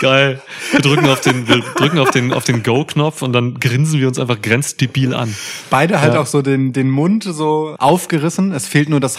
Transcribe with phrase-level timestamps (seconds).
[0.00, 0.42] Geil.
[0.72, 4.08] Wir drücken auf den, wir drücken auf den, auf den Go-Knopf und dann grinsen wir
[4.08, 5.34] uns einfach grenzdebil an.
[5.70, 6.20] Beide halt Ja.
[6.20, 8.52] auch so den, den Mund so aufgerissen.
[8.52, 9.18] Es fehlt nur das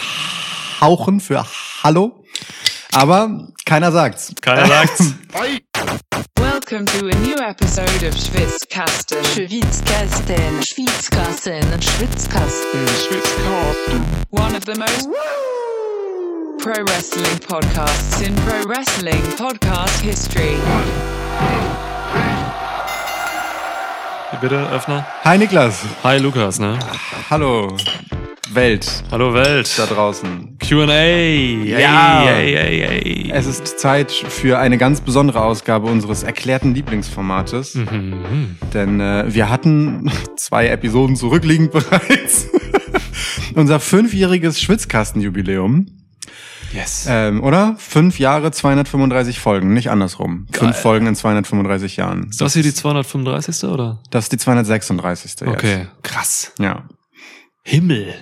[0.80, 1.44] Hauchen für
[1.82, 2.24] Hallo.
[2.92, 4.32] Aber keiner sagt's.
[4.40, 5.14] Keiner sagt's.
[6.38, 9.18] Welcome to a new episode of Schwitzkasten.
[9.24, 12.86] Schwitzkasten, Schwitzkasten, Schwitzkasten.
[14.30, 15.08] One of the most
[16.58, 20.56] pro wrestling podcasts in pro wrestling podcast history.
[24.40, 25.06] Bitte, Öffner.
[25.24, 25.84] Hi Niklas.
[26.02, 26.78] Hi, Lukas, ne?
[27.30, 27.76] Hallo
[28.52, 29.70] Welt Hallo Welt.
[29.78, 30.58] da draußen.
[30.58, 30.94] Q&A.
[31.64, 32.28] Ja.
[33.30, 37.76] Es ist Zeit für eine ganz besondere Ausgabe unseres erklärten Lieblingsformates.
[37.76, 38.56] Mhm.
[38.74, 42.48] Denn äh, wir hatten zwei Episoden zurückliegend bereits.
[43.54, 45.86] Unser fünfjähriges Schwitzkastenjubiläum.
[46.72, 47.06] Yes.
[47.08, 47.76] Ähm, oder?
[47.78, 50.46] Fünf Jahre, 235 Folgen, nicht andersrum.
[50.52, 52.28] Fünf Folgen in 235 Jahren.
[52.28, 53.68] ist das hier die 235.
[53.68, 54.00] oder?
[54.10, 55.40] Das ist die 236.
[55.40, 55.42] jetzt.
[55.42, 55.86] Okay.
[56.02, 56.52] Krass.
[56.58, 56.88] Ja.
[57.62, 58.14] Himmel.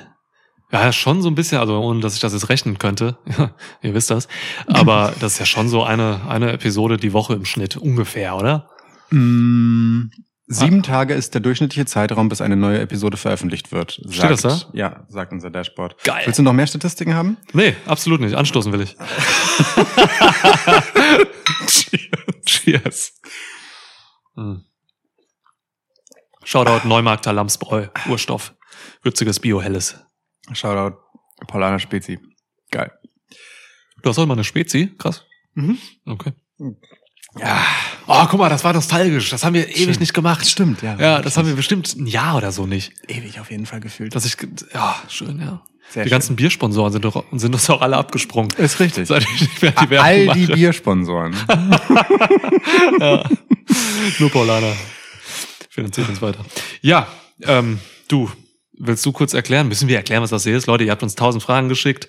[0.72, 3.16] Ja, schon so ein bisschen, also ohne dass ich das jetzt rechnen könnte.
[3.82, 4.28] Ihr wisst das.
[4.66, 8.68] Aber das ist ja schon so eine, eine Episode die Woche im Schnitt, ungefähr, oder?
[9.10, 10.10] Mm,
[10.46, 10.82] sieben Ah.
[10.82, 14.00] Tage ist der durchschnittliche Zeitraum, bis eine neue Episode veröffentlicht wird.
[14.04, 14.60] Sagt, Steht das da?
[14.72, 16.02] Ja, sagt unser Dashboard.
[16.04, 16.22] Geil.
[16.26, 17.36] Willst du noch mehr Statistiken haben?
[17.52, 18.34] Nee, absolut nicht.
[18.34, 18.96] Anstoßen will ich.
[22.46, 23.12] Cheers.
[24.34, 24.64] Hm.
[26.44, 28.54] Shoutout Neumarkter Lamsbräu, Urstoff.
[29.02, 29.98] Würziges Bio-Helles.
[30.52, 30.96] Shoutout
[31.48, 32.20] Paulaner Spezi.
[32.70, 32.92] Geil.
[34.02, 34.94] Du hast heute mal eine Spezi?
[34.98, 35.24] Krass.
[35.54, 35.78] Mhm.
[36.04, 36.32] Okay.
[37.38, 37.64] Ja,
[38.08, 39.30] Oh, guck mal, das war nostalgisch.
[39.30, 40.00] Das haben wir ewig Stimmt.
[40.00, 40.46] nicht gemacht.
[40.48, 40.96] stimmt, ja.
[40.96, 42.92] Ja, das haben wir bestimmt ein Jahr oder so nicht.
[43.08, 44.14] ewig auf jeden Fall gefühlt.
[44.14, 44.36] Dass ich,
[44.72, 45.60] ja, schön, ja.
[45.90, 46.14] Sehr die schön.
[46.16, 48.50] ganzen Biersponsoren sind doch, sind uns auch alle abgesprungen.
[48.58, 49.08] ist richtig.
[49.08, 50.52] Seit ich nicht mehr die Werbung All die mache.
[50.54, 51.34] Biersponsoren.
[54.18, 54.72] Nur Paulaner.
[55.68, 56.44] Finanziert uns weiter.
[56.80, 57.06] Ja,
[57.42, 57.78] ähm,
[58.08, 58.30] du,
[58.78, 59.68] willst du kurz erklären?
[59.68, 60.66] Müssen wir erklären, was das hier ist?
[60.66, 62.08] Leute, ihr habt uns tausend Fragen geschickt.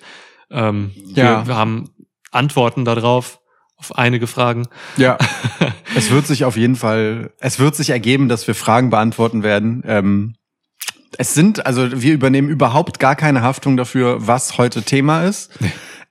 [0.50, 1.40] Ähm, Ja.
[1.42, 1.90] wir, wir haben
[2.30, 3.37] Antworten darauf,
[3.78, 4.66] auf einige Fragen.
[4.96, 5.16] Ja.
[5.96, 9.82] es wird sich auf jeden Fall, es wird sich ergeben, dass wir Fragen beantworten werden.
[9.86, 10.34] Ähm,
[11.16, 15.50] es sind, also wir übernehmen überhaupt gar keine Haftung dafür, was heute Thema ist.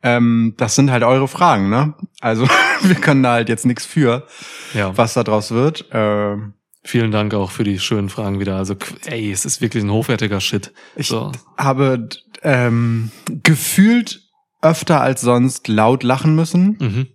[0.01, 1.93] Ähm, das sind halt eure Fragen, ne?
[2.21, 2.47] Also
[2.81, 4.25] wir können da halt jetzt nichts für,
[4.73, 4.95] Ja.
[4.97, 5.85] was da draus wird.
[5.91, 6.53] Ähm,
[6.83, 8.55] Vielen Dank auch für die schönen Fragen wieder.
[8.55, 8.75] Also,
[9.07, 10.71] ey, es ist wirklich ein hochwertiger Shit.
[10.95, 11.33] ich so.
[11.57, 12.07] habe
[12.43, 13.11] ähm,
[13.43, 14.21] gefühlt
[14.61, 16.77] öfter als sonst laut lachen müssen.
[16.79, 17.07] Mhm.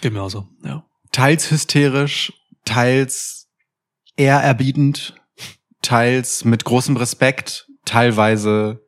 [0.00, 0.84] Geht mir auch so, ja.
[1.12, 2.32] teils hysterisch,
[2.64, 3.48] teils
[4.16, 5.14] ehrerbietend,
[5.82, 8.80] teils mit großem Respekt, teilweise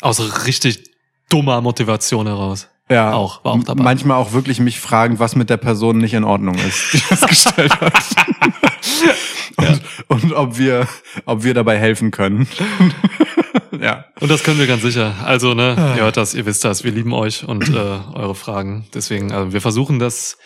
[0.00, 0.84] Aus richtig
[1.28, 2.68] dummer Motivation heraus.
[2.90, 3.82] ja Auch, war auch dabei.
[3.82, 7.20] manchmal auch wirklich mich fragend, was mit der Person nicht in Ordnung ist, die das
[7.26, 7.94] gestellt hat.
[9.56, 10.86] und, und ob wir,
[11.24, 12.46] ob wir dabei helfen können.
[13.80, 14.04] ja.
[14.20, 15.14] Und das können wir ganz sicher.
[15.24, 18.86] Also, ne, ihr hört das, ihr wisst das, wir lieben euch und äh, eure Fragen.
[18.94, 20.38] Deswegen, also wir versuchen, dass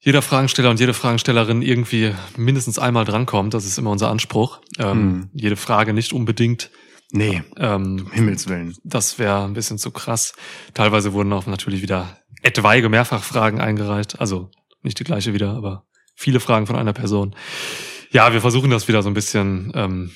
[0.00, 3.52] jeder Fragensteller und jede Fragenstellerin irgendwie mindestens einmal drankommt.
[3.52, 4.60] Das ist immer unser Anspruch.
[4.78, 5.30] Ähm, Hm.
[5.34, 6.70] Jede Frage nicht unbedingt.
[7.12, 8.74] Nee, Ähm, um Himmels Willen.
[8.84, 10.32] das wäre ein bisschen zu krass.
[10.74, 14.20] Teilweise wurden auch natürlich wieder etwaige Mehrfachfragen eingereicht.
[14.20, 14.48] Also
[14.82, 15.84] nicht die gleiche wieder, aber
[16.20, 17.34] viele Fragen von einer Person.
[18.10, 20.10] Ja, wir versuchen das wieder so ein bisschen ähm,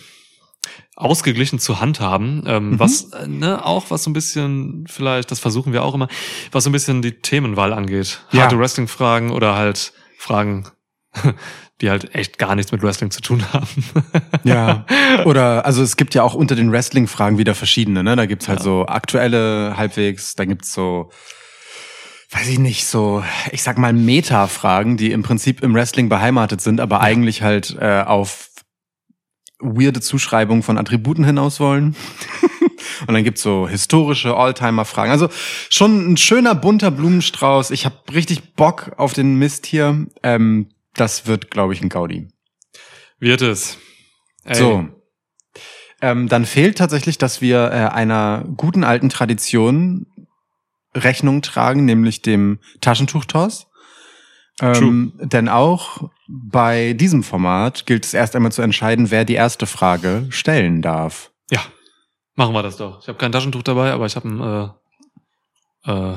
[0.96, 2.44] ausgeglichen zu handhaben.
[2.46, 2.78] Ähm, Mhm.
[2.78, 6.08] Was, äh, ne, auch was so ein bisschen, vielleicht, das versuchen wir auch immer,
[6.52, 8.20] was so ein bisschen die Themenwahl angeht.
[8.32, 8.42] Ja.
[8.42, 10.68] Harte Wrestling-Fragen oder halt Fragen,
[11.80, 13.66] die halt echt gar nichts mit Wrestling zu tun haben.
[14.44, 14.84] Ja.
[15.24, 18.14] Oder, also es gibt ja auch unter den Wrestling-Fragen wieder verschiedene, ne?
[18.14, 18.64] Da gibt's halt Ja.
[18.64, 21.10] so aktuelle halbwegs, da gibt's so,
[22.34, 23.22] weiß ich nicht, so,
[23.52, 28.02] ich sag mal Meta-Fragen, die im Prinzip im Wrestling beheimatet sind, aber eigentlich halt äh,
[28.04, 28.50] auf
[29.60, 31.94] weirde Zuschreibungen von Attributen hinaus wollen.
[33.06, 35.10] Und dann gibt's so historische Alltimer-Fragen.
[35.10, 35.28] Also
[35.70, 37.70] schon ein schöner bunter Blumenstrauß.
[37.70, 40.06] Ich habe richtig Bock auf den Mist hier.
[40.22, 42.28] Ähm, das wird, glaube ich, ein Gaudi.
[43.18, 43.78] Wird es.
[44.44, 44.88] Ey, So.
[46.02, 50.06] Ähm, dann fehlt tatsächlich, dass wir äh, einer guten alten Tradition
[50.94, 53.66] Rechnung tragen, nämlich dem Taschentuchtoss.
[54.60, 59.66] Ähm, denn auch bei diesem Format gilt es erst einmal zu entscheiden, wer die erste
[59.66, 61.32] Frage stellen darf.
[61.50, 61.60] Ja,
[62.36, 63.00] machen wir das doch.
[63.02, 64.40] Ich habe kein Taschentuch dabei, aber ich habe ein,
[65.86, 66.16] äh, äh,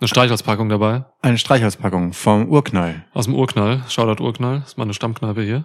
[0.00, 1.06] eine Streichholzpackung dabei.
[1.22, 3.06] Eine Streichholzpackung vom Urknall.
[3.14, 3.82] Aus dem Urknall.
[3.88, 4.60] Shoutout Urknall.
[4.60, 5.64] Das ist meine Stammkneipe hier.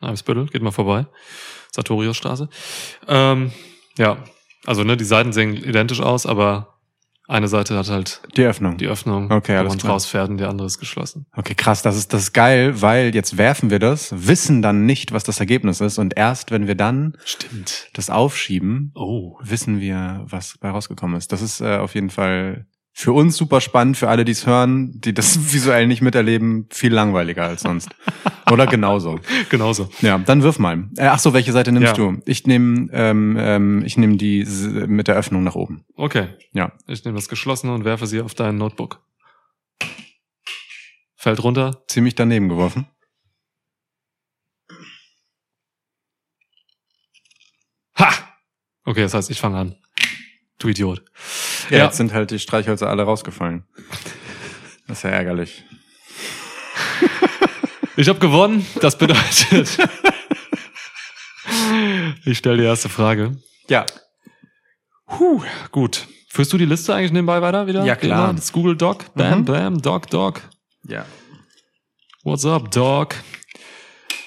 [0.00, 0.46] Eimsbüttel.
[0.46, 1.06] Geht mal vorbei.
[1.70, 2.48] Sartoriusstraße.
[3.06, 3.52] Ähm,
[3.96, 4.18] ja,
[4.66, 6.77] also ne, die Seiten sehen identisch aus, aber
[7.28, 8.78] Eine Seite hat halt Die Öffnung.
[8.78, 9.92] die Öffnung, Okay, alles man klar.
[9.92, 11.26] rausfährt und die andere ist geschlossen.
[11.36, 15.12] Okay, krass, das ist das ist geil, weil jetzt werfen wir das, wissen dann nicht,
[15.12, 17.90] was das Ergebnis ist und erst wenn wir dann Stimmt.
[17.92, 19.36] das aufschieben, Oh.
[19.42, 21.30] wissen wir, was bei rausgekommen ist.
[21.30, 22.66] Das ist äh, auf jeden Fall
[23.00, 26.92] für uns super spannend, für alle, die es hören, die das visuell nicht miterleben, viel
[26.92, 27.90] langweiliger als sonst.
[28.50, 29.20] Oder genauso.
[29.50, 29.88] Genauso.
[30.00, 30.88] Ja, dann wirf mal.
[30.96, 31.92] Äh, ach so, welche Seite nimmst Ja.
[31.94, 32.20] du?
[32.24, 34.44] Ich nehme ähm, ähm, ich nehme die
[34.88, 35.84] mit der Öffnung nach oben.
[35.94, 36.28] Okay.
[36.52, 36.72] Ja.
[36.88, 39.00] Ich nehme das geschlossene und werfe sie auf dein Notebook.
[41.14, 41.84] Fällt runter.
[41.86, 42.88] Ziemlich daneben geworfen.
[47.98, 48.10] Ha!
[48.84, 49.76] Okay, das heißt, ich fange an.
[50.58, 51.02] Du Idiot.
[51.70, 51.84] Ja, Ja.
[51.84, 53.64] jetzt sind halt die Streichhölzer alle rausgefallen.
[54.86, 55.64] Das ist ja ärgerlich.
[57.96, 58.66] Ich habe gewonnen.
[58.80, 59.78] Das bedeutet.
[62.24, 63.36] ich stelle die erste Frage.
[63.68, 63.86] Ja.
[65.06, 66.06] Puh, gut.
[66.30, 67.84] Führst du die Liste eigentlich nebenbei weiter wieder?
[67.84, 68.32] Ja, klar.
[68.34, 69.12] Das Google Doc.
[69.14, 69.44] Bam, Mhm.
[69.44, 70.42] bam, Doc, Doc.
[70.84, 71.06] Ja.
[72.22, 73.14] What's up, Dog?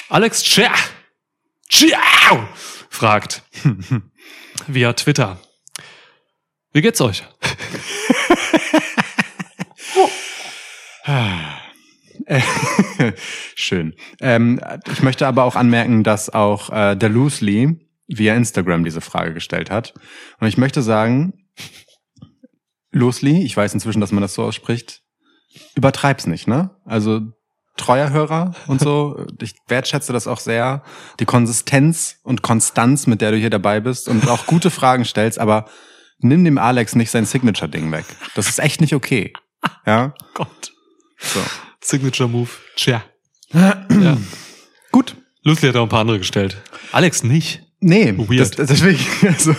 [0.10, 0.74] Alex Chia,
[1.70, 2.48] Ciao
[2.90, 3.44] fragt
[4.68, 5.40] via Twitter.
[6.74, 7.24] Wie geht's euch?
[13.56, 13.94] Schön.
[14.22, 19.34] Ähm, ich möchte aber auch anmerken, dass auch äh, der Loosely via Instagram diese Frage
[19.34, 19.94] gestellt hat.
[20.40, 21.34] Und ich möchte sagen,
[22.92, 25.02] Loosely, ich weiß inzwischen, dass man das so ausspricht,
[25.76, 26.70] übertreib's nicht, ne?
[26.86, 27.20] Also
[27.76, 29.26] treuer Hörer und so.
[29.42, 30.84] Ich wertschätze das auch sehr.
[31.20, 35.40] Die Konsistenz und Konstanz, mit der du hier dabei bist und auch gute Fragen stellst,
[35.40, 35.66] aber
[36.24, 38.06] nimm dem Alex nicht sein Signature-Ding weg.
[38.36, 39.34] Das ist echt nicht okay.
[39.86, 40.14] Ja?
[40.34, 40.74] Gott.
[41.20, 41.40] So.
[41.82, 42.50] Signature Move.
[42.76, 43.04] Chia.
[43.54, 44.18] ja.
[44.92, 45.16] Gut.
[45.44, 46.58] Lucy hat auch ein paar andere gestellt.
[46.92, 47.64] Alex nicht.
[47.84, 48.60] Nee, Weird.
[48.60, 49.56] Das, deswegen, also,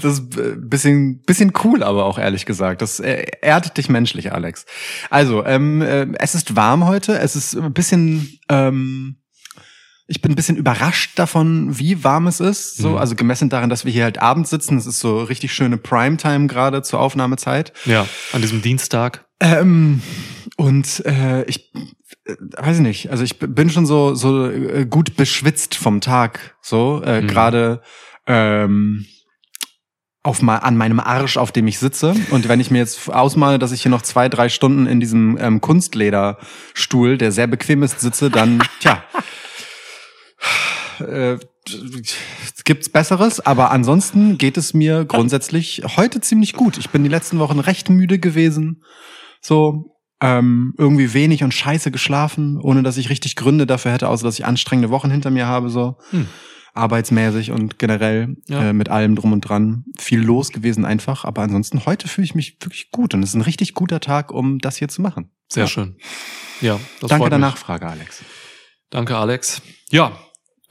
[0.00, 2.80] das ist ein bisschen, bisschen cool, aber auch ehrlich gesagt.
[2.80, 4.64] Das ehrt dich menschlich, Alex.
[5.10, 7.18] Also, ähm, äh, es ist warm heute.
[7.18, 9.19] Es ist ein bisschen, ähm,
[10.12, 12.76] ich bin ein bisschen überrascht davon, wie warm es ist.
[12.78, 12.96] So, Mhm.
[12.98, 14.76] also gemessen daran, dass wir hier halt abends sitzen.
[14.76, 17.72] Es ist so richtig schöne Primetime gerade zur Aufnahmezeit.
[17.84, 19.24] Ja, an diesem Dienstag.
[19.38, 20.02] Ähm,
[20.56, 21.72] und äh, ich
[22.26, 26.56] äh, weiß ich nicht, also ich bin schon so so äh, gut beschwitzt vom Tag,
[26.60, 27.26] so äh, Mhm.
[27.28, 27.80] gerade
[28.26, 29.06] ähm,
[30.22, 32.14] auf mal an meinem Arsch, auf dem ich sitze.
[32.30, 35.38] Und wenn ich mir jetzt ausmale, dass ich hier noch zwei, drei Stunden in diesem
[35.40, 39.02] ähm, Kunstlederstuhl, der sehr bequem ist, sitze, dann tja.
[41.00, 41.38] Äh,
[42.64, 46.78] gibt's Besseres, aber ansonsten geht es mir grundsätzlich heute ziemlich gut.
[46.78, 48.82] Ich bin die letzten Wochen recht müde gewesen,
[49.40, 54.24] so ähm, irgendwie wenig und scheiße geschlafen, ohne dass ich richtig Gründe dafür hätte, außer
[54.24, 56.26] dass ich anstrengende Wochen hinter mir habe, so Hm.
[56.74, 58.68] arbeitsmäßig und generell Ja.
[58.68, 61.24] äh, mit allem drum und dran viel los gewesen einfach.
[61.24, 64.30] Aber ansonsten heute fühle ich mich wirklich gut und es ist ein richtig guter Tag,
[64.32, 65.30] um das hier zu machen.
[65.48, 65.68] Sehr Ja.
[65.68, 65.96] schön.
[66.60, 67.48] Ja, das Danke der mich.
[67.48, 68.22] Nachfrage, Alex.
[68.90, 69.62] Danke, Alex.
[69.90, 70.12] Ja,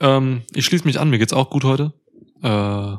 [0.00, 1.10] ähm, ich schließe mich an.
[1.10, 1.92] Mir geht's auch gut heute.
[2.42, 2.96] Äh,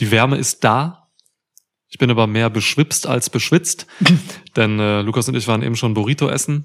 [0.00, 1.08] die Wärme ist da.
[1.88, 3.86] Ich bin aber mehr beschwipst als beschwitzt.
[4.56, 6.64] denn äh, Lukas und ich waren eben schon Burrito essen.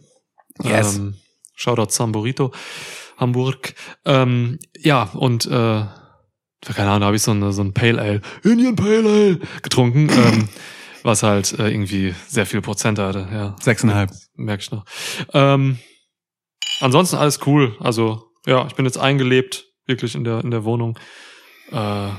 [0.63, 0.97] Yes.
[0.97, 1.15] Ähm,
[1.55, 2.53] Shoutout Sam Burrito,
[3.17, 3.73] Hamburg.
[4.05, 8.21] Ähm, ja, und äh, keine Ahnung, da habe ich so, eine, so ein Pale Ale,
[8.43, 10.49] Indian Pale Ale getrunken, ähm,
[11.03, 13.27] was halt äh, irgendwie sehr viel Prozent hatte.
[13.31, 14.11] Ja, Sechseinhalb.
[14.35, 14.85] merke ich noch.
[15.33, 15.79] Ähm,
[16.79, 17.75] ansonsten alles cool.
[17.79, 20.97] Also ja, ich bin jetzt eingelebt, wirklich in der in der Wohnung.
[21.71, 22.09] Äh,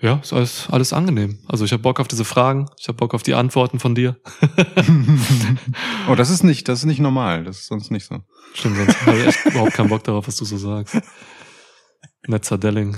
[0.00, 1.38] ja, ist alles alles angenehm.
[1.48, 4.16] Also ich habe Bock auf diese Fragen, ich habe Bock auf die Antworten von dir.
[6.08, 7.44] oh, das ist nicht, das ist nicht normal.
[7.44, 8.20] Das ist sonst nicht so.
[8.52, 11.00] Stimmt, sonst habe ich echt überhaupt keinen Bock darauf, was du so sagst.
[12.26, 12.96] Netzer Delling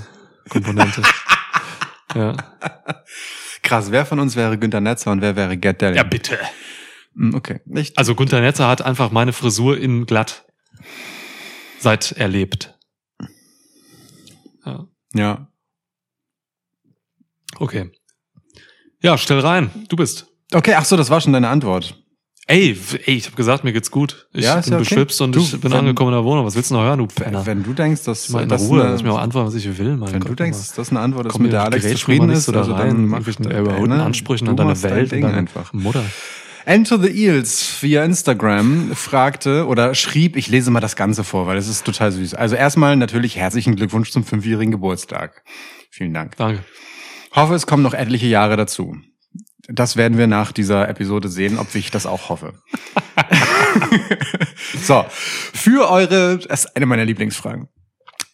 [0.49, 1.01] Komponente.
[2.13, 2.35] ja.
[3.63, 5.95] Krass, wer von uns wäre Günter Netzer und wer wäre Gerd Delling?
[5.95, 6.37] ja, bitte.
[7.15, 7.59] Hm, Okay.
[7.65, 7.97] Nicht?
[7.97, 10.45] Also Gunther Netzer hat einfach meine Frisur in glatt
[11.79, 12.77] seit er lebt.
[14.65, 14.87] Ja.
[15.13, 15.47] Ja.
[17.57, 17.91] Okay.
[19.01, 19.71] Ja, stell rein.
[19.89, 20.27] Du bist.
[20.53, 21.97] Okay, ach so, das war schon deine Antwort.
[22.47, 24.27] Ey, ey, ich habe gesagt, mir geht's gut.
[24.33, 24.83] Ich Ja, bin ja okay.
[24.89, 26.45] beschwipst und Du, ich bin wenn- angekommen in der Wohnung.
[26.45, 27.45] Was willst du noch hören, du Penner?
[27.45, 29.77] Wenn du denkst, dass, mal in dass Ruhe, eine- lass mir auch antworten, was ich
[29.77, 29.95] will.
[29.95, 32.45] Mein wenn Gott, du denkst, dass das eine Antwort ist, mit der Alex zufrieden ist,
[32.45, 33.91] so da also rein, dann mach irgendwelchen dein- überholten?
[33.99, 35.71] Ansprüchen an deine machst dein Welt Ding und deine einfach.
[35.73, 36.03] Mutter.
[36.65, 41.57] Enter the Eels via Instagram fragte oder schrieb, ich lese mal das Ganze vor, weil
[41.57, 42.35] es ist total süß.
[42.35, 45.43] Also erstmal natürlich herzlichen Glückwunsch zum fünfjährigen Geburtstag.
[45.89, 46.37] Vielen Dank.
[46.37, 46.63] Danke.
[47.33, 48.95] Hoffe, es kommen noch etliche Jahre dazu.
[49.67, 52.53] Das werden wir nach dieser Episode sehen, ob ich das auch hoffe.
[54.83, 57.69] so, für eure, das ist eine meiner Lieblingsfragen.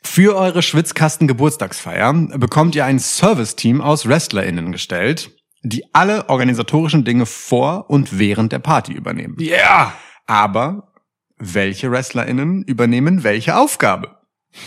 [0.03, 7.89] Für eure Schwitzkasten-Geburtstagsfeier bekommt ihr ein Service-Team aus WrestlerInnen gestellt, die alle organisatorischen Dinge vor
[7.89, 9.37] und während der Party übernehmen.
[9.39, 9.93] Yeah!
[10.25, 10.93] Aber
[11.37, 14.17] welche WrestlerInnen übernehmen welche Aufgabe?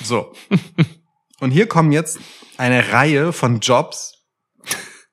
[0.03, 0.33] So.
[1.41, 2.19] Und hier kommen jetzt
[2.59, 4.19] eine Reihe von Jobs,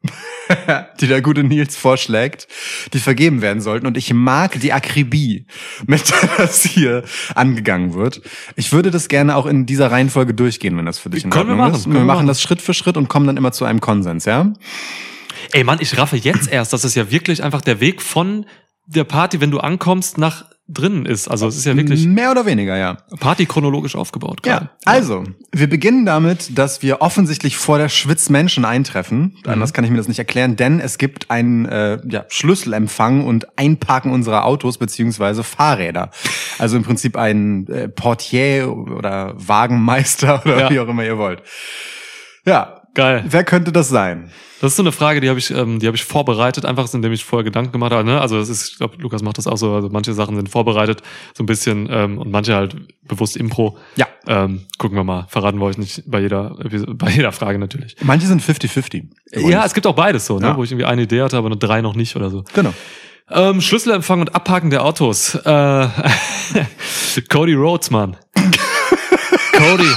[0.99, 2.47] die der gute Nils vorschlägt,
[2.93, 3.87] die vergeben werden sollten.
[3.87, 5.47] Und ich mag die Akribie,
[5.85, 7.03] mit der das hier
[7.33, 8.21] angegangen wird.
[8.55, 11.47] Ich würde das gerne auch in dieser Reihenfolge durchgehen, wenn das für dich in Können
[11.47, 11.83] wir Ordnung machen, ist.
[11.85, 12.27] können Wir machen.
[12.27, 14.51] das Schritt für Schritt und kommen dann immer zu einem Konsens, ja?
[15.53, 18.45] Ey Mann, ich raffe jetzt erst, dass es ja wirklich einfach der Weg von
[18.85, 21.29] der Party, wenn du ankommst, nach drinnen ist.
[21.29, 22.97] Also es ist ja wirklich Mehr oder weniger, ja.
[23.21, 24.43] Party chronologisch aufgebaut.
[24.43, 24.65] gerade.
[24.65, 25.23] Ja, also,
[25.53, 29.37] wir beginnen damit, dass wir offensichtlich vor der Schwitzmenschen eintreffen.
[29.45, 33.47] Anders kann ich mir das nicht erklären, denn es gibt einen äh, ja, Schlüsselempfang und
[33.57, 36.11] Einparken unserer Autos beziehungsweise Fahrräder.
[36.59, 40.69] Also im Prinzip ein äh, Portier oder Wagenmeister oder Ja.
[40.69, 41.43] wie auch immer ihr wollt.
[42.45, 43.23] Ja, Geil.
[43.27, 44.31] wer könnte das sein?
[44.59, 47.11] Das ist so eine Frage, die habe ich, ähm, die habe ich vorbereitet, einfach indem
[47.11, 48.03] ich vorher Gedanken gemacht habe.
[48.03, 48.19] Ne?
[48.19, 49.71] Also das ist, ich glaube, Lukas macht das auch so.
[49.71, 51.03] Also manche Sachen sind vorbereitet,
[51.37, 52.75] so ein bisschen und manche halt
[53.07, 53.77] bewusst Impro.
[53.97, 54.07] Ja.
[54.25, 55.27] Ähm, gucken wir mal.
[55.29, 57.95] Verraten wir euch nicht bei jeder, bei jeder Frage natürlich.
[58.01, 59.03] Manche sind 50-50.
[59.47, 60.47] Ja, es gibt auch beides so, ne?
[60.47, 60.57] Ja.
[60.57, 62.43] wo ich irgendwie eine Idee hatte, aber nur drei noch nicht oder so.
[62.55, 62.73] Genau.
[63.29, 65.35] Ähm, Schlüsselempfang und Abhaken der Autos.
[65.35, 65.87] Äh,
[67.29, 68.17] Cody Rhodes, Mann.
[69.53, 69.91] Cody.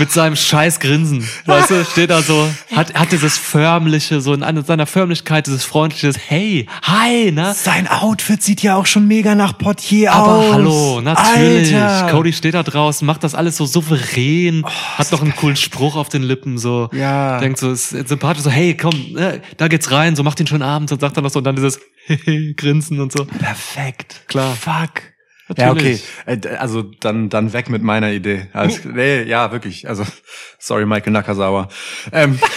[0.00, 1.28] Mit seinem scheiß Grinsen.
[1.44, 5.62] Weißt du, steht da so, hat, hat dieses förmliche, so in einer seiner Förmlichkeit, dieses
[5.62, 7.52] freundliches Hey, hi, ne?
[7.54, 10.52] Sein Outfit sieht ja auch schon mega nach Portier Aber aus.
[10.54, 11.76] hallo, natürlich.
[11.76, 12.12] Alter.
[12.12, 14.64] Cody steht da draußen, macht das alles so souverän,
[14.96, 16.88] hat noch einen coolen Spruch auf den Lippen, so.
[16.94, 17.38] Ja.
[17.38, 20.62] Denkt so, ist sympathisch, so, hey, komm, ne, da geht's rein, so, macht den schönen
[20.62, 21.78] Abend, und sagt dann noch so, und dann dieses
[22.56, 23.26] Grinsen und so.
[23.26, 24.22] Perfekt.
[24.28, 24.54] Klar.
[24.54, 25.09] Fuck.
[25.56, 25.98] Ja, okay.
[26.26, 26.46] Natürlich.
[26.52, 28.48] Äh, Also dann, dann weg mit meiner Idee.
[28.52, 29.88] Also, nee, ja, wirklich.
[29.88, 30.04] Also,
[30.58, 31.68] sorry, Michael Nakazawa.
[32.12, 32.38] Ähm,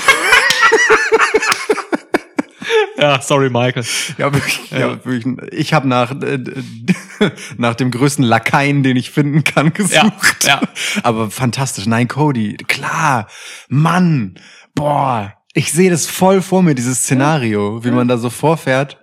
[2.95, 3.83] Ja, sorry, Michael.
[4.17, 5.03] ja, wirklich, ja.
[5.03, 5.25] wirklich.
[5.51, 6.39] Ich habe nach, äh,
[7.57, 10.43] nach dem größten Lakaien, den ich finden kann, gesucht.
[10.45, 10.61] Ja, ja.
[11.01, 11.85] Aber fantastisch.
[11.85, 13.27] Nein, Cody, klar.
[13.67, 14.39] Mann.
[14.73, 15.33] Boah.
[15.53, 18.99] Ich sehe das voll vor mir, dieses Szenario, wie man da so vorfährt.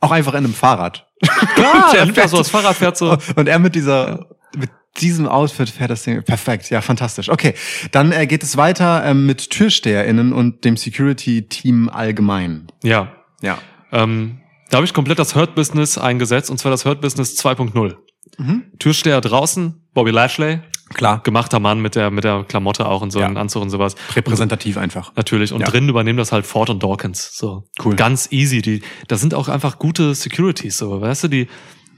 [0.00, 1.07] Auch einfach in einem Fahrrad.
[1.54, 3.16] Klar, Der fährt- so das Fahrrad, fährt so.
[3.36, 6.22] Und er mit dieser, mit diesem Outfit fährt das Ding.
[6.22, 7.28] Perfekt, ja, fantastisch.
[7.28, 7.54] Okay,
[7.92, 12.66] dann äh, geht es weiter ähm, mit TürsteherInnen und dem Security-Team allgemein.
[12.82, 13.58] Ja, Ja.
[13.92, 17.96] ähm, da habe ich komplett das Hurt-Business eingesetzt, und zwar das Hurt-Business 2.0.
[18.38, 18.64] Mhm.
[18.78, 20.60] Türsteher draußen, Bobby Lashley,
[20.94, 21.20] Klar.
[21.24, 23.26] gemachter Mann mit der, mit der Klamotte auch und so, Ja.
[23.26, 23.96] Anzug und sowas.
[24.14, 25.10] Repräsentativ einfach.
[25.16, 25.52] Natürlich.
[25.52, 25.66] Und Ja.
[25.66, 27.36] drinnen übernehmen das halt Ford und Dawkins.
[27.36, 27.64] So.
[27.84, 27.96] Cool.
[27.96, 28.62] Ganz easy.
[28.62, 31.48] Die, das sind auch einfach gute Securities, so, weißt du, die,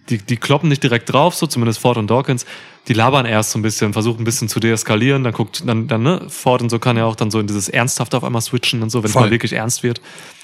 [0.09, 2.47] die, die kloppen nicht direkt drauf, so zumindest Ford und Dawkins.
[2.89, 6.03] Die labern erst so ein bisschen, versuchen ein bisschen zu deeskalieren, dann guckt, dann, dann,
[6.03, 8.83] ne, Ford und so kann ja auch dann so in dieses Ernsthafte auf einmal switchen
[8.83, 10.01] und so, wenn es mal wirklich ernst wird.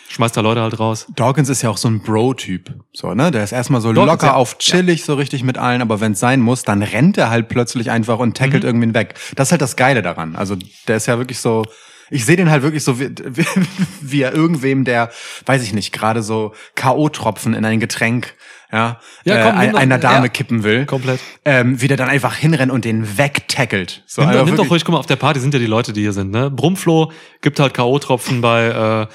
[0.08, 1.06] Schmeißt da Leute halt raus.
[1.16, 2.72] Dawkins ist ja auch so ein Bro-Typ.
[2.92, 3.30] So, ne?
[3.30, 4.34] Der ist erstmal so Dawkins, locker ja.
[4.34, 7.48] auf chillig, so richtig mit allen, aber wenn es sein muss, dann rennt er halt
[7.48, 8.68] plötzlich einfach und tackelt Mhm.
[8.68, 9.14] irgendwen weg.
[9.34, 10.36] Das ist halt das Geile daran.
[10.36, 10.56] Also
[10.88, 11.64] der ist ja wirklich so.
[12.08, 13.44] Ich sehe den halt wirklich so, wie, wie,
[14.00, 15.10] wie er irgendwem, der,
[15.44, 18.34] weiß ich nicht, gerade so K.O.-Tropfen in ein Getränk,
[18.72, 20.28] ja, Ja, äh, komm, nimm ein- doch- einer Dame ja.
[20.28, 20.86] kippen will.
[20.86, 21.18] Komplett.
[21.44, 24.04] Ähm, wie der dann einfach hinrennt und den wegtackelt.
[24.06, 25.92] So, Nimm, einfach nimm doch ruhig, guck mal, auf der Party sind ja die Leute,
[25.92, 26.48] die hier sind, ne?
[26.48, 27.10] Brumflo
[27.42, 29.06] gibt halt K.O.-Tropfen bei äh,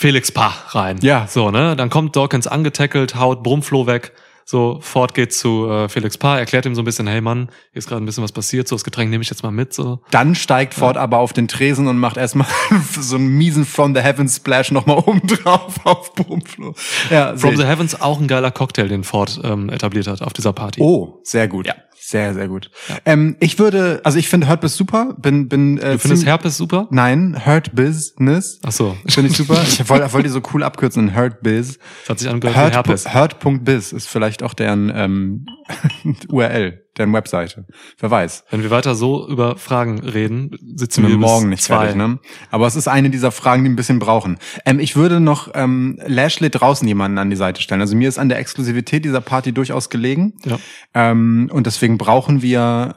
[0.00, 0.96] Felix Pach rein.
[1.02, 1.26] Ja.
[1.28, 1.76] So, ne?
[1.76, 4.12] Dann kommt Dawkins angetackelt, haut Brumflo weg.
[4.46, 7.80] So, Ford geht zu äh, Felix Pach, erklärt ihm so ein bisschen, hey Mann, hier
[7.80, 9.74] ist gerade ein bisschen was passiert, so das Getränk nehme ich jetzt mal mit.
[9.74, 10.00] So.
[10.10, 12.48] Dann steigt Ford aber auf den Tresen und macht erstmal
[12.98, 16.74] so einen miesen From the Heavens Splash nochmal oben drauf auf Brumflo.
[17.10, 17.64] Ja, From the.
[17.66, 20.80] Heavens auch ein geiler Cocktail, den Ford ähm, etabliert hat auf dieser Party.
[20.80, 21.66] Oh, sehr gut.
[21.66, 21.74] Ja.
[22.10, 22.72] Sehr, sehr gut.
[23.04, 25.14] Ähm, ich würde, also ich finde Hurt Biz super.
[25.16, 26.88] Bin, bin, äh, du findest Herpes super?
[26.90, 28.58] Nein, Hurt Business.
[28.64, 29.62] Ach so, Finde ich super.
[29.62, 31.14] Ich wollte wollte die so cool abkürzen.
[31.14, 31.78] Hurt Biz.
[32.00, 33.14] das hat sich angehört Hurt, Herpes.
[33.14, 35.46] Hurt.biz ist vielleicht auch deren ähm,
[36.28, 37.66] URL, deren Webseite.
[37.98, 38.44] Wer weiß.
[38.50, 41.78] Wenn wir weiter so über Fragen reden, sitzen wir wir morgen nicht zwei.
[41.78, 42.18] fertig, ne?
[42.50, 44.38] Aber es ist eine dieser Fragen, die ein bisschen brauchen.
[44.64, 47.80] Ähm, ich würde noch ähm, Lashley draußen jemanden an die Seite stellen.
[47.80, 50.34] Also mir ist an der Exklusivität dieser Party durchaus gelegen.
[50.44, 50.58] Ja.
[50.94, 52.96] Ähm, und deswegen brauchen wir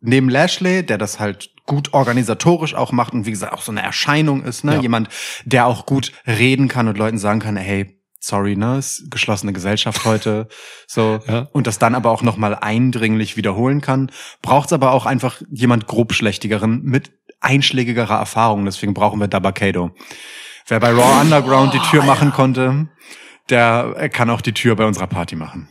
[0.00, 3.82] neben Lashley, der das halt gut organisatorisch auch macht und wie gesagt auch so eine
[3.82, 4.74] Erscheinung ist, ne?
[4.74, 4.80] Ja.
[4.80, 5.08] Jemand,
[5.44, 10.04] der auch gut reden kann und Leuten sagen kann, hey, sorry, ne, ist geschlossene Gesellschaft
[10.04, 10.48] heute,
[10.86, 11.48] so Ja.
[11.52, 14.10] und das dann aber auch noch mal eindringlich wiederholen kann,
[14.40, 18.64] braucht's aber auch einfach jemand grobschlächtigeren mit einschlägigerer Erfahrung.
[18.64, 19.90] Deswegen brauchen wir Dabakado.
[20.68, 22.88] Wer bei Raw Underground die Tür machen konnte,
[23.50, 25.68] der kann auch die Tür bei unserer Party machen.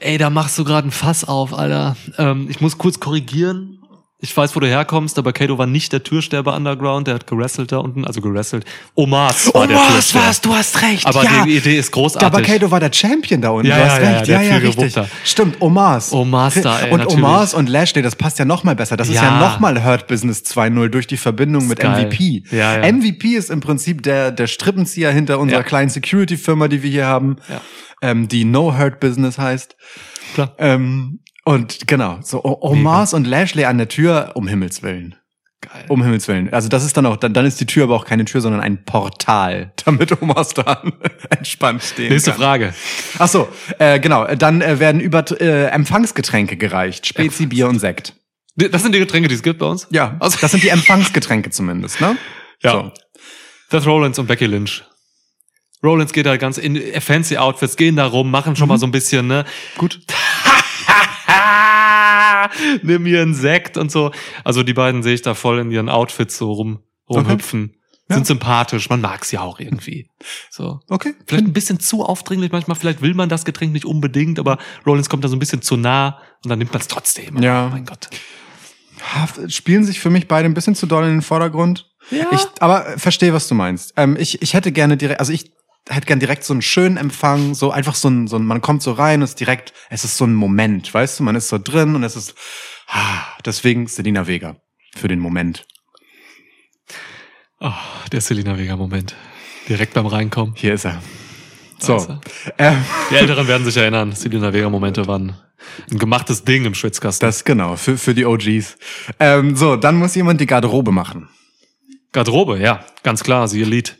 [0.00, 1.96] Ey, da machst du gerade ein Fass auf, Alter.
[2.18, 3.77] Ähm, ich muss kurz korrigieren.
[4.20, 7.28] Ich weiß, wo du herkommst, aber Kato war nicht der Türsteher bei Underground, der hat
[7.28, 8.64] gerasselt da unten, also gerasselt.
[8.96, 10.22] Omas war der was Türsteher.
[10.22, 11.06] war's, du hast recht.
[11.06, 11.44] Aber ja.
[11.44, 12.26] die Idee ist großartig.
[12.26, 13.68] Aber Kato war der Champion da unten.
[13.68, 14.26] Ja, du ja, hast ja, recht.
[14.26, 15.04] der Ja, ja, viel richtig.
[15.24, 16.12] Stimmt, Omas.
[16.12, 17.24] Omas da, ey, Und natürlich.
[17.24, 18.96] Omas und Lashley, das passt ja noch mal besser.
[18.96, 19.38] Das ist ja Ja.
[19.38, 22.06] noch mal Hurt Business 2.0 durch die Verbindung mit geil.
[22.06, 22.42] MVP.
[22.50, 22.92] Ja, ja.
[22.92, 25.64] MVP ist im Prinzip der, der Strippenzieher hinter unserer Ja.
[25.64, 27.60] kleinen Security-Firma, die wir hier haben, Ja.
[28.02, 29.76] ähm, die No Hurt Business heißt.
[30.34, 30.54] Klar.
[30.58, 35.14] Ähm, und genau, so Omas und Lashley an der Tür, um Himmels Willen.
[35.62, 35.86] Geil.
[35.88, 36.52] Um Himmels Willen.
[36.52, 38.60] Also das ist dann auch, dann, dann ist die Tür aber auch keine Tür, sondern
[38.60, 40.82] ein Portal, damit Omas da
[41.30, 42.40] entspannt stehen Nächste kann.
[42.40, 42.74] Frage.
[43.18, 44.26] Ach so, äh, genau.
[44.34, 47.06] Dann äh, werden über äh, Empfangsgetränke gereicht.
[47.06, 48.14] Spezi, Bier und Sekt.
[48.56, 49.86] Das sind die Getränke, die es gibt bei uns?
[49.90, 52.16] Ja, Also- das sind die Empfangsgetränke zumindest, ne?
[52.62, 52.72] Ja.
[52.72, 52.92] So.
[53.70, 54.84] Seth Rollins und Becky Lynch.
[55.82, 58.90] Rollins geht da ganz in fancy Outfits, gehen da rum, machen schon mal so ein
[58.92, 59.44] bisschen, ne?
[59.78, 60.00] Gut.
[62.82, 64.12] Nimm mir einen Sekt und so.
[64.44, 67.74] Also die beiden sehe ich da voll in ihren Outfits so rum, rumhüpfen.
[68.08, 68.16] Ja.
[68.16, 70.08] Sind sympathisch, man mag sie auch irgendwie.
[70.50, 70.80] So.
[70.88, 71.14] Okay.
[71.26, 75.10] Vielleicht ein bisschen zu aufdringlich manchmal, vielleicht will man das Getränk nicht unbedingt, aber Rollins
[75.10, 77.42] kommt da so ein bisschen zu nah und dann nimmt man es trotzdem.
[77.42, 77.66] Ja.
[77.66, 78.08] Oh mein Gott.
[79.48, 81.90] Spielen sich für mich beide ein bisschen zu doll in den Vordergrund.
[82.10, 82.26] Ja.
[82.30, 83.92] Ich, aber verstehe, was du meinst.
[83.96, 85.52] Ähm, ich, ich hätte gerne direkt, also ich
[85.88, 88.82] hätte gern direkt so einen schönen Empfang, so einfach so ein, so ein, man kommt
[88.82, 91.48] so rein und es ist direkt, es ist so ein Moment, weißt du, man ist
[91.48, 92.34] so drin und es ist,
[92.88, 94.56] ah, deswegen Selina Vega
[94.96, 95.66] für den Moment.
[97.60, 97.72] Oh,
[98.12, 99.16] der Selina Vega-Moment.
[99.68, 100.54] Direkt beim Reinkommen.
[100.56, 101.02] Hier ist er.
[101.80, 102.20] So.
[102.56, 105.36] Ähm, Die Älteren werden sich erinnern, Selina Vega-Momente waren
[105.90, 107.26] ein gemachtes Ding im Schwitzkasten.
[107.26, 108.76] das genau, für, für die OGs.
[109.18, 111.28] Ähm, so, dann muss jemand die Garderobe machen.
[112.12, 113.97] Garderobe, ja, ganz klar, sie Elite.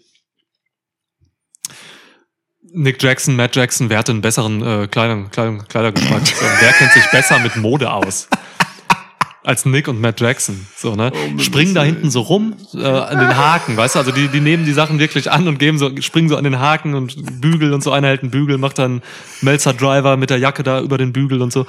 [2.73, 6.23] Nick Jackson, Matt Jackson, wer hat einen besseren äh, Kleidung, Kleidung, Kleidergeschmack?
[6.61, 8.29] wer kennt sich besser mit Mode aus?
[9.45, 10.67] Als Nick und Matt Jackson.
[10.77, 11.11] So, ne?
[11.39, 14.01] springen da hinten so rum äh, an den Haken, weißt du?
[14.01, 16.59] Also die, die nehmen die Sachen wirklich an und geben so, springen so an den
[16.59, 17.91] Haken und bügeln und so.
[17.91, 19.01] Einer hält einen Bügel, macht dann
[19.41, 21.67] Melzer Driver mit der Jacke da über den Bügel und so.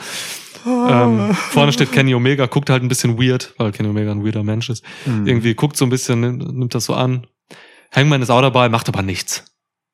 [0.65, 4.43] Ähm, vorne steht Kenny Omega, guckt halt ein bisschen weird, weil Kenny Omega ein weirder
[4.43, 4.83] Mensch ist.
[5.05, 7.27] Irgendwie guckt so ein bisschen, nimmt nimmt das so an.
[7.95, 9.48] Hangman ist auch dabei, macht aber nichts.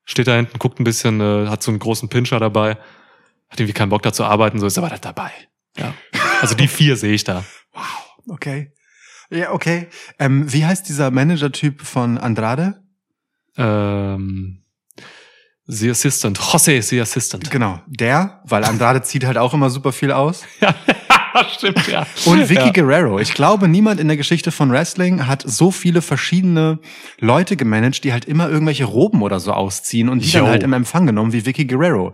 [0.06, 2.78] Steht da hinten, guckt ein bisschen, äh, hat so einen großen Pinscher dabei.
[3.50, 5.32] Hat irgendwie keinen Bock da zu arbeiten, so ist aber da dabei.
[5.78, 5.94] Ja.
[6.42, 7.44] Also die vier sehe ich da.
[8.28, 8.72] Okay.
[9.30, 9.88] Ja, okay.
[10.20, 12.84] Ähm, wie heißt dieser Manager-Typ von Andrade?
[13.58, 14.64] Ähm,
[15.68, 16.38] The Assistant.
[16.38, 17.50] Jose, The Assistant.
[17.50, 20.44] Genau, der, weil Andrade zieht halt auch immer super viel aus.
[20.62, 20.76] Ja,
[21.50, 22.06] stimmt, ja.
[22.26, 22.72] Und Vicky ja.
[22.72, 23.20] Guerrero.
[23.20, 26.80] Ich glaube, niemand in der Geschichte von Wrestling hat so viele verschiedene
[27.20, 30.40] Leute gemanagt, die halt immer irgendwelche Roben oder so ausziehen und die Yo.
[30.42, 32.14] dann halt im Empfang genommen wie Vicky Guerrero.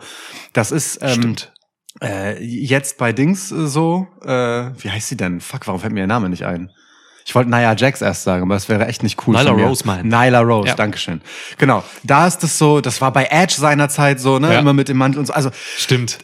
[0.53, 1.53] Das ist ähm, Stimmt.
[2.01, 4.07] äh, jetzt bei Dings äh, so.
[4.23, 4.29] Äh,
[4.79, 5.41] wie heißt sie denn?
[5.41, 6.69] Fuck, warum fällt mir ihr Name nicht ein?
[7.25, 9.35] Ich wollte Nia Jax erst sagen, aber das wäre echt nicht cool.
[9.35, 9.51] Nyla.
[9.51, 10.05] Rose meint.
[10.05, 10.75] Nyla Rose, Ja.
[10.75, 11.21] Dankeschön.
[11.59, 14.59] Genau, da ist es so, das war bei Edge seinerzeit so, ne, Ja.
[14.59, 15.33] immer mit dem Mantel und so.
[15.33, 16.19] Also Stimmt.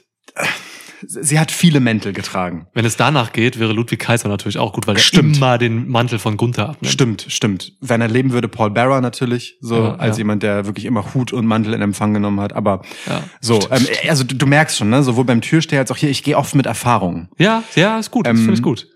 [1.05, 2.67] Sie hat viele Mäntel getragen.
[2.73, 5.38] Wenn es danach geht, wäre Ludwig Kaiser natürlich auch gut, weil er Stimmt.
[5.38, 6.91] immer den Mantel von Gunther abnimmt.
[6.93, 7.73] Stimmt, stimmt.
[7.81, 10.21] Wenn er leben würde, Paul Bearer natürlich, so Ja, als ja.
[10.21, 12.53] jemand, der wirklich immer Hut und Mantel in Empfang genommen hat.
[12.53, 13.23] Aber Ja.
[13.41, 16.23] so, ähm, also du, du merkst schon, ne, sowohl beim Türsteher als auch hier, ich
[16.23, 17.29] gehe oft mit Erfahrung.
[17.38, 18.27] Ja, ja, ist gut.
[18.27, 18.88] Ähm, finde ich gut.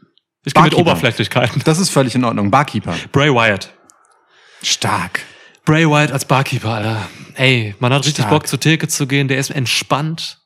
[0.45, 0.73] Ich gehe mit.
[0.75, 1.61] Oberflächlichkeiten.
[1.65, 2.49] Das ist völlig in Ordnung.
[2.49, 2.95] Barkeeper.
[3.11, 3.71] Bray Wyatt.
[4.63, 5.21] Stark.
[5.65, 7.07] Bray Wyatt als Barkeeper, Alter.
[7.35, 8.29] Ey, man hat richtig Stark.
[8.31, 9.27] Bock zur Theke zu gehen.
[9.27, 10.39] Der ist entspannt.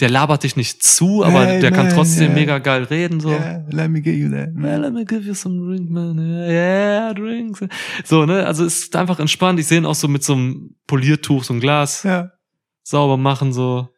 [0.00, 2.34] Der labert dich nicht zu, aber Hey, der kann man, trotzdem yeah.
[2.34, 3.18] mega geil reden.
[3.20, 3.30] So.
[3.30, 4.50] Yeah, let me give you that.
[4.54, 6.18] Yeah, let me give you some drink, man.
[6.18, 7.60] Yeah, drinks.
[8.04, 8.44] So, ne?
[8.46, 9.58] Also es ist einfach entspannt.
[9.58, 12.30] Ich sehe ihn auch so mit so einem Poliertuch, so ein Glas Ja.
[12.82, 13.88] sauber machen, so.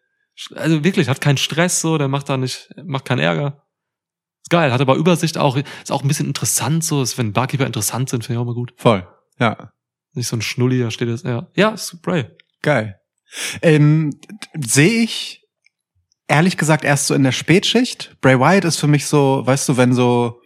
[0.54, 1.98] Also wirklich, hat keinen Stress, so.
[1.98, 3.64] Der macht da nicht, macht keinen Ärger.
[4.42, 4.72] Ist geil.
[4.72, 5.56] Hat aber Übersicht auch.
[5.56, 7.02] Ist auch ein bisschen interessant, so.
[7.02, 8.72] Ist, wenn Barkeeper interessant sind, finde ich auch mal gut.
[8.76, 9.04] Voll.
[9.40, 9.72] Ja.
[10.12, 11.24] Nicht so ein Schnulli, da steht es.
[11.24, 12.26] Ja, ja, ist Bray.
[12.62, 13.00] Geil.
[13.62, 14.18] Ähm,
[14.58, 15.38] Sehe ich
[16.28, 18.16] ehrlich gesagt erst so in der Spätschicht.
[18.20, 20.40] Bray Wyatt ist für mich so, weißt du, wenn so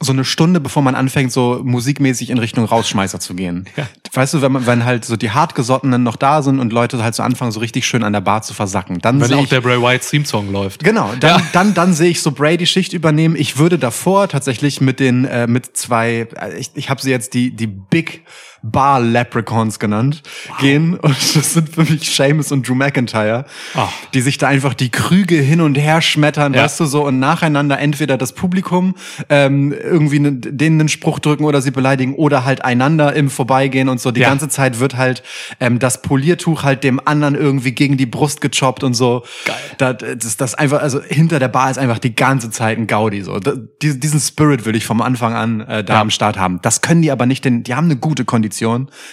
[0.00, 3.64] so eine Stunde, bevor man anfängt, so musikmäßig in Richtung Rausschmeißer zu gehen.
[3.76, 3.88] Ja.
[4.12, 7.14] Weißt du, wenn man, wenn halt so die Hartgesottenen noch da sind und Leute halt
[7.14, 9.60] so anfangen, so richtig schön an der Bar zu versacken, dann Wenn auch ich, der
[9.60, 10.84] Bray Wyatt Theme Song läuft.
[10.84, 13.34] Genau, dann, dann, dann sehe ich so Brady Schicht übernehmen.
[13.36, 17.34] Ich würde davor tatsächlich mit den äh, mit zwei, äh, ich, ich habe sie jetzt
[17.34, 18.24] die die Big
[18.66, 20.22] Bar Leprechauns genannt,
[20.58, 23.88] gehen und das sind für mich Seamus und Drew McIntyre, Ah.
[24.14, 26.62] die sich da einfach die Krüge hin und her schmettern, Ja.
[26.64, 28.94] weißt du so und nacheinander entweder das Publikum
[29.28, 33.88] ähm, irgendwie ne, denen einen Spruch drücken oder sie beleidigen oder halt einander im Vorbeigehen
[33.90, 34.10] und so.
[34.12, 34.28] Die Ja.
[34.30, 35.22] ganze Zeit wird halt
[35.60, 39.24] ähm, das Poliertuch halt dem anderen irgendwie gegen die Brust gechoppt und so.
[39.44, 39.56] Geil.
[39.76, 43.20] Da, das, das einfach, also hinter der Bar ist einfach die ganze Zeit ein Gaudi.
[43.22, 43.38] So.
[43.82, 46.00] Diesen Spirit will ich vom Anfang an äh, da Ja.
[46.00, 46.60] am Start haben.
[46.62, 48.53] Das können die aber nicht, denn die haben eine gute Kondition,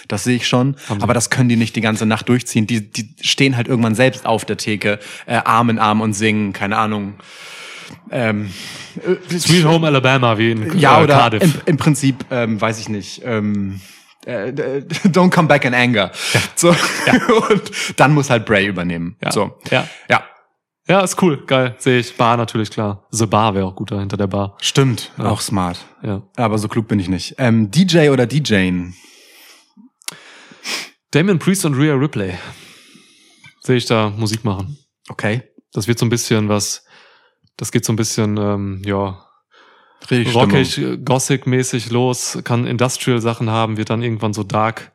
[0.08, 0.76] das sehe ich schon.
[1.00, 2.66] Aber das können die nicht die ganze Nacht durchziehen.
[2.66, 6.52] Die, die stehen halt irgendwann selbst auf der Theke, äh, Arm in Arm und singen,
[6.52, 7.14] keine Ahnung.
[8.10, 8.52] Ähm,
[8.96, 11.42] äh, Sweet Home Alabama wie in ja, äh, oder Cardiff.
[11.42, 13.80] im, im Prinzip, ähm, weiß ich nicht, ähm,
[14.26, 14.52] äh,
[15.08, 16.10] don't come back in anger.
[16.54, 16.68] So.
[17.50, 19.16] Und dann muss halt Bray übernehmen.
[19.22, 19.32] Ja.
[19.32, 19.58] So.
[19.70, 19.88] Ja.
[20.08, 20.24] Ja.
[20.88, 21.74] ja, ist cool, geil.
[21.78, 22.16] Sehe ich.
[22.16, 23.06] Bar natürlich klar.
[23.10, 24.56] The Bar wäre auch gut da hinter der Bar.
[24.60, 25.10] Stimmt.
[25.18, 25.26] Ja.
[25.26, 25.78] Auch smart.
[26.02, 26.22] Ja.
[26.36, 27.36] Aber so klug bin ich nicht.
[27.38, 28.94] Ähm, DJ oder DJing?
[31.12, 32.32] Damien Priest und Rhea Ripley.
[33.60, 34.78] Sehe ich da Musik machen.
[35.08, 35.42] Okay.
[35.72, 36.84] Das wird so ein bisschen was,
[37.56, 39.24] das geht so ein bisschen, ähm, ja,
[40.10, 44.92] Richtig rockig, äh, gothic-mäßig los, kann Industrial-Sachen haben, wird dann irgendwann so dark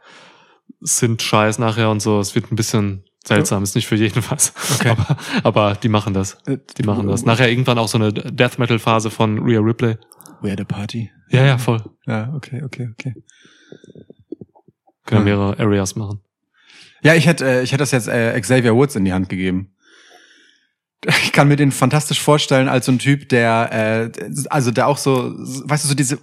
[0.82, 2.20] Synth-Scheiß nachher und so.
[2.20, 4.54] Es wird ein bisschen seltsam, ist nicht für jeden was.
[4.76, 4.90] Okay.
[4.98, 6.38] Aber, aber die machen das.
[6.78, 7.26] Die machen das.
[7.26, 9.98] Nachher irgendwann auch so eine Death Metal-Phase von Rhea Ripley.
[10.42, 11.12] We had a party.
[11.30, 11.84] Ja, ja, voll.
[12.06, 13.14] Ja, okay, okay, okay.
[15.08, 15.26] Können Hm.
[15.26, 16.22] mehrere Areas machen.
[17.02, 19.72] Ja, ich hätte, äh, ich hätte das jetzt äh, Xavier Woods in die Hand gegeben.
[21.24, 24.98] Ich kann mir den fantastisch vorstellen als so ein Typ, der, äh, also der auch
[24.98, 26.18] so, weißt du, so diese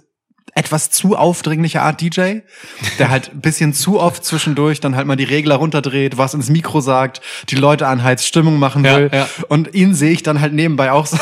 [0.53, 2.39] etwas zu aufdringliche Art DJ,
[2.99, 6.49] der halt ein bisschen zu oft zwischendurch dann halt mal die Regler runterdreht, was ins
[6.49, 9.09] Mikro sagt, die Leute anheizt, Stimmung machen Ja, will.
[9.13, 9.27] ja.
[9.47, 11.17] Und ihn sehe ich dann halt nebenbei auch so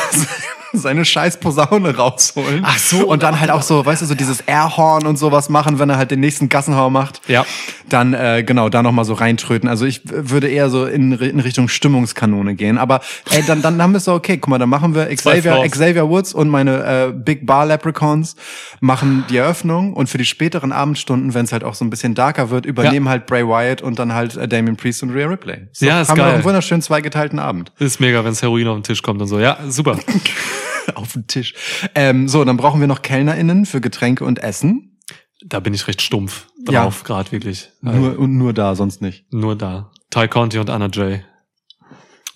[0.76, 2.62] seine scheiß Posaune rausholen.
[2.64, 3.06] Ach so.
[3.06, 5.96] Und dann halt auch so, weißt du, so dieses Airhorn und sowas machen, wenn er
[5.96, 7.44] halt den nächsten Gassenhauer macht Ja.
[7.88, 9.68] dann äh, genau da noch mal so reintröten.
[9.68, 12.78] Also ich würde eher so in, in Richtung Stimmungskanone gehen.
[12.78, 15.62] Aber ey, dann dann haben wir so okay, guck mal, dann machen wir Xavier.
[15.68, 18.36] Xavier Woods und meine äh, Big Bar Leprechauns
[18.80, 22.14] machen die Eröffnung und für die späteren Abendstunden, wenn es halt auch so ein bisschen
[22.14, 25.68] darker wird, übernehmen halt Bray Wyatt und dann halt äh, Damien Priest und Rhea Ripley.
[25.72, 26.26] So, Ja, ist haben wir geil.
[26.30, 29.38] noch einen wunderschönen zweigeteilten Abend Ist mega, wenns Heroin auf den Tisch kommt und so.
[29.38, 29.98] Ja, super.
[30.96, 31.54] auf dem Tisch.
[31.94, 35.00] Ähm, so, dann brauchen wir noch KellnerInnen für Getränke und Essen.
[35.44, 36.82] Da bin ich recht stumpf Ja.
[36.84, 37.70] drauf, gerade wirklich.
[37.82, 39.30] Nur und nur da, sonst nicht.
[39.32, 39.90] Nur da.
[40.10, 41.22] Ty Conti und Anna Jay.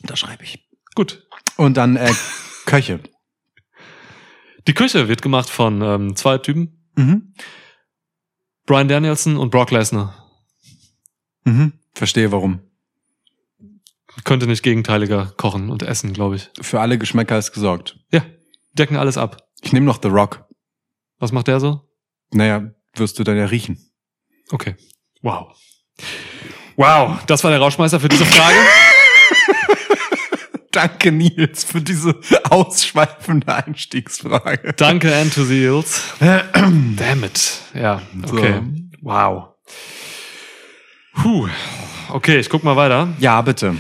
[0.03, 0.69] Da schreibe ich.
[0.95, 1.27] Gut.
[1.57, 2.13] Und dann äh,
[2.67, 3.01] Köche.
[4.67, 6.91] Die Küche wird gemacht von ähm, zwei Typen.
[6.97, 7.33] Mhm.
[8.67, 10.15] Brian Danielson und Brock Lesnar.
[11.45, 11.73] Mhm.
[11.95, 12.61] Verstehe warum.
[14.25, 16.51] Könnte nicht gegenteiliger kochen und essen, glaube ich.
[16.61, 17.99] Für alle Geschmäcker ist gesorgt.
[18.13, 18.23] Ja,
[18.79, 19.37] decken alles ab.
[19.63, 20.45] Ich nehme noch The Rock.
[21.19, 21.81] Was macht der so?
[22.33, 23.79] Naja, wirst du dann ja riechen.
[24.51, 24.77] Okay.
[25.23, 25.57] Wow.
[26.77, 28.57] Wow, das war der Rauschmeister für diese Frage.
[30.71, 34.75] Danke, Nils, für diese ausschweifende Einstiegsfrage.
[34.75, 36.03] Danke, Enthusials.
[36.21, 37.63] Damn it.
[37.75, 38.63] Ja, okay.
[39.01, 39.55] Wow.
[41.15, 41.49] Puh.
[42.11, 43.09] Okay, ich guck mal weiter.
[43.19, 43.77] Ja, bitte.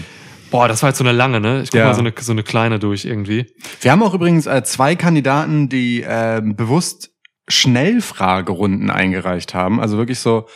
[0.50, 1.62] Boah, das war jetzt so eine lange, ne?
[1.62, 1.86] Ich guck Ja.
[1.86, 3.52] mal so eine, so eine kleine durch irgendwie.
[3.80, 7.10] Wir haben auch übrigens äh, zwei Kandidaten, die ähm, bewusst
[7.48, 9.80] Schnellfragerunden eingereicht haben.
[9.80, 10.46] Also wirklich so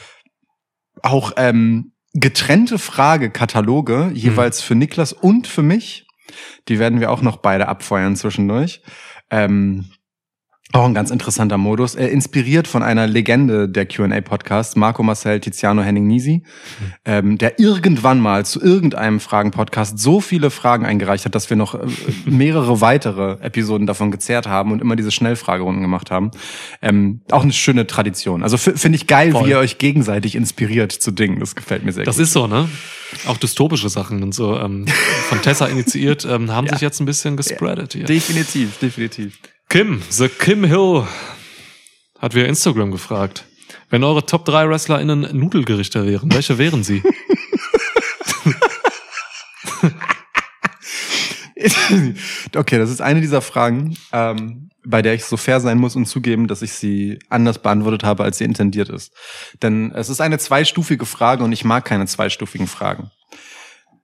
[1.02, 6.07] auch ähm, getrennte Fragekataloge, jeweils für Niklas und für mich.
[6.68, 8.83] Die werden wir auch noch beide abfeuern zwischendurch.
[9.31, 9.87] Ähm,
[10.72, 11.94] auch ein ganz interessanter Modus.
[11.94, 16.42] Äh, inspiriert von einer Legende der Q&A-Podcasts, Marco Marcel Tiziano Henning Nisi,
[17.04, 21.74] ähm, der irgendwann mal zu irgendeinem Fragen-Podcast so viele Fragen eingereicht hat, dass wir noch
[21.74, 21.87] äh,
[22.24, 26.30] mehrere weitere Episoden davon gezerrt haben und immer diese Schnellfragerunden gemacht haben.
[26.80, 28.42] Ähm, auch eine schöne Tradition.
[28.42, 29.46] Also finde ich geil, Voll.
[29.46, 31.40] wie ihr euch gegenseitig inspiriert zu Dingen.
[31.40, 32.22] Das gefällt mir sehr Das gut.
[32.24, 32.68] ist so, ne?
[33.26, 34.87] Auch dystopische Sachen und so ähm,
[35.28, 38.04] von Tessa initiiert, ähm, haben sich jetzt ein bisschen gespreadet hier.
[38.04, 39.38] definitiv, definitiv.
[39.72, 41.06] Kim, The Kim Hill,
[42.18, 43.46] hat via Instagram gefragt.
[43.88, 47.02] Wenn eure Top 3 WrestlerInnen Nudelgerichte wären, welche wären sie?
[52.54, 56.04] okay, das ist eine dieser Fragen, ähm, bei der ich so fair sein muss und
[56.04, 59.14] zugeben, dass ich sie anders beantwortet habe, als sie intendiert ist.
[59.62, 63.11] Denn es ist eine zweistufige Frage und ich mag keine zweistufigen Fragen.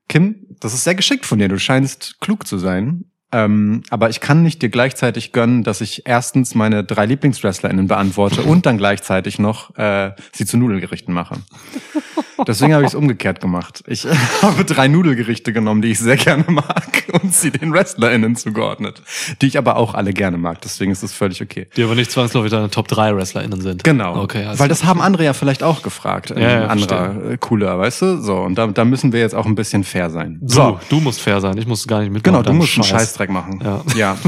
[0.09, 1.48] Kim, das ist sehr geschickt von dir.
[1.48, 3.04] Du scheinst klug zu sein.
[3.30, 8.42] Ähm, aber ich kann nicht dir gleichzeitig gönnen, dass ich erstens meine drei LieblingswrestlerInnen beantworte
[8.42, 11.36] und dann gleichzeitig noch äh, sie zu Nudelgerichten mache.
[12.46, 13.82] Deswegen habe ich es umgekehrt gemacht.
[13.86, 14.06] Ich
[14.42, 19.02] habe drei Nudelgerichte genommen, die ich sehr gerne mag und sie den WrestlerInnen zugeordnet.
[19.42, 20.60] Die ich aber auch alle gerne mag.
[20.62, 21.66] Deswegen ist das völlig okay.
[21.76, 23.84] Die aber nicht zwangsläufig deine Top 3 WrestlerInnen sind.
[23.84, 24.22] Genau.
[24.22, 26.30] Okay, also Weil das haben andere ja vielleicht auch gefragt.
[26.30, 28.22] Ja, ja, anderer äh, cooler, weißt du?
[28.22, 30.40] So, und da, da müssen wir jetzt auch ein bisschen fair sein.
[30.44, 32.42] so, du musst fair sein, ich muss gar nicht mitmachen.
[32.42, 33.61] Genau, du musst einen Scheiß Scheißdreck machen.
[33.62, 33.83] Ja.
[33.96, 34.18] ja.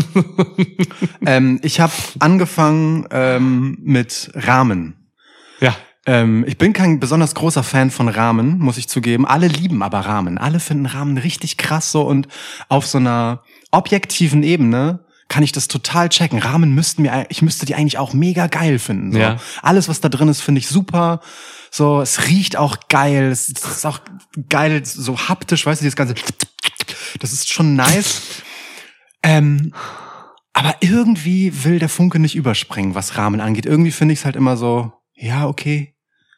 [1.26, 4.96] ähm, ich habe angefangen ähm, mit Ramen.
[5.60, 5.76] Ja.
[6.06, 9.26] Ähm, ich bin kein besonders großer Fan von Ramen, muss ich zugeben.
[9.26, 10.38] Alle lieben aber Ramen.
[10.38, 12.26] Alle finden Ramen richtig krass so und
[12.68, 16.40] auf so einer objektiven Ebene kann ich das total checken.
[16.40, 19.12] Ramen müssten mir, ich müsste die eigentlich auch mega geil finden.
[19.12, 19.18] So.
[19.18, 19.36] Ja.
[19.62, 21.20] Alles, was da drin ist, finde ich super.
[21.70, 23.30] So, es riecht auch geil.
[23.30, 24.00] Es ist auch
[24.48, 26.14] geil, so haptisch, weißt du, dieses ganze.
[27.20, 28.42] Das ist schon nice.
[29.22, 29.72] Ähm,
[30.52, 33.66] aber irgendwie will der Funke nicht überspringen, was Rahmen angeht.
[33.66, 35.94] Irgendwie finde ich es halt immer so, ja, okay.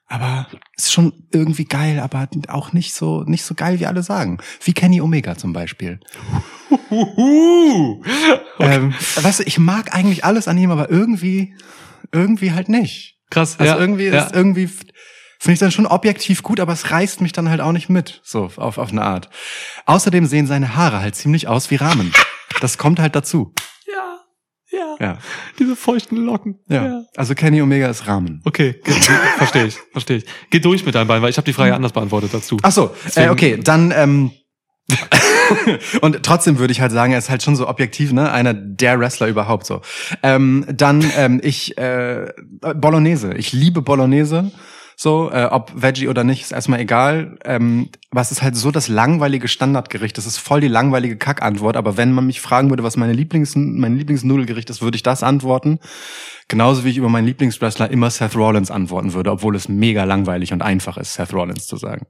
[0.06, 4.38] Aber ist schon irgendwie geil, aber auch nicht so, nicht so geil, wie alle sagen.
[4.62, 6.00] Wie Kenny Omega zum Beispiel.
[6.90, 8.02] Uhu.
[8.58, 11.54] Ähm, weißt du, ich mag eigentlich alles an ihm, aber irgendwie,
[12.12, 13.18] irgendwie halt nicht.
[13.30, 13.58] Krass.
[13.58, 14.24] Also ja, irgendwie ja.
[14.24, 14.68] ist irgendwie
[15.42, 18.20] finde ich dann schon objektiv gut, aber es reißt mich dann halt auch nicht mit,
[18.22, 19.28] so auf auf eine Art.
[19.86, 22.12] Außerdem sehen seine Haare halt ziemlich aus wie Rahmen.
[22.62, 23.52] Das kommt halt dazu.
[23.86, 24.18] ja.
[24.70, 24.96] Ja.
[25.00, 25.18] Ja,
[25.58, 26.58] Diese feuchten Locken.
[26.68, 27.02] ja.
[27.16, 28.40] Also Kenny Omega ist Rahmen.
[28.44, 28.80] Okay,
[29.36, 30.24] verstehe ich, verstehe ich.
[30.48, 32.56] Geh durch mit deinem Bein, weil ich habe die Frage anders beantwortet dazu.
[32.62, 34.30] Ach so, äh, okay, dann ähm,
[36.00, 38.98] und trotzdem würde ich halt sagen, er ist halt schon so objektiv, ne, einer der
[38.98, 39.82] Wrestler überhaupt so.
[40.22, 42.32] Ähm, dann ähm, ich äh,
[42.74, 44.52] Bolognese, ich liebe Bolognese.
[45.02, 47.36] So, äh, ob Veggie oder nicht, ist erstmal egal.
[47.44, 50.16] Ähm, es ist halt so das langweilige Standardgericht.
[50.16, 51.76] Das ist voll die langweilige Kackantwort.
[51.76, 55.24] Aber wenn man mich fragen würde, was meine Lieblings mein Lieblingsnudelgericht ist, würde ich das
[55.24, 55.80] antworten.
[56.46, 60.52] Genauso wie ich über meinen Lieblingswrestler immer Seth Rollins antworten würde, obwohl es mega langweilig
[60.52, 62.06] und einfach ist, Seth Rollins zu sagen.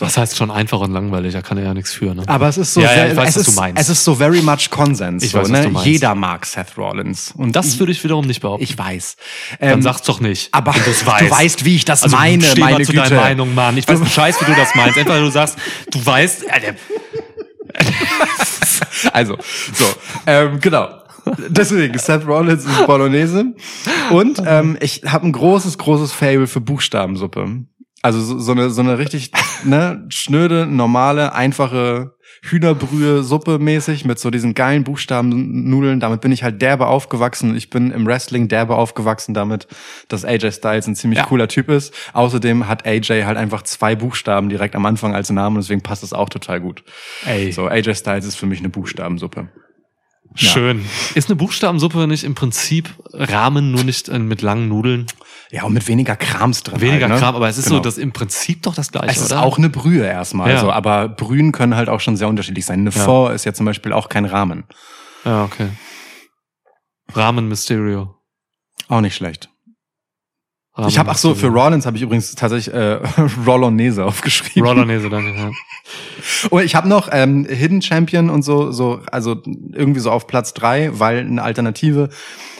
[0.00, 1.32] Was heißt schon einfach und langweilig?
[1.32, 2.22] Da kann er ja nichts für, ne?
[2.26, 3.80] Aber es ist so, Ja, ja, sehr, ich weiß, es, was du ist, meinst.
[3.82, 5.24] es ist so very much Konsens.
[5.24, 5.72] Ich so, weiß, ne?
[5.82, 7.32] Jeder mag Seth Rollins.
[7.36, 8.62] Und das würde ich wiederum nicht behaupten.
[8.62, 9.16] ich weiß.
[9.58, 10.48] Dann Ähm, sag's doch nicht.
[10.52, 10.72] aber
[11.18, 13.08] du weißt, wie ich das meine, steh meine mal zu Güte.
[13.08, 13.76] deiner Meinung, Mann.
[13.76, 14.96] Ich weiß Scheiß, wie du das meinst.
[14.98, 15.58] Entweder du sagst,
[15.90, 16.74] du weißt, äh,
[19.12, 19.36] Also,
[19.74, 19.84] so,
[20.26, 20.88] ähm, genau.
[21.48, 23.54] Deswegen, Seth Rollins ist Bolognese.
[24.10, 27.64] Und ähm, ich habe ein großes, großes Fable für Buchstabensuppe.
[28.02, 29.32] Also so, so eine so eine richtig
[29.64, 35.98] ne, schnöde, normale, einfache Hühnerbrühe, Suppe mäßig mit so diesen geilen Buchstabennudeln.
[35.98, 37.56] Damit bin ich halt derbe aufgewachsen.
[37.56, 39.66] Ich bin im Wrestling derbe aufgewachsen damit,
[40.06, 41.26] dass AJ Styles ein ziemlich Ja.
[41.26, 41.92] cooler Typ ist.
[42.12, 46.04] Außerdem hat AJ halt einfach zwei Buchstaben direkt am Anfang als Namen und deswegen passt
[46.04, 46.84] es auch total gut.
[47.26, 49.48] Ey, So, AJ Styles ist für mich eine Buchstabensuppe.
[50.36, 50.84] schön.
[51.16, 55.06] Ist eine Buchstabensuppe nicht im Prinzip Rahmen, nur nicht mit langen Nudeln?
[55.50, 56.80] Ja, und mit weniger Krams drin.
[56.80, 57.20] Weniger halt, ne?
[57.20, 57.76] Kram, aber es ist Genau.
[57.76, 59.42] so das im Prinzip doch das gleiche, Es ist oder?
[59.42, 60.60] auch eine Brühe erstmal, Ja.
[60.60, 62.80] so, aber Brühen können halt auch schon sehr unterschiedlich sein.
[62.80, 63.30] Eine Ja.
[63.30, 64.64] Ist ja zum Beispiel auch kein Rahmen.
[65.24, 65.68] Ja, okay.
[67.14, 68.14] Rahmen Mysterio.
[68.88, 69.48] Auch nicht schlecht.
[70.86, 71.62] Ich habe ach so, für Mysterio.
[71.64, 73.00] Rollins habe ich übrigens tatsächlich äh,
[73.46, 74.62] Rollonese aufgeschrieben.
[74.68, 75.34] Rollonese, danke.
[75.36, 75.50] Ja.
[76.50, 80.52] Und ich habe noch ähm, Hidden Champion und so, so, also irgendwie so auf Platz
[80.52, 82.10] drei, weil eine Alternative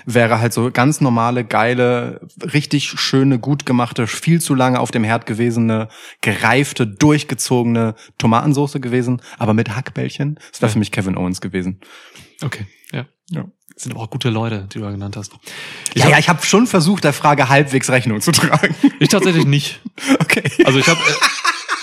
[0.06, 2.20] wäre halt so ganz normale, geile,
[2.54, 5.88] richtig schöne, gut gemachte, viel zu lange auf dem Herd gewesene,
[6.22, 10.36] gereifte, durchgezogene Tomatensauce gewesen, aber mit Hackbällchen.
[10.50, 10.72] Das wäre Ja.
[10.72, 11.80] für mich Kevin Owens gewesen.
[12.42, 13.04] Okay, ja.
[13.30, 13.44] Ja.
[13.80, 15.32] Sind aber auch gute Leute, die du da genannt hast.
[15.94, 18.74] ja, hab- ja, ich habe schon versucht, der Frage halbwegs Rechnung zu tragen.
[18.98, 19.80] Ich tatsächlich nicht.
[20.20, 20.42] okay.
[20.64, 20.98] Also ich habe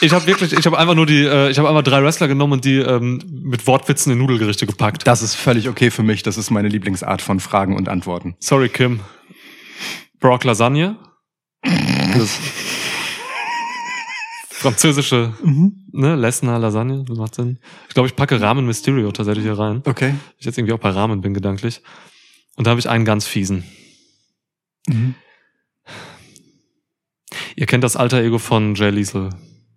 [0.02, 2.54] ich habe wirklich, ich habe einfach nur die, äh, ich habe einfach drei Wrestler genommen
[2.54, 5.08] und die ähm, mit Wortwitzen in Nudelgerichte gepackt.
[5.08, 6.22] Das ist völlig okay für mich.
[6.22, 8.36] Das ist meine Lieblingsart von Fragen und Antworten.
[8.40, 9.00] Sorry, Kim.
[10.20, 10.98] Brock Lasagne.
[14.70, 15.34] Ist französische,
[15.92, 17.60] ne, Lesnar Lasagne, das macht Sinn.
[17.88, 19.82] Ich glaube, ich packe Ramen Mysterio tatsächlich hier rein.
[19.86, 20.14] Okay.
[20.38, 21.82] Ich jetzt irgendwie auch bei Ramen bin gedanklich.
[22.56, 23.64] Und da habe ich einen ganz fiesen.
[27.56, 29.30] Ihr kennt das alter Ego von Jay Liesel.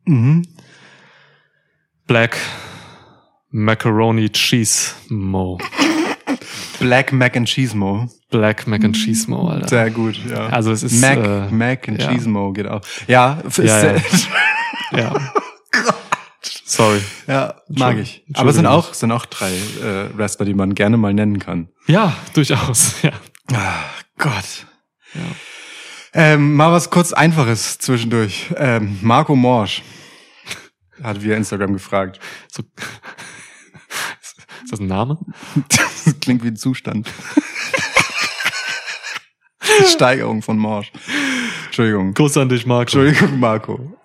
[0.05, 0.43] Mhm.
[2.07, 2.37] Black
[3.51, 5.59] Macaroni Cheese Mo.
[6.81, 8.09] Black Mac and Cheese Mo.
[8.31, 9.69] Black Mac and Cheese Mo, Alter.
[9.69, 10.49] Sehr gut, ja.
[10.49, 12.09] Also es ist, Mac, äh, Mac and ja.
[12.13, 12.83] Cheese Mo geht auch.
[13.07, 14.29] Ja, f- Ja, ist, ja.
[14.93, 15.15] Ja.
[16.65, 17.01] Sorry.
[17.27, 18.25] ja mag ich.
[18.35, 21.69] Aber es sind auch, sind auch drei äh, Wrestler, die man gerne mal nennen kann.
[21.87, 22.95] Ja, durchaus.
[23.03, 23.13] Ja.
[23.53, 23.85] Ah,
[24.19, 24.67] Gott.
[25.15, 25.21] Ja.
[26.13, 28.53] Ähm, mal was kurz Einfaches zwischendurch.
[28.57, 29.83] Ähm, Marco Morsch
[31.03, 32.21] hat via Instagram gefragt.
[32.53, 32.63] So.
[34.63, 35.19] Ist das ein Name?
[35.69, 37.11] Das klingt wie ein Zustand.
[39.87, 40.93] Steigerung von Morsch.
[41.67, 42.13] Entschuldigung.
[42.13, 42.83] Kuss an dich, Marco.
[42.83, 43.98] Entschuldigung, Marco.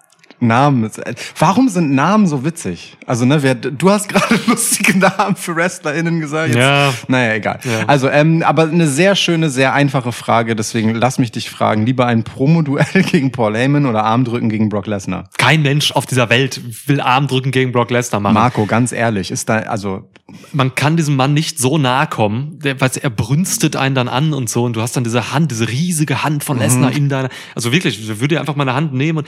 [0.44, 0.90] Namen.
[1.38, 2.98] Warum sind Namen so witzig?
[3.06, 6.50] Also, ne, wer, du hast gerade lustige Namen für WrestlerInnen gesagt.
[6.50, 6.94] Jetzt, Ja.
[7.08, 7.60] Naja, egal.
[7.64, 7.86] Ja.
[7.88, 10.56] Also, ähm, aber eine sehr schöne, sehr einfache Frage.
[10.56, 11.86] Deswegen lass mich dich fragen.
[11.86, 15.30] Lieber ein Promo-Duell gegen Paul Heyman oder Armdrücken gegen Brock Lesnar?
[15.38, 18.34] Kein Mensch auf dieser Welt will Armdrücken gegen Brock Lesnar machen.
[18.34, 20.10] Marco, ganz ehrlich, ist da, also,
[20.52, 24.34] man kann diesem Mann nicht so nahe kommen, der, weil er brünstet einen dann an
[24.34, 27.30] und so und du hast dann diese Hand, diese riesige Hand von Lesnar in deiner,
[27.56, 29.28] also wirklich, ich würde einfach meine Hand nehmen und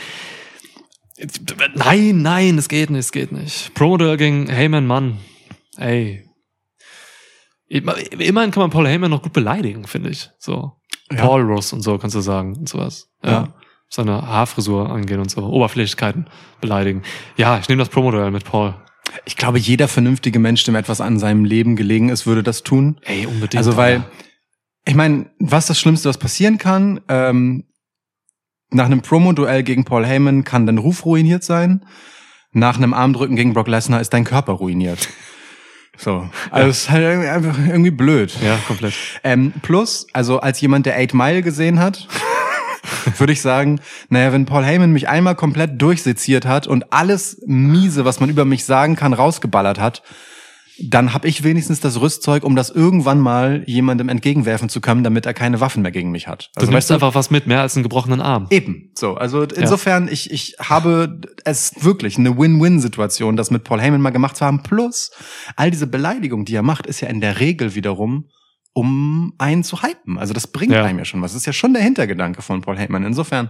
[1.75, 3.73] nein, nein, es geht nicht, es geht nicht.
[3.73, 5.17] Promoter gegen Heyman, Mann,
[5.77, 6.27] ey.
[7.67, 10.29] Immer- Immerhin kann man Paul Heyman noch gut beleidigen, finde ich.
[10.37, 10.73] So.
[11.11, 11.25] Ja.
[11.25, 13.09] Paul Ross und so kannst du sagen und sowas.
[13.23, 13.31] Ja.
[13.31, 13.53] Ja.
[13.89, 15.41] Seine Haarfrisur angehen und so.
[15.45, 16.27] Oberflächlichkeiten
[16.61, 17.03] beleidigen.
[17.37, 18.75] Ja, ich nehme das Promoduell mit Paul.
[19.25, 22.99] ich glaube, jeder vernünftige Mensch, dem etwas an seinem Leben gelegen ist, würde das tun.
[23.03, 23.55] Ey, unbedingt.
[23.57, 24.03] Also, weil,
[24.85, 27.65] ich meine, was das Schlimmste, was passieren kann, ähm,
[28.71, 31.85] nach einem Promo-Duell gegen Paul Heyman kann dein Ruf ruiniert sein.
[32.51, 35.09] Nach einem Armdrücken gegen Brock Lesnar ist dein Körper ruiniert.
[35.97, 36.29] So.
[36.51, 38.35] Also, es ist halt irgendwie, einfach irgendwie blöd.
[38.43, 38.93] Ja, komplett.
[39.23, 42.07] Ähm, plus, also als jemand, der Eight Mile gesehen hat,
[43.17, 48.05] würde ich sagen, naja, wenn Paul Heyman mich einmal komplett durchseziert hat und alles miese,
[48.05, 50.03] was man über mich sagen kann, rausgeballert hat,
[50.81, 55.25] dann habe ich wenigstens das Rüstzeug, um das irgendwann mal jemandem entgegenwerfen zu können, damit
[55.25, 56.49] er keine Waffen mehr gegen mich hat.
[56.55, 58.47] Du Also nimmst weißt du, einfach was mit, mehr als einen gebrochenen Arm.
[58.49, 58.91] eben.
[58.95, 64.09] So, also insofern, ich, ich habe es wirklich eine Win-Win-Situation, das mit Paul Heyman mal
[64.09, 64.63] gemacht zu haben.
[64.63, 65.11] Plus,
[65.55, 68.27] all diese Beleidigung, die er macht, ist ja in der Regel wiederum,
[68.73, 70.17] um einen zu hypen.
[70.17, 70.83] Also das bringt Ja.
[70.83, 71.31] einem ja schon was.
[71.31, 73.05] Das ist ja schon der Hintergedanke von Paul Heyman.
[73.05, 73.49] Insofern,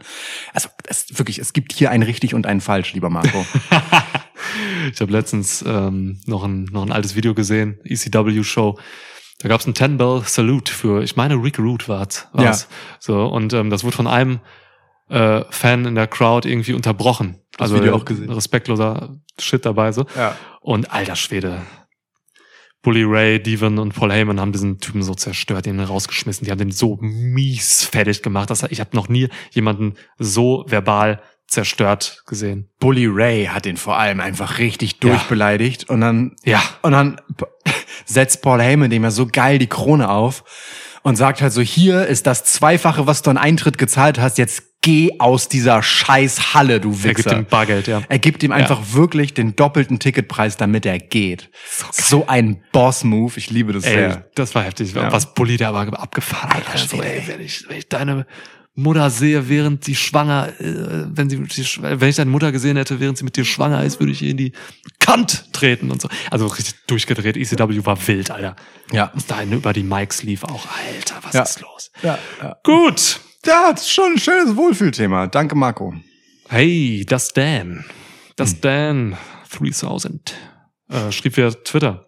[0.53, 3.43] also es, wirklich, es gibt hier ein richtig und ein falsch, lieber Marco.
[4.93, 8.77] Ich habe letztens ähm, noch, ein, noch ein altes Video gesehen, ECW-Show.
[9.39, 12.27] Da gab es einen Ten Bell Salute für, ich meine, Rick Root war's.
[12.31, 12.67] war's.
[12.99, 14.39] So, und ähm, das wurde von einem
[15.09, 17.41] äh, Fan in der Crowd irgendwie unterbrochen.
[17.57, 18.29] Das also Video auch gesehen.
[18.29, 20.05] respektloser Shit dabei so.
[20.15, 20.35] ja.
[20.61, 21.61] Und alter Schwede.
[22.81, 26.45] Bully Ray, Devon und Paul Heyman haben diesen Typen so zerstört, den rausgeschmissen.
[26.45, 28.51] Die haben den so mies fertig gemacht.
[28.51, 31.19] Dass er, ich habe noch nie jemanden so verbal
[31.55, 32.69] zerstört gesehen.
[32.79, 35.09] Bully Ray hat ihn vor allem einfach richtig Ja.
[35.09, 36.61] durchbeleidigt und dann Ja.
[36.83, 37.19] Und dann
[38.05, 40.43] setzt Paul Heyman dem ja so geil die Krone auf
[41.01, 44.63] und sagt halt so, hier ist das Zweifache, was du an Eintritt gezahlt hast, jetzt
[44.81, 47.37] geh aus dieser scheiß Halle, du Er gibt Wichser.
[47.39, 48.03] ihm Bargeld, ja.
[48.07, 51.49] Er gibt ihm einfach wirklich den doppelten Ticketpreis, damit er geht.
[51.91, 54.25] So, ein Boss-Move, ich liebe das Ey, sehr.
[54.35, 54.93] das war heftig.
[54.93, 55.11] Ja.
[55.11, 56.67] Was Bully da aber abgefahren hat.
[56.67, 57.27] Alter So, Schwede, ey, ey.
[57.27, 58.27] wenn ich, wenn ich deine
[58.75, 63.17] Mutter sehe, während sie schwanger, äh, wenn sie, wenn ich deine Mutter gesehen hätte, während
[63.17, 64.51] sie mit dir schwanger ist, würde ich ihr in die
[64.99, 66.09] Kant treten und so.
[66.29, 67.37] Also richtig durchgedreht.
[67.37, 68.55] ECW war wild, Alter.
[68.91, 69.11] Ja.
[69.13, 70.65] Was da über die Mics lief auch.
[70.67, 71.43] Alter, was Ja.
[71.43, 71.91] ist los?
[72.03, 72.57] Ja, ja.
[72.63, 73.19] Gut.
[73.45, 75.27] ja, das ist schon ein schönes Wohlfühlthema.
[75.27, 75.93] Danke, Marco.
[76.49, 77.77] Hey, das Dan.
[77.77, 77.85] Hm.
[78.35, 79.15] Das Dan
[79.57, 80.33] 3000
[80.89, 82.04] äh, schrieb via Twitter.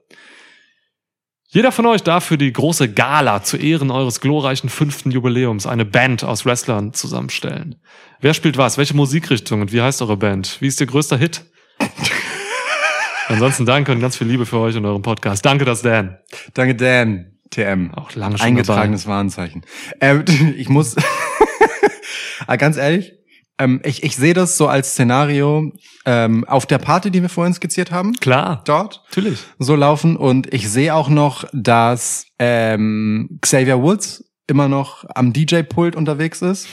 [1.50, 5.86] Jeder von euch darf für die große Gala zu Ehren eures glorreichen fünften Jubiläums eine
[5.86, 7.76] Band aus Wrestlern zusammenstellen.
[8.20, 8.78] Wer spielt was?
[8.78, 9.62] Welche Musikrichtung?
[9.62, 10.58] Und wie heißt eure Band?
[10.60, 11.46] Wie ist ihr größter Hit?
[13.30, 15.46] Ansonsten danke und ganz viel Liebe für euch und euren Podcast.
[15.46, 16.18] Danke, das Dan.
[16.54, 17.34] Danke, Dan.
[17.50, 17.94] TM.
[17.94, 19.64] Auch lange schon Eingetragenes Warenzeichen.
[20.02, 20.26] Ähm,
[20.58, 20.98] ich muss,
[22.48, 23.17] Ah, ganz ehrlich,
[23.60, 25.72] ähm, ich, ich sehe das so als Szenario
[26.06, 28.14] ähm, auf der Party, die wir vorhin skizziert haben.
[28.14, 29.40] Klar, dort natürlich.
[29.60, 30.16] so laufen.
[30.16, 36.68] Und ich sehe auch noch, dass ähm, Xavier Woods immer noch am DJ-Pult unterwegs ist.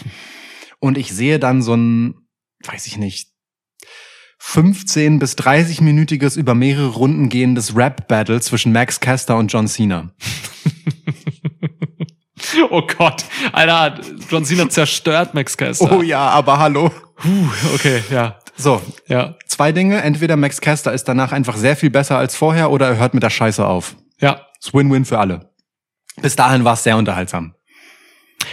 [0.79, 2.14] Und ich sehe dann so ein,
[2.66, 3.29] weiß ich nicht,
[4.38, 10.12] 15 bis 30-minütiges über mehrere Runden gehendes Rap-Battle zwischen Max Caster und John Cena.
[12.71, 15.90] Oh Gott, Alter, John Cena zerstört Max Caster.
[15.90, 16.90] Oh ja, aber hallo.
[17.17, 20.03] Puh, okay, ja, So, ja, zwei Dinge.
[20.03, 23.23] Entweder Max Caster ist danach einfach sehr viel besser als vorher oder er hört mit
[23.23, 23.97] der Scheiße auf.
[24.21, 24.40] ja.
[24.61, 25.51] Ist Win-Win für alle.
[26.23, 27.55] Bis dahin war es sehr unterhaltsam.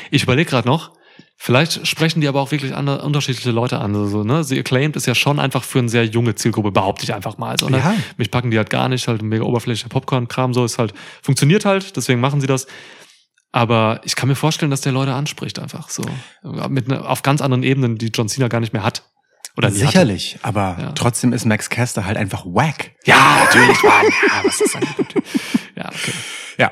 [0.10, 0.92] Ich überlege gerade noch,
[1.38, 3.96] vielleicht sprechen die aber auch wirklich andere, unterschiedliche Leute an.
[3.96, 4.44] Also, ne?
[4.44, 7.58] Sie Acclaimed ist ja schon einfach für eine sehr junge Zielgruppe, behaupte ich einfach mal.
[7.58, 7.78] So, ne?
[7.78, 7.96] Ja.
[8.18, 11.96] Mich packen die halt gar nicht, halt mega oberflächlicher Popcorn-Kram, so ist halt, funktioniert halt,
[11.96, 12.68] deswegen machen sie das.
[13.52, 16.04] Aber ich kann mir vorstellen, dass der Leute anspricht einfach so.
[16.70, 19.04] Mit ne, auf ganz anderen Ebenen, die John Cena gar nicht mehr hat.
[19.58, 19.78] Oder hatte.
[19.78, 20.92] Sicherlich, aber Ja.
[20.94, 22.92] trotzdem ist Max Caster halt einfach wack.
[23.06, 24.06] Ja, natürlich, Mann.
[24.06, 24.84] Ja, was ist denn?
[25.76, 26.14] Ja, okay.
[26.58, 26.72] Ja.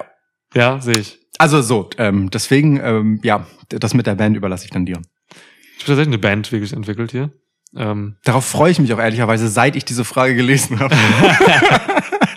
[0.56, 1.20] Ja, sehe ich.
[1.38, 5.00] Also so, ähm, deswegen, ähm, ja, das mit der Band überlasse ich dann dir.
[5.00, 7.32] Ich habe tatsächlich eine Band wirklich entwickelt hier.
[7.76, 10.96] Ähm, Darauf freue ich mich auch ehrlicherweise, seit ich diese Frage gelesen habe.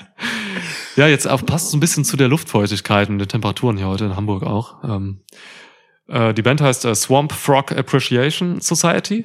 [0.97, 4.05] Ja, jetzt auch passt so ein bisschen zu der Luftfeuchtigkeit und den Temperaturen hier heute
[4.05, 4.84] in Hamburg auch.
[4.84, 5.22] Ähm,
[6.09, 9.22] äh, die Band heißt äh, Swamp Frog Appreciation Society.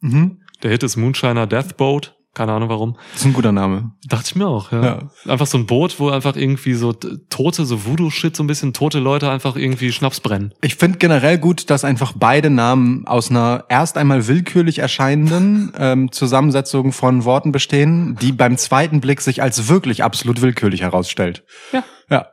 [0.00, 0.40] Mhm.
[0.62, 2.16] Der Hit ist Moonshiner Death Boat.
[2.34, 2.96] Keine Ahnung warum.
[3.12, 3.92] Das ist ein guter Name.
[4.06, 4.82] Dachte ich mir auch, ja.
[4.82, 5.10] Ja.
[5.28, 9.00] Einfach so ein Boot, wo einfach irgendwie so tote, so Voodoo-Shit, so ein bisschen tote
[9.00, 10.54] Leute einfach irgendwie Schnaps brennen.
[10.62, 16.10] Ich finde generell gut, dass einfach beide Namen aus einer erst einmal willkürlich erscheinenden ähm,
[16.10, 21.44] Zusammensetzung von Worten bestehen, die beim zweiten Blick sich als wirklich absolut willkürlich herausstellt.
[21.72, 21.84] Ja.
[22.08, 22.26] Ja.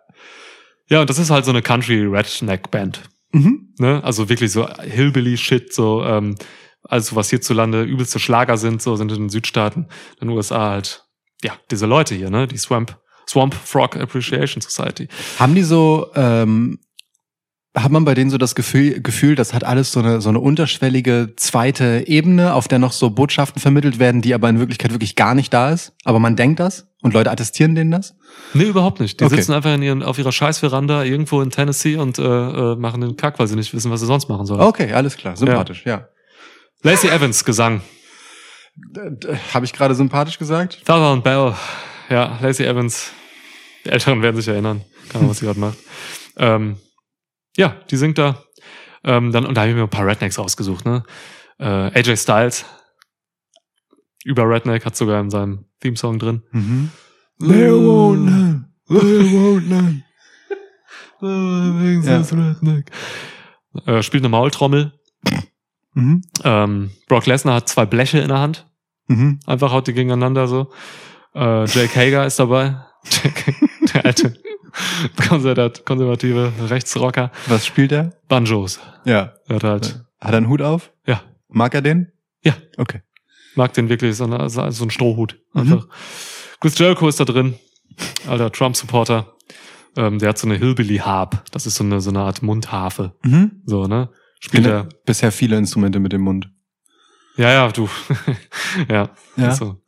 [0.88, 3.02] Ja, und das ist halt so eine Country-Redneck-Band.
[3.34, 3.74] Mhm.
[3.78, 4.02] Ne?
[4.04, 6.36] Also wirklich so Hillbilly-Shit, so, ähm,
[6.90, 9.88] also was hierzulande übelste Schlager sind, so sind in den Südstaaten,
[10.20, 11.06] in den USA halt,
[11.44, 12.48] ja, diese Leute hier, ne?
[12.48, 15.08] Die Swamp, Swamp Frog Appreciation Society.
[15.38, 16.80] Haben die so, ähm,
[17.78, 20.40] hat man bei denen so das Gefühl, Gefühl, das hat alles so eine, so eine
[20.40, 25.16] unterschwellige zweite Ebene, auf der noch so Botschaften vermittelt werden, die aber in Wirklichkeit wirklich
[25.16, 25.94] gar nicht da ist?
[26.04, 28.16] Aber man denkt das und Leute attestieren denen das?
[28.56, 29.20] Nee, überhaupt nicht.
[29.20, 29.36] Die Okay.
[29.36, 33.16] sitzen einfach in ihren, auf ihrer Scheißveranda irgendwo in Tennessee und äh, äh, machen den
[33.16, 34.62] Kack, weil sie nicht wissen, was sie sonst machen sollen.
[34.62, 36.08] Okay, alles klar, sympathisch, ja.
[36.82, 37.82] Lacey Evans, Gesang.
[39.54, 40.76] Habe ich gerade sympathisch gesagt?
[40.76, 41.54] Feather und Bell.
[42.10, 43.12] Ja, Lacey Evans.
[43.86, 44.84] Die Älteren werden sich erinnern.
[45.10, 45.78] Keine Ahnung, was sie gerade macht.
[46.38, 46.78] Ähm,
[47.58, 48.44] ja, die singt da.
[49.04, 51.04] Ähm, dann, und da habe ich mir ein paar Rednecks ausgesucht, ne?
[51.58, 52.66] Äh, AJ Styles.
[54.24, 56.44] Über Redneck hat sogar in seinem Theme-Song drin.
[56.52, 56.92] Mhm.
[57.40, 59.00] They won't know.
[59.00, 59.94] They won't know.
[61.22, 62.22] Ja.
[62.22, 62.92] Redneck.
[63.86, 64.94] Äh, spielt eine Maultrommel.
[66.00, 66.22] Mhm.
[66.44, 68.66] Ähm, Brock Lesnar hat zwei Bleche in der Hand.
[69.08, 69.40] Mhm.
[69.46, 70.72] Einfach haut die gegeneinander so.
[71.34, 72.78] Äh, Jake Hager ist dabei.
[73.94, 74.34] der alte
[75.28, 77.32] konservat konservative Rechtsrocker.
[77.48, 78.14] Was spielt er?
[78.28, 78.80] Banjos.
[79.06, 79.34] Ja.
[79.48, 80.92] Er hat halt, Hat er einen Hut auf?
[81.06, 82.12] ja, Mag er den?
[82.44, 82.54] Ja.
[82.78, 83.02] Okay.
[83.56, 85.40] mag den wirklich, so, eine, so ein Strohhut.
[85.54, 85.62] Mhm.
[85.62, 85.88] Einfach.
[86.62, 87.56] Chris Jericho ist da drin.
[88.28, 89.34] Alter Trump-Supporter.
[89.98, 91.44] Ähm, der hat so eine Hillbilly-Harp.
[91.52, 93.16] Das ist so eine, so eine Art Mundharfe.
[93.24, 93.62] Mhm.
[93.66, 94.10] So, ne?
[94.40, 94.88] Spielt er.
[95.06, 96.50] Bisher viele Instrumente mit dem Mund.
[97.38, 97.90] Ja, ja, du.
[98.90, 99.10] ja.
[99.36, 99.52] Ja.
[99.56, 99.82] So.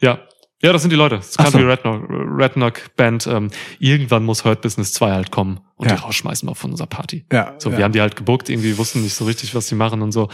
[0.00, 0.20] Ja.
[0.60, 1.16] Ja, das sind die Leute.
[1.16, 1.68] Das Ach Country so.
[1.68, 3.26] Redneck, Redneck Band.
[3.28, 5.94] Ähm, irgendwann muss Hurt Business 2 halt kommen und Ja.
[5.94, 7.26] die rausschmeißen wir von unserer Party.
[7.32, 7.54] Ja.
[7.58, 7.78] So, ja.
[7.78, 10.28] wir haben die halt gebuckt, irgendwie wussten nicht so richtig, was die machen und so.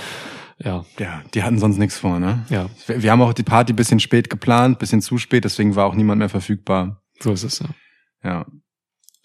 [0.58, 2.46] Ja, ja, die hatten sonst nichts vor, ne?
[2.48, 5.84] ja, Wir, wir haben auch die Party bisschen spät geplant, bisschen zu spät, deswegen war
[5.84, 7.02] auch niemand mehr verfügbar.
[7.20, 7.66] so ist es, ja.
[8.22, 8.46] Ja.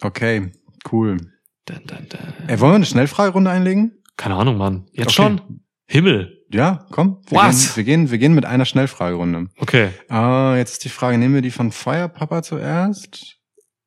[0.02, 0.52] Okay,
[0.92, 1.18] cool.
[1.66, 2.34] Dun, dun, dun.
[2.48, 3.99] Ey, wollen wir eine Schnellfragerunde einlegen?
[4.20, 4.86] Keine Ahnung, Mann.
[4.92, 5.14] Jetzt Okay.
[5.16, 5.62] schon?
[5.88, 6.36] Himmel.
[6.52, 7.22] Ja, komm.
[7.30, 7.76] Wir Was?
[7.76, 9.48] Gehen, wir, gehen, wir gehen mit einer Schnellfragerunde.
[9.60, 9.90] Okay.
[10.10, 13.38] Ah, jetzt ist die Frage, nehmen wir die von Feuerpapa zuerst?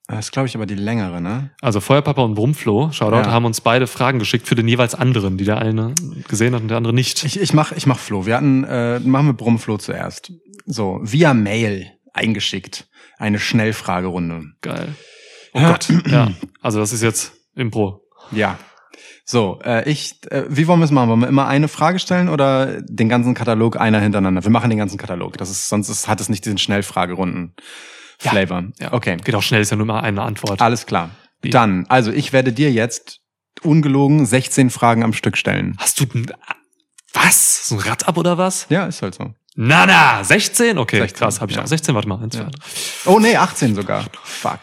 [0.08, 1.50] Das ist, glaube ich, aber die längere, ne?
[1.60, 3.30] Also Feuerpapa und Brumflo, Shoutout, Ja.
[3.30, 5.94] haben uns beide Fragen geschickt für den jeweils anderen, die der eine
[6.28, 7.24] gesehen hat und der andere nicht.
[7.24, 8.24] Ich, ich mach, ich mach Flo.
[8.26, 10.32] Wir hatten, äh, machen wir Brummflo zuerst.
[10.66, 12.88] So, via Mail eingeschickt.
[13.18, 14.44] Eine Schnellfragerunde.
[14.62, 14.94] Geil.
[15.52, 15.88] Oh Gott.
[16.06, 16.30] Ja.
[16.62, 18.02] Also das ist jetzt Impro.
[18.30, 18.56] Ja.
[19.32, 21.08] So, äh, ich, äh, wie wollen wir es machen?
[21.08, 24.44] Wollen wir immer eine Frage stellen oder den ganzen Katalog einer hintereinander?
[24.44, 25.38] Wir machen den ganzen Katalog.
[25.38, 27.54] Das ist, sonst ist, hat es nicht diesen Schnellfragerunden
[28.18, 28.64] Flavor.
[28.78, 28.92] Ja.
[28.92, 29.16] Okay.
[29.24, 30.60] Geht auch schnell, ist ja nur mal eine Antwort.
[30.60, 31.12] Alles klar.
[31.40, 31.48] Wie?
[31.48, 33.20] Dann, also ich werde dir jetzt
[33.62, 35.76] ungelogen 16 Fragen am Stück stellen.
[35.78, 36.04] Hast du
[37.14, 37.68] was?
[37.68, 38.66] So ein Rad ab oder was?
[38.68, 39.32] Ja, ist halt so.
[39.54, 40.76] Na, na, 16?
[40.76, 41.62] Okay, 16, krass, habe ich ja.
[41.62, 42.50] auch 16, warte mal, eins, Ja.
[42.50, 44.04] zwei, Oh nee, 18 sogar.
[44.24, 44.60] Fuck.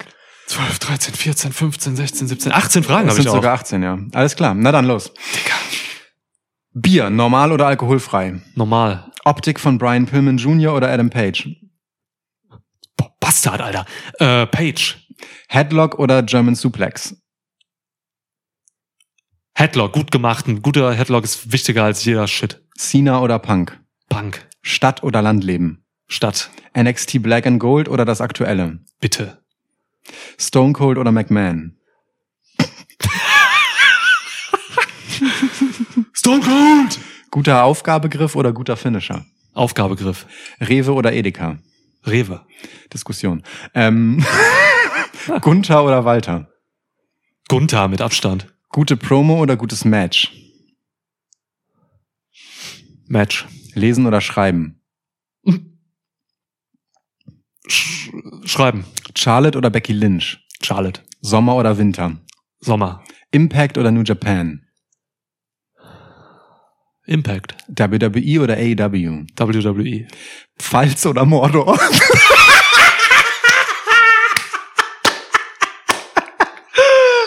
[0.49, 3.35] 12, 13, 14, 15, 16, 17, 18 Fragen Das habe ich sind auch.
[3.35, 3.99] sogar 18, ja.
[4.13, 4.55] Alles klar.
[4.55, 5.13] Na dann los.
[5.13, 5.53] Digga.
[6.73, 8.41] Bier, normal oder alkoholfrei?
[8.55, 9.11] Normal.
[9.25, 10.73] Optik von Brian Pillman Jr.
[10.73, 11.49] oder Adam Page?
[12.97, 13.85] Boah, Bastard, Alter.
[14.17, 14.97] Äh, Page.
[15.49, 17.15] Headlock oder German Suplex?
[19.53, 20.47] Headlock, gut gemacht.
[20.47, 22.63] Ein guter Headlock ist wichtiger als jeder Shit.
[22.75, 23.79] Cena oder Punk?
[24.09, 24.47] Punk.
[24.63, 25.85] Stadt oder Landleben?
[26.07, 26.49] Stadt.
[26.75, 28.79] NXT Black and Gold oder das aktuelle?
[28.99, 29.43] Bitte.
[30.37, 31.77] Stone Cold oder McMahon?
[36.13, 36.99] Stone Cold!
[37.31, 39.25] Guter Aufgabegriff oder guter Finisher?
[39.53, 40.25] Aufgabegriff.
[40.61, 41.57] Rewe oder Edeka?
[42.05, 42.45] Rewe.
[42.93, 43.43] Diskussion.
[43.73, 44.23] Ähm,
[45.41, 46.51] Gunther oder Walter?
[47.47, 48.53] Gunther mit Abstand.
[48.69, 50.31] Gute Promo oder gutes Match?
[53.07, 53.45] Match.
[53.73, 54.78] Lesen oder schreiben?
[57.69, 58.09] Sch
[58.45, 58.85] schreiben.
[59.15, 60.39] Charlotte oder Becky Lynch?
[60.61, 61.01] Charlotte.
[61.21, 62.17] Sommer oder Winter?
[62.59, 63.03] Sommer.
[63.31, 64.65] Impact oder New Japan?
[67.05, 67.55] Impact.
[67.67, 69.25] WWE oder AEW?
[69.35, 70.07] WWE.
[70.59, 71.77] Pfalz oder Mordor?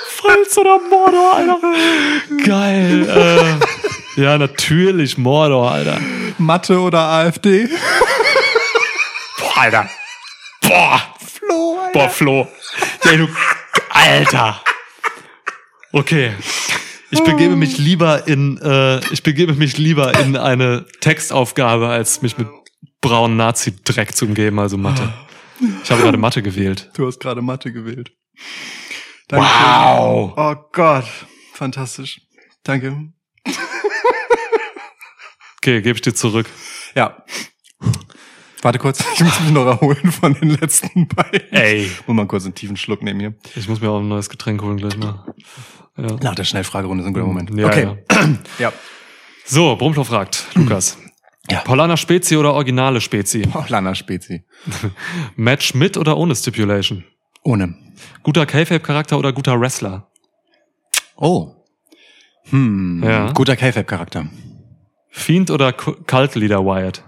[0.09, 1.61] Pfalz oder Mordor, Alter.
[2.47, 3.09] Geil.
[3.09, 5.99] Äh, ja, natürlich Mordor, Alter.
[6.39, 7.69] Mathe oder AfD?
[9.39, 9.89] Boah, Alter.
[10.73, 11.15] Boah.
[11.19, 11.93] Flo, Alter.
[11.93, 12.49] Boah, Flo.
[13.05, 13.29] Ja, du,
[13.91, 14.63] Alter.
[15.93, 16.33] Okay.
[17.11, 22.39] Ich begebe mich lieber in, äh, ich begebe mich lieber in eine Textaufgabe, als mich
[22.39, 22.49] mit
[23.03, 25.13] braunen Nazi-Dreck zu umgeben, also Mathe.
[25.85, 26.91] Ich habe gerade Mathe gewählt.
[26.95, 28.13] Du hast gerade Mathe gewählt.
[29.31, 30.33] Wow.
[30.37, 31.05] Oh Gott.
[31.53, 32.23] Fantastisch.
[32.63, 33.13] Danke.
[35.59, 36.47] Okay, gebe ich dir zurück.
[36.95, 37.23] Ja.
[38.63, 41.53] Warte kurz, ich muss mich noch erholen von den letzten beiden.
[41.53, 41.91] Ey.
[42.07, 43.35] Muss mal kurz einen tiefen Schluck nehmen hier.
[43.57, 45.25] Ich muss mir auch ein neues Getränk holen gleich mal.
[45.97, 46.17] Ja.
[46.23, 47.51] Nach der Schnellfragerunde ist ein guter Moment.
[47.59, 47.97] Ja, okay.
[48.59, 48.73] Ja.
[49.45, 50.97] So, Brumpler fragt, Lukas.
[51.51, 51.59] Ja.
[51.63, 53.41] Paulaner Spezi oder originale Spezi?
[53.53, 54.45] Paulaner Spezi.
[55.35, 57.03] Match mit oder ohne Stipulation?
[57.43, 57.75] Ohne.
[58.23, 60.09] Guter K-Fape-Charakter oder guter Wrestler?
[61.17, 61.57] Oh.
[62.51, 63.03] Hm.
[63.05, 63.33] Ja.
[63.33, 64.27] Guter K-Fab-Charakter.
[65.11, 67.03] Fiend oder Ku- Cult-Leader Wyatt?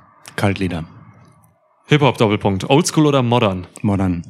[1.85, 1.89] Kaltlieder.
[1.89, 2.69] Hip-Hop-Doppelpunkt.
[2.69, 3.67] Oldschool oder Modern?
[3.83, 4.23] Modern.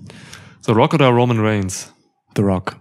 [0.63, 1.93] The Rock oder Roman Reigns?
[2.37, 2.77] The Rock.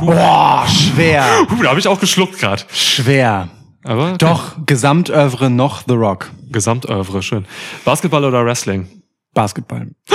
[0.00, 1.46] Boah, schwer.
[1.48, 2.62] Puh, da habe ich auch geschluckt gerade.
[2.72, 3.48] Schwer.
[3.84, 4.18] Aber okay.
[4.18, 6.30] Doch, Gesamtövre noch The Rock.
[6.50, 7.46] Gesamtövre, schön.
[7.84, 9.02] Basketball oder Wrestling?
[9.34, 9.90] Basketball.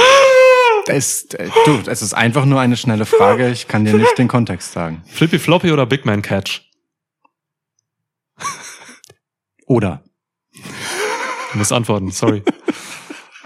[0.86, 3.50] Es, äh, du, es ist einfach nur eine schnelle Frage.
[3.52, 5.02] Ich kann dir nicht den Kontext sagen.
[5.06, 6.70] Flippy Floppy oder Big Man Catch?
[9.66, 10.04] Oder.
[11.54, 12.44] Du musst antworten, sorry.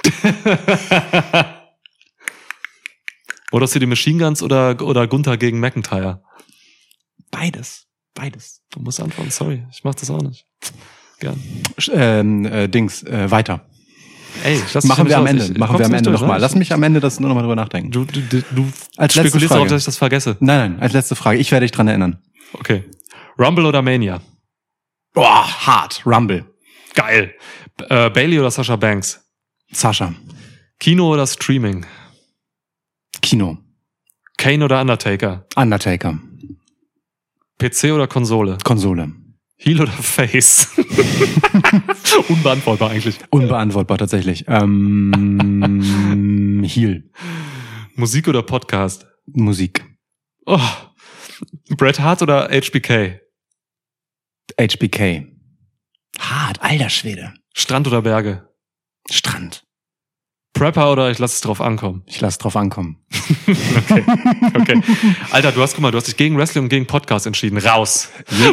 [3.52, 6.22] oder City Machine Guns oder, oder Gunther gegen McIntyre?
[7.32, 7.88] Beides.
[8.14, 8.62] Beides.
[8.72, 9.66] Du musst antworten, sorry.
[9.72, 10.46] Ich mach das auch nicht.
[11.20, 11.42] Gern.
[11.92, 13.66] Ähm, äh, Dings, äh, weiter.
[14.44, 15.26] Ey, dich Machen wir am.
[15.26, 15.46] Ende.
[15.46, 16.40] Ich- Machen wir am Ende nochmal.
[16.40, 17.92] Lass mich am Ende das nur nochmal drüber nachdenken.
[17.92, 19.60] Du, du, du, du Als letzte spekulierst Frage.
[19.60, 20.38] darauf, dass ich das vergesse.
[20.40, 21.40] Nein, nein, als letzte Frage.
[21.40, 22.22] Ich werde dich dran erinnern.
[22.54, 22.84] Okay.
[23.40, 24.22] Rumble oder Mania?
[25.14, 26.04] Boah, hart.
[26.06, 26.46] Rumble.
[26.94, 27.34] Geil.
[27.90, 29.27] Äh, Bailey oder Sasha Banks?
[29.72, 30.14] Sascha.
[30.80, 31.86] Kino oder Streaming?
[33.22, 33.58] Kino.
[34.38, 35.46] Kane oder Undertaker?
[35.56, 36.20] Undertaker.
[37.60, 38.58] PC oder Konsole?
[38.64, 39.12] Konsole.
[39.58, 40.70] Heel oder Face?
[42.30, 43.18] Unbeantwortbar eigentlich.
[43.32, 44.46] Unbeantwortbar tatsächlich.
[44.48, 47.10] Ähm, Heal.
[47.96, 49.08] Musik oder Podcast?
[49.26, 49.84] Musik.
[50.46, 50.60] Oh.
[51.76, 53.20] Bret Hart oder HBK?
[54.60, 55.26] HBK.
[56.20, 57.34] Hart, alter Schwede.
[57.54, 58.47] Strand oder Berge?
[59.12, 59.64] Strand.
[60.54, 62.04] Prepper oder ich lasse es drauf ankommen?
[62.08, 62.98] Ich lass drauf ankommen.
[63.48, 64.04] Okay.
[64.60, 64.82] okay.
[65.32, 67.58] Alter, du hast, guck mal, du hast dich gegen Wrestling und gegen Podcast entschieden.
[67.60, 68.10] Raus.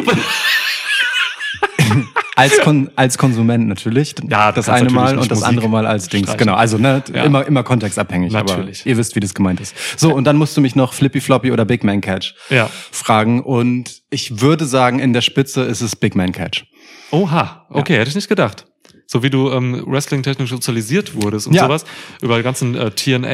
[2.37, 4.13] Als, Kon als Konsument natürlich.
[4.29, 6.23] Ja, das kannst eine Mal und das Musik andere Mal als Dings.
[6.27, 6.39] streichen.
[6.39, 7.23] Genau, also ne, Ja.
[7.23, 8.33] immer, immer kontextabhängig.
[8.33, 8.81] Natürlich.
[8.81, 9.73] Aber ihr wisst, wie das gemeint ist.
[9.97, 12.69] So, und dann musst du mich noch Flippy Floppy oder Big Man Catch Ja.
[12.91, 13.41] fragen.
[13.41, 16.65] Und ich würde sagen, in der Spitze ist es Big Man Catch.
[17.11, 17.67] Oha.
[17.69, 18.65] Okay, hätte ich nicht gedacht.
[19.07, 21.65] So wie du ähm, Wrestling-technisch sozialisiert wurdest und Ja.
[21.65, 21.85] sowas,
[22.21, 23.29] über die ganzen äh, TNA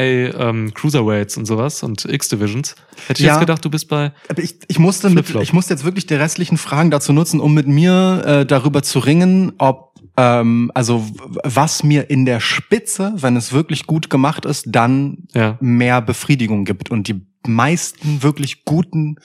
[0.48, 2.74] ähm, Cruiserweights und sowas und X-Divisions.
[3.06, 3.32] Hätte ich Ja.
[3.34, 6.14] jetzt gedacht, du bist bei Aber ich, ich musste mit, ich musste jetzt wirklich die
[6.14, 11.06] restlichen Fragen dazu nutzen, um mit mir äh, darüber zu ringen, ob ähm, also
[11.42, 15.56] was mir in der Spitze, wenn es wirklich gut gemacht ist, dann ja.
[15.60, 16.90] mehr Befriedigung gibt.
[16.90, 19.16] Und die meisten wirklich guten,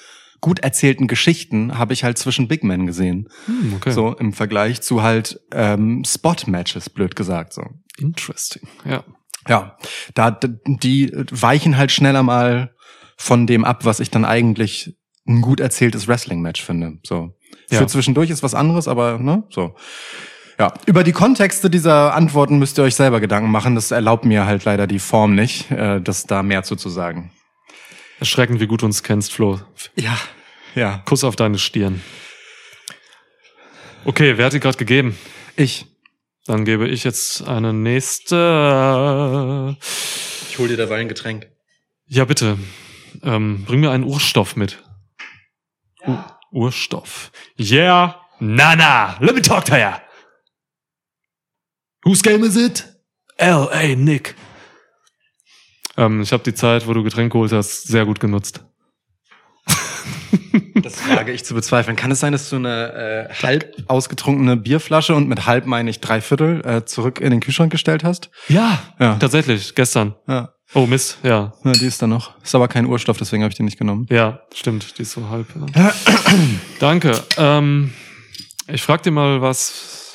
[0.41, 3.29] gut erzählten Geschichten habe ich halt zwischen Big Men gesehen.
[3.45, 3.91] Hm, okay.
[3.91, 7.53] So im Vergleich zu halt ähm, Spot-Matches, blöd gesagt.
[7.53, 7.63] So.
[7.97, 8.67] Interesting.
[8.85, 9.03] Ja.
[9.47, 9.77] Ja,
[10.13, 12.73] da die weichen halt schneller mal
[13.15, 16.99] von dem ab, was ich dann eigentlich ein gut erzähltes Wrestling-Match finde.
[17.03, 17.37] So.
[17.69, 17.79] Ja.
[17.79, 19.75] Für zwischendurch ist was anderes, aber ne, so.
[20.59, 23.75] Ja, über die Kontexte dieser Antworten müsst ihr euch selber Gedanken machen.
[23.75, 27.31] Das erlaubt mir halt leider die Form nicht, äh, das da mehr zu, zu sagen.
[28.19, 29.59] Erschreckend, wie gut du uns kennst, Flo.
[29.95, 30.17] Ja,
[30.75, 31.03] ja.
[31.05, 32.01] Kuss auf deine Stirn.
[34.05, 35.17] Okay, wer hat die gerade gegeben?
[35.55, 35.85] Ich.
[36.45, 38.35] Dann gebe ich jetzt eine nächste.
[40.49, 41.47] Ich hol dir dabei ein Getränk.
[42.05, 42.57] Ja, bitte.
[43.21, 44.81] Ähm, bring mir einen Urstoff mit.
[46.05, 46.17] U
[46.51, 47.31] Urstoff.
[47.59, 48.15] Yeah.
[48.39, 49.17] Nana.
[49.19, 50.01] Let me talk to ya.
[52.03, 52.87] Whose game is it?
[53.37, 53.95] L.A.
[53.95, 54.35] Nick.
[55.97, 58.63] Ähm, ich habe die Zeit, wo du Getränk geholt hast, sehr gut genutzt.
[60.75, 61.95] Das wage ich zu bezweifeln.
[61.97, 65.99] Kann es sein, dass du eine äh, halb ausgetrunkene Bierflasche und mit halb meine ich
[66.01, 68.29] drei Viertel äh, zurück in den Kühlschrank gestellt hast?
[68.47, 69.15] Ja, Ja.
[69.15, 70.15] tatsächlich, gestern.
[70.27, 70.53] Ja.
[70.75, 71.53] Oh Mist, ja.
[71.63, 72.39] Ja, die ist da noch.
[72.43, 74.05] Ist aber kein Urstoff, deswegen habe ich die nicht genommen.
[74.09, 75.47] Ja, stimmt, die ist so halb.
[75.75, 75.93] Ja.
[76.79, 77.19] Danke.
[77.37, 77.93] Ähm,
[78.67, 80.13] ich frag dir mal was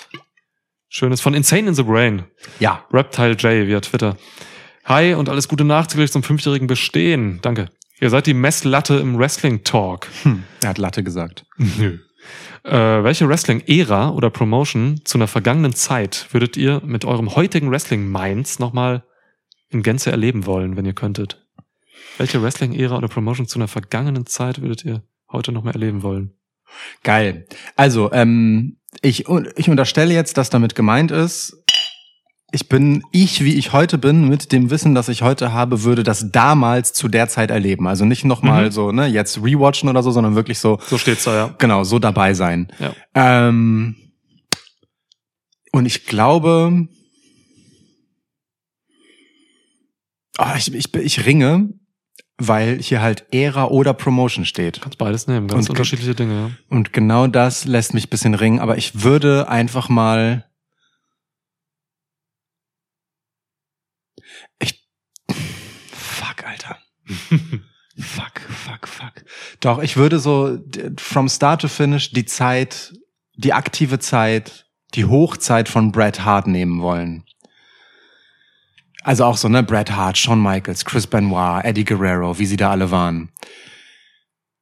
[0.88, 2.24] Schönes von Insane in the Brain.
[2.60, 2.84] Ja.
[2.92, 4.16] Reptile J via Twitter.
[4.84, 7.38] Hi und alles Gute nachträglich zum fünfjährigen Bestehen.
[7.42, 7.70] Danke.
[8.00, 10.08] Ihr seid die Messlatte im Wrestling Talk.
[10.24, 10.42] Hm.
[10.60, 11.46] Er hat Latte gesagt.
[11.56, 11.98] Nö.
[12.64, 18.58] Äh, welche Wrestling-Ära oder Promotion zu einer vergangenen Zeit würdet ihr mit eurem heutigen Wrestling-Minds
[18.58, 19.04] nochmal
[19.68, 21.46] in Gänze erleben wollen, wenn ihr könntet?
[22.18, 26.34] Welche Wrestling-Ära oder Promotion zu einer vergangenen Zeit würdet ihr heute nochmal erleben wollen?
[27.04, 27.46] Geil.
[27.76, 29.26] Also, ähm, ich,
[29.56, 31.61] ich unterstelle jetzt, dass damit gemeint ist,
[32.52, 36.02] ich bin ich, wie ich heute bin, mit dem Wissen, das ich heute habe, würde
[36.02, 37.88] das damals zu der Zeit erleben.
[37.88, 38.70] Also nicht nochmal Mhm.
[38.72, 41.54] so, ne, jetzt rewatchen oder so, sondern wirklich so, So steht's da, ja.
[41.58, 42.68] genau, so dabei sein.
[42.78, 42.94] Ja.
[43.14, 43.96] Ähm,
[45.72, 46.88] und ich glaube,
[50.36, 51.70] ah, ich, ich, ich ringe,
[52.38, 54.80] weil hier halt Ära oder Promotion steht.
[54.82, 56.50] Kannst beides nehmen, ganz Und- unterschiedliche Dinge, ja.
[56.68, 60.44] Und genau das lässt mich bisschen ringen, aber ich würde einfach mal.
[64.60, 64.86] Ich.
[65.92, 66.78] Fuck, Alter.
[67.98, 69.24] fuck, fuck, fuck.
[69.60, 70.58] Doch, ich würde so
[70.98, 72.92] from start to finish die Zeit,
[73.36, 77.24] die aktive Zeit, die Hochzeit von Bret Hart nehmen wollen.
[79.02, 82.70] Also auch so, ne, Bret Hart, Shawn Michaels, Chris Benoit, Eddie Guerrero, wie sie da
[82.70, 83.32] alle waren.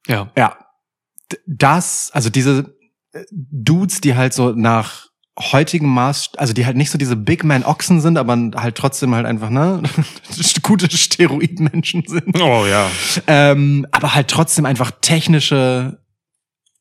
[0.07, 0.31] Ja.
[0.35, 0.57] Ja.
[1.45, 2.75] Das, also diese
[3.13, 7.43] äh, Dudes, die halt so nach heutigem Maß, also die halt nicht so diese Big
[7.43, 9.81] Man Ochsen sind, aber halt trotzdem halt einfach, ne,
[10.61, 12.39] gute Steroidmenschen sind.
[12.39, 12.89] Oh ja.
[13.27, 15.99] Ähm, aber halt trotzdem einfach technische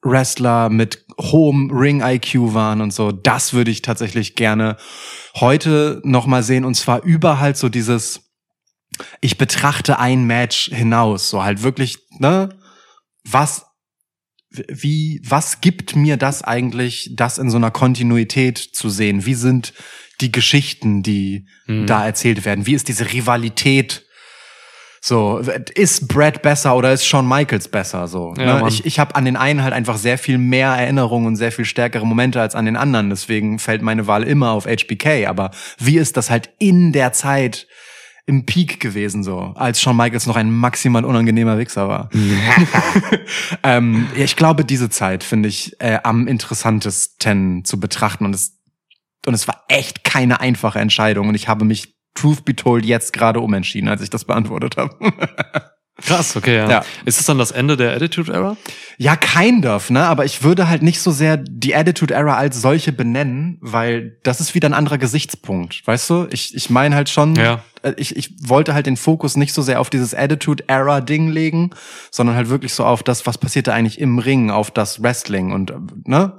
[0.02, 3.12] Wrestler mit hohem Ring-IQ waren und so.
[3.12, 4.76] Das würde ich tatsächlich gerne
[5.36, 6.64] heute noch mal sehen.
[6.64, 8.32] Und zwar über halt so dieses,
[9.20, 11.28] ich betrachte ein Match hinaus.
[11.30, 12.48] So halt wirklich, ne?
[13.24, 13.66] Was,
[14.50, 19.24] wie, was gibt mir das eigentlich, das in so einer Kontinuität zu sehen?
[19.26, 19.72] Wie sind
[20.20, 21.86] die Geschichten, die Mhm.
[21.86, 22.66] da erzählt werden?
[22.66, 24.04] Wie ist diese Rivalität?
[25.02, 25.38] So,
[25.74, 28.06] ist Brad besser oder ist Shawn Michaels besser?
[28.06, 28.68] So, Ja, ne?
[28.68, 31.64] Ich, ich habe an den einen halt einfach sehr viel mehr Erinnerungen und sehr viel
[31.64, 33.08] stärkere Momente als an den anderen.
[33.08, 35.26] Deswegen fällt meine Wahl immer auf HBK.
[35.26, 37.66] Aber wie ist das halt in der Zeit
[38.30, 42.10] im Peak gewesen, so, als Shawn Michaels noch ein maximal unangenehmer Wichser war?
[43.64, 48.56] ähm, ja, ich glaube, diese Zeit finde ich äh, am interessantesten zu betrachten und es
[49.26, 53.12] und es war echt keine einfache Entscheidung und ich habe mich Truth be told jetzt
[53.12, 54.96] gerade umentschieden, als ich das beantwortet habe.
[56.02, 56.68] Krass, okay, ja.
[56.68, 56.84] Ja.
[57.04, 58.56] Ist es dann das Ende der Attitude Era?
[58.98, 62.60] ja, kind of, ne, aber ich würde halt nicht so sehr die Attitude Era als
[62.60, 66.26] solche benennen, weil das ist wieder ein anderer Gesichtspunkt, weißt du?
[66.30, 67.62] Ich ich meine halt schon Ja.
[67.82, 71.70] äh, ich, ich wollte halt den Fokus nicht so sehr auf dieses Attitude-Era-Ding legen,
[72.10, 75.70] sondern halt wirklich so auf das, was passierte eigentlich im Ring, auf das Wrestling und,
[75.70, 75.74] äh,
[76.04, 76.32] ne?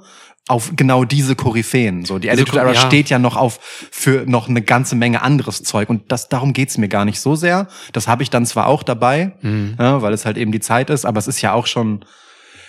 [0.48, 2.04] Auf genau diese Koryphäen.
[2.04, 2.80] So, die Diese Attitude-Era Ko- ja.
[2.86, 3.60] steht ja noch auf
[3.92, 7.36] für noch eine ganze Menge anderes Zeug und das, darum geht's mir gar nicht so
[7.36, 7.68] sehr.
[7.92, 9.76] Das habe ich dann zwar auch dabei, Mhm.
[9.78, 12.04] ja, weil es halt eben die Zeit ist, aber es ist ja auch schon,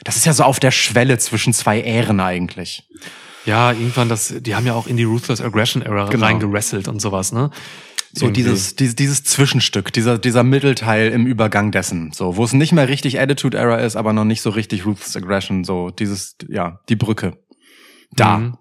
[0.04, 2.88] das ist ja so auf der Schwelle zwischen zwei Ähren eigentlich.
[3.46, 6.26] Ja, irgendwann das, die haben ja auch in die Ruthless Aggression Era Genau.
[6.28, 7.50] reingerasselt und sowas, ne?
[8.16, 8.44] So Irgendwie.
[8.44, 12.88] dieses, dieses, dieses Zwischenstück, dieser, dieser Mittelteil im Übergang dessen, so, wo es nicht mehr
[12.88, 16.96] richtig Attitude Era ist, aber noch nicht so richtig Ruthless Aggression, so, dieses, ja, die
[16.96, 17.34] Brücke.
[18.16, 18.38] Da.
[18.38, 18.58] Mhm.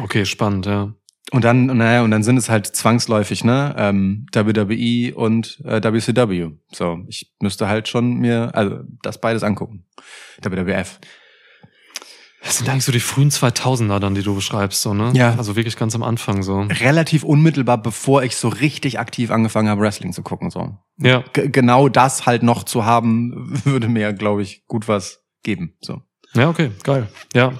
[0.00, 0.94] Okay, spannend, ja.
[1.32, 6.50] Und dann, naja, und dann sind es halt zwangsläufig, ne, ähm, WWE und äh, WCW.
[6.70, 9.84] So, ich müsste halt schon mir, also, das beides angucken.
[10.42, 11.00] WWF.
[12.44, 15.12] Das sind eigentlich so die frühen 2000er dann, die du beschreibst, so, ne?
[15.14, 15.34] Ja.
[15.36, 16.60] Also wirklich ganz am Anfang, so.
[16.60, 20.76] Relativ unmittelbar, bevor ich so richtig aktiv angefangen habe, Wrestling zu gucken, so.
[20.98, 21.24] Ja.
[21.32, 23.32] G genau das halt noch zu haben,
[23.64, 26.02] würde mir, glaube ich, gut was geben, so.
[26.34, 27.08] Ja, okay, geil.
[27.32, 27.54] Ja.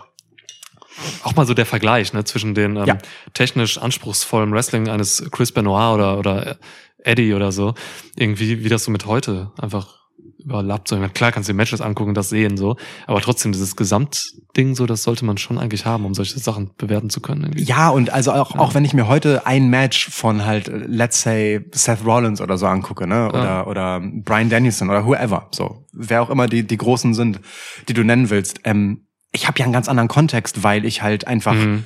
[1.22, 2.98] Auch mal so der Vergleich, ne, zwischen den ähm, Ja.
[3.32, 6.56] technisch anspruchsvollen Wrestling eines Chris Benoit oder, oder
[6.98, 7.74] Eddie oder so.
[8.16, 10.04] Irgendwie, wie das so mit heute einfach
[10.38, 10.88] überlappt.
[10.88, 12.76] So, klar kannst du die Matches angucken und das sehen, so.
[13.06, 17.08] Aber trotzdem, dieses Gesamtding, so, das sollte man schon eigentlich haben, um solche Sachen bewerten
[17.10, 17.44] zu können.
[17.44, 17.64] Irgendwie.
[17.64, 21.22] Ja, und also auch, auch wenn ich mir heute ein Match von halt, äh, let's
[21.22, 23.28] say, Seth Rollins oder so angucke, ne?
[23.28, 23.66] Oder, Ja.
[23.66, 25.86] oder Brian Danielson oder whoever, so.
[25.92, 27.40] Wer auch immer die, die Großen sind,
[27.88, 28.60] die du nennen willst.
[28.64, 31.84] Ähm, ich habe ja einen ganz anderen Kontext, weil ich halt einfach Mhm.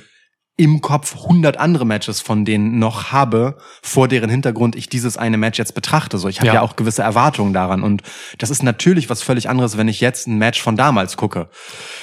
[0.55, 5.37] im Kopf 100 andere Matches von denen noch habe, vor deren Hintergrund ich dieses eine
[5.37, 6.17] Match jetzt betrachte.
[6.17, 6.53] So, ich habe ja.
[6.55, 6.61] Ja.
[6.61, 8.03] auch gewisse Erwartungen daran und
[8.39, 11.47] das ist natürlich was völlig anderes, wenn ich jetzt ein Match von damals gucke,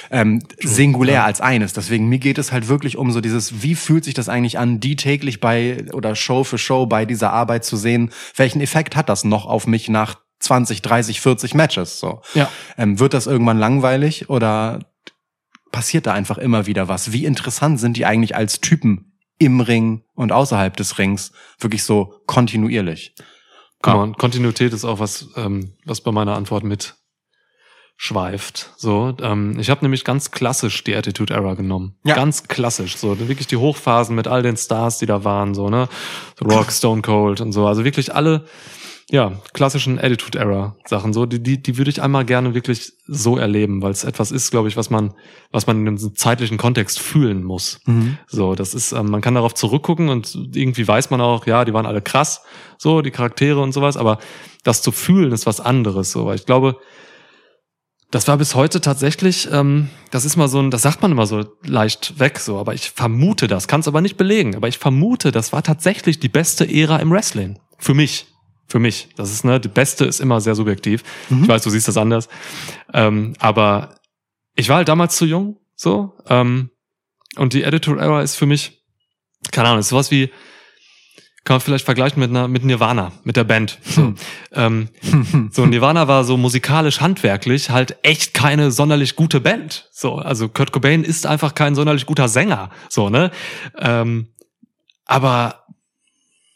[0.09, 1.25] ähm, singulär ja.
[1.25, 1.73] als eines.
[1.73, 4.79] Deswegen mir geht es halt wirklich um so dieses, wie fühlt sich das eigentlich an,
[4.79, 9.07] die täglich bei oder Show für Show bei dieser Arbeit zu sehen, welchen Effekt hat
[9.07, 11.99] das noch auf mich nach 20, 30, 40 Matches?
[11.99, 12.49] So, Ja.
[12.77, 14.79] ähm, wird das irgendwann langweilig oder
[15.77, 17.11] passiert da einfach immer wieder was?
[17.11, 22.15] Wie interessant sind die eigentlich als Typen im Ring und außerhalb des Rings wirklich so
[22.25, 23.13] kontinuierlich?
[23.85, 23.93] Ja.
[23.93, 26.95] mal, Kontinuität ist auch was, ähm, was bei meiner Antwort mit
[27.95, 28.73] schweift.
[28.77, 31.95] So, ähm, ich habe nämlich ganz klassisch die Attitude Era genommen.
[32.03, 32.15] Ja.
[32.15, 32.97] Ganz klassisch.
[32.97, 35.87] So, wirklich die Hochphasen mit all den Stars, die da waren, so, ne?
[36.43, 37.67] Rock, Stone Cold und so.
[37.67, 38.47] Also wirklich alle,
[39.09, 43.37] ja, klassischen Attitude Error Sachen so, die die die würde ich einmal gerne wirklich so
[43.37, 45.13] erleben, weil es etwas ist, glaube ich, was man
[45.51, 47.79] was man in einem zeitlichen Kontext fühlen muss.
[47.85, 48.17] Mhm.
[48.27, 51.73] So, das ist ähm, man kann darauf zurückgucken und irgendwie weiß man auch, ja, die
[51.73, 52.41] waren alle krass,
[52.77, 54.19] so die Charaktere und sowas, aber
[54.63, 56.77] das zu fühlen ist was anderes, so, weil ich glaube,
[58.11, 61.27] das war bis heute tatsächlich, ähm, das ist mal so ein, das sagt man immer
[61.27, 64.77] so leicht weg, so, aber ich vermute das, kann es aber nicht belegen, aber ich
[64.77, 67.59] vermute, das war tatsächlich die beste Ära im Wrestling.
[67.77, 68.27] Für mich.
[68.67, 69.09] Für mich.
[69.15, 71.03] Das ist, ne, die beste ist immer sehr subjektiv.
[71.29, 71.43] Mhm.
[71.43, 72.27] Ich weiß, du siehst das anders.
[72.93, 73.95] Ähm, aber
[74.55, 76.71] ich war halt damals zu jung, so, ähm,
[77.37, 78.83] und die Editor Era ist für mich,
[79.51, 80.31] keine Ahnung, ist sowas wie,
[81.43, 83.79] kann man vielleicht vergleichen mit einer, mit Nirvana, mit der Band.
[83.83, 84.13] So,
[84.51, 84.89] ähm,
[85.51, 89.87] so Nirvana war so musikalisch, handwerklich halt echt keine sonderlich gute Band.
[89.93, 92.69] So, also Kurt Cobain ist einfach kein sonderlich guter Sänger.
[92.89, 93.31] So, ne?
[93.77, 94.27] Ähm,
[95.05, 95.66] aber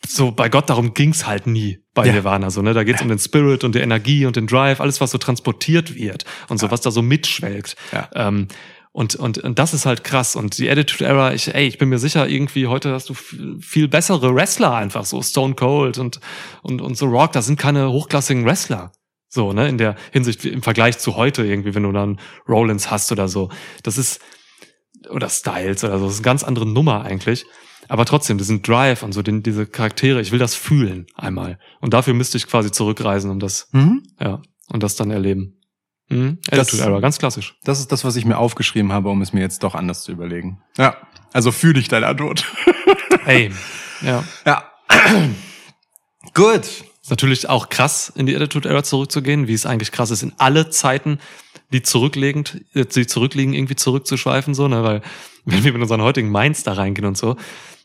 [0.05, 2.13] so bei Gott darum ging's halt nie bei Ja.
[2.13, 2.49] Nirvana.
[2.49, 2.73] So, ne?
[2.73, 5.95] Da geht's um den Spirit und die Energie und den Drive, alles, was so transportiert
[5.95, 7.75] wird und so, was da so mitschwelgt.
[7.91, 8.09] Ja.
[8.15, 8.47] Ähm,
[8.93, 10.35] und, und, und das ist halt krass.
[10.35, 13.57] Und die Attitude Era, ich, ey, ich bin mir sicher, irgendwie heute hast du viel,
[13.61, 16.19] viel bessere Wrestler einfach, so Stone Cold und,
[16.61, 18.91] und, und so Rock, das sind keine hochklassigen Wrestler.
[19.29, 23.13] So, ne, in der Hinsicht im Vergleich zu heute irgendwie, wenn du dann Rollins hast
[23.13, 23.49] oder so.
[23.83, 24.19] Das ist,
[25.09, 27.45] oder Styles oder so, das ist eine ganz andere Nummer eigentlich.
[27.91, 31.59] Aber trotzdem, diesen Drive und so, den, diese Charaktere, ich will das fühlen einmal.
[31.81, 34.03] Und dafür müsste ich quasi zurückreisen, um das, Mhm.
[34.17, 35.59] ja, und das dann erleben.
[36.07, 36.37] Mhm.
[36.49, 37.57] Das- Attitude Era, ganz klassisch.
[37.65, 40.13] Das ist das, was ich mir aufgeschrieben habe, um es mir jetzt doch anders zu
[40.13, 40.61] überlegen.
[40.77, 40.95] Ja.
[41.33, 42.45] Also fühle ich deine Antwort.
[43.25, 43.51] Ey,
[44.01, 44.23] ja.
[44.45, 44.63] ja.
[46.33, 46.63] Gut.
[47.03, 50.33] Ist natürlich auch krass, in die Attitude Era zurückzugehen, wie es eigentlich krass ist, in
[50.37, 51.19] alle Zeiten,
[51.73, 55.01] die zurückliegend, äh, die zurückliegen, irgendwie zurückzuschweifen, so, ne, weil,
[55.45, 57.37] wenn wir mit unseren heutigen Minds da reingehen und so,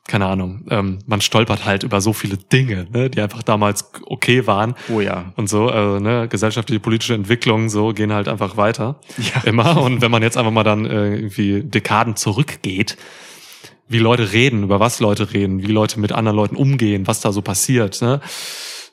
[0.07, 4.47] keine Ahnung, ähm, man stolpert halt über so viele Dinge, ne, die einfach damals okay
[4.47, 5.33] waren Oh ja.
[5.37, 9.01] und so, also, ne, gesellschaftliche, politische Entwicklungen so gehen halt einfach weiter.
[9.19, 9.43] Ja.
[9.45, 9.81] Immer.
[9.81, 12.97] Und wenn man jetzt einfach mal dann äh, irgendwie Dekaden zurückgeht,
[13.89, 17.33] wie Leute reden, über was Leute reden, wie Leute mit anderen Leuten umgehen, was da
[17.33, 18.21] so passiert, ne?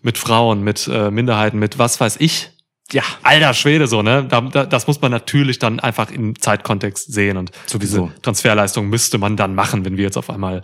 [0.01, 2.51] Mit Frauen, mit äh, Minderheiten, mit was weiß ich.
[2.91, 3.03] Ja.
[3.23, 4.25] Alter Schwede, so, ne?
[4.27, 8.07] Da, da, das muss man natürlich dann einfach im Zeitkontext sehen und Sowieso.
[8.07, 10.63] diese Transferleistung müsste man dann machen, wenn wir jetzt auf einmal,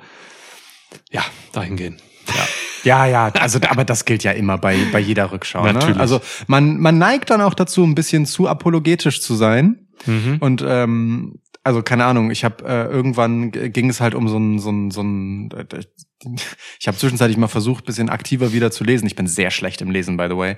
[1.12, 1.98] ja, dahin gehen.
[2.28, 2.48] Ja.
[2.84, 5.64] Ja, ja, also aber das gilt ja immer bei, bei jeder Rückschau.
[5.66, 5.74] Ne?
[5.74, 5.98] Natürlich.
[5.98, 9.88] Also man, man neigt dann auch dazu, ein bisschen zu apologetisch zu sein.
[10.06, 10.38] Mhm.
[10.40, 14.60] Und ähm, also keine Ahnung, ich habe äh, irgendwann ging es halt um so ein
[14.60, 15.66] so ein so ein äh,
[16.80, 19.08] ich habe zwischenzeitlich mal versucht, bisschen aktiver wieder zu lesen.
[19.08, 20.58] Ich bin sehr schlecht im Lesen, by the way.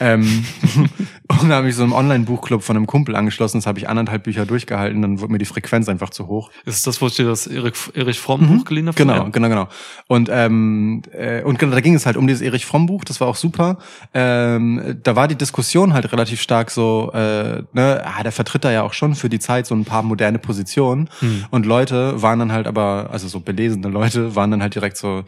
[0.00, 0.44] Ähm,
[1.40, 3.58] und da habe ich so einen Online-Buchclub von einem Kumpel angeschlossen.
[3.58, 5.00] Das habe ich anderthalb Bücher durchgehalten.
[5.02, 6.50] Dann wurde mir die Frequenz einfach zu hoch.
[6.64, 8.96] Ist das, wo ich dir das Erich Fromm Buch geliehen habe?
[8.96, 9.68] Genau, genau, genau.
[10.08, 13.04] Und ähm, äh, und genau, da ging es halt um dieses Erich Fromm Buch.
[13.04, 13.78] Das war auch super.
[14.12, 18.72] Ähm, da war die Diskussion halt relativ stark so, äh, ne, ah, der vertritt da
[18.72, 21.08] ja auch schon für die Zeit so ein paar moderne Positionen.
[21.20, 21.44] Hm.
[21.50, 25.24] Und Leute waren dann halt aber, also so belesene Leute waren dann halt direkt so,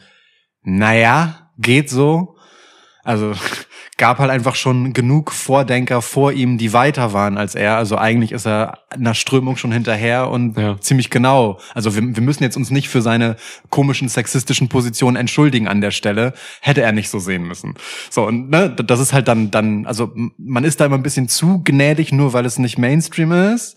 [0.63, 2.37] naja, geht so.
[3.05, 3.35] Also
[3.99, 7.77] gab halt einfach schon genug Vordenker vor ihm, die weiter waren als er.
[7.79, 10.79] Also eigentlich ist er einer Strömung schon hinterher und Ja.
[10.81, 11.59] ziemlich genau.
[11.75, 13.37] Also wir, wir müssen jetzt uns nicht für seine
[13.71, 16.35] komischen sexistischen Positionen entschuldigen an der Stelle.
[16.61, 17.75] Hätte er nicht so sehen müssen.
[18.11, 21.29] So, und ne, das ist halt dann, dann, also man ist da immer ein bisschen
[21.29, 23.77] zu gnädig, nur weil es nicht Mainstream ist.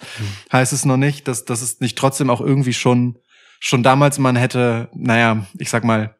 [0.51, 3.15] Heißt es noch nicht, dass, dass es nicht trotzdem auch irgendwie schon,
[3.61, 6.15] schon damals man hätte, naja, ich sag mal,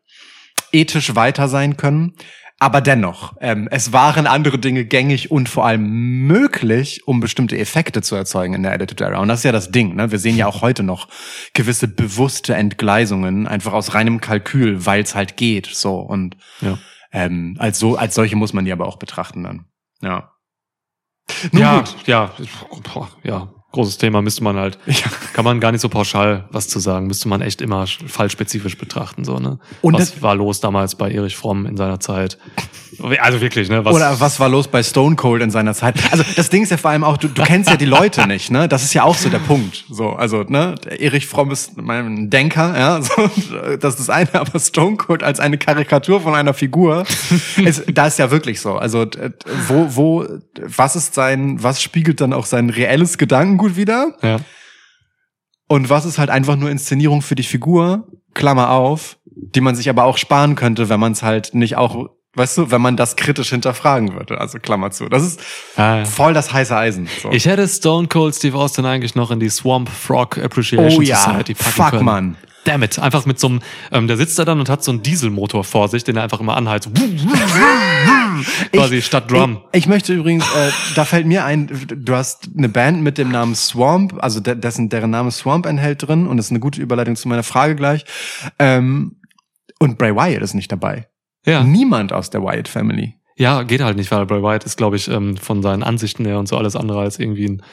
[0.72, 2.14] ethisch weiter sein können.
[2.62, 8.02] Aber dennoch, ähm, es waren andere Dinge gängig und vor allem möglich, um bestimmte Effekte
[8.02, 9.20] zu erzeugen in der Edited Era.
[9.20, 9.96] Und das ist ja das Ding.
[9.96, 10.12] Ne?
[10.12, 11.08] Wir sehen ja auch heute noch
[11.54, 15.68] gewisse bewusste Entgleisungen, einfach aus reinem Kalkül, weil es halt geht.
[15.68, 16.78] So und Ja.
[17.14, 19.66] ähm, als so als solche muss man die aber auch betrachten dann.
[20.02, 20.34] Ja.
[21.54, 21.96] Nun ja, gut.
[22.08, 22.34] ja,
[22.94, 24.96] boah, ja, großes Thema müsste man halt, Ja.
[25.34, 28.78] kann man gar nicht so pauschal was zu sagen, müsste man echt immer sch- fallspezifisch
[28.78, 29.60] betrachten, so, ne?
[29.82, 32.38] Und was war los damals bei Erich Fromm in seiner Zeit?
[33.22, 33.86] Also wirklich, ne?
[33.86, 35.96] Was, Oder was war los bei Stone Cold in seiner Zeit?
[36.12, 38.50] Also das Ding ist ja vor allem auch, du, du kennst ja die Leute nicht,
[38.52, 38.68] ne?
[38.68, 39.86] Das ist ja auch so der Punkt.
[39.90, 43.30] So, also ne, Erich Fromm ist mein Denker, ja, so,
[43.80, 47.06] das ist das eine, aber Stone Cold als eine Karikatur von einer Figur,
[47.58, 48.74] ist, da ist ja wirklich so.
[48.76, 49.06] Also
[49.68, 50.26] wo, wo,
[50.66, 53.18] was ist sein, was spiegelt dann auch sein reelles
[53.60, 54.16] Gedankengut wieder?
[54.22, 54.38] ja.
[55.72, 59.88] Und was ist halt einfach nur Inszenierung für die Figur, Klammer auf, die man sich
[59.88, 63.16] aber auch sparen könnte, wenn man es halt nicht auch, weißt du, wenn man das
[63.16, 64.40] kritisch hinterfragen würde.
[64.42, 65.10] Also Klammer zu.
[65.10, 65.40] Das ist
[65.78, 66.06] Ja, ja.
[66.06, 67.08] voll das heiße Eisen.
[67.22, 67.30] So.
[67.32, 71.18] Ich hätte Stone Cold Steve Austin eigentlich noch in die Swamp Frog Appreciation oh ja,
[71.18, 72.06] Society packen fuck können.
[72.06, 72.38] man.
[72.66, 73.00] Damn it.
[73.00, 75.88] Einfach mit so einem, ähm, der sitzt da dann und hat so einen Dieselmotor vor
[75.88, 76.90] sich, den er einfach immer anheizt.
[78.72, 79.62] Quasi statt Drum.
[79.72, 83.32] Ich, ich möchte übrigens, äh, da fällt mir ein, du hast eine Band mit dem
[83.32, 86.82] Namen Swamp, also de dessen, deren Name Swamp enthält drin und das ist eine gute
[86.82, 88.06] Überleitung zu meiner Frage gleich.
[88.58, 89.18] Ähm,
[89.80, 91.08] und Bray Wyatt ist nicht dabei.
[91.46, 91.64] Ja.
[91.64, 93.16] Niemand aus der Wyatt Family.
[93.36, 96.40] Ja, geht halt nicht, weil Bray Wyatt ist, glaube ich, ähm, von seinen Ansichten her
[96.40, 97.64] und so alles andere als irgendwie ein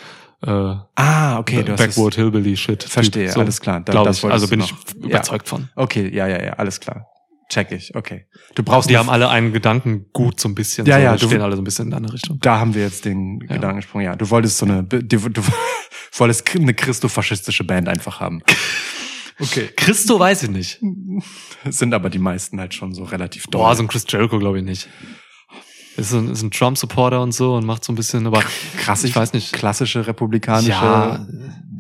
[0.43, 2.83] äh, Ah, okay, du hast es- Backward Hillbilly Shit.
[2.85, 3.81] Verstehe, so, alles klar.
[3.81, 4.25] Da- Glaub das ich.
[4.25, 4.71] Also bin noch.
[4.71, 5.07] ich Ja.
[5.09, 5.69] überzeugt von.
[5.77, 7.07] Okay, ja, ja, ja, alles klar.
[7.49, 8.27] Check ich, okay.
[8.57, 10.85] Du brauchst Die haben alle einen Gedanken gut so ein bisschen.
[10.87, 12.39] Ja, so, ja, die du- stehen alle so ein bisschen in deine Richtung.
[12.41, 13.55] Da haben wir jetzt den Ja.
[13.55, 14.01] Gedankensprung.
[14.03, 15.19] Ja, du wolltest so eine, du, du
[16.19, 18.43] wolltest eine christofaschistische Band einfach haben.
[19.39, 19.69] Okay.
[19.77, 20.81] Christo weiß ich nicht.
[21.69, 23.61] Sind aber die meisten halt schon so relativ doll.
[23.61, 24.89] Boah, so ein Chris Jericho glaube ich nicht.
[25.97, 28.43] Ist ein, ist ein Trump-Supporter und so und macht so ein bisschen, aber
[28.79, 29.53] krass, ich weiß nicht.
[29.53, 31.27] Klassische republikanische Ja.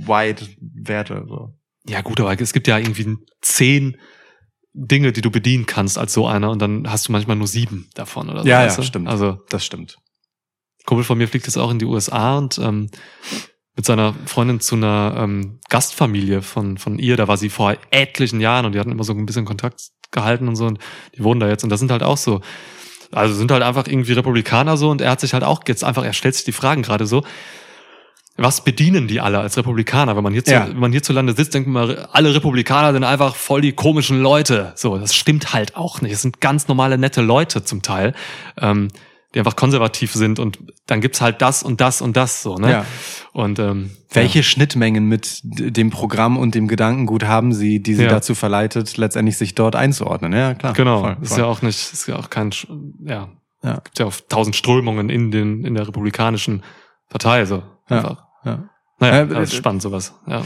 [0.07, 1.25] White-Werte.
[1.29, 1.55] So.
[1.89, 3.97] Ja gut, aber es gibt ja irgendwie zehn
[4.73, 7.89] Dinge, die du bedienen kannst als so einer und dann hast du manchmal nur sieben
[7.95, 8.49] davon oder so.
[8.49, 9.09] Ja, ja, stimmt.
[9.09, 9.97] Also Das stimmt.
[10.85, 12.89] Kumpel von mir fliegt jetzt auch in die USA und ähm,
[13.75, 17.17] mit seiner Freundin zu einer ähm, Gastfamilie von, von ihr.
[17.17, 19.81] Da war sie vor etlichen Jahren und die hatten immer so ein bisschen Kontakt
[20.12, 20.79] gehalten und so und
[21.17, 21.64] die wohnen da jetzt.
[21.64, 22.41] Und das sind halt auch so,
[23.13, 26.05] also sind halt einfach irgendwie Republikaner so und er hat sich halt auch jetzt einfach,
[26.05, 27.25] er stellt sich die Fragen gerade so,
[28.39, 30.15] was bedienen die alle als Republikaner?
[30.17, 30.69] Wenn man, hierzu, Ja.
[30.69, 34.73] wenn man hierzulande sitzt, denkt man, alle Republikaner sind einfach voll die komischen Leute.
[34.77, 36.13] So, das stimmt halt auch nicht.
[36.13, 38.15] Es sind ganz normale, nette Leute zum Teil,
[38.61, 38.89] ähm,
[39.37, 42.70] die einfach konservativ sind und dann gibt's halt das und das und das so, ne?
[42.70, 42.87] Ja.
[43.34, 48.09] Und ähm, Welche Schnittmengen mit dem Programm und dem Gedankengut haben sie, die sie Ja.
[48.09, 50.32] dazu verleitet, letztendlich sich dort einzuordnen?
[50.32, 50.72] Ja, klar.
[50.72, 51.39] Genau, Voll, ist voll.
[51.41, 52.51] ja auch nicht, ist ja auch kein,
[53.05, 53.28] ja,
[53.62, 53.74] Ja.
[53.84, 56.62] gibt ja auch tausend Strömungen in den, in der republikanischen
[57.11, 57.97] Partei, so Ja.
[57.99, 58.24] einfach.
[58.47, 58.70] ja.
[59.01, 60.14] Naja, das ist äh, spannend sowas.
[60.26, 60.43] Ja.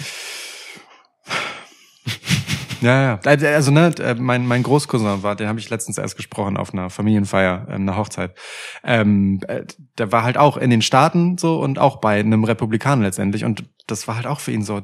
[2.80, 3.20] Ja, ja.
[3.24, 6.90] Also ne, äh, mein mein Großcousin war, den habe ich letztens erst gesprochen auf einer
[6.90, 8.36] Familienfeier, ähm, einer Hochzeit.
[8.82, 9.64] Ähm, äh,
[9.98, 13.64] der war halt auch in den Staaten so und auch bei einem Republikaner letztendlich und
[13.86, 14.82] das war halt auch für ihn so.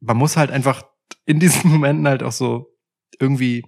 [0.00, 0.82] Man muss halt einfach
[1.24, 2.74] in diesen Momenten halt auch so
[3.18, 3.64] irgendwie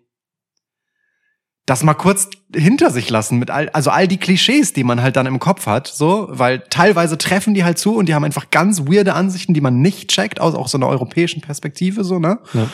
[1.67, 5.17] das mal kurz hinter sich lassen mit all, also all die Klischees, die man halt
[5.17, 8.51] dann im Kopf hat, so, weil teilweise treffen die halt zu und die haben einfach
[8.51, 12.39] ganz weirde Ansichten, die man nicht checkt, aus auch so einer europäischen Perspektive, so, ne?
[12.55, 12.69] Ja.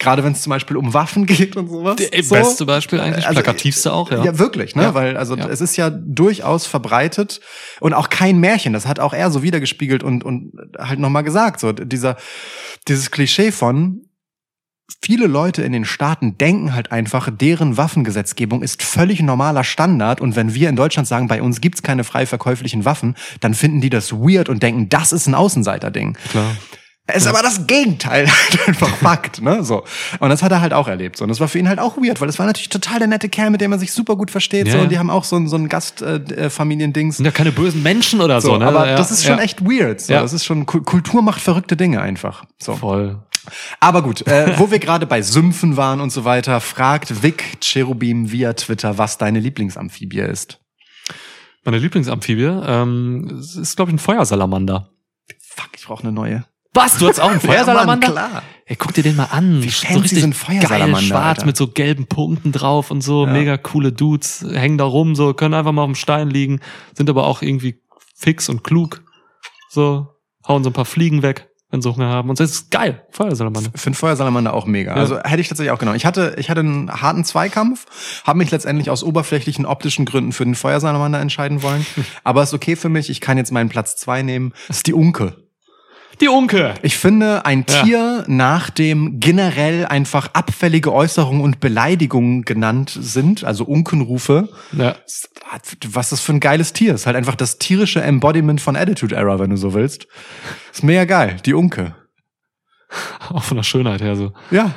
[0.00, 1.94] Gerade wenn es zum Beispiel um Waffen geht und sowas.
[1.94, 2.34] Der so.
[2.34, 4.24] beste Beispiel eigentlich, Also, plakativste auch, ja.
[4.24, 4.82] Ja, wirklich, ne?
[4.82, 4.94] Ja.
[4.94, 5.46] Weil, also Ja.
[5.48, 7.40] es ist ja durchaus verbreitet
[7.78, 8.72] und auch kein Märchen.
[8.72, 11.60] Das hat auch er so wiedergespiegelt und, und halt nochmal gesagt.
[11.60, 12.16] So, dieser,
[12.88, 14.00] dieses Klischee von
[15.00, 20.36] viele Leute in den Staaten denken halt einfach, deren Waffengesetzgebung ist völlig normaler Standard und
[20.36, 23.90] wenn wir in Deutschland sagen, bei uns gibt's keine frei verkäuflichen Waffen, dann finden die
[23.90, 26.16] das weird und denken, das ist ein Außenseiter-Ding.
[26.30, 26.56] Klar.
[27.08, 29.82] Es ist aber das Gegenteil, halt einfach Fakt, ne, so.
[30.20, 31.24] Und das hat er halt auch erlebt, so.
[31.24, 33.28] Und das war für ihn halt auch weird, weil das war natürlich total der nette
[33.28, 34.78] Kerl, mit dem er sich super gut versteht, Ja, so.
[34.78, 34.84] ja.
[34.84, 37.16] Und die haben auch so ein, so ein Gastfamiliendings.
[37.16, 38.66] Sind ja keine bösen Menschen oder so, so, ne?
[38.66, 39.42] aber ja, das ist schon ja.
[39.42, 40.12] echt weird, so.
[40.12, 40.22] Ja.
[40.22, 42.76] Das ist schon, Kul- Kultur macht verrückte Dinge einfach, so.
[42.76, 43.18] voll.
[43.80, 48.30] Aber gut, äh, wo wir gerade bei Sümpfen waren und so weiter, fragt Vic Cherubim
[48.30, 50.60] via Twitter, was deine Lieblingsamphibie ist.
[51.64, 54.90] Meine Lieblingsamphibie ähm, ist, glaube ich, ein Feuersalamander.
[55.40, 56.44] Fuck, ich brauche eine neue.
[56.74, 56.98] Was?
[56.98, 58.08] Du hast auch einen Feuersalamander?
[58.08, 58.42] Ja, Mann, klar.
[58.64, 59.62] Ey, guck dir den mal an.
[59.62, 61.46] Wie so fancy richtig sind Feuersalamander, Geil, schwarz Alter.
[61.46, 63.26] mit so gelben Punkten drauf und so.
[63.26, 63.32] Ja.
[63.32, 64.44] Mega coole Dudes.
[64.50, 66.60] Hängen da rum, so, können einfach mal auf dem Stein liegen.
[66.94, 67.80] Sind aber auch irgendwie
[68.16, 69.02] fix und klug.
[69.68, 70.08] So,
[70.46, 72.30] hauen so ein paar Fliegen weg, wenn sie Hunger haben.
[72.30, 73.02] Und das ist geil.
[73.10, 73.70] Feuersalamander.
[73.74, 74.92] Finde Feuersalamander auch mega.
[74.92, 75.96] Also hätte ich tatsächlich auch genommen.
[75.96, 80.44] Ich hatte, ich hatte einen harten Zweikampf, habe mich letztendlich aus oberflächlichen optischen Gründen für
[80.44, 81.84] den Feuersalamander entscheiden wollen.
[82.24, 83.08] Aber ist okay für mich.
[83.08, 84.52] Ich kann jetzt meinen Platz zwei nehmen.
[84.68, 85.41] Das ist die Unke.
[86.22, 86.74] Die Unke!
[86.82, 87.82] Ich finde, ein Ja.
[87.82, 94.94] Tier, nach dem generell einfach abfällige Äußerungen und Beleidigungen genannt sind, also Unkenrufe, Ja.
[95.88, 97.06] was das für ein geiles Tier ist.
[97.06, 100.06] Halt einfach das tierische Embodiment von Attitude Error, wenn du so willst.
[100.72, 101.38] Ist mega geil.
[101.44, 101.96] Die Unke.
[103.30, 104.32] Auch von der Schönheit her so.
[104.52, 104.72] Ja.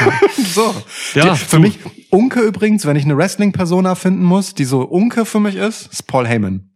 [0.36, 0.74] so.
[1.14, 1.62] Ja, die, für du.
[1.62, 1.78] mich,
[2.10, 6.02] Unke übrigens, wenn ich eine Wrestling-Persona finden muss, die so Unke für mich ist, ist
[6.06, 6.70] Paul Heyman.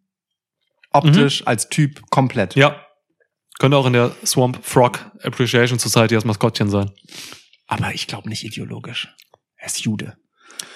[0.92, 2.54] Optisch, als Typ, komplett.
[2.54, 2.76] Ja.
[3.59, 6.90] Könnte auch in der Swamp Frog Appreciation Society als Maskottchen sein.
[7.66, 9.09] Aber ich glaube nicht ideologisch.
[9.57, 10.16] Er ist Jude.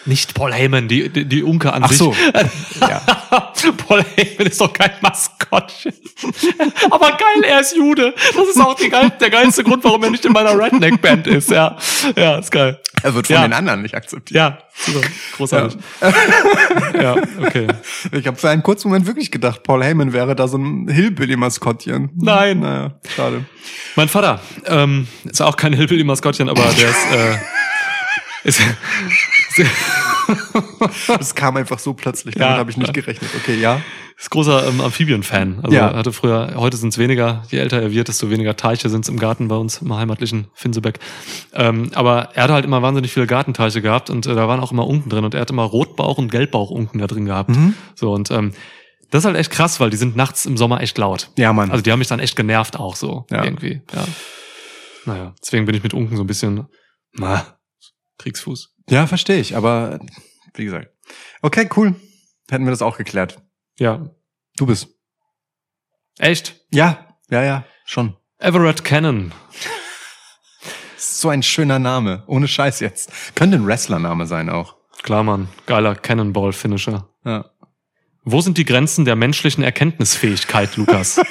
[0.04, 1.98] Nicht Paul Heyman, die, die, die Unke an Ach sich.
[1.98, 2.14] so.
[2.80, 3.00] ja.
[3.86, 5.92] Paul Heyman ist doch kein Maskottchen.
[6.90, 8.14] Aber geil, er ist Jude.
[8.34, 11.50] Das ist auch geil, der geilste Grund, warum er nicht in meiner Redneck-Band ist.
[11.50, 11.76] Ja,
[12.16, 12.80] ja, ist geil.
[13.02, 13.42] Er wird von Ja.
[13.42, 14.36] den anderen nicht akzeptiert.
[14.36, 15.78] Ja, super, großartig.
[16.94, 17.66] Ja, okay.
[18.12, 22.10] Ich habe für einen kurzen Moment wirklich gedacht, Paul Heyman wäre da so ein Hillbilly-Maskottchen.
[22.16, 22.60] Nein.
[22.60, 23.44] Naja, schade.
[23.94, 27.38] Mein Vater ähm, ist auch kein Hillbilly-Maskottchen, aber der ist, äh,
[28.48, 28.60] ist,
[31.08, 33.30] Das kam einfach so plötzlich, damit Ja, habe ich nicht gerechnet.
[33.36, 33.80] Okay, ja.
[34.18, 35.60] ist großer ähm, Amphibien-Fan.
[35.62, 35.94] Also Ja.
[35.94, 39.08] hatte früher, heute sind es weniger, je älter er wird, desto weniger Teiche sind es
[39.08, 40.98] im Garten bei uns, im heimatlichen Finsebeck.
[41.54, 44.70] Ähm, aber er hatte halt immer wahnsinnig viele Gartenteiche gehabt und äh, da waren auch
[44.72, 47.50] immer Unken drin und er hatte immer Rotbauch- und Gelbbauchunken da drin gehabt.
[47.50, 47.74] Mhm.
[47.94, 48.52] So und ähm,
[49.10, 51.30] das ist halt echt krass, weil die sind nachts im Sommer echt laut.
[51.38, 51.70] Ja, Mann.
[51.70, 53.42] Also die haben mich dann echt genervt auch so Ja.
[53.44, 53.80] irgendwie.
[53.94, 54.04] Ja.
[55.06, 56.66] Naja, deswegen bin ich mit Unken so ein bisschen
[57.14, 57.46] na,
[58.18, 58.74] Kriegsfuß.
[58.88, 60.00] Ja, verstehe ich, aber
[60.54, 60.88] wie gesagt.
[61.42, 61.94] Okay, cool.
[62.50, 63.42] Hätten wir das auch geklärt.
[63.78, 64.10] Ja.
[64.56, 64.88] Du bist.
[66.18, 66.60] Echt?
[66.72, 68.16] Ja, ja, ja, schon.
[68.38, 69.32] Everett Cannon.
[70.96, 72.24] So ein schöner Name.
[72.26, 73.34] Ohne Scheiß jetzt.
[73.34, 74.76] Könnte ein Wrestlername sein auch.
[75.02, 75.48] Klar, Mann.
[75.66, 77.08] Geiler Cannonball-Finisher.
[77.24, 77.50] Ja.
[78.24, 81.20] Wo sind die Grenzen der menschlichen Erkenntnisfähigkeit, Lukas?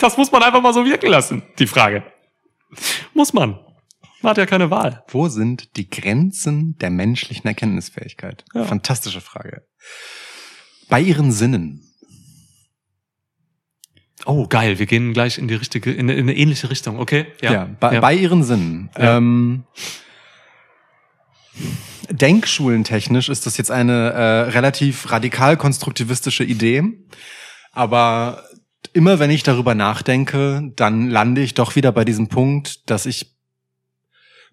[0.00, 2.02] das muss man einfach mal so wirken lassen, die Frage.
[3.14, 3.58] Muss man.
[4.20, 5.04] Man hat ja keine Wahl.
[5.08, 8.44] Wo sind die Grenzen der menschlichen Erkenntnisfähigkeit?
[8.54, 8.64] Ja.
[8.64, 9.62] Fantastische Frage.
[10.88, 11.84] Bei ihren Sinnen.
[14.26, 14.78] Oh, geil.
[14.78, 16.98] Wir gehen gleich in die richtige, in, in eine ähnliche Richtung.
[16.98, 17.26] Okay?
[17.40, 18.90] Ja, bei, bei ihren Sinnen.
[18.98, 19.18] Ja.
[19.18, 19.64] Ähm,
[22.10, 26.82] denkschulentechnisch ist das jetzt eine äh, relativ radikal konstruktivistische Idee.
[27.72, 28.44] Aber
[28.92, 33.37] immer wenn ich darüber nachdenke, dann lande ich doch wieder bei diesem Punkt, dass ich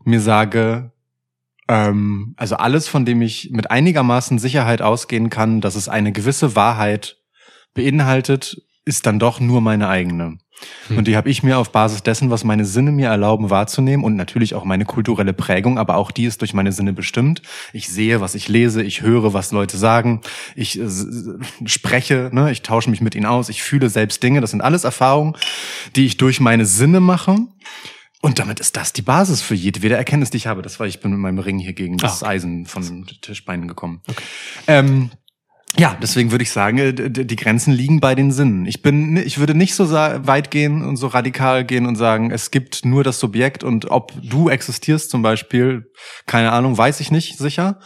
[0.05, 0.91] mir sage,
[1.67, 6.55] ähm, also alles, von dem ich mit einigermaßen Sicherheit ausgehen kann, dass es eine gewisse
[6.55, 7.17] Wahrheit
[7.73, 10.37] beinhaltet, ist dann doch nur meine eigene.
[10.87, 10.97] Hm.
[10.97, 14.15] Und die habe ich mir auf Basis dessen, was meine Sinne mir erlauben wahrzunehmen und
[14.15, 17.41] natürlich auch meine kulturelle Prägung, aber auch die ist durch meine Sinne bestimmt.
[17.73, 20.21] Ich sehe, was ich lese, ich höre, was Leute sagen,
[20.55, 20.87] ich äh,
[21.65, 24.39] spreche, ne, ich tausche mich mit ihnen aus, ich fühle selbst Dinge.
[24.39, 25.35] Das sind alles Erfahrungen,
[25.95, 27.35] die ich durch meine Sinne mache.
[28.25, 30.63] Und damit ist das die Basis für jedwede Erkenntnis, die ich habe.
[30.63, 32.35] Das war, ich bin mit meinem Ring hier gegen das Ah, okay.
[32.37, 34.01] Eisen von Tischbeinen gekommen.
[34.65, 35.11] Ähm,
[35.77, 38.65] ja, deswegen würde ich sagen, äh, die Grenzen liegen bei den Sinnen.
[38.65, 42.49] Ich bin, ich würde nicht so weit gehen und so radikal gehen und sagen, es
[42.49, 45.91] gibt nur das Subjekt und ob du existierst zum Beispiel,
[46.25, 47.79] keine Ahnung, weiß ich nicht sicher.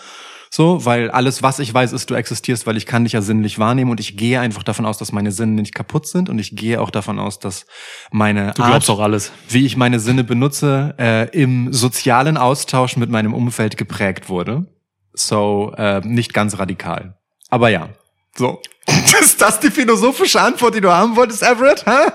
[0.52, 3.60] So, weil alles, was ich weiß, ist, du existierst, weil ich kann dich ja sinnlich
[3.60, 6.56] wahrnehmen und ich gehe einfach davon aus, dass meine Sinne nicht kaputt sind und ich
[6.56, 7.68] gehe auch davon aus, dass
[8.12, 9.32] meine Du Art, glaubst auch alles.
[9.48, 14.66] wie ich meine Sinne benutze, äh, im sozialen Austausch mit meinem Umfeld geprägt wurde.
[15.14, 17.18] So, äh, nicht ganz radikal.
[17.50, 17.90] Aber ja.
[18.36, 18.60] So.
[19.22, 21.86] Ist das die philosophische Antwort, die du haben wolltest, Everett?
[21.86, 22.12] Hä?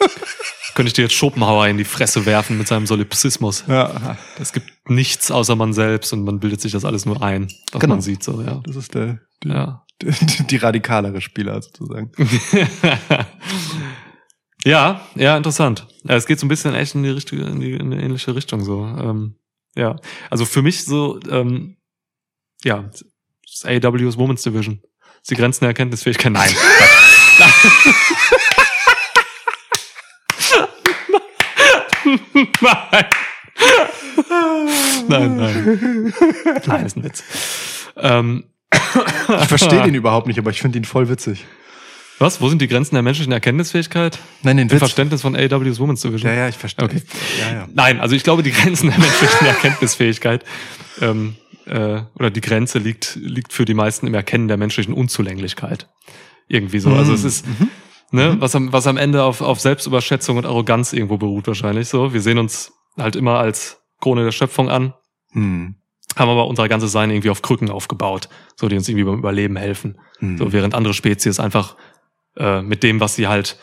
[0.74, 3.64] Könnte ich dir jetzt Schopenhauer in die Fresse werfen mit seinem Solipsismus.
[3.68, 7.48] Ja, Es gibt nichts außer man selbst und man bildet sich das alles nur ein,
[7.72, 7.94] was Genau.
[7.94, 8.60] man sieht, so, ja.
[8.64, 9.84] das ist der, die, Ja.
[10.02, 12.10] die, die radikalere Spieler sozusagen.
[14.64, 15.86] ja, ja, interessant.
[16.06, 18.64] Es geht so ein bisschen echt in die richtige, in, die, in eine ähnliche Richtung
[18.64, 18.84] so.
[18.84, 19.36] Ähm,
[19.76, 19.96] ja,
[20.30, 21.76] also für mich so, ähm,
[22.64, 24.80] ja, das AW's Women's Division.
[25.22, 26.32] Ist die Grenzen der Erkenntnisfähigkeit.
[26.32, 26.50] Nein.
[32.34, 33.06] nein.
[35.08, 36.12] nein, nein.
[36.66, 37.22] Nein, ist ein Witz.
[37.96, 38.44] Ähm,
[39.40, 41.44] Ich verstehe den überhaupt nicht, aber ich finde ihn voll witzig.
[42.18, 42.40] was?
[42.40, 44.18] Wo sind die Grenzen der menschlichen Erkenntnisfähigkeit?
[44.42, 44.78] Nein, den Im Witz.
[44.80, 46.30] Verständnis von AW's Women's Division.
[46.30, 46.84] Ja, ja, ich verstehe.
[46.84, 47.02] Okay.
[47.40, 47.68] Ja, ja.
[47.72, 50.44] Nein, also ich glaube, die Grenzen der menschlichen Erkenntnisfähigkeit
[51.00, 55.88] ähm, äh, oder die Grenze liegt, liegt für die meisten im Erkennen der menschlichen Unzulänglichkeit.
[56.48, 56.92] Irgendwie so.
[56.92, 57.46] Also es ist,
[58.10, 62.12] ne, was am, was am Ende auf, auf Selbstüberschätzung und Arroganz irgendwo beruht wahrscheinlich so.
[62.12, 64.94] Wir sehen uns halt immer als Krone der Schöpfung an,
[65.32, 65.74] Hm.
[66.16, 69.56] haben aber unser ganzes Sein irgendwie auf Krücken aufgebaut, so die uns irgendwie beim Überleben
[69.56, 69.98] helfen.
[70.18, 70.38] Hm.
[70.38, 71.76] So während andere Spezies einfach
[72.36, 73.58] äh, mit dem, was sie halt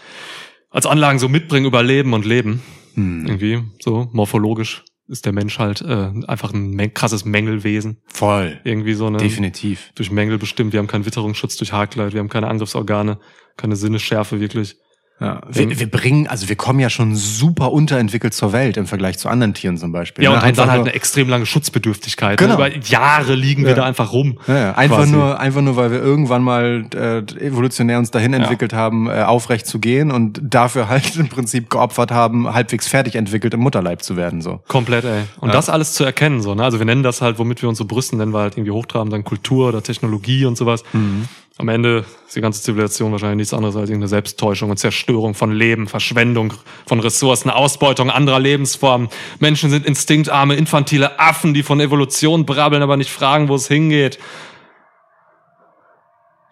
[0.70, 2.62] als Anlagen so mitbringen, überleben und leben.
[2.96, 3.26] Hm.
[3.26, 8.01] Irgendwie so morphologisch ist der Mensch halt äh, einfach ein krasses Mängelwesen.
[8.07, 8.59] Voll.
[8.64, 9.91] Irgendwie so eine Definitiv.
[9.95, 10.72] durch Mängel bestimmt.
[10.72, 13.20] Wir haben keinen Witterungsschutz durch Haarkleid, wir haben keine Angriffsorgane,
[13.57, 14.78] keine Sinnesschärfe wirklich.
[15.22, 15.40] Ja.
[15.48, 19.30] Wir, wir bringen, also wir kommen ja schon super unterentwickelt zur Welt im Vergleich zu
[19.30, 20.24] anderen Tieren zum Beispiel.
[20.24, 20.38] Ja, ne?
[20.38, 22.40] und haben dann halt eine extrem lange Schutzbedürftigkeit.
[22.40, 22.58] Genau.
[22.58, 22.68] Ne?
[22.74, 23.76] Über Jahre liegen wir Ja.
[23.76, 24.40] da einfach rum.
[24.48, 25.12] Ja, einfach quasi.
[25.12, 29.68] nur, einfach nur, weil wir irgendwann mal äh, evolutionär uns dahin entwickelt haben, äh, aufrecht
[29.68, 34.18] zu gehen und dafür halt im Prinzip geopfert haben, halbwegs fertig entwickelt im Mutterleib zu
[34.18, 34.42] werden.
[34.42, 34.62] So.
[34.68, 35.22] Komplett, ey.
[35.40, 36.64] Und das alles zu erkennen, so, ne?
[36.64, 39.14] Also wir nennen das halt, womit wir uns so brüsten, nennen wir halt irgendwie hochtrabend
[39.14, 40.84] dann Kultur oder Technologie und sowas.
[40.94, 41.28] Mhm.
[41.62, 45.51] Am Ende ist die ganze Zivilisation wahrscheinlich nichts anderes als irgendeine Selbsttäuschung und Zerstörung von
[45.51, 46.55] Leben, Verschwendung
[46.88, 49.09] von Ressourcen, Ausbeutung anderer Lebensformen.
[49.38, 54.18] Menschen sind instinktarme, infantile Affen, die von Evolution brabbeln, aber nicht fragen, wo es hingeht.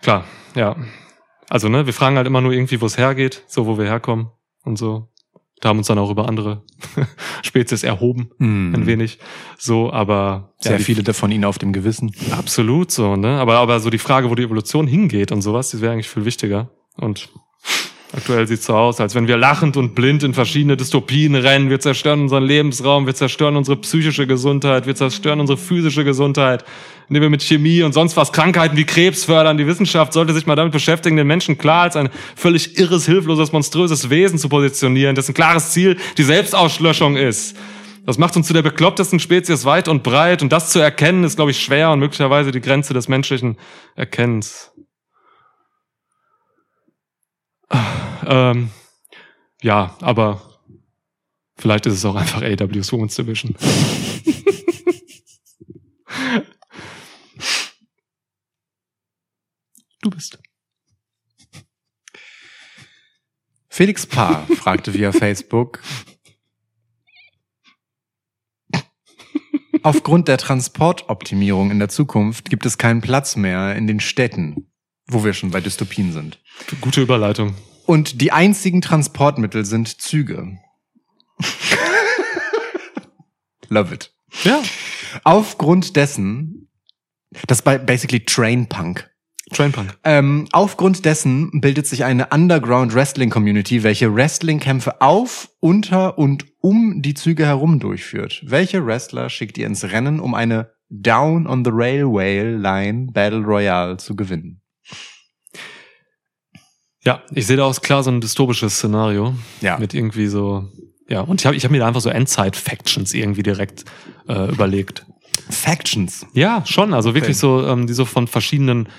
[0.03, 0.76] Klar, ja.
[1.49, 4.30] Also, ne, wir fragen halt immer nur irgendwie, wo es hergeht, so wo wir herkommen
[4.64, 5.07] und so.
[5.62, 6.64] Da haben uns dann auch über andere
[7.43, 9.20] Spezies erhoben, ein wenig.
[9.57, 12.12] So, aber Sehr ja, die- viele von ihnen auf dem Gewissen.
[12.32, 13.39] Absolut so, ne?
[13.39, 16.24] Aber, aber so die Frage, wo die Evolution hingeht und sowas, das wäre eigentlich viel
[16.26, 16.70] wichtiger.
[16.97, 17.30] Und
[18.12, 21.70] aktuell sieht's so aus, als wenn wir lachend und blind in verschiedene Dystopien rennen.
[21.70, 26.66] Wir zerstören unseren Lebensraum, wir zerstören unsere psychische Gesundheit, wir zerstören unsere physische Gesundheit,
[27.07, 29.57] indem wir mit Chemie und sonst was Krankheiten wie Krebs fördern.
[29.57, 33.51] Die Wissenschaft sollte sich mal damit beschäftigen, den Menschen klar als ein völlig irres, hilfloses,
[33.51, 37.55] monströses Wesen zu positionieren, dessen klares Ziel die Selbstauslöschung ist.
[38.05, 40.41] Das macht uns zu der beklopptesten Spezies weit und breit.
[40.41, 43.55] Und das zu erkennen, ist, glaube ich, schwer und möglicherweise die Grenze des menschlichen
[43.95, 44.69] Erkennens.
[48.26, 48.70] Ähm,
[49.62, 50.60] ja, aber
[51.58, 53.56] vielleicht ist es auch einfach AW's Women's Division.
[60.02, 60.40] du bist.
[63.70, 65.82] Felix Paar fragte via Facebook.
[69.84, 74.70] Aufgrund der Transportoptimierung in der Zukunft gibt es keinen Platz mehr in den Städten,
[75.10, 76.39] wo wir schon bei Dystopien sind.
[76.82, 77.55] Gute Überleitung.
[77.86, 80.60] Und die einzigen Transportmittel sind Züge.
[83.70, 84.14] Love it.
[84.43, 84.62] Ja.
[85.24, 86.70] Aufgrund dessen,
[87.47, 89.10] das ist basically Train Punk.
[89.51, 89.97] Trainpunk.
[90.03, 97.01] Ähm, aufgrund dessen bildet sich eine Underground Wrestling Community, welche Wrestling-Kämpfe auf, unter und um
[97.01, 98.43] die Züge herum durchführt.
[98.45, 103.97] Welche Wrestler schickt ihr ins Rennen, um eine Down on the Railway Line Battle Royale
[103.97, 104.59] zu gewinnen?
[107.06, 109.34] Ja, ich sehe da auch klar so ein dystopisches Szenario.
[109.62, 109.78] Ja.
[109.80, 110.68] Mit irgendwie so,
[111.08, 113.86] ja, und ich habe ich hab mir da einfach so Endzeit-Factions irgendwie direkt
[114.28, 115.06] äh, überlegt.
[115.50, 116.26] Factions.
[116.34, 116.93] Ja, schon.
[116.93, 118.89] Also wirklich so, ähm, die so von verschiedenen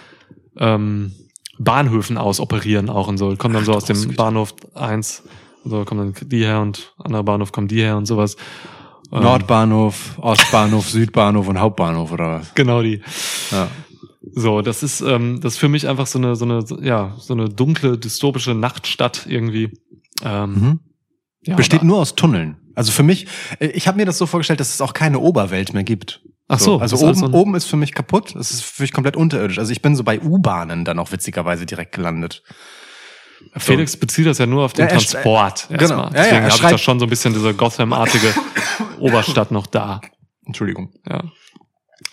[0.57, 1.12] ähm,
[1.59, 3.36] Bahnhöfen aus operieren auch und so.
[3.36, 4.16] Kommen dann so aus dem Großgüte.
[4.16, 5.22] Bahnhof 1,
[5.64, 8.36] so kommen dann die her und anderer Bahnhof kommen die her und sowas.
[9.12, 12.55] Ähm, Nordbahnhof, Ostbahnhof, Südbahnhof und Hauptbahnhof oder was?
[12.55, 13.03] Genau die.
[13.51, 13.68] Ja.
[14.23, 17.33] So, das ist, ähm, das ist für mich einfach so eine, so eine, ja, so
[17.33, 19.79] eine dunkle, dystopische Nachtstadt irgendwie.
[20.23, 20.81] Ähm, Mhm.
[21.43, 22.57] ja, Besteht nur aus Tunneln.
[22.75, 23.27] Also für mich,
[23.61, 26.23] äh, ich habe mir das so vorgestellt, dass es auch keine Oberwelt mehr gibt.
[26.49, 28.35] Ach so, also oben, so- oben ist für mich kaputt.
[28.37, 29.59] Es ist für mich komplett unterirdisch.
[29.59, 32.43] Also ich bin so bei U-Bahnen dann auch witzigerweise direkt gelandet.
[33.57, 35.66] Felix bezieht das ja nur auf den Ja, Transport.
[35.71, 35.81] genau.
[35.81, 36.12] erstmal.
[36.12, 38.35] Ja, ja, Deswegen habe ich da schon so ein bisschen diese Gotham-artige
[38.99, 40.01] Oberstadt noch da.
[40.45, 40.93] Entschuldigung.
[41.09, 41.23] Ja.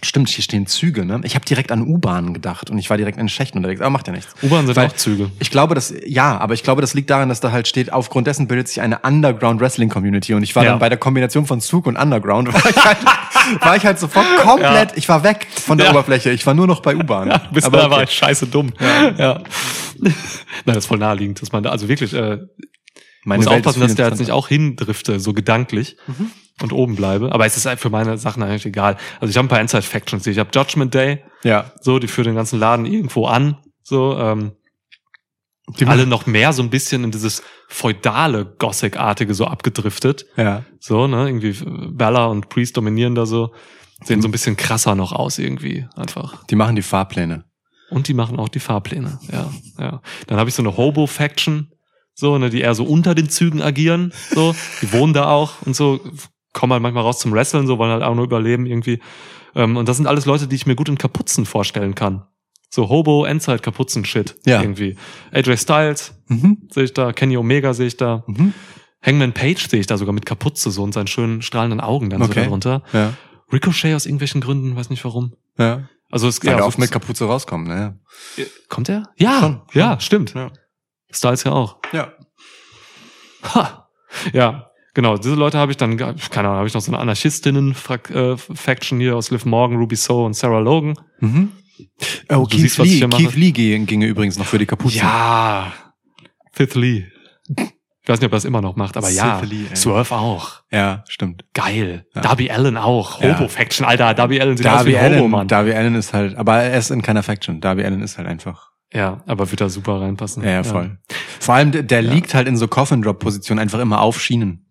[0.07, 1.19] Stimmt, hier stehen Züge, ne?
[1.25, 3.81] Ich habe direkt an U-Bahnen gedacht und ich war direkt in Schächten unterwegs.
[3.81, 4.33] Aber macht ja nichts.
[4.41, 5.29] U-Bahn sind Weil- auch Züge.
[5.39, 8.25] Ich glaube, das, ja, aber ich glaube, das liegt daran, dass da halt steht, aufgrund
[8.25, 10.69] dessen bildet sich eine Underground Wrestling Community und ich war Ja.
[10.71, 12.97] dann bei der Kombination von Zug und Underground, war ich halt,
[13.61, 15.91] war ich halt sofort komplett, ich war weg von der Ja.
[15.91, 17.41] Oberfläche, ich war nur noch bei U-Bahn.
[17.51, 18.05] Bis aber da war okay.
[18.09, 18.71] ich scheiße dumm.
[19.17, 19.41] Ja.
[19.99, 20.13] Nein,
[20.65, 22.37] das ist voll naheliegend, dass man da, also wirklich, äh,
[23.25, 25.97] Meine muss Welt aufpassen, dass der jetzt nicht auch hindrifte, so gedanklich
[26.61, 27.31] und oben bleibe.
[27.31, 28.97] Aber es ist halt für meine Sachen eigentlich egal.
[29.19, 30.25] Also ich habe ein paar Inside-Factions.
[30.27, 31.71] Ich habe Judgment Day, Ja.
[31.81, 33.57] so, die führen den ganzen Laden irgendwo an.
[33.83, 34.53] So, ähm,
[35.79, 40.25] Die alle noch mehr so ein bisschen in dieses feudale, Gothic-artige so abgedriftet.
[40.37, 40.63] Ja.
[40.79, 41.55] So, ne, irgendwie
[41.91, 43.53] Bella und Priest dominieren da so.
[44.03, 46.45] Sehen so ein bisschen krasser noch aus irgendwie, einfach.
[46.45, 47.45] Die machen die Fahrpläne.
[47.89, 49.49] Und die machen auch die Fahrpläne, ja,
[49.79, 50.01] ja.
[50.27, 51.71] Dann habe ich so eine Hobo-Faction,
[52.13, 54.53] so, ne, die eher so unter den Zügen agieren, so.
[54.81, 55.99] Die wohnen da auch und so,
[56.57, 58.99] kommen halt manchmal raus zum Wrestlen, so, wollen halt auch nur überleben irgendwie.
[59.55, 62.25] Ähm, und das sind alles Leute, die ich mir gut in Kapuzen vorstellen kann.
[62.69, 64.61] So Hobo, Endzeit, Kapuzen-Shit, Ja.
[64.61, 64.97] irgendwie.
[65.31, 66.67] AJ Styles Mhm.
[66.69, 68.23] sehe ich da, Kenny Omega sehe ich da.
[68.27, 68.53] Mhm.
[69.05, 72.21] Hangman Page sehe ich da sogar mit Kapuze so und seinen schönen strahlenden Augen dann
[72.23, 72.43] so Okay.
[72.43, 72.83] darunter.
[72.91, 73.13] Ja.
[73.53, 75.33] Ricochet aus irgendwelchen Gründen, weiß nicht warum.
[75.57, 75.87] Ja.
[76.11, 77.99] Also es Weil ja, ja, so- oft mit Kapuze rauskommen, ne?
[78.69, 79.03] kommt er?
[79.17, 79.99] Ja, Schon, ja, schon.
[80.01, 80.33] stimmt.
[80.33, 80.51] Ja.
[81.11, 81.77] Styles ja auch.
[81.93, 82.11] Ja.
[83.53, 83.87] Ha.
[84.33, 85.15] Ja, genau.
[85.17, 89.31] Diese Leute habe ich dann, keine Ahnung, habe ich noch so eine Anarchistinnen-Faction hier aus
[89.31, 90.95] Liv Morgan, Ruby So und Sarah Logan.
[91.21, 91.53] Mhm.
[92.29, 92.99] Oh, Du Keith siehst, Lee.
[93.07, 94.97] Keith Lee ging- ginge übrigens noch für die Kapuze.
[94.97, 95.71] Ja.
[96.51, 97.05] Fifth Lee.
[97.55, 99.41] Ich weiß nicht, ob er das immer noch macht, aber ja.
[99.41, 99.75] Ey.
[99.75, 100.61] Swerve auch.
[100.71, 101.43] Ja, stimmt.
[101.53, 102.05] Geil.
[102.15, 102.21] Ja.
[102.21, 103.21] Darby Allen auch.
[103.21, 103.37] Ja.
[103.37, 104.13] Hobo-Faction, Alter.
[104.13, 105.47] Darby Allen sieht aus Darby wie ein Hobo, Allen, Mann.
[105.47, 107.59] Darby Allen ist halt, aber er ist in keiner Faction.
[107.61, 108.69] Darby Allen ist halt einfach.
[108.93, 110.43] Ja, aber wird da super reinpassen.
[110.43, 110.97] Ja, ja voll.
[111.41, 114.66] Vor allem, der, der liegt halt in so Coffin-Drop-Position einfach immer auf Schienen.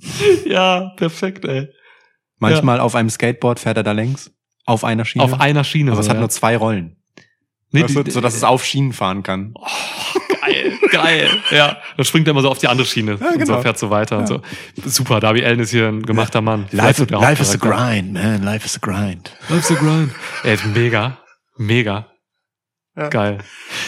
[0.00, 0.10] Ja.
[0.46, 1.68] Ja, perfekt, ey.
[2.38, 4.30] Manchmal auf einem Skateboard fährt er da längs.
[4.64, 5.24] Auf einer Schiene.
[5.24, 5.92] Auf einer Schiene.
[5.92, 6.20] aber es so, hat ja.
[6.20, 6.96] nur zwei Rollen.
[7.70, 9.54] nee, weißt du, so dass es auf Schienen fahren kann.
[10.40, 11.28] Geil, geil.
[11.50, 13.60] Ja, dann springt er immer so auf die andere Schiene und so genau.
[13.60, 14.40] fährt so weiter und so.
[14.84, 16.66] Super, Darby Allen ist hier ein gemachter Mann.
[16.70, 17.58] Vielleicht so der Hauptcharakter.
[17.58, 18.42] grind, man.
[18.42, 19.36] Life is a grind.
[19.48, 20.12] Life's a grind.
[20.42, 21.18] Ey, mega,
[21.58, 22.09] mega.
[22.96, 23.08] Ja.
[23.08, 23.38] Geil.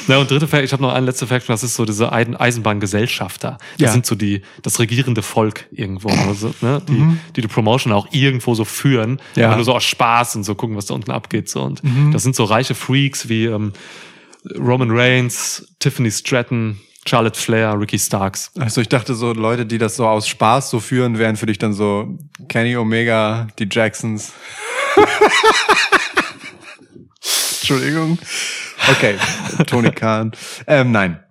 [0.07, 2.37] Na und dritte Fact, ich habe noch eine letzte Fact, das ist so diese Eisen-
[2.37, 3.59] Eisenbahngesellschafter.
[3.73, 3.93] Das Ja.
[3.93, 7.21] sind so die das regierende Volk irgendwo, also, ne, die Mhm.
[7.37, 9.49] die die Promotion auch irgendwo so führen, Ja.
[9.49, 12.13] aber nur so aus Spaß und so gucken, was da unten abgeht so und Mhm.
[12.13, 13.73] das sind so reiche Freaks wie ähm,
[14.57, 18.53] Roman Reigns, Tiffany Stratton, Charlotte Flair, Ricky Starks.
[18.59, 21.59] Also ich dachte so, Leute, die das so aus Spaß so führen, wären für dich
[21.59, 22.17] dann so
[22.49, 24.33] Kenny Omega, die Jacksons.
[27.61, 28.19] Entschuldigung.
[28.91, 29.17] Okay,
[29.67, 30.33] Tony Khan.
[30.67, 31.23] Ähm, nein.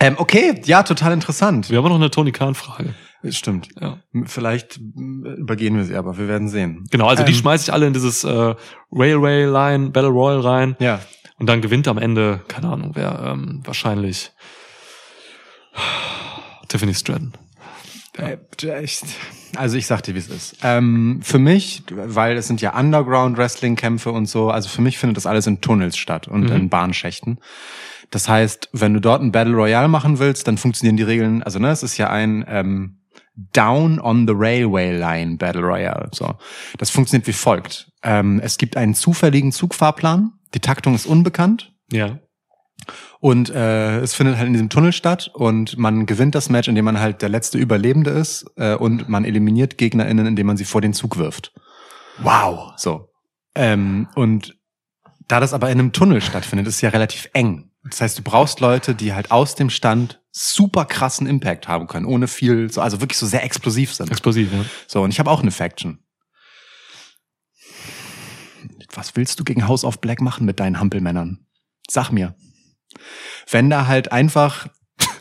[0.00, 1.70] Ähm, okay, ja, total interessant.
[1.70, 2.94] Wir haben noch eine Tony Khan Frage.
[3.28, 3.68] Stimmt.
[3.80, 3.98] Ja.
[4.24, 6.86] Vielleicht mm, übergehen wir sie, aber wir werden sehen.
[6.90, 7.38] Genau, also die Ähm.
[7.38, 8.54] schmeiße ich alle in dieses äh,
[8.90, 10.76] Railway Line, Battle Royal rein.
[10.80, 11.00] Ja.
[11.38, 14.32] Und dann gewinnt am Ende, keine Ahnung, wer ähm, wahrscheinlich
[16.68, 17.32] Tiffany Stratton.
[18.18, 19.04] Echt.
[19.56, 20.56] Also ich sag dir, wie es ist.
[20.62, 25.26] Ähm, für mich, weil es sind ja Underground-Wrestling-Kämpfe und so, also für mich findet das
[25.26, 26.52] alles in Tunnels statt und Mhm.
[26.56, 27.38] in Bahnschächten.
[28.10, 31.58] Das heißt, wenn du dort ein Battle Royale machen willst, dann funktionieren die Regeln, also
[31.58, 32.98] ne, es ist ja ein ähm,
[33.34, 36.10] Down on the Railway Line Battle Royale.
[36.12, 36.34] So.
[36.76, 37.90] Das funktioniert wie folgt.
[38.02, 41.72] Ähm, es gibt einen zufälligen Zugfahrplan, die Taktung ist unbekannt.
[41.90, 42.18] Ja.
[43.22, 46.86] Und äh, es findet halt in diesem Tunnel statt und man gewinnt das Match, indem
[46.86, 50.80] man halt der letzte Überlebende ist äh, und man eliminiert GegnerInnen, indem man sie vor
[50.80, 51.52] den Zug wirft.
[52.18, 52.72] Wow.
[52.76, 53.10] So.
[53.54, 54.58] Ähm, und
[55.28, 57.70] da das aber in einem Tunnel stattfindet, ist es ja relativ eng.
[57.84, 62.06] Das heißt, du brauchst Leute, die halt aus dem Stand super krassen Impact haben können,
[62.06, 64.10] ohne viel, so, also wirklich so sehr explosiv sind.
[64.10, 64.64] Explosiv, ja.
[64.88, 66.00] So, und ich habe auch eine Faction.
[68.92, 71.46] Was willst du gegen House of Black machen mit deinen Hampelmännern?
[71.88, 72.34] Sag mir.
[73.50, 74.66] Wenn da halt einfach,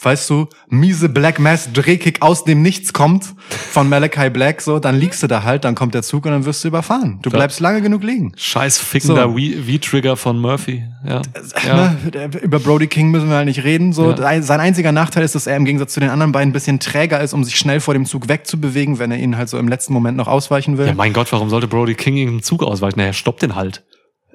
[0.03, 4.95] weißt du, miese Black Mass Drehkick aus dem Nichts kommt von Malachi Black, so, dann
[4.99, 7.19] liegst du da halt, dann kommt der Zug und dann wirst du überfahren.
[7.21, 7.37] Du Ja.
[7.37, 8.33] bleibst lange genug liegen.
[8.35, 9.37] Scheiß fickender So.
[9.37, 10.83] V-Trigger von Murphy.
[11.05, 11.21] Ja.
[11.65, 11.95] ja.
[12.13, 12.29] Ne?
[12.41, 13.91] Über Brody King müssen wir halt nicht reden.
[13.93, 14.41] So, Ja.
[14.41, 17.19] sein einziger Nachteil ist, dass er im Gegensatz zu den anderen beiden ein bisschen träger
[17.21, 19.93] ist, um sich schnell vor dem Zug wegzubewegen, wenn er ihn halt so im letzten
[19.93, 20.87] Moment noch ausweichen will.
[20.87, 22.97] Ja, mein Gott, warum sollte Brody King irgendeinen Zug ausweichen?
[22.99, 23.83] Naja, stoppt den halt.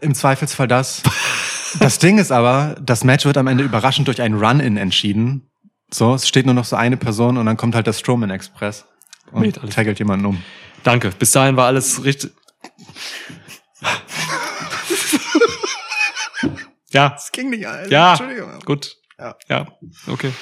[0.00, 1.02] Im Zweifelsfall das.
[1.80, 5.50] Das Ding ist aber, das Match wird am Ende überraschend durch einen Run-In entschieden.
[5.92, 8.84] So, es steht nur noch so eine Person und dann kommt halt der Strowman Express
[9.30, 9.74] und Mäht alles.
[9.74, 10.42] taggelt jemanden um.
[10.82, 11.10] Danke.
[11.18, 12.32] Bis dahin war alles richtig.
[16.90, 17.90] ja, Das ging nicht, Alter.
[17.90, 18.18] ja,
[18.64, 18.96] gut.
[19.18, 19.36] Ja.
[19.48, 19.66] ja,
[20.08, 20.32] okay.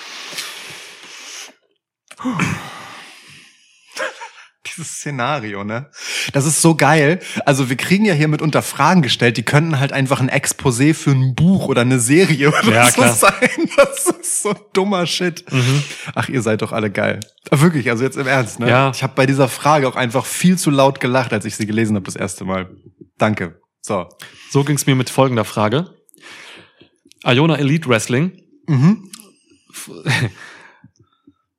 [4.66, 5.90] Dieses Szenario, ne?
[6.32, 7.20] Das ist so geil.
[7.44, 11.10] Also wir kriegen ja hier mitunter Fragen gestellt, die könnten halt einfach ein Exposé für
[11.10, 13.12] ein Buch oder eine Serie oder Ja, so klar.
[13.14, 13.32] sein.
[13.76, 15.44] Das ist so dummer Shit.
[16.14, 17.20] Ach, ihr seid doch alle geil.
[17.50, 18.68] Wirklich, also jetzt im Ernst, ne?
[18.68, 18.90] Ja.
[18.94, 21.96] Ich habe bei dieser Frage auch einfach viel zu laut gelacht, als ich sie gelesen
[21.96, 22.70] habe das erste Mal.
[23.18, 23.60] Danke.
[23.82, 24.08] So.
[24.50, 25.90] So ging's mir mit folgender Frage.
[27.24, 28.40] Iona Elite Wrestling.
[28.66, 29.10] Mhm.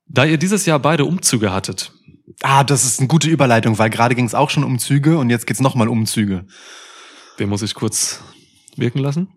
[0.07, 1.91] Da ihr dieses Jahr beide Umzüge hattet,
[2.47, 5.29] Ah, das ist eine gute Überleitung, weil gerade ging es auch schon um Züge und
[5.31, 6.45] jetzt geht's noch nochmal um Züge.
[7.39, 8.21] den muss ich kurz
[8.75, 9.29] wirken lassen.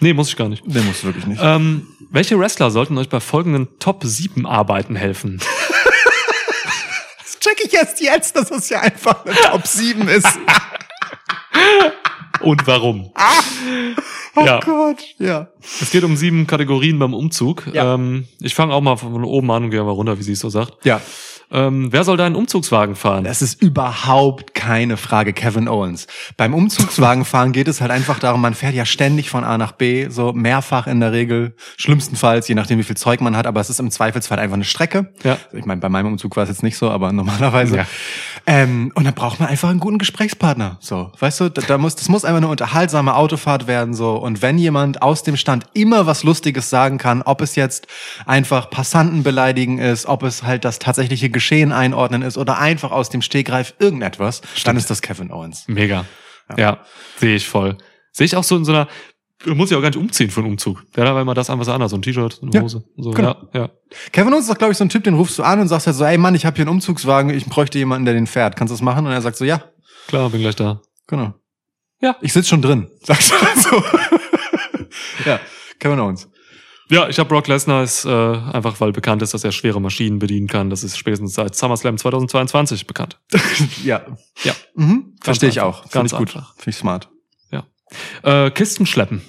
[0.00, 0.62] Nee, muss ich gar nicht.
[0.66, 1.40] Den musst du wirklich nicht.
[1.42, 5.40] Ähm, welche Wrestler sollten euch bei folgenden Top 7 Arbeiten helfen?
[7.18, 10.26] Das check ich erst jetzt, dass es ja einfach eine Top 7 ist.
[12.40, 13.12] Und warum?
[14.34, 14.60] Oh Ja.
[14.60, 15.48] Gott, ja.
[15.80, 17.66] Es geht um sieben Kategorien beim Umzug.
[17.72, 17.94] Ja.
[17.94, 20.40] Ähm, ich fange auch mal von oben an und gehe mal runter, wie sie es
[20.40, 20.84] so sagt.
[20.84, 21.00] Ja.
[21.52, 23.24] Ähm, wer soll deinen Umzugswagen fahren?
[23.24, 26.06] Das ist überhaupt keine Frage, Kevin Owens.
[26.36, 30.08] Beim Umzugswagenfahren geht es halt einfach darum, man fährt ja ständig von A nach B,
[30.08, 33.68] so mehrfach in der Regel, schlimmstenfalls, je nachdem wie viel Zeug man hat, aber es
[33.68, 35.12] ist im Zweifelsfall einfach eine Strecke.
[35.22, 35.36] Ja.
[35.52, 37.76] Ich meine, bei meinem Umzug war es jetzt nicht so, aber normalerweise.
[37.76, 37.86] Ja.
[38.46, 40.78] Ähm, und dann braucht man einfach einen guten Gesprächspartner.
[40.80, 43.94] So, weißt du, da, da muss, das muss einfach eine unterhaltsame Autofahrt werden.
[43.94, 47.86] So, und wenn jemand aus dem Stand immer was Lustiges sagen kann, ob es jetzt
[48.26, 53.10] einfach Passanten beleidigen ist, ob es halt das tatsächliche Geschehen einordnen ist oder einfach aus
[53.10, 55.64] dem Stegreif irgendetwas, dann ist das Kevin Owens.
[55.66, 56.04] Mega.
[56.56, 56.84] Ja,
[57.16, 57.76] sehe ich voll.
[58.12, 58.86] Sehe ich auch so in so einer,
[59.46, 60.84] muss ja auch gar nicht umziehen für einen Umzug.
[60.94, 62.84] Wäre aber immer das an, was er anders, so ein T-Shirt, eine Ja, Hose.
[62.96, 63.34] So, genau.
[63.52, 63.70] ja, ja.
[64.12, 65.88] Kevin Owens ist doch, glaube ich, so ein Typ, den rufst du an und sagst
[65.88, 68.54] halt so, ey Mann, ich habe hier einen Umzugswagen, ich bräuchte jemanden, der den fährt.
[68.54, 69.04] Kannst du das machen?
[69.06, 69.64] Und er sagt so, ja,
[70.06, 70.80] Klar, bin gleich da.
[71.08, 71.34] genau.
[72.00, 72.16] Ja.
[72.20, 73.36] Ich sitz schon drin, sagst du
[73.70, 73.82] so.
[75.26, 75.40] ja,
[75.80, 76.28] Kevin Owens.
[76.90, 80.18] Ja, ich habe Brock Lesnar ist äh, einfach, weil bekannt ist, dass er schwere Maschinen
[80.18, 80.68] bedienen kann.
[80.70, 83.18] Das ist spätestens seit SummerSlam 2022 bekannt.
[83.84, 84.04] ja.
[84.42, 84.54] Ja.
[84.74, 85.14] Mhm.
[85.22, 85.78] Verstehe ich einfach.
[85.80, 85.82] auch.
[85.82, 86.36] Finde Ganz ich gut.
[86.36, 86.54] einfach.
[86.56, 87.08] Finde ich smart.
[88.22, 89.22] Äh, Kisten schleppen.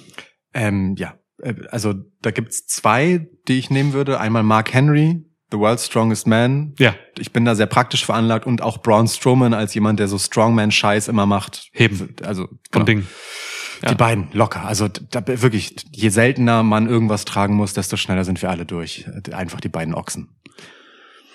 [0.52, 4.20] Ähm, ja, äh, also da gibt's zwei, die ich nehmen würde.
[4.20, 6.74] Einmal Mark Henry, The World's Strongest Man.
[6.78, 10.18] Ja, Ich bin da sehr praktisch veranlagt und auch Braun Strowman als jemand, der so
[10.18, 11.68] Strongman-Scheiß immer macht.
[11.72, 12.14] Heben.
[12.22, 12.84] Also genau.
[12.84, 13.06] Ding.
[13.84, 13.90] Ja.
[13.90, 14.64] Die beiden, locker.
[14.64, 19.04] Also da, wirklich, je seltener man irgendwas tragen muss, desto schneller sind wir alle durch.
[19.32, 20.28] Einfach die beiden Ochsen.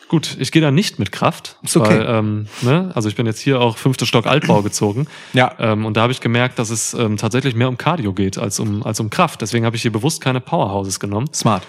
[0.08, 1.58] Gut, ich gehe da nicht mit Kraft.
[1.62, 2.00] Ist okay.
[2.00, 5.06] Weil, ähm, ne, also ich bin jetzt hier auch fünfte Stock Altbau gezogen.
[5.34, 5.54] Ja.
[5.60, 8.60] Ähm, und da habe ich gemerkt, dass es ähm, tatsächlich mehr um Cardio geht als
[8.60, 9.42] um, als um Kraft.
[9.42, 11.30] Deswegen habe ich hier bewusst keine Powerhouses genommen.
[11.32, 11.62] Smart.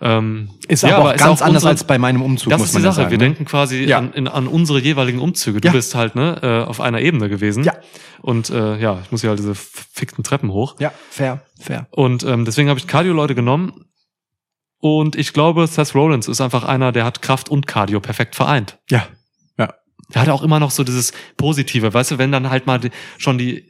[0.00, 2.68] Ähm, Ist ja, aber auch ist ganz anders unsere- als bei meinem Umzug, Das muss
[2.68, 3.02] ist man die ja Sache.
[3.04, 3.10] sagen.
[3.12, 3.24] Wir ne?
[3.24, 3.98] denken quasi Ja.
[3.98, 5.60] an, in, an unsere jeweiligen Umzüge.
[5.62, 5.72] Du Ja.
[5.72, 7.64] bist halt ne, äh, auf einer Ebene gewesen.
[7.64, 7.72] Ja.
[8.20, 10.76] Und äh, ja, ich muss ja halt diese fickten Treppen hoch.
[10.80, 11.86] Ja, fair, fair.
[11.92, 13.86] Und ähm, deswegen habe ich Cardio-Leute genommen.
[14.78, 18.78] Und ich glaube, Seth Rollins ist einfach einer, der hat Kraft und Cardio perfekt vereint.
[18.90, 19.06] Ja.
[20.14, 22.78] Der hat auch immer noch so dieses Positive, weißt du, wenn dann halt mal
[23.18, 23.64] schon die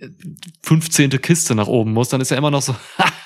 [0.65, 1.09] 15.
[1.23, 2.75] Kiste nach oben muss, dann ist er immer noch so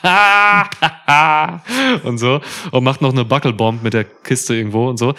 [2.05, 5.15] und so und macht noch eine Buckelbomb mit der Kiste irgendwo und so.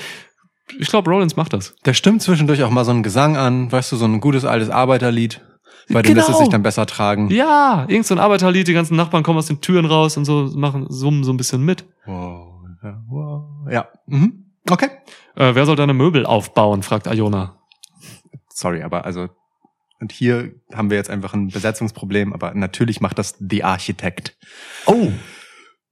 [0.79, 1.75] Ich glaube, Rollins macht das.
[1.85, 4.69] Der stimmt zwischendurch auch mal so einen Gesang an, weißt du, so ein gutes altes
[4.69, 5.41] Arbeiterlied,
[5.89, 6.19] bei dem Genau.
[6.21, 7.29] lässt es sich dann besser tragen.
[7.29, 10.49] Ja, irgend so ein Arbeiterlied, die ganzen Nachbarn kommen aus den Türen raus und so
[10.55, 11.83] machen, summen so ein bisschen mit.
[12.05, 13.43] Wow, ja, wow.
[13.69, 13.87] Ja.
[14.07, 14.45] Mhm.
[14.69, 14.87] Okay.
[15.35, 17.57] Äh, wer soll deine Möbel aufbauen, fragt Iona.
[18.61, 19.29] Sorry, aber also
[19.99, 24.35] und hier haben wir jetzt einfach ein Besetzungsproblem, aber natürlich macht das The Architect.
[24.87, 25.11] Oh,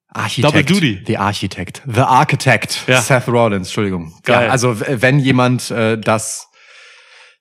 [0.08, 0.54] Architekt.
[0.54, 1.04] Double Duty.
[1.06, 1.84] The Architect.
[1.86, 2.88] The Architect.
[2.88, 3.02] Ja.
[3.02, 4.14] Seth Rollins, Entschuldigung.
[4.24, 4.46] Geil.
[4.48, 6.48] Ja, also wenn jemand äh, das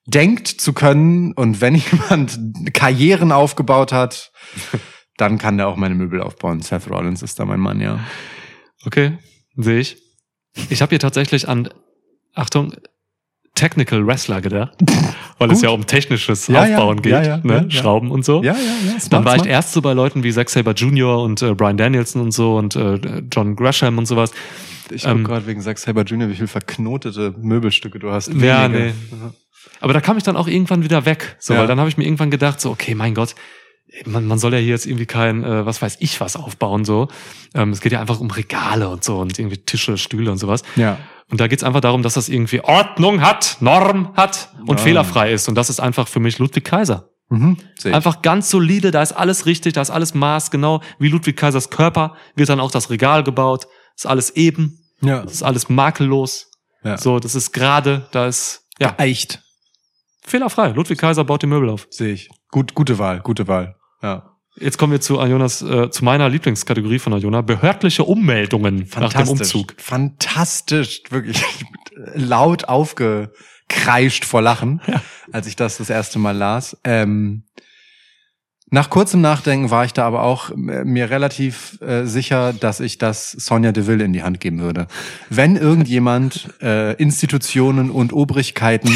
[0.05, 2.39] denkt zu können und wenn jemand
[2.73, 4.31] Karrieren aufgebaut hat,
[5.17, 6.61] dann kann der auch meine Möbel aufbauen.
[6.61, 7.99] Seth Rollins ist da mein Mann, ja.
[8.85, 9.17] okay,
[9.55, 9.97] sehe ich.
[10.69, 11.69] Ich habe hier tatsächlich an,
[12.33, 12.75] Achtung,
[13.59, 14.71] Technical Wrestler gedacht,
[15.37, 15.63] weil es Gut.
[15.63, 17.53] ja um technisches Ja, ja, Aufbauen geht, ja, ja, ne?
[17.53, 17.69] ja, ja.
[17.69, 18.41] Schrauben und so.
[18.41, 18.59] Ja, ja,
[18.93, 18.99] ja.
[18.99, 19.51] Smart, Dann war ich smart.
[19.51, 21.21] erst so bei Leuten wie Zack Saber Jr.
[21.21, 22.99] und äh, Brian Danielson und so und äh,
[23.31, 24.31] John Gresham und sowas.
[24.91, 28.29] Ich ähm, gerade wegen Zack Saber Jr., wie viel verknotete Möbelstücke du hast.
[28.33, 28.85] Ja, Wenige.
[28.85, 28.93] nee.
[29.81, 31.35] Aber da kam ich dann auch irgendwann wieder weg.
[31.39, 31.59] So, Ja.
[31.59, 33.35] weil dann habe ich mir irgendwann gedacht, so, okay, mein Gott,
[34.05, 36.85] man, man soll ja hier jetzt irgendwie kein, äh, was weiß ich, was aufbauen.
[36.85, 37.07] so.
[37.53, 40.63] Ähm, es geht ja einfach um Regale und so und irgendwie Tische, Stühle und sowas.
[40.75, 40.97] Ja.
[41.31, 44.83] Und da geht's einfach darum, dass das irgendwie Ordnung hat, Norm hat und Ah.
[44.83, 45.47] fehlerfrei ist.
[45.47, 47.09] Und das ist einfach für mich Ludwig Kaiser.
[47.29, 47.57] Mhm.
[47.85, 51.69] Einfach ganz solide, da ist alles richtig, da ist alles Maß, genau wie Ludwig Kaisers
[51.69, 53.67] Körper wird dann auch das Regal gebaut.
[53.95, 55.19] Ist alles eben, Ja.
[55.21, 56.47] ist alles makellos.
[56.83, 56.97] ja.
[56.97, 59.41] So, das ist gerade, da ist ja Echt.
[60.23, 60.69] fehlerfrei.
[60.69, 61.85] Ludwig Kaiser baut die Möbel auf.
[61.91, 62.29] Sehe ich.
[62.49, 63.75] Gut, gute Wahl, gute Wahl.
[64.01, 64.35] Ja.
[64.55, 69.29] Jetzt kommen wir zu Jonas, äh, zu meiner Lieblingskategorie von Iona, behördliche Ummeldungen nach dem
[69.29, 69.73] Umzug.
[69.77, 71.03] Fantastisch.
[71.09, 71.41] Wirklich
[72.15, 75.01] laut aufgekreischt vor Lachen, Ja.
[75.31, 76.77] als ich das das erste Mal las.
[76.83, 77.43] Ähm,
[78.71, 82.97] nach kurzem Nachdenken war ich da aber auch äh, mir relativ äh, sicher, dass ich
[82.99, 84.87] das Sonja Deville in die Hand geben würde.
[85.29, 88.93] Wenn irgendjemand äh, Institutionen und Obrigkeiten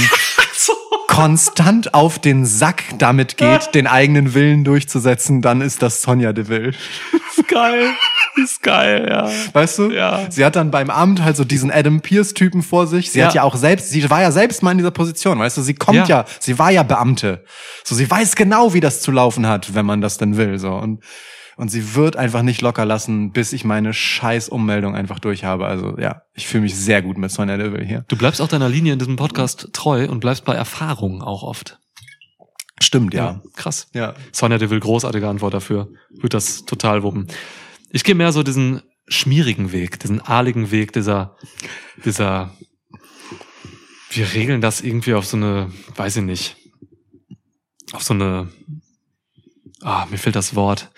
[1.14, 6.70] konstant auf den Sack damit geht, den eigenen Willen durchzusetzen, dann ist das Sonja Deville.
[6.70, 7.90] ist geil.
[8.36, 9.30] Ist geil, ja.
[9.54, 9.92] Weißt du?
[9.92, 10.22] Ja.
[10.30, 13.12] Sie hat dann beim Amt halt so diesen Adam Pierce-Typen vor sich.
[13.12, 13.28] Sie Ja.
[13.28, 15.62] hat ja auch selbst, sie war ja selbst mal in dieser Position, weißt du?
[15.62, 16.06] Sie kommt Ja.
[16.08, 17.44] ja, sie war ja Beamte.
[17.84, 20.72] So, sie weiß genau, wie das zu laufen hat, wenn man das denn will, so.
[20.74, 21.04] Und,
[21.56, 25.66] und sie wird einfach nicht locker lassen, bis ich meine scheiß Ummeldung einfach durch habe.
[25.66, 28.06] Also, ja, ich fühle mich sehr gut mit Sonja Deville hier.
[28.08, 31.80] Du bleibst auch deiner Linie in diesem Podcast treu und bleibst bei Erfahrungen auch oft.
[32.82, 33.42] Stimmt, ja.
[33.56, 33.88] Krass.
[33.94, 34.16] Ja.
[34.32, 35.90] Sonja Deville, großartige Antwort dafür.
[36.10, 37.28] Wird das total wuppen.
[37.92, 41.36] Ich gehe mehr so diesen schmierigen Weg, diesen ahligen Weg, dieser,
[42.04, 42.56] dieser,
[44.12, 46.56] wir regeln das irgendwie auf so eine, weiß ich nicht,
[47.92, 48.50] auf so eine,
[49.82, 50.92] ah, mir fehlt das Wort,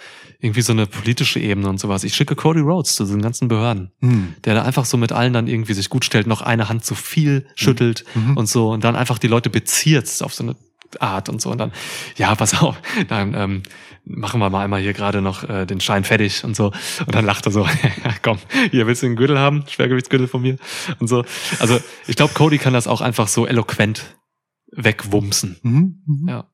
[0.45, 2.03] irgendwie so eine politische Ebene und sowas.
[2.03, 4.35] Ich schicke Cody Rhodes zu diesen ganzen Behörden, Hm.
[4.45, 6.95] der da einfach so mit allen dann irgendwie sich gut stellt, noch eine Hand zu
[6.95, 8.38] viel schüttelt Mhm.
[8.38, 10.55] und so und dann einfach die Leute beziert auf so eine
[10.99, 11.73] Art und so und dann,
[12.15, 13.63] ja, pass auf, dann ähm,
[14.05, 16.67] machen wir mal einmal hier gerade noch äh, den Schein fertig und so
[17.05, 17.67] und dann lacht er so,
[18.22, 18.38] komm,
[18.72, 20.57] hier willst du einen Gürtel haben, Schwergewichtsgürtel von mir
[20.99, 21.26] und so.
[21.59, 24.15] Also ich glaube, Cody kann das auch einfach so eloquent
[24.72, 25.57] wegwumsen.
[25.63, 26.03] Mhm.
[26.05, 26.27] Mhm.
[26.30, 26.45] Ja.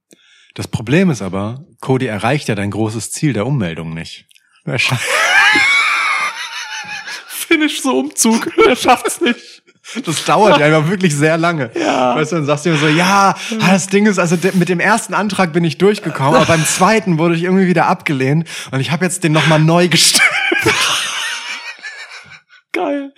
[0.54, 4.26] Das Problem ist aber, Cody erreicht ja dein großes Ziel der Ummeldung nicht.
[4.66, 4.98] Er scha-
[7.28, 8.50] Finish so Umzug.
[8.68, 9.64] Er schafft's nicht.
[10.06, 11.72] Das dauert ja einfach wirklich sehr lange.
[11.76, 12.16] Ja.
[12.16, 15.14] Weißt du, dann sagst du immer so, ja, das Ding ist, also mit dem ersten
[15.14, 19.04] Antrag bin ich durchgekommen, aber beim zweiten wurde ich irgendwie wieder abgelehnt und ich habe
[19.04, 20.24] jetzt den nochmal neu gestellt.
[22.74, 23.12] Geil.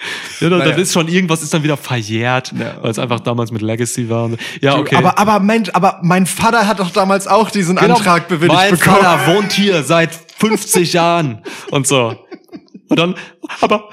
[0.44, 0.76] Ja, dann, Naja.
[0.76, 2.76] ist schon irgendwas ist dann wieder verjährt, Ja.
[2.82, 4.30] weil es einfach damals mit Legacy war.
[4.62, 4.96] Ja, okay.
[4.98, 8.72] Aber, aber Mensch, aber mein Vater hat doch damals auch diesen Genau, Antrag bewilligt mein
[8.72, 8.98] bekommen.
[8.98, 11.42] Vater wohnt hier seit 50 Jahren
[11.72, 12.16] und so.
[12.90, 13.16] Und dann,
[13.62, 13.90] aber,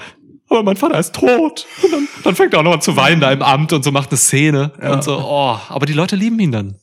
[0.49, 1.67] aber mein Vater ist tot.
[1.83, 3.93] Und dann, dann fängt er auch noch an zu weinen da im Amt und so
[3.93, 5.19] macht eine Szene und so.
[5.19, 6.77] Oh, aber die Leute lieben ihn dann.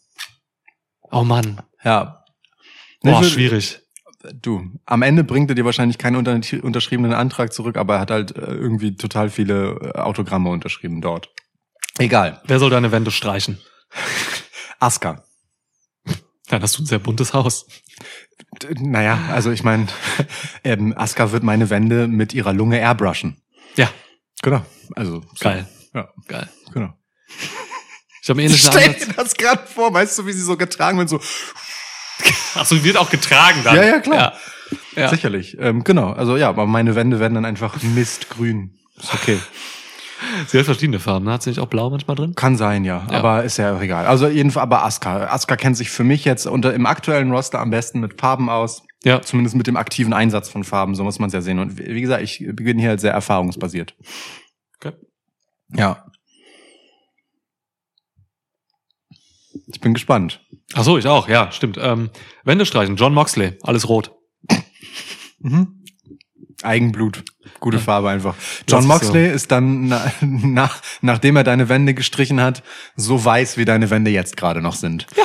[1.12, 1.62] Oh Mann.
[1.84, 2.24] Ja.
[3.04, 3.80] Oh, schwierig.
[4.34, 8.12] Du, am Ende bringt er dir wahrscheinlich keinen unter unterschriebenen Antrag zurück, aber er hat
[8.12, 11.30] halt äh, irgendwie total viele äh, Autogramme unterschrieben dort.
[11.98, 12.42] Egal.
[12.46, 13.60] Wer soll deine Wände streichen?
[14.80, 15.24] Aska.
[16.50, 17.68] Dann hast du ein sehr buntes Haus.
[18.80, 19.88] Naja, also ich meine,
[20.64, 23.42] ähm, Aska wird meine Wände mit ihrer Lunge airbrushen.
[23.76, 23.90] Ja,
[24.42, 24.66] Genau.
[24.96, 25.28] Also so.
[25.40, 25.68] geil.
[25.94, 26.48] Ja, Geil.
[26.74, 26.94] genau.
[28.22, 30.98] Ich habe einen ähnlichen Stell dir das gerade vor, weißt du, wie sie so getragen
[30.98, 31.20] wird, so
[32.56, 33.76] Ach so, wird auch getragen dann.
[33.76, 34.34] Ja, ja, klar.
[34.96, 35.04] Ja.
[35.04, 35.10] Ja.
[35.10, 35.58] sicherlich.
[35.60, 38.74] Ähm, genau, also ja, aber meine Wände werden dann einfach mistgrün.
[38.98, 39.38] Ist okay.
[40.48, 41.26] Sie hat verschiedene Farben.
[41.26, 41.32] ne?
[41.34, 42.34] Hat sie nicht auch blau manchmal drin?
[42.34, 43.20] Kann sein, ja, Ja.
[43.20, 44.08] aber ist ja auch egal.
[44.08, 45.28] Also jedenfalls, aber Aska.
[45.28, 48.84] Aska kennt sich für mich jetzt unter im aktuellen Roster am besten mit Farben aus.
[49.04, 49.22] Ja.
[49.22, 51.60] Zumindest mit dem aktiven Einsatz von Farben, so muss man es ja sehen.
[51.60, 53.96] Und wie wie gesagt, ich bin hier halt sehr erfahrungsbasiert.
[54.80, 54.94] Okay.
[55.74, 56.04] Ja.
[59.68, 60.42] Ich bin gespannt.
[60.74, 61.28] Ach so, ich auch.
[61.28, 61.78] Ja, stimmt.
[61.82, 62.10] Ähm,
[62.44, 62.98] Wände streichen.
[62.98, 63.58] John Moxley.
[63.64, 64.12] Alles rot.
[65.40, 65.84] Mhm.
[66.64, 67.24] Eigenblut.
[67.60, 68.36] Gute Farbe einfach.
[68.68, 72.64] John Moxley ist dann, na, nach, nachdem er deine Wände gestrichen hat,
[72.96, 75.08] so weiß, wie deine Wände jetzt gerade noch sind.
[75.16, 75.24] Ja.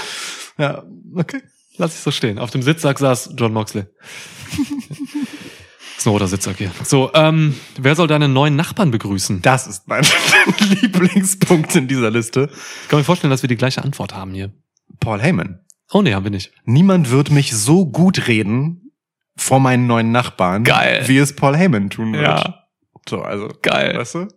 [0.58, 0.82] Ja,
[1.14, 1.42] okay.
[1.78, 2.38] Lass ich so stehen.
[2.38, 3.84] Auf dem Sitzsack saß John Moxley.
[5.96, 6.70] ist ein roter Sitzsack hier.
[6.84, 9.40] So, ähm, wer soll deine neuen Nachbarn begrüßen?
[9.42, 10.04] Das ist mein
[10.58, 12.50] Lieblingspunkt in dieser Liste.
[12.82, 14.52] Ich kann mir vorstellen, dass wir die gleiche Antwort haben hier.
[15.00, 15.60] Paul Heyman.
[15.92, 16.52] Oh nee, haben wir nicht.
[16.64, 18.92] Niemand wird mich so gut reden
[19.36, 21.02] vor meinen neuen Nachbarn, Geil.
[21.06, 22.22] wie es Paul Heyman tun wird.
[22.24, 22.64] Ja.
[23.08, 23.48] So, also.
[23.62, 23.96] Geil.
[23.96, 24.28] Weißt du?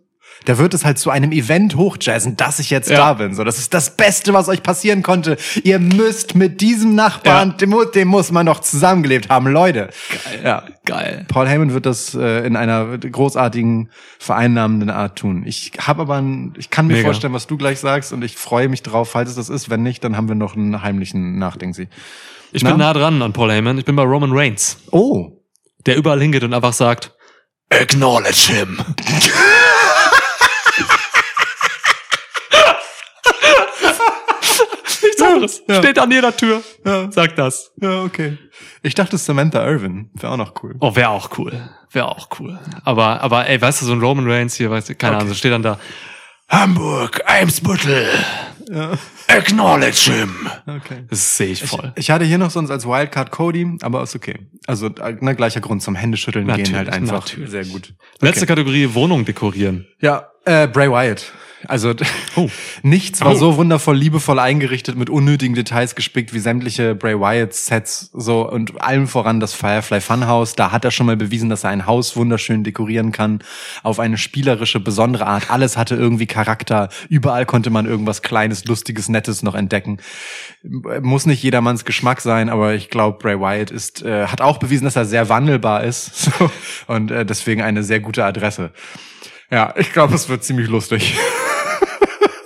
[0.46, 2.96] Der wird es halt zu einem Event hochjazzen, dass ich jetzt Ja.
[2.98, 3.34] da bin.
[3.34, 5.36] So, das ist das Beste, was euch passieren konnte.
[5.64, 7.56] Ihr müsst mit diesem Nachbarn, Ja.
[7.56, 9.90] dem, dem muss man noch zusammengelebt haben, Leute.
[10.24, 10.40] Geil.
[10.44, 10.62] Ja.
[10.84, 11.24] Geil.
[11.28, 13.90] Paul Heyman wird das äh, in einer großartigen,
[14.20, 15.42] vereinnahmenden Art tun.
[15.46, 17.06] Ich habe aber, ein, ich kann mir Mega.
[17.08, 19.68] vorstellen, was du gleich sagst, und ich freue mich drauf, falls es das ist.
[19.68, 21.88] Wenn nicht, dann haben wir noch einen heimlichen Nachdenken.
[22.52, 22.70] Ich Na?
[22.70, 23.78] bin nah dran an Paul Heyman.
[23.78, 25.32] Ich bin bei Roman Reigns, Oh,
[25.86, 27.12] der überall hingeht und einfach sagt,
[27.70, 28.78] acknowledge him.
[35.36, 35.62] Anderes.
[35.68, 35.76] ja.
[35.82, 36.62] Steht an jeder Tür.
[36.84, 37.10] Ja.
[37.12, 37.72] Sagt das.
[37.80, 38.36] ja, okay.
[38.82, 40.74] Ich dachte Samantha Irvin wäre auch noch cool.
[40.80, 41.52] Oh, wäre auch cool.
[41.92, 42.58] Wäre auch cool.
[42.84, 45.20] Aber, aber ey, weißt du, so ein Roman Reigns hier, weißt du, keine Okay.
[45.22, 45.78] Ahnung, so steht dann da,
[46.48, 48.06] Hamburg, Eimsbüttel,
[48.70, 48.92] Ja,
[49.28, 50.48] acknowledge him.
[50.66, 51.04] okay.
[51.08, 51.92] Das sehe ich voll.
[51.96, 54.46] Ich hatte hier noch sonst als Wildcard Cody, aber ist okay.
[54.66, 57.50] Also ne, gleicher Grund zum Händeschütteln Natürlich, gehen halt einfach natürlich.
[57.50, 57.94] sehr gut.
[58.20, 59.86] Letzte Kategorie, Wohnung dekorieren.
[60.00, 61.32] Ja, äh, Bray Wyatt.
[61.68, 61.94] Also
[62.36, 62.48] Oh.
[62.82, 63.34] nichts war Oh.
[63.34, 68.80] so wundervoll liebevoll eingerichtet, mit unnötigen Details gespickt wie sämtliche Bray Wyatt Sets so und
[68.82, 70.54] allem voran das Firefly Funhouse.
[70.54, 73.40] Da hat er schon mal bewiesen, dass er ein Haus wunderschön dekorieren kann
[73.82, 75.50] auf eine spielerische, besondere Art.
[75.50, 76.88] Alles hatte irgendwie Charakter.
[77.08, 79.98] Überall konnte man irgendwas Kleines, Lustiges, Nettes noch entdecken.
[81.02, 84.84] Muss nicht jedermanns Geschmack sein, aber ich glaube, Bray Wyatt ist, äh, hat auch bewiesen,
[84.84, 86.50] dass er sehr wandelbar ist so,
[86.86, 88.72] und äh, deswegen eine sehr gute Adresse.
[89.50, 91.16] Ja, ich glaube, es wird ziemlich lustig.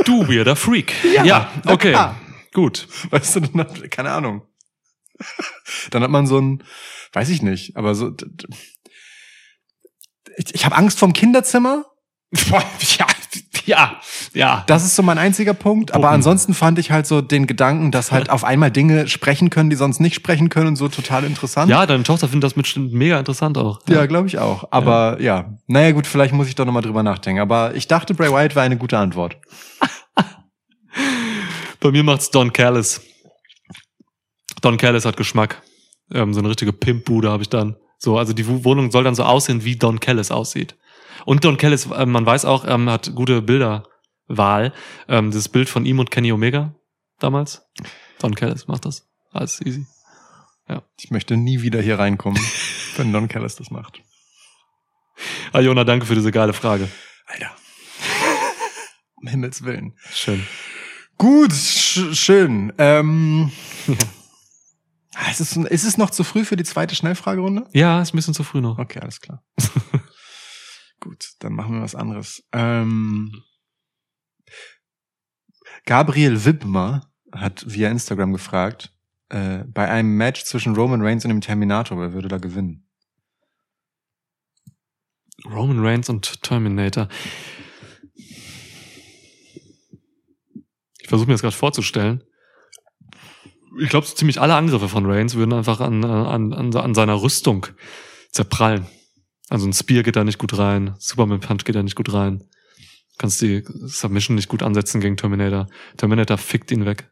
[0.04, 0.94] Du weirder Freak.
[1.24, 1.90] Ja, na okay.
[1.90, 2.16] klar.
[2.52, 2.88] Gut.
[3.10, 4.42] Weißt du, dann hat, keine Ahnung.
[5.90, 6.64] Dann hat man so ein,
[7.12, 8.12] weiß ich nicht, aber so.
[10.36, 11.84] Ich, ich habe Angst vorm Kinderzimmer.
[12.90, 13.06] Ja,
[13.66, 14.00] ja,
[14.32, 14.64] ja.
[14.66, 15.92] Das ist so mein einziger Punkt.
[15.92, 16.14] Aber Puppen.
[16.14, 19.76] ansonsten fand ich halt so den Gedanken, dass halt auf einmal Dinge sprechen können, die
[19.76, 21.70] sonst nicht sprechen können, und so total interessant.
[21.70, 23.80] Ja, deine Tochter findet das bestimmt mega interessant auch.
[23.88, 24.64] Ja, glaube ich auch.
[24.70, 25.56] Aber ja.
[25.66, 27.40] naja gut, vielleicht muss ich doch nochmal drüber nachdenken.
[27.40, 29.36] Aber ich dachte, Bray Wyatt war eine gute Antwort.
[31.80, 33.00] Bei mir macht's Don Callis.
[34.60, 35.62] Don Callis hat Geschmack.
[36.12, 37.76] Ähm, so eine richtige Pimpbude habe ich dann.
[37.98, 40.76] So, also die Wo- Wohnung soll dann so aussehen, wie Don Callis aussieht.
[41.24, 44.72] Und Don Callis, äh, man weiß auch, ähm, hat gute Bilderwahl.
[45.08, 46.74] Ähm, das Bild von ihm und Kenny Omega
[47.18, 47.62] damals.
[48.18, 49.06] Don Callis macht das.
[49.32, 49.86] Alles easy.
[51.00, 52.40] Ich möchte nie wieder hier reinkommen,
[52.96, 54.00] wenn Don Callis das macht.
[55.52, 56.88] Ayona, danke für diese geile Frage.
[57.26, 57.50] Alter.
[59.20, 59.96] um Himmels Willen.
[60.12, 60.46] Schön.
[61.20, 62.72] Gut, sch schön.
[62.78, 63.52] Ähm,
[65.30, 67.68] ist, es, ist es noch zu früh für die zweite Schnellfragerunde?
[67.74, 68.78] Ja, ist ein bisschen zu früh noch.
[68.78, 69.44] Okay, alles klar.
[71.00, 72.42] Gut, dann machen wir was anderes.
[72.52, 73.42] Ähm,
[75.84, 78.90] Gabriel Wittmer hat via Instagram gefragt,
[79.28, 82.88] äh, bei einem Match zwischen Roman Reigns und dem Terminator, wer würde da gewinnen?
[85.44, 87.08] Roman Reigns und Terminator.
[91.10, 92.24] Versuche mir das gerade vorzustellen.
[93.80, 97.20] Ich glaube, so ziemlich alle Angriffe von Reigns würden einfach an, an, an, an seiner
[97.20, 97.66] Rüstung
[98.30, 98.86] zerprallen.
[99.48, 102.44] Also ein Spear geht da nicht gut rein, Superman Punch geht da nicht gut rein.
[103.18, 105.66] Kannst die Submission nicht gut ansetzen gegen Terminator.
[105.96, 107.10] Terminator fickt ihn weg.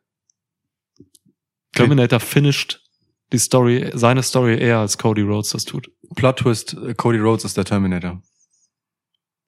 [1.72, 2.80] Terminator finisht
[3.32, 5.90] die Story, seine Story eher als Cody Rhodes das tut.
[6.14, 8.22] Plot Twist, äh, Cody Rhodes ist der Terminator.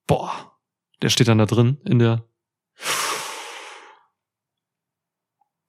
[0.06, 0.59] Boah,
[1.02, 2.27] der steht dann da drin in der.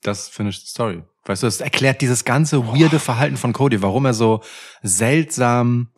[0.04, 1.04] Das finished the story.
[1.26, 4.42] Weißt du, das erklärt dieses ganze weirde Verhalten von Cody, warum er so
[4.82, 5.90] seltsam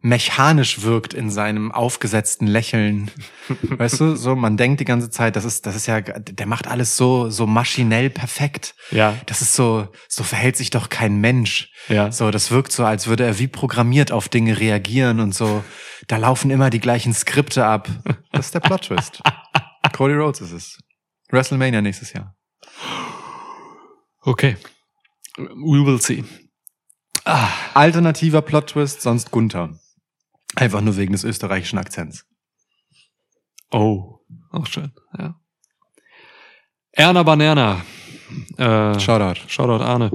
[0.00, 3.10] mechanisch wirkt in seinem aufgesetzten Lächeln.
[3.62, 6.68] Weißt du, so man denkt die ganze Zeit, das ist das ist ja der macht
[6.68, 8.74] alles so so maschinell perfekt.
[8.92, 11.72] Ja, Das ist so so verhält sich doch kein Mensch.
[11.88, 12.12] ja.
[12.12, 15.64] So, das wirkt so, als würde er wie programmiert auf Dinge reagieren und so.
[16.06, 17.88] Da laufen immer die gleichen Skripte ab.
[18.32, 19.20] Das ist der Plot Twist.
[19.92, 20.78] Cody Rhodes ist es.
[21.30, 22.36] WrestleMania nächstes Jahr.
[24.28, 24.56] Okay.
[25.38, 26.22] We will see.
[27.24, 29.78] Ah, Alternativer Plot Twist, sonst Gunther.
[30.54, 32.26] Einfach nur wegen des österreichischen Akzents.
[33.70, 34.18] oh,
[34.50, 34.92] auch schön.
[35.18, 35.40] Ja.
[36.92, 37.82] Erna Banana.
[38.58, 39.40] Äh, Shoutout.
[39.48, 40.10] Shoutout Arne.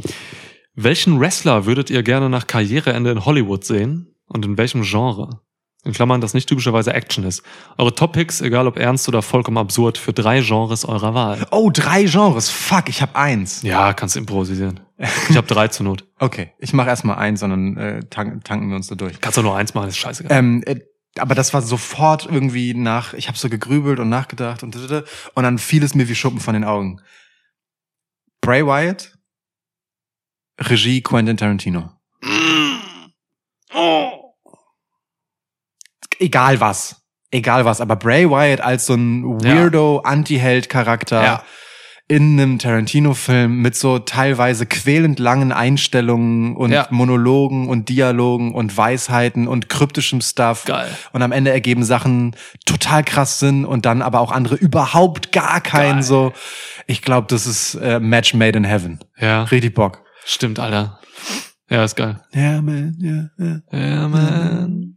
[0.76, 5.41] Welchen Wrestler würdet ihr gerne nach Karriereende in Hollywood sehen und in welchem Genre?
[5.85, 7.43] In Klammern, das nicht typischerweise Action ist.
[7.77, 11.45] Eure Top-Picks, egal ob ernst oder vollkommen absurd, für drei Genres eurer Wahl.
[11.51, 12.49] Oh, drei Genres.
[12.49, 13.64] Fuck, ich habe eins.
[13.64, 14.80] Ja, kannst du improvisieren.
[15.30, 16.05] Ich habe drei zur Not.
[16.23, 19.19] Okay, ich mache erstmal eins, sondern äh, tanken, tanken wir uns da durch.
[19.19, 20.23] Kannst du nur eins machen, ist scheiße.
[20.30, 20.80] Ähm, äh,
[21.18, 25.57] aber das war sofort irgendwie nach, ich habe so gegrübelt und nachgedacht und und dann
[25.57, 27.01] fiel es mir wie Schuppen von den Augen.
[28.39, 29.18] Bray Wyatt,
[30.61, 31.91] Regie Quentin Tarantino.
[36.23, 37.01] Egal was.
[37.31, 41.43] Egal was, aber Bray Wyatt als so ein weirdo Anti-Held-Charakter Ja.
[42.07, 46.87] in einem Tarantino-Film mit so teilweise quälend langen Einstellungen und Ja.
[46.91, 50.65] Monologen und Dialogen und Weisheiten und kryptischem Stuff.
[50.65, 50.89] Geil.
[51.11, 52.35] Und am Ende ergeben Sachen
[52.65, 56.03] total krass Sinn und dann aber auch andere überhaupt gar keinen Geil.
[56.03, 56.33] so.
[56.87, 58.99] Ich glaube, das ist äh, Match made in heaven.
[59.17, 60.03] Ja, Richtig Bock.
[60.25, 60.99] stimmt, Alter.
[61.69, 62.19] Ja, ist geil.
[62.33, 63.59] Ja, man, ja, ja.
[63.71, 64.93] Ja, man.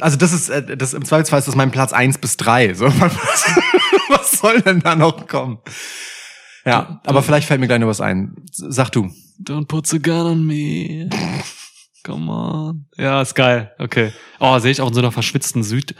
[0.00, 2.74] Also das ist, äh, das im Zweifelsfall ist das mein Platz eins bis drei.
[2.74, 3.44] So, was,
[4.08, 5.58] was soll denn da noch kommen?
[6.64, 8.36] Ja, aber vielleicht fällt mir gleich noch was ein.
[8.52, 9.10] Sag du.
[9.40, 11.08] Don't put the gun on me.
[12.04, 12.86] Come on.
[12.96, 13.72] Ja, ist geil.
[13.78, 14.12] Okay.
[14.40, 15.94] Oh, sehe ich auch in so einer verschwitzten Süd,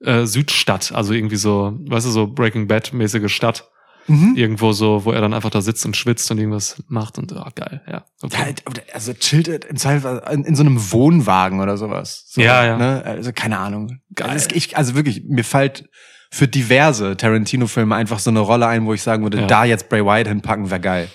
[0.00, 0.92] äh, Südstadt.
[0.92, 3.70] Also irgendwie so, weißt du, so Breaking Bad-mäßige Stadt.
[4.06, 4.34] Mhm.
[4.36, 7.44] Irgendwo so, wo er dann einfach da sitzt und schwitzt und irgendwas macht und, oh,
[7.54, 7.92] geil, ja.
[7.92, 8.36] Ja, Okay.
[8.36, 12.24] halt, oder- also chillt im Zweifel in, in so einem Wohnwagen oder sowas.
[12.28, 12.76] So, Ja, ja.
[12.76, 13.02] Ne?
[13.04, 14.00] Also keine Ahnung.
[14.14, 14.28] Geil.
[14.30, 15.88] Also, ich, also wirklich, mir fällt
[16.30, 19.46] für diverse Tarantino-Filme einfach so eine Rolle ein, wo ich sagen würde, Ja.
[19.46, 21.08] da jetzt Bray Wyatt hinpacken, wäre geil.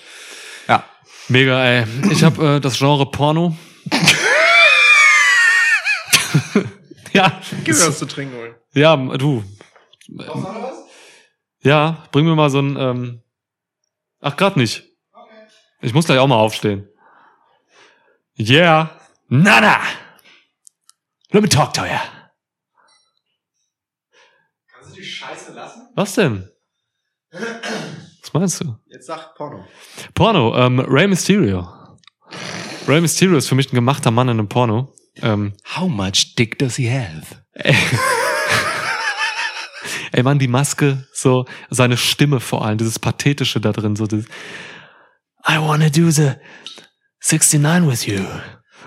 [0.66, 0.84] Ja.
[1.28, 1.84] Mega, ey.
[2.10, 3.54] Ich habe äh, das Genre Porno.
[7.12, 7.40] ja.
[7.64, 8.54] zu trinken holen.
[8.74, 9.44] Ja, du.
[11.62, 12.76] Ja, bring mir mal so ein.
[12.76, 13.22] Ähm
[14.20, 14.84] Ach, grad nicht.
[15.80, 16.88] Ich muss gleich auch mal aufstehen.
[18.38, 18.90] Yeah.
[19.28, 19.80] Nana.
[21.30, 22.02] Let me talk to ya.
[24.72, 25.88] Kannst du die Scheiße lassen?
[25.94, 26.50] Was denn?
[27.32, 28.76] Was meinst du?
[28.86, 29.66] Jetzt sag Porno.
[30.14, 31.66] Porno, ähm, Rey Mysterio.
[32.86, 34.92] Rey Mysterio ist für mich ein gemachter Mann in einem Porno.
[35.16, 37.44] Ähm, How much dick does he have?
[40.12, 44.26] ey Mann, die Maske, so seine Stimme vor allem, dieses Pathetische da drin, so dieses
[45.48, 46.32] I wanna do the
[47.20, 48.24] 69 with you.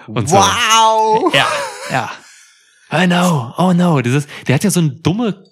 [0.08, 0.36] Und so.
[0.36, 1.34] Wow!
[1.34, 1.48] Ja,
[1.90, 2.12] ja.
[2.92, 4.02] I know, oh no.
[4.02, 5.44] Dieses, der hat ja so eine dumme,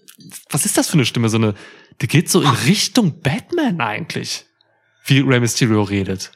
[0.50, 1.30] was ist das für eine Stimme?
[1.30, 1.56] So eine,
[2.02, 4.46] die geht so in Richtung Batman eigentlich.
[5.06, 6.32] Wie Rey Mysterio redet.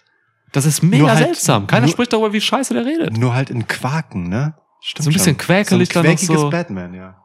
[0.51, 1.67] Das ist mega halt- seltsam.
[1.67, 3.15] Keiner nur- spricht darüber, wie scheiße der redet.
[3.17, 4.55] Nur halt in Quaken, ne?
[4.81, 5.37] Stimmt So ein bisschen schon.
[5.45, 6.49] quäkelig so ein dann noch so.
[6.49, 7.17] Batman, ja.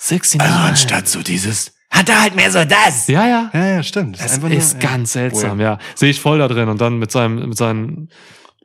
[0.00, 0.40] 69.
[0.40, 3.06] Also anstatt so dieses, hat er halt mehr so das.
[3.08, 3.50] Ja, ja.
[3.52, 4.16] Ja, ja, stimmt.
[4.18, 4.88] Es einfach ist nur- ja.
[4.90, 5.80] ganz seltsam, Weird.
[5.80, 5.86] ja.
[5.94, 8.08] Sehe ich voll da drin und dann mit seinem, mit seinen,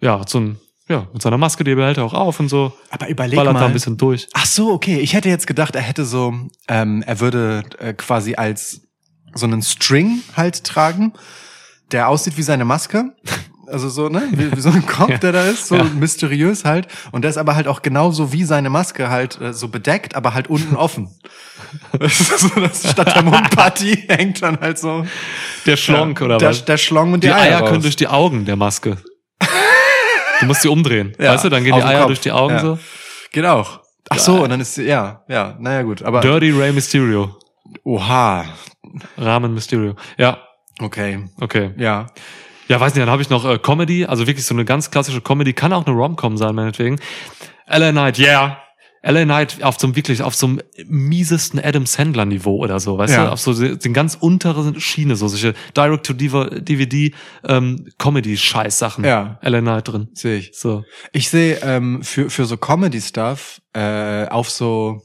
[0.01, 2.71] ja, so ein, ja, mit seiner Maske, die behält er auch auf und so.
[2.91, 3.65] Aber überleg Ballert da mal.
[3.65, 4.27] ein bisschen durch.
[4.33, 4.99] Ach so, okay.
[4.99, 6.33] Ich hätte jetzt gedacht, er hätte so,
[6.67, 8.81] ähm, er würde äh, quasi als
[9.33, 11.13] so einen String halt tragen,
[11.91, 13.13] der aussieht wie seine Maske
[13.67, 14.23] Also so, ne?
[14.31, 15.17] Wie, wie so ein Kopf, Ja.
[15.17, 15.83] der da ist, so Ja.
[15.83, 16.87] mysteriös halt.
[17.11, 20.33] Und der ist aber halt auch genauso wie seine Maske halt äh, so bedeckt, aber
[20.33, 21.09] halt unten offen.
[21.99, 25.05] Das ist so, dass statt der Mundparty hängt dann halt so
[25.65, 26.63] Der Schlonk ja, oder der, was?
[26.65, 27.69] Der Schlong und die, Die Eier raus.
[27.69, 28.97] können durch die Augen der Maske.
[30.39, 31.13] Du musst sie umdrehen.
[31.19, 32.07] Ja, weißt du, dann gehen die Eier Kopf.
[32.07, 32.77] durch die Augen so.
[33.31, 33.81] Geht auch.
[34.09, 36.03] Ach so, und dann ist sie, ja, ja, naja gut.
[36.03, 37.37] Aber Dirty Ray Mysterio.
[37.83, 38.45] oha.
[39.17, 39.95] Rahmen Mysterio.
[40.17, 40.37] Ja,
[40.81, 41.25] Okay.
[41.39, 41.71] okay.
[41.77, 42.07] Ja.
[42.67, 45.21] Ja, weiß nicht, dann habe ich noch äh, Comedy, also wirklich so eine ganz klassische
[45.21, 46.99] Comedy, kann auch eine Rom-Com sein, meinetwegen.
[47.67, 48.57] LA Knight, yeah.
[49.03, 53.13] LA Knight auf so einem wirklich, auf so einem miesesten Adam Sandler-Niveau oder so, weißt
[53.13, 53.25] Ja.
[53.25, 57.13] du, auf so den ganz unteren Schiene, so solche Direct-to-DVD
[57.47, 59.03] ähm, Comedy-Scheiß-Sachen.
[59.03, 59.37] Ja.
[59.43, 60.07] LA Knight drin.
[60.13, 60.51] Sehe ich.
[60.55, 60.83] So.
[61.11, 65.03] Ich sehe ähm, für, für so Comedy-Stuff äh, auf so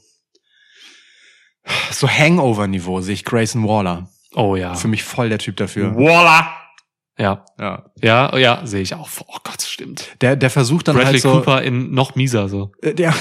[1.91, 4.09] so Hangover-Niveau sehe ich Grayson Waller.
[4.33, 4.73] Oh ja.
[4.73, 5.93] Für mich voll der Typ dafür.
[5.95, 6.57] Voila!
[7.21, 7.83] Ja, Ja.
[8.01, 9.07] ja, ja, sehe ich auch.
[9.27, 10.07] Oh Gott, stimmt.
[10.21, 11.31] Der, der versucht dann Bradley halt so.
[11.33, 12.71] Cooper in noch mieser so.
[12.81, 13.13] Äh, Der,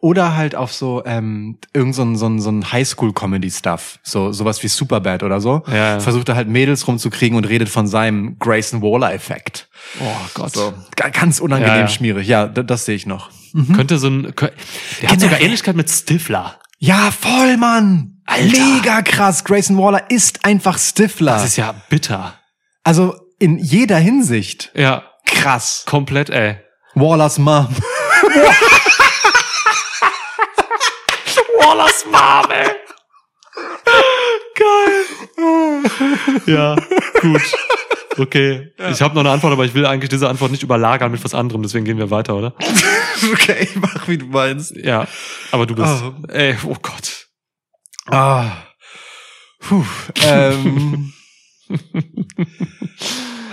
[0.00, 4.62] oder halt auf so ähm, irgend so ein, so ein, so ein Highschool-Comedy-Stuff, so sowas
[4.62, 5.62] wie Superbad oder so.
[5.68, 6.00] Ja, ja.
[6.00, 9.68] Versucht er halt Mädels rumzukriegen und redet von seinem Grayson Waller-Effekt.
[10.00, 10.04] Oh
[10.34, 10.52] Gott.
[10.54, 11.88] So ga- ganz unangenehm Ja, ja.
[11.88, 12.28] schmierig.
[12.28, 13.30] Ja, das sehe ich noch.
[13.74, 14.50] Könnte so ein, kö-
[15.00, 15.40] der hat sogar.
[15.40, 16.58] Ähnlichkeit mit Stifler.
[16.78, 18.20] Ja, voll, Mann.
[18.26, 18.44] Alter.
[18.44, 19.44] Mega krass.
[19.44, 21.32] Grayson Waller ist einfach Stifler.
[21.32, 22.34] Das ist ja bitter.
[22.86, 25.82] Also in jeder Hinsicht Ja, krass.
[25.86, 26.58] komplett, ey.
[26.94, 27.68] Wallers Mom.
[31.58, 32.70] Wallers Mom, ey.
[34.54, 35.04] Geil.
[36.46, 36.76] Ja,
[37.20, 37.42] gut.
[38.18, 38.72] Okay.
[38.90, 41.34] Ich habe noch eine Antwort, aber ich will eigentlich diese Antwort nicht überlagern mit was
[41.34, 42.54] anderem, deswegen gehen wir weiter, oder?
[43.32, 44.74] okay, mach wie du meinst.
[44.76, 45.06] Ja,
[45.50, 46.02] aber du bist.
[46.02, 46.14] Oh.
[46.28, 47.26] Ey, oh Gott.
[48.10, 48.52] Ah.
[49.60, 49.84] Puh.
[50.22, 51.12] Ähm.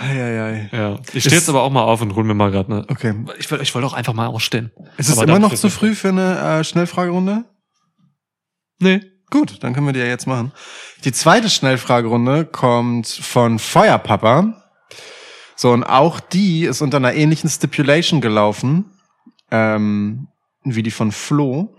[0.02, 0.70] Eieiei.
[0.72, 1.00] Ja.
[1.14, 2.90] Ich stehe jetzt aber auch mal auf und hol mir mal gerade eine.
[2.90, 3.14] Okay.
[3.40, 4.72] Ich will, ich wollte auch einfach mal ausstehen.
[4.98, 7.46] Ist es Aber immer noch zu früh für eine äh, Schnellfragerunde?
[8.80, 9.02] Nee.
[9.30, 10.52] Gut, dann können wir die ja jetzt machen.
[11.06, 14.62] Die zweite Schnellfragerunde kommt von Feuerpapa.
[15.56, 18.86] So, und auch die ist unter einer ähnlichen Stipulation gelaufen,
[19.50, 20.28] ähm,
[20.64, 21.76] wie die von Flo.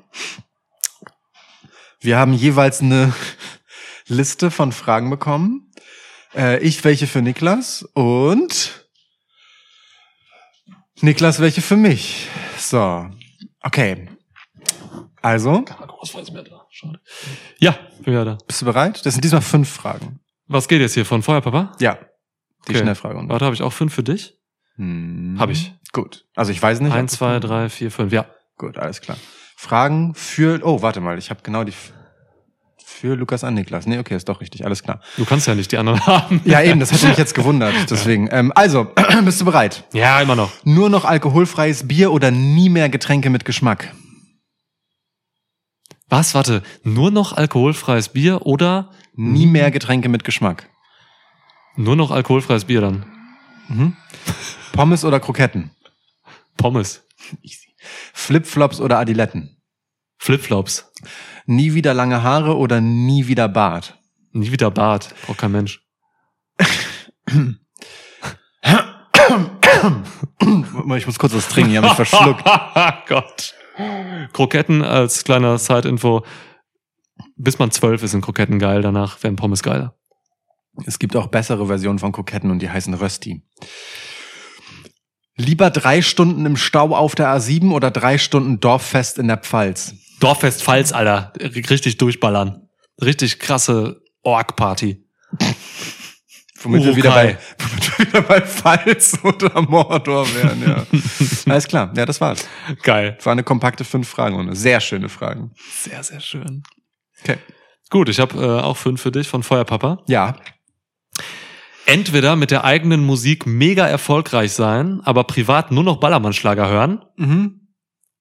[2.01, 3.13] Wir haben jeweils eine
[4.07, 5.71] Liste von Fragen bekommen.
[6.37, 8.87] Äh, ich welche für Niklas und
[11.01, 12.29] Niklas welche für mich.
[12.59, 13.07] So,
[13.63, 14.09] okay.
[15.23, 15.65] Also.
[17.59, 18.39] Ja, bin wieder da.
[18.47, 19.05] bist du bereit?
[19.07, 20.21] Das sind diesmal fünf Fragen.
[20.47, 21.73] Was geht jetzt hier von Feuerpapa?
[21.81, 21.99] Ja,
[22.69, 22.79] die Okay.
[22.81, 23.33] Schnellfragerunde.
[23.33, 24.39] Warte, habe ich auch fünf für dich?
[24.77, 25.37] Hm.
[25.39, 25.73] Hab ich.
[25.93, 26.27] Gut.
[26.35, 26.93] Also ich weiß nicht.
[26.93, 28.13] Eins, zwei, drei, vier, fünf.
[28.13, 28.27] Ja.
[28.59, 29.17] Gut, alles klar.
[29.57, 30.61] Fragen für.
[30.65, 31.73] Oh, warte mal, ich habe genau die
[33.01, 33.87] für Lukas an Niklas.
[33.87, 35.01] Nee, okay, ist doch richtig, alles klar.
[35.17, 36.41] Du kannst ja nicht die anderen haben.
[36.45, 37.75] Ja, eben, das hätte mich jetzt gewundert.
[37.91, 38.29] Deswegen.
[38.31, 38.85] Ähm, also,
[39.25, 39.85] bist du bereit?
[39.93, 40.53] Ja, immer noch.
[40.65, 43.93] Nur noch alkoholfreies Bier oder nie mehr Getränke mit Geschmack?
[46.09, 46.35] Was?
[46.35, 46.63] Warte.
[46.83, 50.69] Nur noch alkoholfreies Bier oder Nie mehr Getränke mit Geschmack.
[51.77, 53.07] nur noch alkoholfreies Bier dann?
[53.69, 53.97] Mhm.
[54.73, 55.71] Pommes oder Kroketten?
[56.57, 57.03] Pommes.
[58.13, 59.57] Flipflops oder Adiletten?
[60.19, 60.91] Flipflops.
[61.47, 63.99] Nie wieder lange Haare oder nie wieder Bart?
[64.33, 65.15] Nie wieder Bart.
[65.27, 65.83] Braucht kein Mensch.
[70.97, 72.45] Ich muss kurz was trinken, ich habe mich verschluckt.
[73.09, 73.55] Gott.
[74.33, 76.25] Kroketten als kleiner Side-Info.
[77.37, 78.83] Bis man zwölf ist, sind Kroketten geil.
[78.83, 79.95] Danach werden Pommes geiler.
[80.87, 83.43] Es gibt auch bessere Versionen von Kroketten und die heißen Rösti.
[85.37, 89.95] Lieber drei Stunden im Stau auf der A7 oder drei Stunden Dorffest in der Pfalz?
[90.21, 91.33] Dorffest Pfalz, Alter.
[91.41, 92.69] Richtig durchballern.
[93.03, 95.05] Richtig krasse Org-Party.
[96.63, 100.87] Womit wir, wieder bei, womit wir wieder bei Pfalz oder Mordor wären, ja.
[101.53, 102.49] Alles klar, ja, das war's.
[102.83, 103.15] Geil.
[103.17, 105.53] Das war eine kompakte fünf Fragen und sehr schöne Fragen.
[105.83, 106.63] Sehr, sehr schön.
[107.21, 107.37] Okay.
[107.91, 110.03] Gut, ich habe äh, auch fünf für dich von Feuerpapa.
[110.07, 110.37] Ja.
[111.87, 117.05] Entweder mit der eigenen Musik mega erfolgreich sein, aber privat nur noch Ballermannschlager hören.
[117.17, 117.69] Mhm.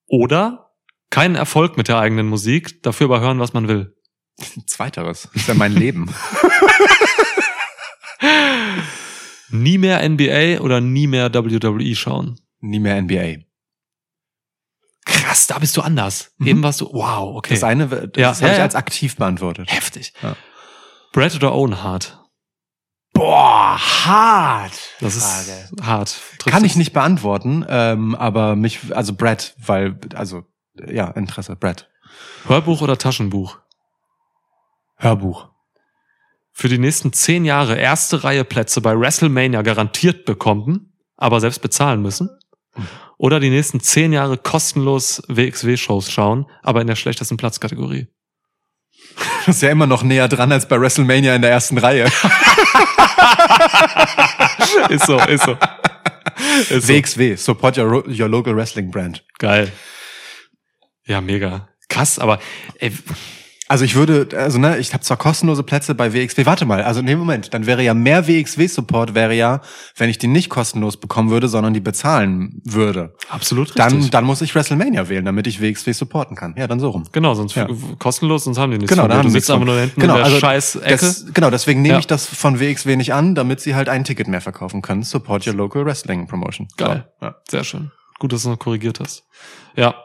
[0.07, 0.62] Oder
[1.13, 3.95] keinen Erfolg mit der eigenen Musik, dafür aber hören, was man will.
[4.65, 5.29] Zweiteres.
[5.31, 6.11] Das ist ja mein Leben.
[9.51, 12.39] Nie mehr NBA oder nie mehr WWE schauen.
[12.61, 13.43] Nie mehr NBA.
[15.05, 16.31] Krass, da bist du anders.
[16.39, 16.47] Mhm.
[16.47, 17.53] Eben warst du, wow, okay.
[17.53, 19.71] Das eine, das Ja, habe ja, ich als aktiv beantwortet.
[19.71, 20.13] Heftig.
[20.23, 20.35] Ja.
[21.11, 22.19] Brad oder Owen Hart?
[23.13, 24.73] Boah, hart.
[24.99, 25.69] Das Frage.
[25.71, 26.19] ist hart.
[26.39, 30.45] Trifft Kann ich nicht beantworten, ähm, aber mich, also Brad, weil, also,
[30.87, 31.89] ja, Interesse, Brad.
[32.47, 33.59] Hörbuch oder Taschenbuch?
[34.97, 35.49] Hörbuch.
[36.51, 40.93] Für die nächsten zehn Jahre erste Reihe Plätze bei WrestleMania garantiert bekommen
[41.23, 42.29] aber selbst bezahlen müssen.
[43.17, 48.07] Oder die nächsten zehn Jahre kostenlos WXW-Shows schauen, aber in der schlechtesten Platzkategorie.
[49.45, 52.05] Das ist ja immer noch näher dran als bei WrestleMania in der ersten Reihe.
[54.89, 55.57] ist so, ist so.
[56.69, 56.93] Ist so.
[56.93, 59.23] WXW, support your, your local wrestling brand.
[59.37, 59.71] Geil.
[61.05, 61.67] Ja, mega.
[61.89, 62.39] Krass, aber
[62.79, 62.91] ey,
[63.69, 66.45] Also ich würde, also ne, ich habe zwar kostenlose Plätze bei WXW.
[66.45, 69.61] Warte mal, also in dem Moment, dann wäre ja mehr WXW-Support wäre ja,
[69.97, 73.15] wenn ich die nicht kostenlos bekommen würde, sondern die bezahlen würde.
[73.29, 73.83] absolut richtig.
[73.83, 76.53] Dann, dann muss ich WrestleMania wählen, damit ich WXW supporten kann.
[76.57, 77.05] Ja, dann so rum.
[77.13, 77.67] genau, sonst Ja.
[77.99, 78.89] kostenlos, sonst haben die nichts.
[78.91, 79.19] Genau, von da dir.
[79.19, 79.63] haben du sitzt von.
[79.63, 80.89] nur hinten genau, in der also scheiß Ecke.
[80.97, 81.99] Das, genau, deswegen nehme Ja.
[81.99, 85.03] ich das von WXW nicht an, damit sie halt ein Ticket mehr verkaufen können.
[85.03, 86.67] Support your local wrestling promotion.
[86.77, 87.07] Geil.
[87.19, 87.35] So, ja.
[87.49, 87.91] Sehr schön.
[88.19, 89.23] Gut, dass du noch korrigiert hast.
[89.75, 89.95] Ja,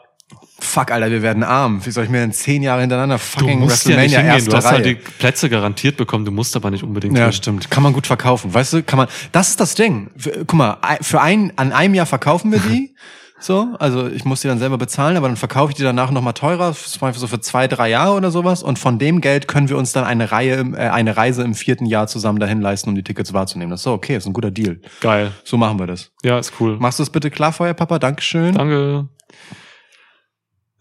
[0.61, 1.85] Fuck, Alter, wir werden arm.
[1.85, 4.25] Wie soll ich mir denn zehn Jahre hintereinander du fucking ja WrestleMania hingehen.
[4.35, 4.73] erste Du hast Reihe?
[4.73, 7.33] halt die Plätze garantiert bekommen, du musst aber nicht unbedingt Ja, hin.
[7.33, 7.71] stimmt.
[7.71, 8.53] Kann man gut verkaufen.
[8.53, 10.11] Weißt du, kann man, das ist das Ding.
[10.47, 12.93] Guck mal, für ein, an einem Jahr verkaufen wir die.
[13.41, 16.33] So, also ich muss die dann selber bezahlen, aber dann verkaufe ich die danach nochmal
[16.33, 18.61] teurer, zum Beispiel so für zwei, drei Jahre oder sowas.
[18.63, 21.55] Und von dem Geld können wir uns dann eine Reihe, im, äh, eine Reise im
[21.55, 23.71] vierten Jahr zusammen dahin leisten, um die Tickets wahrzunehmen.
[23.71, 24.81] Das ist so okay, ist ein guter Deal.
[24.99, 25.31] Geil.
[25.45, 26.11] So machen wir das.
[26.21, 26.75] Ja, ist cool.
[26.81, 27.97] Machst du es bitte klar vorher, Papa?
[27.97, 28.55] Dankeschön.
[28.55, 29.07] Danke.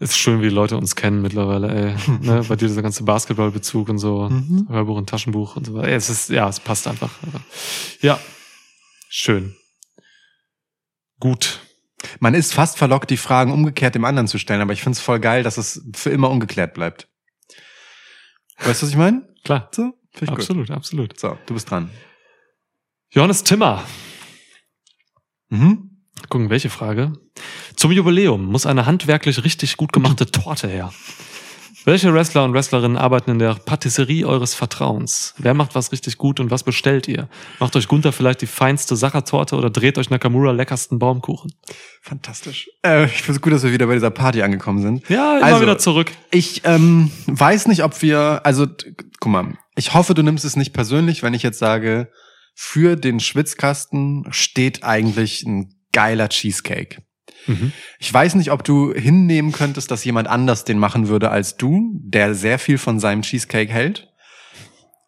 [0.00, 1.94] Ist schön, wie die Leute uns kennen mittlerweile, ey.
[2.20, 4.66] ne, bei dir dieser ganze Basketballbezug und so, Mhm.
[4.68, 5.88] Hörbuch und Taschenbuch und so weiter.
[5.88, 7.10] Ey, Es ist, ja, es passt einfach.
[8.00, 8.18] Ja.
[9.08, 9.56] Schön.
[11.18, 11.60] Gut.
[12.20, 15.18] Man ist fast verlockt, die Fragen umgekehrt dem anderen zu stellen, aber ich find's voll
[15.18, 17.08] geil, dass es für immer ungeklärt bleibt.
[18.58, 19.26] Weißt du, was ich meine?
[19.44, 19.68] Klar.
[19.72, 19.94] So?
[20.14, 20.30] Ich gut.
[20.30, 21.18] Absolut, absolut.
[21.18, 21.90] So, du bist dran.
[23.10, 23.84] Johannes Timmer.
[25.48, 26.04] Mhm.
[26.28, 27.12] Gucken, welche Frage?
[27.78, 30.92] Zum Jubiläum muss eine handwerklich richtig gut gemachte Torte her.
[31.84, 35.32] Welche Wrestler und Wrestlerinnen arbeiten in der Patisserie eures Vertrauens?
[35.38, 37.28] Wer macht was richtig gut und was bestellt ihr?
[37.60, 41.52] Macht euch Gunther vielleicht die feinste Sachertorte oder dreht euch Nakamura leckersten Baumkuchen?
[42.02, 42.68] Fantastisch.
[42.84, 45.08] Äh, ich finde es gut, dass wir wieder bei dieser Party angekommen sind.
[45.08, 46.10] Ja, immer Also, wieder zurück.
[46.32, 48.66] Ich ähm, weiß nicht, ob wir, also
[49.20, 52.10] guck mal, ich hoffe, du nimmst es nicht persönlich, wenn ich jetzt sage,
[52.56, 57.02] für den Schwitzkasten steht eigentlich ein geiler Cheesecake.
[57.48, 57.72] Mhm.
[57.98, 61.90] Ich weiß nicht, ob du hinnehmen könntest, dass jemand anders den machen würde als du,
[61.94, 64.08] der sehr viel von seinem Cheesecake hält.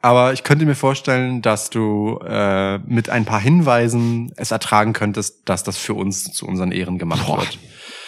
[0.02, 5.48] Aber ich könnte mir vorstellen, dass du äh, mit ein paar Hinweisen es ertragen könntest,
[5.48, 7.40] dass das für uns zu unseren Ehren gemacht Boah.
[7.40, 7.58] wird.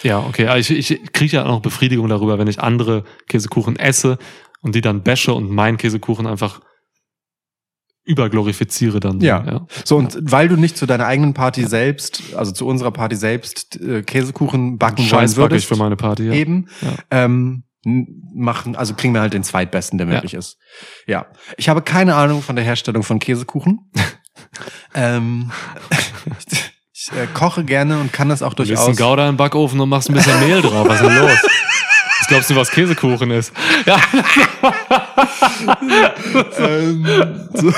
[0.01, 0.47] Ja, okay.
[0.47, 4.17] Aber Ich, ich kriege ja auch noch Befriedigung darüber, wenn ich andere Käsekuchen esse
[4.61, 6.61] und die dann bashe und meinen Käsekuchen einfach
[8.05, 9.19] überglorifiziere dann.
[9.21, 9.43] Ja.
[9.45, 9.67] ja.
[9.85, 13.79] So, und weil du nicht zu deiner eigenen Party selbst, also zu unserer Party selbst,
[13.79, 16.23] äh, Käsekuchen backen wollen Scheiß ich würdest, für meine Party.
[16.27, 16.33] Ja.
[16.33, 16.89] eben, Ja.
[17.25, 17.63] ähm,
[18.33, 20.13] machen, also kriegen wir halt den zweitbesten, der Ja.
[20.13, 20.57] möglich ist.
[21.07, 21.25] Ja.
[21.57, 23.91] Ich habe keine Ahnung von der Herstellung von Käsekuchen.
[24.95, 25.51] ähm,
[26.93, 28.87] ich äh, koche gerne und kann das auch Du durchaus.
[28.87, 30.87] einen Gouda im Backofen und machst ein bisschen Mehl drauf.
[30.87, 31.37] Was ist denn los?
[32.19, 33.51] Was glaubst du, was Käsekuchen ist?
[33.85, 33.97] Ja.
[36.59, 37.73] ähm, so.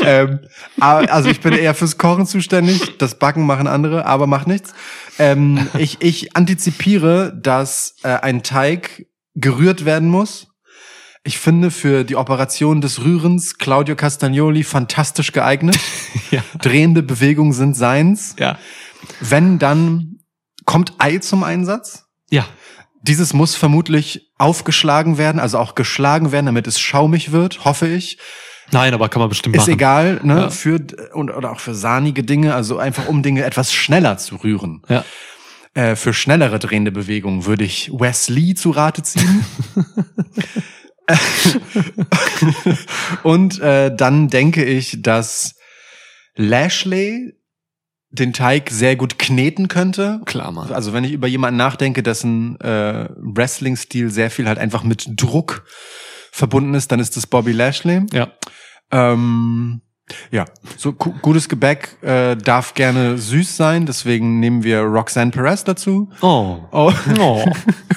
[0.04, 0.40] ähm,
[0.78, 4.74] also ich bin eher fürs Kochen zuständig, das Backen machen andere, aber macht nichts.
[5.18, 10.48] Ähm, ich, ich antizipiere, dass äh, ein Teig gerührt werden muss.
[11.24, 15.78] Ich finde für die Operation des Rührens Claudio Castagnoli fantastisch geeignet.
[16.32, 16.42] Ja.
[16.60, 18.34] Drehende Bewegungen sind seins.
[18.36, 18.58] Ja.
[19.20, 20.18] Wenn dann
[20.64, 22.06] kommt Ei zum Einsatz.
[22.30, 22.46] Ja.
[23.06, 28.18] Dieses muss vermutlich aufgeschlagen werden, also auch geschlagen werden, damit es schaumig wird, hoffe ich.
[28.72, 29.74] Nein, aber kann man bestimmt Ist machen.
[29.74, 30.40] egal, ne?
[30.40, 30.50] Ja.
[30.50, 30.80] Für
[31.12, 34.82] und oder auch für sahnige Dinge, also einfach um Dinge etwas schneller zu rühren.
[34.88, 35.04] Ja.
[35.74, 39.44] Äh, für schnellere drehende Bewegungen würde ich Wesley zu Rate ziehen.
[43.22, 45.54] und äh, dann denke ich, dass
[46.34, 47.35] Lashley
[48.10, 50.20] den Teig sehr gut kneten könnte.
[50.24, 50.72] Klar, Mann.
[50.72, 55.64] Also wenn ich über jemanden nachdenke, dessen äh, Wrestling-Stil sehr viel halt einfach mit Druck
[56.30, 58.02] verbunden ist, dann ist das Bobby Lashley.
[58.12, 58.32] Ja.
[58.90, 59.80] Ähm,
[60.30, 60.44] ja,
[60.76, 66.08] so gu gutes Gebäck äh, darf gerne süß sein, deswegen nehmen wir Roxanne Perez dazu.
[66.20, 66.58] Oh.
[66.72, 66.92] Oh.
[67.16, 67.44] No.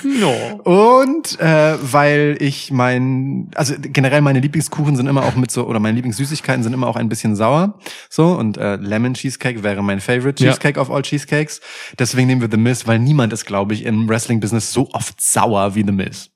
[0.03, 0.33] No.
[0.63, 5.79] Und äh, weil ich mein, also generell meine Lieblingskuchen sind immer auch mit so, oder
[5.79, 7.77] meine Lieblingssüßigkeiten sind immer auch ein bisschen sauer.
[8.09, 10.51] So, und äh, Lemon Cheesecake wäre mein Favorite Ja.
[10.51, 11.59] Cheesecake of all Cheesecakes.
[11.97, 15.75] Deswegen nehmen wir The Miz, weil niemand ist, glaube ich, im Wrestling-Business so oft sauer
[15.75, 16.29] wie The Miz.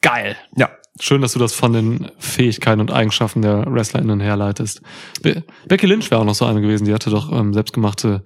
[0.00, 0.36] Geil.
[0.56, 0.70] Ja.
[1.00, 4.82] Schön, dass du das von den Fähigkeiten und Eigenschaften der WrestlerInnen herleitest.
[5.22, 8.24] Be Becky Lynch wäre auch noch so eine gewesen, die hatte doch ähm, selbstgemachte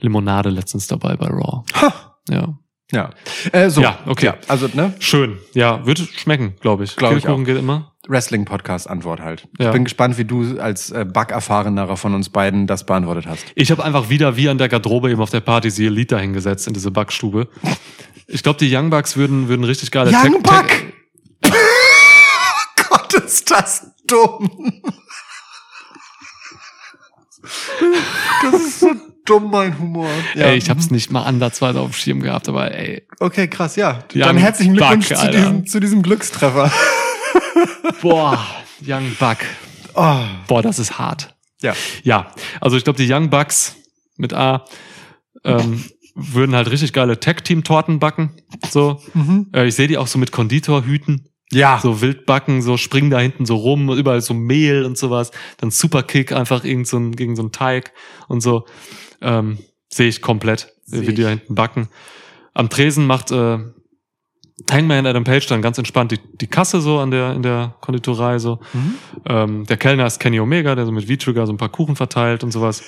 [0.00, 1.62] Limonade letztens dabei bei Raw.
[1.80, 2.16] Ha.
[2.28, 2.58] Ja.
[2.90, 3.10] Ja.
[3.52, 3.82] Äh, so.
[3.82, 4.26] Ja, okay.
[4.26, 4.94] Ja, also, ne?
[4.98, 5.36] Schön.
[5.54, 6.96] Ja, würde schmecken, glaube ich.
[6.96, 7.92] Glaub ich Käsekuchen geht immer.
[8.08, 9.46] Wrestling-Podcast-Antwort halt.
[9.58, 9.66] Ja.
[9.66, 13.44] Ich bin gespannt, wie du als äh, Bug-Erfahrenerer von uns beiden das beantwortet hast.
[13.54, 16.66] Ich habe einfach wieder wie an der Garderobe eben auf der Party die Elite dahingesetzt
[16.66, 17.48] in diese Backstube.
[18.26, 20.68] Ich glaube, die Young Bucks würden, würden richtig geile Young Tag- Buck!
[20.68, 20.87] Tag-
[23.28, 24.82] ist das dumm.
[28.42, 28.90] Das ist so
[29.24, 30.08] dumm, mein Humor.
[30.34, 30.46] Ja.
[30.46, 34.00] Ey, ich hab's nicht mal ansatzweise auf dem Schirm gehabt, aber ey, Okay, krass, ja.
[34.14, 36.72] Young Dann herzlichen Glückwunsch Buck, zu, diesem, zu diesem Glückstreffer.
[38.02, 38.44] boah,
[38.84, 39.38] Young Buck.
[39.94, 41.34] Oh, Boah, das ist hart.
[41.62, 41.74] ja.
[42.02, 43.76] Ja, also ich glaube, die Young Bucks
[44.16, 44.64] mit A
[45.44, 45.84] ähm,
[46.14, 48.36] würden halt richtig geile Tag-Team-Torten backen.
[48.70, 49.00] So.
[49.14, 49.48] Mhm.
[49.54, 51.80] Äh, ich sehe die auch so mit Konditorhüten, Ja.
[51.82, 55.30] so wild backen, so springen da hinten so rum, überall so Mehl und sowas.
[55.56, 57.92] Dann Superkick einfach irgend so ein, gegen so einen Teig
[58.28, 58.66] und so.
[59.20, 59.58] Ähm,
[59.90, 61.88] sehe ich komplett, Seh wie die da hinten backen.
[62.52, 63.58] Am Tresen macht äh,
[64.70, 68.38] Hangman Adam Page dann ganz entspannt die, die Kasse so an der in der Konditorei
[68.38, 68.58] so.
[68.72, 68.94] Mhm.
[69.26, 72.42] Ähm, der Kellner ist Kenny Omega, der so mit V-Trigger so ein paar Kuchen verteilt
[72.44, 72.82] und sowas.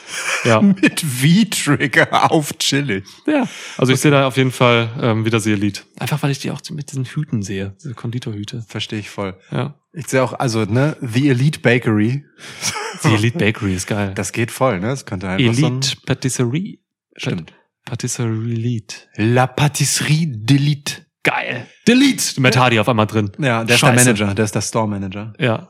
[0.45, 3.05] Ja, Mit V-Trigger auf chillig.
[3.27, 3.47] ja.
[3.79, 5.83] Also ich sehe da auf jeden Fall ähm, wieder sie Elite.
[5.99, 8.65] Einfach weil ich die auch mit diesen Hüten sehe, diese Konditorhüte.
[8.67, 9.37] Verstehe ich voll.
[9.51, 9.75] Ja.
[9.93, 12.25] Ich sehe auch, also, ne, The Elite Bakery.
[13.05, 14.13] Die Elite Bakery ist geil.
[14.15, 14.89] Das geht voll, ne?
[14.89, 16.79] Das könnte einfach so ein, Elite Patisserie.
[17.17, 17.55] Stimmt.
[17.87, 18.97] Patisserie Elite.
[19.17, 21.03] La Patisserie d'Elite.
[21.23, 21.67] Geil.
[21.87, 22.41] Delete.
[22.41, 23.31] Matt Hardy auf einmal drin.
[23.39, 23.95] Ja, der ist Scheiße.
[23.95, 25.33] der Manager, der ist der Store Manager.
[25.39, 25.69] Ja.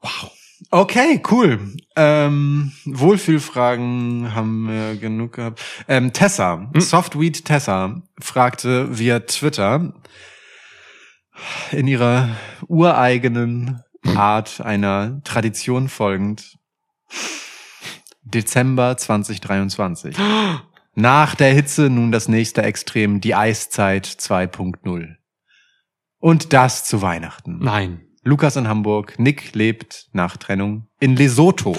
[0.00, 0.30] Wow.
[0.70, 1.74] Okay, cool.
[1.94, 5.62] Ähm, Wohlfühlfragen haben wir genug gehabt.
[5.88, 6.80] Ähm, Tessa, Hm?
[6.80, 9.92] Softweed Tessa, fragte via Twitter
[11.70, 12.28] in ihrer
[12.66, 13.82] ureigenen
[14.16, 16.56] Art einer Tradition folgend.
[18.22, 20.16] Dezember 2023.
[20.94, 25.16] Nach der Hitze nun das nächste Extrem, die Eiszeit 2.0.
[26.18, 27.58] Und das zu Weihnachten.
[27.58, 28.00] Nein.
[28.22, 31.76] Lukas in Hamburg, Nick lebt nach Trennung in Lesotho.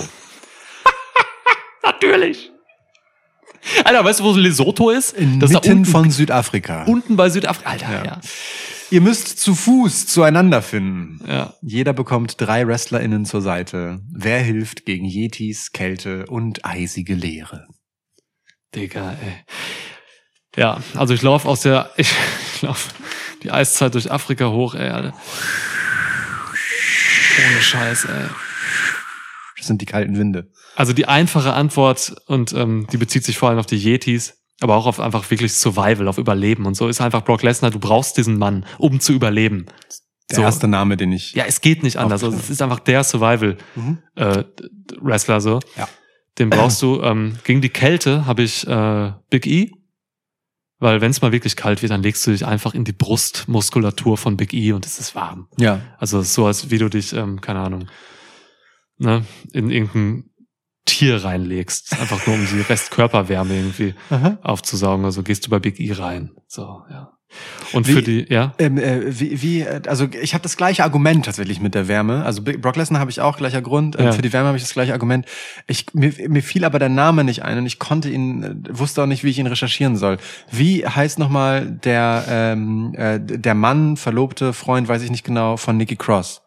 [1.84, 2.52] Natürlich.
[3.84, 5.14] Alter, weißt du, wo Lesotho ist?
[5.14, 6.84] Inmitten das ist da unten, von Südafrika.
[6.84, 7.70] unten bei Südafrika.
[7.70, 8.06] Alter, Ja.
[8.06, 8.22] ja.
[8.92, 11.20] Ihr müsst zu Fuß zueinander finden.
[11.28, 11.56] Ja.
[11.62, 14.00] Jeder bekommt drei WrestlerInnen zur Seite.
[14.14, 17.68] Wer hilft gegen Yetis, Kälte und eisige Leere?
[18.76, 19.46] Digga, ey.
[20.58, 22.12] Ja, also ich laufe aus der, ich,
[22.56, 22.90] ich laufe
[23.44, 25.14] die Eiszeit durch Afrika hoch, ey, Alter.
[27.48, 28.26] Ohne Scheiß, ey.
[29.58, 30.52] Das sind die kalten Winde.
[30.76, 34.76] Also die einfache Antwort, und ähm, die bezieht sich vor allem auf die Yetis, aber
[34.76, 38.18] auch auf einfach wirklich Survival, auf Überleben und so, ist einfach Brock Lesnar, du brauchst
[38.18, 39.66] diesen Mann, um zu überleben.
[40.30, 40.42] Der So.
[40.42, 41.34] erste Name, den ich.
[41.34, 42.24] Ja, es geht nicht anders.
[42.24, 44.00] Also es ist einfach der Survival Mhm.
[44.16, 44.44] äh,
[45.00, 45.60] Wrestler so.
[45.78, 45.88] Ja.
[46.40, 47.02] Den brauchst du.
[47.02, 49.72] Ähm, gegen die Kälte habe ich äh, Big E,
[50.80, 54.18] weil wenn es mal wirklich kalt wird, dann legst du dich einfach in die Brustmuskulatur
[54.18, 55.48] von Big E und es ist warm.
[55.58, 55.82] Ja.
[55.98, 57.88] Also so, als wie du dich, ähm, keine Ahnung,
[58.98, 60.30] ne, in irgendein
[60.86, 64.38] Tier reinlegst, einfach nur um die Restkörperwärme irgendwie Aha.
[64.44, 65.06] aufzusaugen.
[65.06, 66.36] Also gehst du bei Big E rein.
[66.48, 67.15] So, ja.
[67.74, 68.54] Und Wie- für die, ja.
[68.60, 72.24] Ähm, äh, wie, wie, äh, also ich habe das gleiche Argument tatsächlich mit der Wärme.
[72.26, 73.98] Also Brock Lesnar habe ich auch gleicher Grund.
[74.00, 74.12] Ähm, Ja.
[74.12, 75.26] Für die Wärme habe ich das gleiche Argument.
[75.68, 79.04] Ich, mir, mir fiel aber der Name nicht ein und ich konnte ihn, äh, wusste
[79.04, 80.18] auch nicht, wie ich ihn recherchieren soll.
[80.52, 85.78] Wie heißt nochmal der ähm, äh, der Mann, Verlobte, Freund, weiß ich nicht genau, von
[85.78, 86.42] Nikki Cross?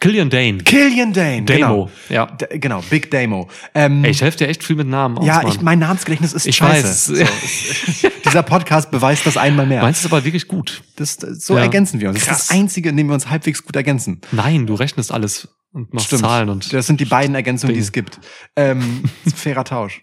[0.00, 0.58] Killian Dane.
[0.58, 1.44] Killian Dane.
[1.44, 1.90] Damo.
[2.10, 2.26] Ja.
[2.26, 3.48] Genau, D genau Big Damo.
[3.74, 5.48] Ähm, Ey, ich helfe dir echt viel mit Namen aus, ja, Mann.
[5.48, 7.18] ich, mein Namensgedächtnis ist Ich scheiße.
[7.20, 8.00] weiß.
[8.02, 9.80] So, dieser Podcast beweist das einmal mehr.
[9.82, 10.82] Meinst du aber wirklich gut?
[10.96, 11.62] Das, so Ja.
[11.62, 12.16] ergänzen wir uns.
[12.18, 12.46] Das ist Krass.
[12.48, 14.20] das Einzige, in dem wir uns halbwegs gut ergänzen.
[14.32, 17.84] Nein, du rechnest alles und machst Zahlen und das sind die beiden Ergänzungen, die Ding.
[17.86, 18.20] es gibt.
[18.56, 19.04] Ähm,
[19.34, 20.02] fairer Tausch.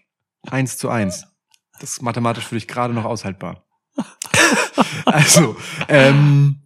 [0.49, 1.25] Eins zu eins.
[1.79, 3.63] Das ist mathematisch für dich gerade noch aushaltbar.
[5.05, 5.55] also,
[5.87, 6.60] ähm,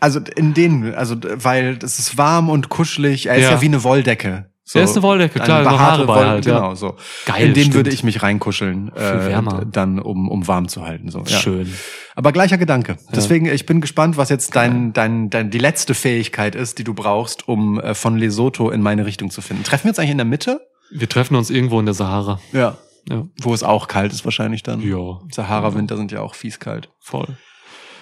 [0.00, 3.26] also in denen, also weil das ist warm und kuschelig.
[3.26, 3.60] Er ist ja, Ja.
[3.60, 4.50] wie eine Wolldecke.
[4.64, 6.56] So, Er ist eine Wolldecke, klar, eine Haare bei halt, ja.
[6.58, 6.96] genau so.
[7.24, 7.74] Geil, in den stimmt.
[7.76, 9.42] würde ich mich reinkuscheln, äh,
[9.72, 11.20] dann um um warm zu halten so.
[11.26, 11.38] Ja.
[11.38, 11.72] schön.
[12.14, 12.98] Aber gleicher Gedanke.
[13.14, 16.92] Deswegen, ich bin gespannt, was jetzt dein, dein, dein, die letzte Fähigkeit ist, die du
[16.92, 19.62] brauchst, um äh, von Lesotho in meine Richtung zu finden.
[19.64, 20.60] Treffen wir uns eigentlich in der Mitte?
[20.90, 22.38] Wir treffen uns irgendwo in der Sahara.
[22.52, 22.76] Ja.
[23.08, 23.26] Ja.
[23.40, 24.82] Wo es auch kalt ist wahrscheinlich dann.
[24.82, 26.90] Ja, Sahara-Winter sind ja auch fies kalt.
[27.00, 27.38] voll.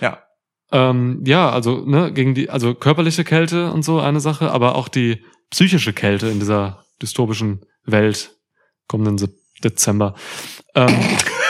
[0.01, 0.18] Ja.
[0.72, 4.88] Ähm, ja, also ne, gegen die, also körperliche Kälte und so eine Sache, aber auch
[4.88, 8.32] die psychische Kälte in dieser dystopischen Welt
[8.88, 9.32] kommenden
[9.62, 10.14] Dezember
[10.74, 10.94] ähm,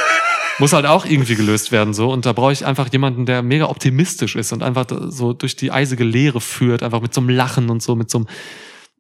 [0.59, 3.67] muss halt auch irgendwie gelöst werden so und da brauche ich einfach jemanden, der mega
[3.67, 7.71] optimistisch ist und einfach so durch die eisige Leere führt, einfach mit so einem Lachen
[7.71, 8.25] und so, mit so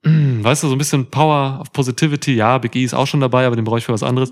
[0.02, 2.34] einem, weißt du, so ein bisschen Power of Positivity.
[2.34, 4.30] Ja, Big E ist auch schon dabei, aber den brauche ich für was anderes.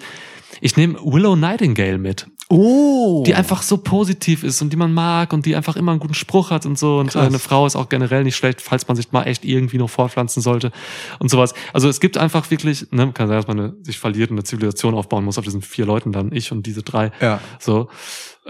[0.61, 2.27] Ich nehme Willow Nightingale mit.
[2.51, 3.23] Oh.
[3.27, 6.15] die einfach so positiv ist und die man mag und die einfach immer einen guten
[6.15, 6.99] Spruch hat und so.
[6.99, 7.23] Und Krass.
[7.23, 9.89] äh, eine Frau ist auch generell nicht schlecht, falls man sich mal echt irgendwie noch
[9.89, 10.71] fortpflanzen sollte
[11.19, 11.55] und sowas.
[11.73, 14.45] Also es gibt einfach wirklich, ne, kann sein, dass man eine, sich verliert und eine
[14.45, 17.13] Zivilisation aufbauen muss auf diesen vier Leuten dann, ich und diese drei.
[17.21, 17.41] Ja.
[17.59, 17.89] So.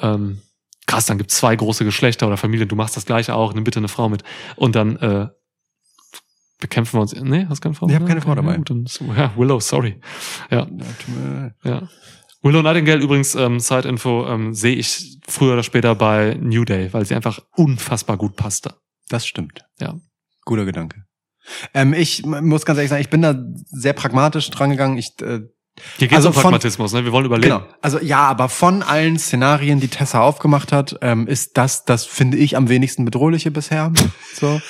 [0.00, 0.40] Ähm,
[0.86, 3.78] krass, dann gibt's zwei große Geschlechter oder Familien, du machst das gleiche auch, nimm bitte
[3.78, 4.24] eine Frau mit.
[4.56, 5.28] Und dann äh,
[6.58, 7.14] bekämpfen wir uns.
[7.14, 7.86] Nee, hast keine Frau?
[7.86, 8.52] Ich hab Ja, keine Frau dabei.
[8.52, 10.00] Ja, gut, dann, ja, Willow, sorry.
[10.50, 10.66] Ja,
[11.62, 11.88] Ja,
[12.44, 17.04] Willow Nightingale übrigens, ähm, Side-Info, ähm, sehe ich früher oder später bei New Day, weil
[17.06, 18.74] sie einfach unfassbar gut passte.
[19.08, 19.64] Das stimmt.
[19.80, 19.94] Ja.
[20.44, 21.04] Guter Gedanke.
[21.74, 23.34] Ähm, ich muss ganz ehrlich sagen, ich bin da
[23.70, 24.96] sehr pragmatisch dran gegangen.
[24.98, 25.40] Ich, äh,
[25.98, 27.04] Hier geht's Also um von- Pragmatismus, ne?
[27.04, 27.58] Wir wollen überleben.
[27.58, 27.66] genau.
[27.82, 32.36] Also ja, aber von allen Szenarien, die Tessa aufgemacht hat, ähm, ist das, das finde
[32.36, 33.92] ich am wenigsten bedrohliche bisher.
[34.34, 34.60] So,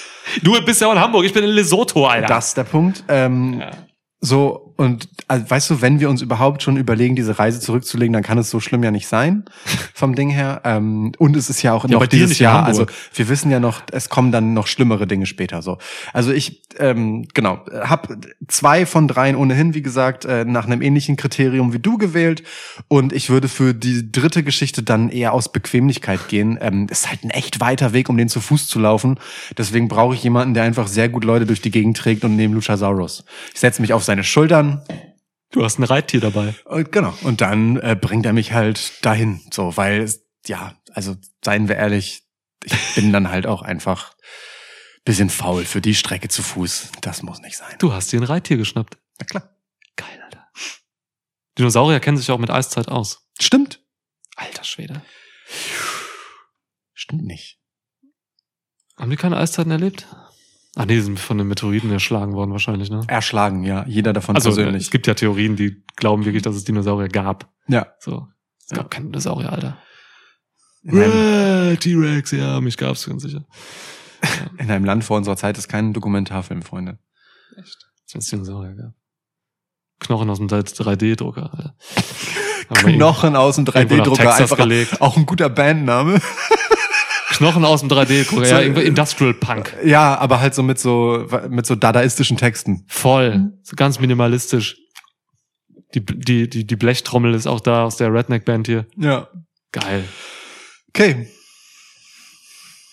[0.42, 2.26] Du bist ja auch in Hamburg, ich bin in Lesotho, Alter.
[2.28, 3.04] das ist der Punkt.
[3.08, 3.70] Ähm, Ja.
[4.20, 8.24] So, und also, weißt du, wenn wir uns überhaupt schon überlegen, diese Reise zurückzulegen, dann
[8.24, 9.44] kann es so schlimm ja nicht sein,
[9.94, 10.62] vom Ding her.
[10.64, 13.82] Ähm, und es ist ja auch Ja, noch dieses Jahr, also wir wissen ja noch,
[13.92, 15.62] es kommen dann noch schlimmere Dinge später.
[15.62, 15.78] So,
[16.12, 18.18] Also ich, ähm, genau, habe
[18.48, 22.42] zwei von dreien ohnehin, wie gesagt, äh, nach einem ähnlichen Kriterium wie du gewählt.
[22.88, 26.58] Und ich würde für die dritte Geschichte dann eher aus Bequemlichkeit gehen.
[26.60, 29.20] Ähm, ist halt ein echt weiter Weg, um den zu Fuß zu laufen.
[29.56, 32.54] Deswegen brauche ich jemanden, der einfach sehr gut Leute durch die Gegend trägt und neben
[32.54, 33.24] Luchasaurus.
[33.54, 34.63] Ich setze mich auf seine Schultern
[35.50, 36.54] Du hast ein Reittier dabei.
[36.64, 37.14] und genau.
[37.22, 39.40] Und dann äh, bringt er mich halt dahin.
[39.52, 40.12] So, weil,
[40.46, 42.24] ja, also seien wir ehrlich,
[42.64, 44.14] ich bin dann halt auch einfach
[45.04, 46.92] bisschen faul für die Strecke zu Fuß.
[47.02, 47.76] Das muss nicht sein.
[47.78, 48.96] Du hast dir ein Reittier geschnappt.
[49.18, 49.56] Na klar.
[49.96, 50.48] Geil, Alter.
[51.58, 53.28] Dinosaurier kennen sich auch mit Eiszeit aus.
[53.38, 53.80] Stimmt.
[54.36, 55.02] Alter Schwede.
[56.94, 57.60] Stimmt nicht.
[58.96, 60.06] Haben die keine Eiszeiten erlebt?
[60.76, 63.02] Ah, nee, die sind von den Meteoriten erschlagen worden wahrscheinlich, ne?
[63.06, 63.84] Erschlagen, ja.
[63.86, 64.82] Jeder davon Also persönlich.
[64.84, 67.48] es gibt ja Theorien, die glauben wirklich, dass es Dinosaurier gab.
[67.68, 67.86] ja.
[68.00, 68.26] So.
[68.66, 68.88] Es gab Ja.
[68.88, 69.78] keine Dinosaurier, Alter.
[71.76, 73.44] T-Rex, ja, mich gab's ganz sicher.
[74.58, 76.98] in einem Land vor unserer Zeit ist kein Dokumentarfilm, Freunde.
[77.56, 77.76] Echt?
[78.12, 78.92] Es Dinosaurier gab.
[80.00, 81.52] Knochen aus dem 3D-Drucker.
[81.52, 81.76] Alter.
[82.68, 85.00] Haben wir Knochen aus dem irgendwo nach 3D-Drucker, Texas einfach gelegt.
[85.00, 86.20] auch ein guter Bandname.
[87.36, 89.74] Knochen aus dem 3D-Drucker, So, Industrial Punk.
[89.84, 92.84] ja, aber halt so mit so mit so dadaistischen Texten.
[92.88, 93.52] Voll.
[93.62, 94.76] So ganz minimalistisch.
[95.94, 98.86] Die, die, die, die Blechtrommel ist auch da aus der Redneck-Band hier.
[98.96, 99.28] Ja.
[99.72, 100.04] Geil.
[100.88, 101.28] Okay,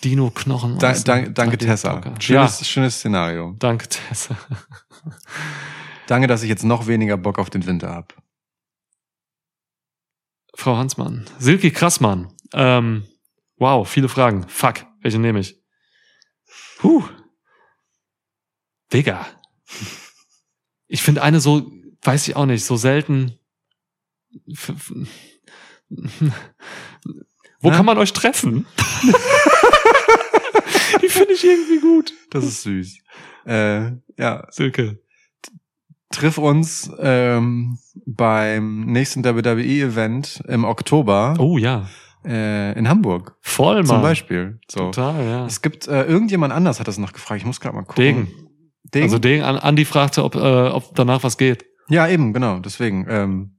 [0.03, 0.77] Dino-Knochen.
[0.79, 1.65] da, aus dem danke, danke 3D-Drucker.
[1.67, 2.01] Tessa.
[2.15, 3.55] Ja, Schönes, schönes Szenario.
[3.59, 4.35] danke Tessa.
[6.07, 8.13] Danke, dass ich jetzt noch weniger Bock auf den Winter hab.
[10.55, 11.25] Frau Hansmann.
[11.39, 12.27] Silke Krassmann.
[12.53, 13.05] Ähm,
[13.61, 14.45] wow, viele Fragen.
[14.49, 15.55] Fuck, welche nehme ich?
[16.81, 17.03] Huh.
[18.91, 19.27] Digga.
[20.87, 21.71] Ich finde eine so,
[22.01, 23.37] weiß ich auch nicht, so selten.
[27.59, 27.75] Wo Na?
[27.75, 28.65] kann man euch treffen?
[31.01, 32.13] Die finde ich irgendwie gut.
[32.31, 32.97] Das ist süß.
[33.45, 34.99] Äh, ja, Silke.
[36.09, 41.87] triff uns ähm, beim nächsten WWE-Event im Oktober Oh ja.
[42.25, 43.85] Äh, in Hamburg Voll, Mann.
[43.85, 44.59] zum Beispiel.
[44.69, 44.91] So.
[44.91, 45.45] Total, ja.
[45.45, 47.39] Es gibt äh, irgendjemand anders hat das noch gefragt.
[47.41, 47.95] Ich muss gerade mal gucken.
[48.03, 48.31] Degen.
[48.93, 49.03] Degen.
[49.03, 51.65] Also Degen, An- Andi fragte, ob, äh, ob danach was geht.
[51.89, 52.59] ja, eben, genau.
[52.59, 53.05] Deswegen.
[53.09, 53.57] Ähm,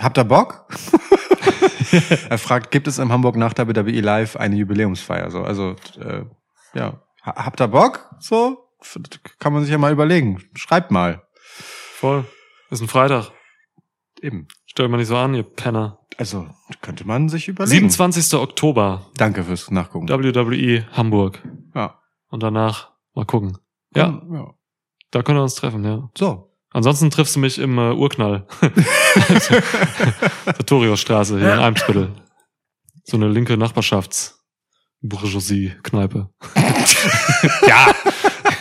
[0.00, 0.66] habt ihr Bock?
[2.28, 5.30] er fragt, gibt es in Hamburg nach WWE Live eine Jubiläumsfeier?
[5.30, 6.24] So, also äh,
[6.74, 8.10] ja, Ha- habt ihr Bock?
[8.20, 8.66] So
[9.38, 10.42] kann man sich ja mal überlegen.
[10.54, 11.22] Schreibt mal.
[11.44, 12.24] Voll.
[12.70, 13.30] Ist ein Freitag.
[14.22, 14.48] Eben.
[14.70, 15.98] Stellt mal nicht so an, ihr Penner.
[16.16, 16.46] Also
[16.80, 17.90] könnte man sich überlegen.
[17.90, 18.38] 27.
[18.38, 20.08] Oktober, Danke fürs Nachgucken.
[20.08, 21.42] WWE Hamburg.
[21.74, 21.98] Ja.
[22.28, 23.58] Und danach mal gucken.
[23.96, 24.54] Ja, ja.
[25.10, 26.08] da können wir uns treffen, ja.
[26.16, 26.54] So.
[26.72, 28.46] Ansonsten triffst du mich im äh, Urknall.
[30.44, 32.12] Sartoriusstraße hier in Eimsbüttel.
[33.02, 34.40] So eine linke Nachbarschafts
[35.02, 36.30] Bourgeoisie-Kneipe.
[37.66, 37.92] ja.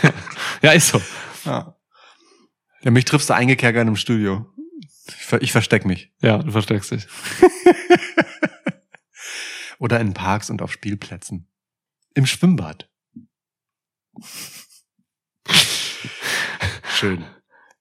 [0.64, 0.99] ja, ist so.
[1.45, 1.76] Ja.
[2.81, 2.91] ja.
[2.91, 4.48] Mich triffst du eingekerkert im Studio.
[5.18, 6.11] Ich, ver ich versteck mich.
[6.22, 7.07] Ja, du versteckst dich.
[9.80, 11.48] Oder in Parks und auf Spielplätzen.
[12.14, 12.90] Im Schwimmbad.
[16.95, 17.23] Schön.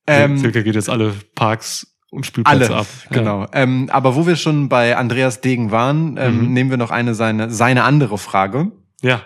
[0.06, 2.86] Ähm, Silke geht jetzt alle Parks und alle, Spielplätze ab.
[3.10, 3.18] Ja.
[3.18, 3.46] genau.
[3.52, 6.52] Ähm, aber wo wir schon bei Andreas Degen waren, ähm, Mhm.
[6.52, 8.72] nehmen wir noch eine seine, seine andere Frage.
[9.02, 9.22] Ja.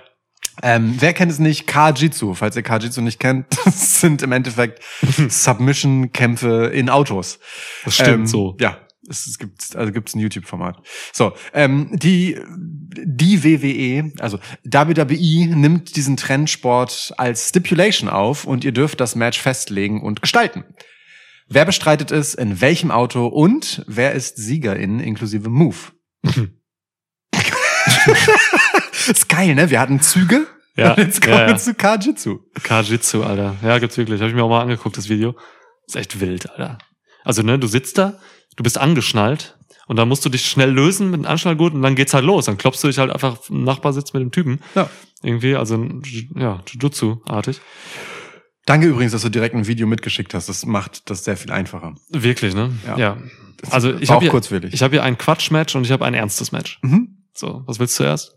[0.62, 1.66] Ähm, wer kennt es nicht?
[1.66, 2.34] Kajitsu.
[2.34, 4.82] Falls ihr Kajitsu nicht kennt, das sind im Endeffekt
[5.28, 7.38] Submission-Kämpfe in Autos.
[7.84, 8.56] Das stimmt ähm, so.
[8.60, 10.78] Ja, es, es gibt also gibt's ein YouTube-Format.
[11.12, 12.38] So, ähm, die
[12.94, 19.40] die WWE, also WWE nimmt diesen Trendsport als Stipulation auf und ihr dürft das Match
[19.40, 20.64] festlegen und gestalten.
[21.48, 25.76] Wer bestreitet es, in welchem Auto und wer ist Siegerin inklusive Move?
[29.08, 29.70] ist geil, ne?
[29.70, 30.46] Wir hatten Züge.
[30.76, 31.56] Ja, Und jetzt kommen ja, wir ja.
[31.56, 32.38] zu Kajitsu.
[32.62, 33.56] Kajitsu, Alter.
[33.62, 34.20] Ja, gibt's wirklich.
[34.20, 35.34] Habe ich mir auch mal angeguckt, das Video.
[35.86, 36.78] Ist echt wild, Alter.
[37.24, 38.18] Also, ne, du sitzt da,
[38.56, 39.56] du bist angeschnallt
[39.86, 42.46] und dann musst du dich schnell lösen mit einem Anschnallgurt und dann geht's halt los.
[42.46, 44.60] Dann klopfst du dich halt einfach im Nachbarsitz mit dem Typen.
[44.74, 44.88] Ja.
[45.22, 45.86] Irgendwie, also,
[46.34, 47.60] ja, Jujutsu-artig.
[48.64, 50.48] Danke übrigens, dass du direkt ein Video mitgeschickt hast.
[50.48, 51.94] Das macht das sehr viel einfacher.
[52.10, 52.72] Wirklich, ne?
[52.86, 52.96] Ja.
[52.96, 53.18] Ja.
[53.70, 56.78] Also, ich habe hier, ich hab hier ein Quatsch-Match und ich habe ein ernstes Match.
[56.82, 57.24] Mhm.
[57.34, 58.36] So, was willst du zuerst?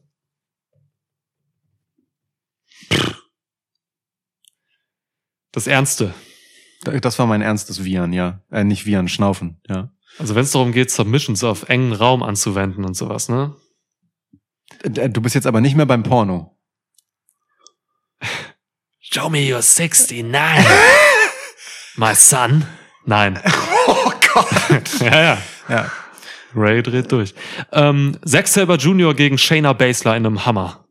[5.52, 6.14] Das Ernste.
[6.84, 8.42] Das war mein ernstes Viren, ja.
[8.52, 9.92] Äh, nicht Viren, Schnaufen, ja.
[10.20, 13.56] Also wenn es darum geht, Submissions auf engen Raum anzuwenden und sowas, ne?
[14.84, 16.58] Äh, Du bist jetzt aber nicht mehr beim Porno.
[19.00, 20.66] Show me your 69.
[21.96, 22.66] My son.
[23.06, 23.40] Nein.
[23.88, 25.00] Oh Gott.
[25.00, 25.38] ja, ja.
[25.70, 25.92] Ja.
[26.56, 27.36] Ray dreht durch.
[27.72, 29.14] Ähm, Zack Saber Jr.
[29.14, 30.85] gegen Shayna Baszler in einem Hammer.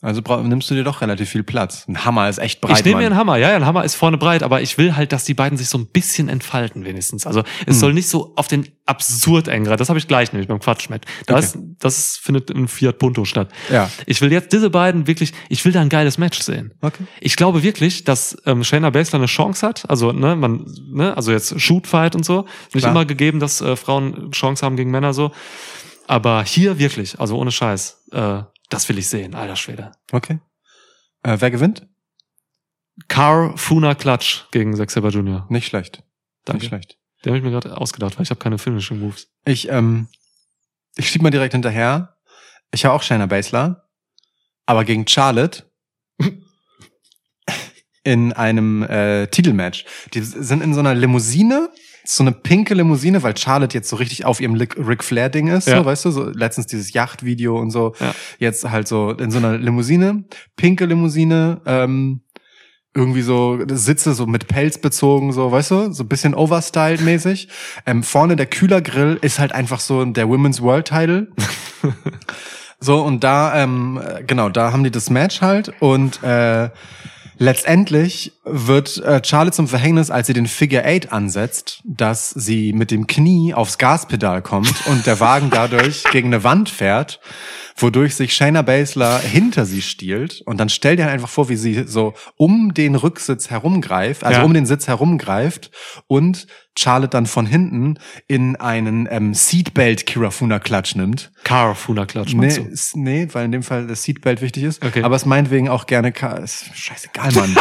[0.00, 1.84] Also nimmst du dir doch relativ viel Platz.
[1.88, 2.78] Ein Hammer ist echt breit.
[2.78, 3.36] ich nehme mir einen Hammer.
[3.36, 5.68] Ja, ja, ein Hammer ist vorne breit, aber ich will halt, dass die beiden sich
[5.68, 7.26] so ein bisschen entfalten wenigstens.
[7.26, 7.80] Also es Hm.
[7.80, 11.04] soll nicht so auf den absurd eng Das habe ich gleich nämlich beim Quatschmet.
[11.26, 13.50] Das, das findet im Fiat Punto statt.
[13.70, 13.90] Ja.
[14.06, 16.72] Ich will jetzt diese beiden wirklich, ich will da ein geiles Match sehen.
[16.80, 17.02] Okay.
[17.20, 19.90] Ich glaube wirklich, dass ähm, Shayna Baszler eine Chance hat.
[19.90, 22.46] Also, ne, man, ne, also jetzt Shootfight und so.
[22.72, 22.92] Nicht Klar.
[22.92, 25.32] immer gegeben, dass äh, Frauen Chance haben gegen Männer so.
[26.06, 29.92] Aber hier wirklich, also ohne Scheiß, äh, das will ich sehen, alter Schwede.
[30.12, 30.40] Okay.
[31.22, 31.86] Äh, wer gewinnt?
[33.06, 35.46] Car Funa Clutch gegen Zack Saber Jr.
[35.48, 36.02] Nicht schlecht.
[36.44, 36.60] Danke.
[36.60, 36.98] Nicht schlecht.
[37.24, 39.28] Den habe ich mir gerade ausgedacht, weil ich habe keine Finishing Moves.
[39.44, 40.08] Ich, ähm,
[40.96, 42.16] ich schieb mal direkt hinterher.
[42.72, 43.88] Ich habe auch Shayna Baszler,
[44.66, 45.64] aber gegen Charlotte
[48.04, 49.84] in einem äh, Titelmatch.
[50.14, 51.70] Die sind in so einer Limousine,
[52.10, 55.68] so eine pinke Limousine, weil Charlotte jetzt so richtig auf ihrem Ric Flair Ding ist,
[55.68, 55.78] Ja.
[55.78, 57.94] so, weißt du, so letztens dieses Yacht-Video und so.
[58.00, 58.14] Ja.
[58.38, 60.24] Jetzt halt so in so einer Limousine,
[60.56, 62.22] pinke Limousine, ähm,
[62.94, 67.48] irgendwie so Sitze so mit Pelz bezogen, so, weißt du, so ein bisschen overstyled mäßig.
[67.84, 71.28] Ähm, vorne der Kühlergrill ist halt einfach so der Women's World Title.
[72.80, 76.70] so, und da, ähm, äh, genau, da haben die das Match halt und äh,
[77.38, 82.90] letztendlich wird äh, Charlotte zum Verhängnis, als sie den Figure Eight ansetzt, dass sie mit
[82.90, 87.20] dem Knie aufs Gaspedal kommt und der Wagen dadurch gegen eine Wand fährt,
[87.76, 91.56] wodurch sich Shayna Baszler hinter sie stiehlt und dann stell dir halt einfach vor, wie
[91.56, 94.44] sie so um den Rücksitz herumgreift, also Ja.
[94.44, 95.70] um den Sitz herumgreift
[96.06, 96.46] und
[96.78, 97.98] Charlotte dann von hinten
[98.28, 101.32] in einen ähm, Seatbelt Kirafuna Klatsch nimmt.
[101.42, 102.68] Car Funa Clutch, Nee, du?
[102.94, 104.84] nee, weil in dem Fall das Seatbelt wichtig ist.
[104.84, 105.02] Okay.
[105.02, 107.56] Aber es meinetwegen auch gerne Ka ist scheißegal, Mann.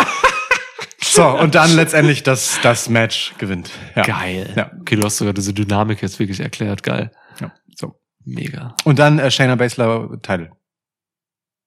[1.02, 3.72] so, und dann letztendlich das, das Match gewinnt.
[3.96, 4.04] Ja.
[4.04, 4.54] Geil.
[4.56, 4.72] Ja.
[4.82, 6.84] Okay, du hast sogar diese Dynamik jetzt wirklich erklärt.
[6.84, 7.12] Geil.
[7.42, 7.52] ja.
[7.76, 8.00] So.
[8.24, 8.76] Mega.
[8.84, 10.52] Und dann äh, Shayna Baszler Title.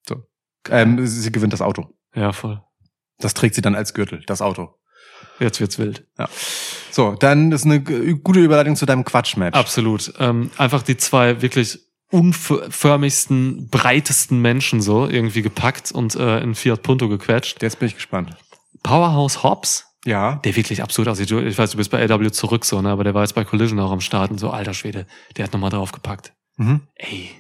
[0.09, 0.23] So.
[0.69, 1.89] Ähm, sie gewinnt das Auto.
[2.15, 2.63] Ja, voll.
[3.19, 4.77] Das trägt sie dann als Gürtel, das Auto.
[5.41, 6.05] Jetzt wird's wild.
[6.91, 9.57] So, dann ist eine gute Überleitung zu deinem Quatschmatch.
[9.57, 10.13] Absolut.
[10.19, 11.79] Ähm, einfach die zwei wirklich
[12.11, 17.63] unförmigsten, breitesten Menschen so irgendwie gepackt und äh, in Fiat Punto gequetscht.
[17.63, 18.37] Jetzt bin ich gespannt.
[18.83, 20.37] Powerhouse Hobbs, Ja.
[20.45, 21.31] der wirklich absurd aussieht.
[21.31, 22.91] Ich weiß, du bist bei AW zurück so, ne?
[22.91, 25.07] aber der war jetzt bei Collision auch am Start und so, alter Schwede,
[25.37, 26.33] der hat nochmal draufgepackt.
[26.57, 26.81] Mhm.
[26.97, 27.31] Ey,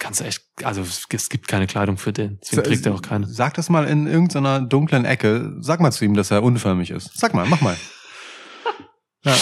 [0.00, 3.28] kannst du echt, also es gibt keine Kleidung für den, deswegen trägt er auch keine.
[3.28, 5.54] Sag das mal in irgendeiner dunklen Ecke.
[5.60, 7.16] Sag mal zu ihm, dass er unförmig ist.
[7.16, 7.76] Sag mal, mach mal.
[9.24, 9.36] ja.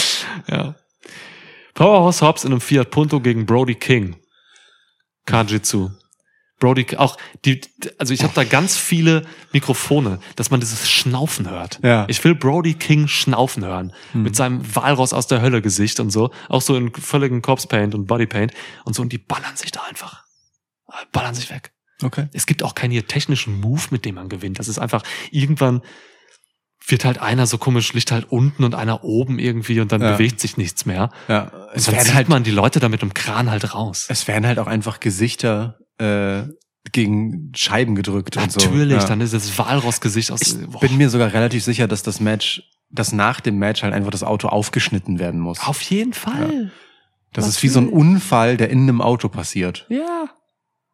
[0.47, 0.75] Ja.
[1.73, 4.17] Powerhouse Hobbs in einem Fiat Punto gegen Brody King.
[5.25, 5.89] Kajitsu.
[6.59, 7.61] Brody, auch die,
[7.97, 11.79] also ich habe da ganz viele Mikrofone, dass man dieses Schnaufen hört.
[11.81, 12.05] Ja.
[12.09, 13.93] Ich will Brody King schnaufen hören.
[14.11, 14.23] Hm.
[14.23, 16.31] Mit seinem Walross aus der Hölle Gesicht und so.
[16.49, 18.51] Auch so in völligen Corpse Paint und Body Paint
[18.83, 19.01] und so.
[19.01, 20.25] Und die ballern sich da einfach.
[21.11, 21.71] Ballern sich weg.
[22.01, 22.27] Okay.
[22.33, 24.59] Es gibt auch keinen hier technischen Move, mit dem man gewinnt.
[24.59, 25.81] Das ist einfach, irgendwann
[26.87, 30.13] wird halt einer so komisch, liegt halt unten und einer oben irgendwie und dann Ja.
[30.13, 31.11] bewegt sich nichts mehr.
[31.27, 31.51] Ja.
[31.73, 34.05] Es Es dann werden zieht halt, man die Leute da mit dem Kran halt raus.
[34.09, 36.43] es werden halt auch einfach Gesichter äh,
[36.93, 38.59] gegen Scheiben gedrückt und so.
[38.61, 39.05] Natürlich, Ja.
[39.07, 40.41] dann ist das Walross-Gesicht aus.
[40.41, 43.93] Ich Boah, bin mir sogar relativ sicher, dass das Match, dass nach dem Match halt
[43.93, 45.59] einfach das Auto aufgeschnitten werden muss.
[45.59, 46.71] auf jeden Fall.
[47.33, 48.01] Das ist wie so ein natürlich.
[48.01, 49.85] Unfall, der in einem Auto passiert.
[49.89, 50.29] Ja.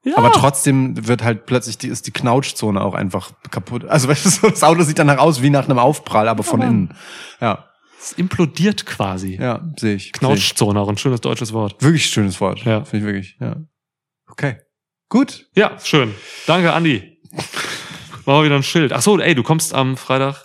[0.05, 0.17] Ja.
[0.17, 3.83] Aber trotzdem wird halt plötzlich die, ist die Knautschzone auch einfach kaputt.
[3.85, 6.61] Also weißt du, so, das Auto sieht danach aus wie nach einem Aufprall, aber von
[6.61, 6.95] Ja, innen.
[7.41, 7.65] Ja,
[7.99, 9.35] Es implodiert quasi.
[9.41, 10.03] ja, sehe ich.
[10.03, 10.13] Seh ich.
[10.13, 11.81] Knautschzone, auch ein schönes deutsches Wort.
[11.81, 12.63] Wirklich schönes Wort.
[12.63, 12.85] Ja.
[12.85, 13.37] Finde ich wirklich.
[13.41, 13.57] Ja.
[14.29, 14.57] Okay.
[15.09, 15.47] Gut.
[15.55, 16.13] Ja, schön.
[16.47, 17.19] Danke, Andi.
[18.25, 18.91] Machen wir wieder ein Schild.
[18.93, 20.44] Ach so, ey, du kommst am Freitag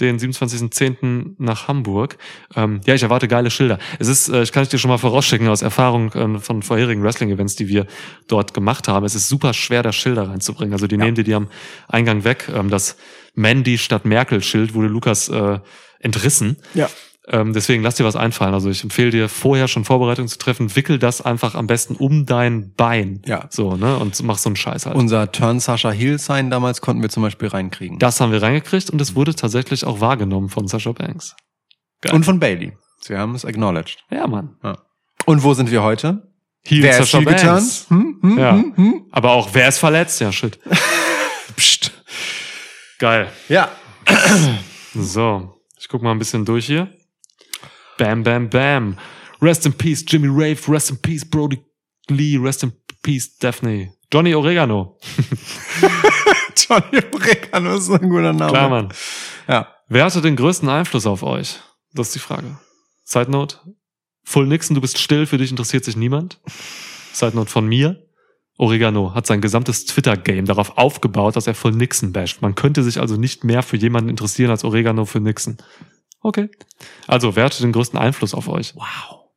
[0.00, 1.34] den 27.10.
[1.38, 2.18] nach Hamburg.
[2.54, 3.78] Ähm, ja, ich erwarte geile Schilder.
[3.98, 7.02] Es ist, äh, ich kann es dir schon mal vorausschicken aus Erfahrung äh, von vorherigen
[7.02, 7.86] Wrestling-Events, die wir
[8.28, 9.06] dort gemacht haben.
[9.06, 10.72] Es ist super schwer, da Schilder reinzubringen.
[10.72, 11.04] Also die Ja.
[11.04, 11.48] nehmen dir die am
[11.88, 12.48] Eingang weg.
[12.54, 12.96] Ähm, das
[13.34, 15.58] Mandy statt Merkel-Schild wurde Lukas äh,
[16.00, 16.56] entrissen.
[16.74, 16.88] Ja.
[17.28, 18.54] Ähm, deswegen lass dir was einfallen.
[18.54, 20.74] Also ich empfehle dir vorher schon Vorbereitungen zu treffen.
[20.76, 23.20] Wickel das einfach am besten um dein Bein.
[23.26, 23.46] Ja.
[23.50, 23.96] So, ne?
[23.98, 24.94] Und mach so einen Scheiß halt.
[24.96, 27.98] Unser Turn Sasha Heel Sign damals konnten wir zum Beispiel reinkriegen.
[27.98, 31.34] das haben wir reingekriegt und es wurde tatsächlich auch wahrgenommen von Sasha Banks.
[32.00, 32.14] geil.
[32.14, 32.72] Und von Bailey.
[33.06, 33.98] Wir haben es acknowledged.
[34.10, 34.56] Ja, Mann.
[35.26, 36.32] Und wo sind wir heute?
[36.64, 37.86] Heel Wer ist Sasha heel Banks.
[37.88, 38.20] geturnt?
[38.22, 38.30] Hm?
[38.30, 38.38] Hm?
[38.38, 38.52] Ja.
[38.52, 38.72] Hm?
[38.76, 39.02] Hm?
[39.10, 40.20] Aber auch, wer ist verletzt?
[40.20, 40.58] Ja, shit.
[41.56, 41.92] Psst.
[42.98, 43.28] Geil.
[43.48, 43.68] Ja.
[44.94, 46.88] So, ich guck mal ein bisschen durch hier.
[47.98, 48.96] Bam, bam, bam.
[49.40, 50.68] Rest in peace, Jimmy Rave.
[50.68, 51.62] Rest in peace, Brody
[52.08, 52.36] Lee.
[52.36, 53.92] Rest in peace, Daphne.
[54.12, 54.98] Johnny Oregano.
[56.56, 58.50] Johnny Oregano ist ein guter Name.
[58.50, 58.88] Klar, Mann.
[59.48, 59.68] Ja.
[59.88, 61.60] Wer hatte den größten Einfluss auf euch?
[61.92, 62.58] Das ist die Frage.
[63.04, 63.58] Side Note.
[64.24, 66.40] Full Nixon, du bist still, für dich interessiert sich niemand.
[67.12, 68.02] Side Note von mir.
[68.58, 72.42] Oregano hat sein gesamtes Twitter-Game darauf aufgebaut, dass er Full Nixon basht.
[72.42, 75.58] Man könnte sich also nicht mehr für jemanden interessieren als Oregano für Nixon.
[76.26, 76.50] Okay.
[77.06, 78.74] Also, wer hatte den größten Einfluss auf euch?
[78.74, 79.28] Wow.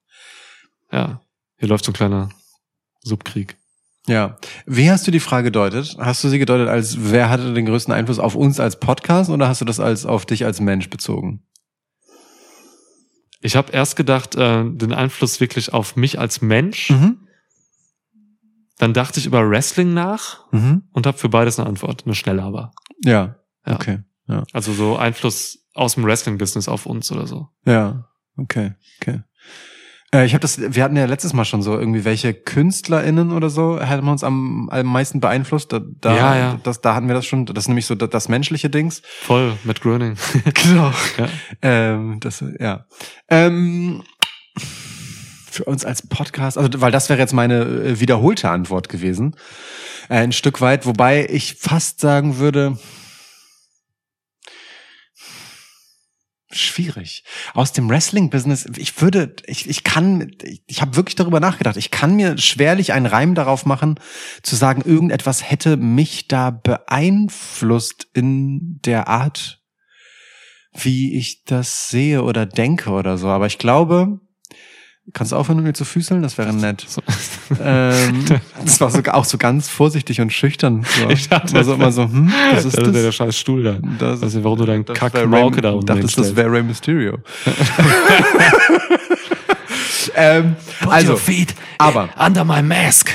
[0.91, 1.21] Ja.
[1.57, 2.29] Hier läuft so ein kleiner
[3.01, 3.57] Subkrieg.
[4.07, 4.39] Ja.
[4.65, 5.97] Wie hast du die Frage gedeutet?
[5.99, 9.47] Hast du sie gedeutet als, wer hatte den größten Einfluss auf uns als Podcast oder
[9.47, 11.43] hast du das als auf dich als Mensch bezogen?
[13.41, 16.89] Ich habe erst gedacht, äh, den Einfluss wirklich auf mich als Mensch.
[16.89, 17.27] Mhm.
[18.79, 20.89] Dann dachte ich über Wrestling nach Mhm.
[20.91, 22.07] und habe für beides eine Antwort.
[22.07, 22.71] Eine schnelle aber.
[23.05, 23.35] Ja.
[23.67, 23.75] Ja.
[23.75, 23.99] Okay.
[24.53, 27.47] Also so Einfluss aus dem Wrestling-Business auf uns oder so.
[27.65, 28.05] Ja.
[28.37, 28.73] Okay.
[29.01, 29.21] Okay.
[30.13, 33.49] Äh, ich habe das, wir hatten ja letztes Mal schon so irgendwie welche KünstlerInnen oder
[33.49, 35.71] so haben uns am, am meisten beeinflusst.
[35.71, 36.59] Da, da, Ja, ja.
[36.63, 37.45] Das, da hatten wir das schon.
[37.45, 39.01] Das ist nämlich so das, das menschliche Dings.
[39.21, 40.15] Voll, Matt Groening.
[40.53, 40.91] Genau.
[41.17, 41.29] Ja.
[41.61, 42.85] Ähm, das, ja.
[43.29, 44.03] Ähm,
[45.49, 49.35] für uns als Podcast, also weil das wäre jetzt meine äh, wiederholte Antwort gewesen,
[50.09, 52.77] äh, ein Stück weit, wobei ich fast sagen würde,
[56.51, 57.23] schwierig.
[57.53, 61.91] Aus dem Wrestling-Business, ich würde, ich, ich kann, ich, ich habe wirklich darüber nachgedacht, ich
[61.91, 63.99] kann mir schwerlich einen Reim darauf machen,
[64.41, 69.61] zu sagen, irgendetwas hätte mich da beeinflusst in der Art,
[70.73, 73.27] wie ich das sehe oder denke oder so.
[73.27, 74.19] Aber ich glaube,
[75.13, 76.21] kannst du aufhören, mir zu füßeln?
[76.21, 76.85] Das wäre nett.
[76.87, 77.01] So.
[77.61, 78.25] Ähm,
[78.63, 80.83] das war sogar auch so ganz vorsichtig und schüchtern.
[80.83, 81.09] So.
[81.19, 83.15] Ich dachte, immer so, immer so, hm, was ist das ist der das?
[83.15, 83.77] scheiß Stuhl da.
[83.99, 86.35] Das, nicht, warum du deinen das kack wär Mauke da unten dachtest, das hinstellst.
[86.37, 87.17] wäre Rey Mysterio.
[90.15, 90.55] ähm,
[90.87, 93.11] also, feet aber- under my mask.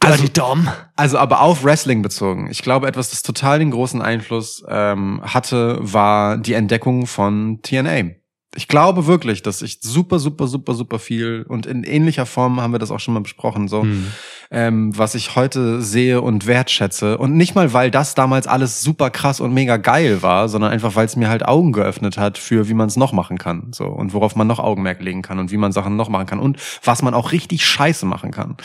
[0.00, 0.68] Also- Dom.
[0.96, 2.48] also aber auf Wrestling bezogen.
[2.50, 8.10] Ich glaube, etwas, das total den großen Einfluss ähm, hatte, war die Entdeckung von TNA.
[8.56, 12.72] Ich glaube wirklich, dass ich super, super, super, super viel und in ähnlicher Form haben
[12.72, 14.06] wir das auch schon mal besprochen, so Hm.
[14.50, 17.18] ähm, was ich heute sehe und wertschätze.
[17.18, 20.94] Und nicht mal, weil das damals alles super krass und mega geil war, sondern einfach,
[20.94, 23.72] weil es mir halt Augen geöffnet hat für, wie man es noch machen kann.
[23.72, 26.38] So, und worauf man noch Augenmerk legen kann und wie man Sachen noch machen kann
[26.38, 28.56] und was man auch richtig scheiße machen kann.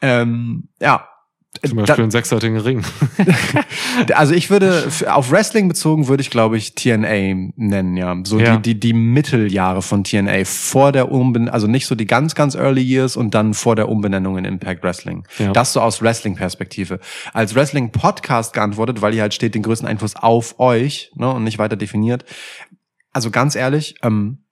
[0.00, 1.06] Ähm, ja.
[1.66, 2.82] Zum Da- Beispiel einen sechsseitigen Ring.
[4.14, 8.56] also ich würde auf Wrestling bezogen würde ich glaube ich TNA nennen ja so Ja.
[8.56, 12.54] die die die Mitteljahre von TNA vor der Umben also nicht so die ganz ganz
[12.54, 15.52] early years und dann vor der Umbenennung in Impact Wrestling Ja.
[15.52, 17.00] das so aus Wrestling Perspektive
[17.32, 21.44] als Wrestling Podcast geantwortet weil hier halt steht den größten Einfluss auf euch ne und
[21.44, 22.24] nicht weiter definiert
[23.12, 24.44] also ganz ehrlich ähm,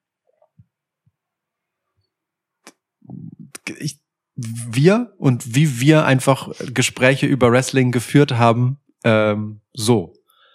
[3.78, 4.00] ich,
[4.36, 10.12] wir und wie wir einfach Gespräche über Wrestling geführt haben, ähm, so,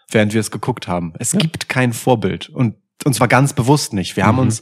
[0.10, 1.14] während wir es geguckt haben.
[1.20, 1.40] Es Ja.
[1.40, 4.16] gibt kein Vorbild und und zwar ganz bewusst nicht.
[4.16, 4.42] Wir haben Mhm.
[4.44, 4.62] uns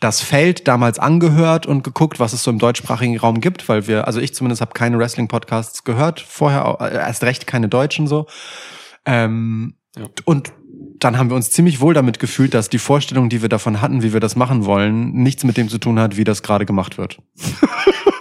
[0.00, 4.06] das Feld damals angehört und geguckt, was es so im deutschsprachigen Raum gibt, weil wir,
[4.06, 8.26] also ich zumindest habe keine Wrestling-Podcasts gehört, vorher äh, erst recht keine deutschen so.
[9.04, 10.06] Ähm, Ja.
[10.24, 10.52] Und
[10.98, 14.02] dann haben wir uns ziemlich wohl damit gefühlt, dass die Vorstellung, die wir davon hatten,
[14.02, 16.96] wie wir das machen wollen, nichts mit dem zu tun hat, wie das gerade gemacht
[16.96, 17.18] wird.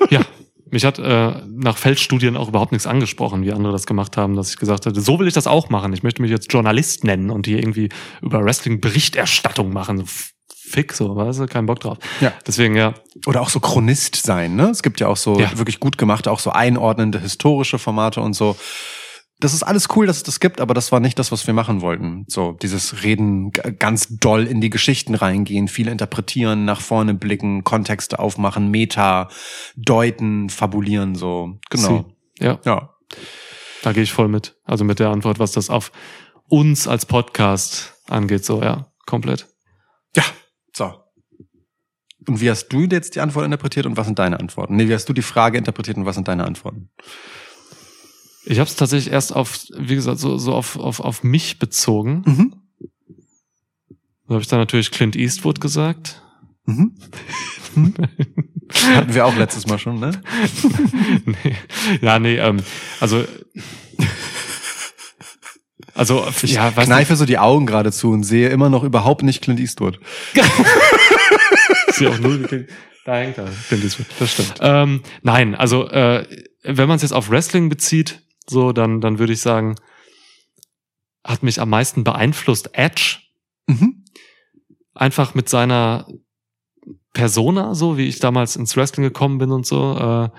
[0.10, 0.20] Ja,
[0.74, 4.50] mich hat äh, nach Feldstudien auch überhaupt nichts angesprochen, wie andere das gemacht haben, dass
[4.50, 5.94] ich gesagt hatte, so will ich das auch machen.
[5.94, 7.90] Ich möchte mich jetzt Journalist nennen und hier irgendwie
[8.22, 10.00] über Wrestling Berichterstattung machen.
[10.00, 10.06] So
[10.74, 11.98] fick so, weißt du, kein Bock drauf.
[12.20, 12.34] Ja.
[12.48, 12.96] Deswegen ja,
[13.28, 14.70] Oder auch so Chronist sein, ne?
[14.70, 15.56] Es gibt ja auch so Ja.
[15.58, 18.56] wirklich gut gemachte, auch so einordnende historische Formate und so.
[19.44, 21.54] Das ist alles cool, dass es das gibt, aber das war nicht das, was wir
[21.54, 22.24] machen wollten.
[22.30, 28.20] So, dieses Reden ganz doll in die Geschichten reingehen, viel interpretieren, nach vorne blicken, Kontexte
[28.20, 29.28] aufmachen, Meta,
[29.76, 31.60] deuten, fabulieren, so.
[31.70, 32.06] Genau.
[32.40, 32.96] ja, Ja.
[33.82, 34.56] da gehe ich voll mit.
[34.64, 35.92] Also mit der Antwort, was das auf
[36.48, 38.94] uns als Podcast angeht, so ja.
[39.06, 39.50] komplett.
[40.16, 40.24] Ja,
[40.74, 40.94] so.
[42.30, 44.78] Und wie hast du jetzt die Antwort interpretiert und was sind deine Antworten?
[44.78, 46.92] Nee, wie hast du die Frage interpretiert und was sind deine Antworten?
[48.46, 52.24] Ich habe es tatsächlich erst auf, wie gesagt, so, so auf, auf, auf mich bezogen.
[52.26, 52.54] Mhm.
[54.28, 56.22] Da habe ich dann natürlich Clint Eastwood gesagt.
[56.66, 56.96] Mhm.
[58.96, 60.22] Hatten wir auch letztes Mal schon, ne?
[61.26, 61.56] nee.
[62.02, 62.60] Ja, nee, ähm,
[63.00, 63.24] also.
[65.96, 69.22] Also, Ich ja, weiß kneife so die Augen gerade zu und sehe immer noch überhaupt
[69.22, 70.00] nicht Clint Eastwood.
[72.00, 72.68] ja auch null.
[73.06, 74.08] Da hängt er, Clint Eastwood.
[74.18, 74.56] Das stimmt.
[74.62, 76.26] Ähm, nein, also, äh,
[76.64, 79.76] wenn man es jetzt auf Wrestling bezieht, so, dann, dann würde ich sagen,
[81.24, 83.20] hat mich am meisten beeinflusst Edge.
[83.66, 84.04] Mhm.
[84.94, 86.06] einfach mit seiner
[87.14, 90.30] Persona, so wie ich damals ins Wrestling gekommen bin und so, äh,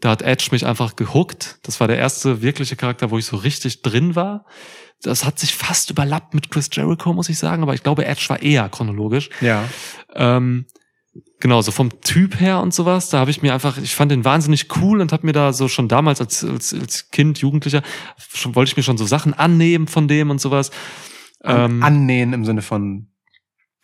[0.00, 1.58] da hat Edge mich einfach gehuckt.
[1.62, 4.46] Das war der erste wirkliche Charakter, wo ich so richtig drin war.
[5.02, 8.24] Das hat sich fast überlappt mit Chris Jericho, muss ich sagen, aber ich glaube, Edge
[8.28, 9.30] war eher chronologisch.
[9.40, 9.68] Ja.
[10.14, 10.66] Ähm,
[11.40, 14.24] genau, so vom Typ her und sowas, da habe ich mir einfach, ich fand den
[14.24, 17.82] wahnsinnig cool und habe mir da so schon damals als, als, als Kind, Jugendlicher,
[18.32, 20.70] schon, wollte ich mir schon so Sachen annehmen von dem und sowas.
[21.44, 23.08] Ähm, Annähen im Sinne von,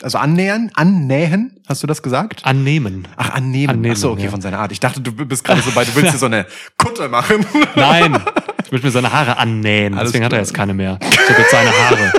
[0.01, 2.45] also annähern, annähen, hast du das gesagt?
[2.45, 3.09] annehmen.
[3.17, 3.71] Ach, annehmen.
[3.71, 4.31] Annehmen, Ach so, okay, ja.
[4.31, 4.71] von seiner Art.
[4.71, 6.47] Ich dachte, du bist gerade so bei, du willst dir so eine
[6.77, 7.45] Kutte machen.
[7.75, 8.17] Nein,
[8.65, 9.95] ich möchte mir seine Haare annähen.
[9.95, 10.99] Alles Deswegen hat er jetzt keine mehr.
[11.03, 12.13] Ich habe jetzt seine Haare.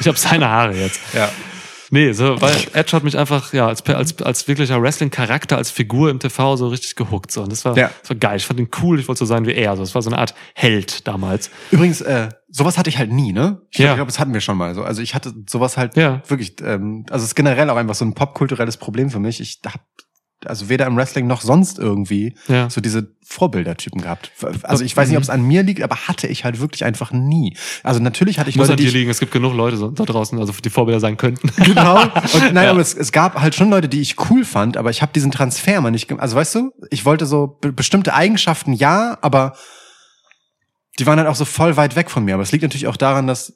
[0.00, 1.00] Ich habe seine Haare jetzt.
[1.12, 1.28] ja.
[1.90, 6.10] Nee, so, weil Edge hat mich einfach, ja, als, als, als wirklicher Wrestling-Charakter, als Figur
[6.10, 7.30] im TV so richtig gehuckt.
[7.30, 7.42] So.
[7.42, 7.90] Und das war, Ja.
[8.00, 8.36] das war geil.
[8.36, 9.76] Ich fand ihn cool, ich wollte so sein wie er.
[9.76, 9.82] So.
[9.82, 11.50] Das war so eine Art Held damals.
[11.70, 13.60] Übrigens, äh, sowas hatte ich halt nie, ne?
[13.70, 13.94] Ich Ja.
[13.94, 14.82] glaube, das hatten wir schon mal so.
[14.82, 16.22] Also ich hatte sowas halt Ja.
[16.28, 19.40] wirklich, ähm, also es ist generell auch einfach so ein popkulturelles Problem für mich.
[19.40, 19.80] Ich hab
[20.48, 22.68] also weder im Wrestling noch sonst irgendwie Ja.
[22.70, 24.30] so diese Vorbildertypen gehabt.
[24.62, 27.10] Also ich weiß nicht, ob es an mir liegt, aber hatte ich halt wirklich einfach
[27.12, 27.56] nie.
[27.82, 29.10] Also natürlich hatte ich Muss Leute, an dir liegen.
[29.10, 31.50] Es gibt genug Leute so, da draußen, also die Vorbilder sein könnten.
[31.64, 32.02] Genau.
[32.34, 35.02] Und nein, aber es, es gab halt schon Leute, die ich cool fand, aber ich
[35.02, 36.12] habe diesen Transfer mal nicht.
[36.20, 39.54] Also weißt du, ich wollte so be bestimmte Eigenschaften ja, aber
[40.98, 42.34] die waren halt auch so voll weit weg von mir.
[42.34, 43.54] Aber es liegt natürlich auch daran, dass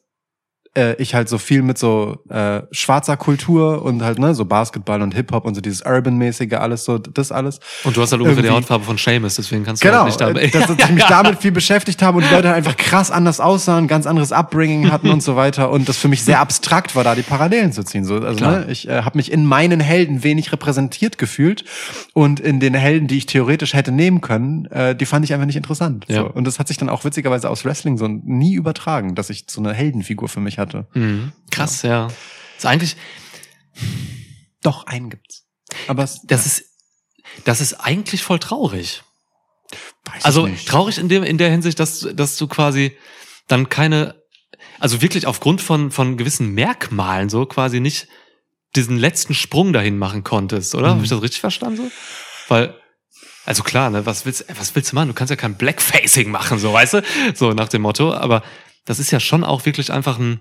[0.77, 5.03] äh, ich halt so viel mit so äh, schwarzer Kultur und halt ne so Basketball
[5.03, 7.61] und Hip Hop und so dieses Urban-mäßige alles so das alles.
[7.85, 10.21] Und du hast halt ungefähr die Hautfarbe von Seamus, deswegen kannst du Genau, halt nicht
[10.21, 10.43] damit.
[10.43, 13.11] äh, dass, dass ich mich damit viel beschäftigt habe und die Leute halt einfach krass
[13.11, 16.95] anders aussahen, ganz anderes Upbringing hatten und so weiter und das für mich sehr abstrakt
[16.97, 18.05] war, da die Parallelen zu ziehen.
[18.05, 18.61] So, also Klar.
[18.61, 21.65] ne, ich äh, habe mich in meinen Helden wenig repräsentiert gefühlt
[22.13, 25.47] und in den Helden, die ich theoretisch hätte nehmen können, äh, die fand ich einfach
[25.47, 26.05] nicht interessant.
[26.09, 26.23] Ja.
[26.23, 26.31] So.
[26.31, 29.61] Und das hat sich dann auch witzigerweise aus Wrestling so nie übertragen, dass ich so
[29.61, 30.68] eine Heldenfigur für mich hatte.
[30.95, 31.33] Mhm.
[31.51, 32.09] Krass, ja.
[32.57, 32.97] Ist eigentlich,
[34.63, 35.45] Doch, einen gibt's.
[35.87, 36.65] Aber es, das ist,
[37.45, 39.03] das ist eigentlich voll traurig.
[40.05, 40.67] weiß Also nicht.
[40.69, 42.97] traurig in dem in der Hinsicht, dass dass du quasi
[43.49, 44.21] dann keine,
[44.79, 48.09] also wirklich aufgrund von von gewissen Merkmalen so quasi nicht
[48.77, 50.89] diesen letzten Sprung dahin machen konntest, oder?
[50.89, 50.95] Mhm.
[50.95, 51.91] Habe ich das richtig verstanden so?
[52.49, 52.75] Weil
[53.45, 55.09] also klar, ne, was willst was willst du machen?
[55.09, 57.03] Du kannst ja kein Blackfacing machen, so weißt du,
[57.35, 58.13] so nach dem Motto.
[58.15, 58.43] Aber
[58.85, 60.41] das ist ja schon auch wirklich einfach ein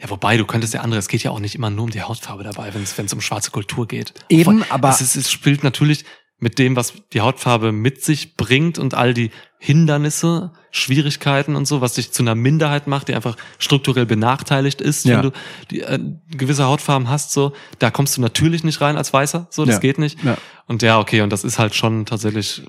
[0.00, 2.02] ja, wobei, du könntest ja andere, es geht ja auch nicht immer nur um die
[2.02, 4.12] Hautfarbe dabei, wenn es um schwarze Kultur geht.
[4.28, 6.04] Eben, Voll- aber- es, ist, es spielt natürlich
[6.38, 9.30] mit dem, was die Hautfarbe mit sich bringt und all die
[9.60, 15.04] Hindernisse, Schwierigkeiten und so, was dich zu einer Minderheit macht, die einfach strukturell benachteiligt ist,
[15.04, 15.16] Ja.
[15.16, 15.30] wenn du
[15.70, 15.98] die, äh,
[16.36, 19.80] gewisse Hautfarben hast, so, da kommst du natürlich nicht rein als Weißer, so, das Ja.
[19.80, 20.22] geht nicht.
[20.24, 20.36] Ja.
[20.66, 22.62] Und ja, okay, und das ist halt schon tatsächlich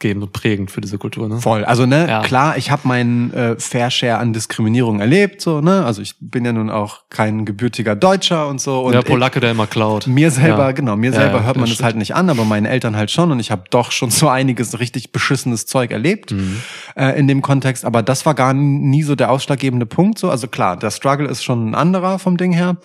[0.00, 1.40] maßgebend und prägend für diese Kultur, ne?
[1.40, 1.64] Voll.
[1.64, 2.22] Also ne, Ja.
[2.22, 5.84] klar, ich habe meinen äh, Fair Share an Diskriminierung erlebt, so ne.
[5.84, 8.80] Also ich bin ja nun auch kein gebürtiger Deutscher und so.
[8.80, 10.06] Und der Polacke, der immer klaut.
[10.06, 10.72] Mir selber, Ja.
[10.72, 11.84] genau, mir selber ja, hört das man es stimmt.
[11.84, 14.78] halt nicht an, aber meinen Eltern halt schon und ich habe doch schon so einiges
[14.78, 16.56] richtig beschissenes Zeug erlebt Mhm.
[16.96, 20.48] äh, in dem Kontext, aber das war gar nie so der ausschlaggebende Punkt so, also
[20.48, 22.76] klar, der Struggle ist schon ein anderer vom Ding her.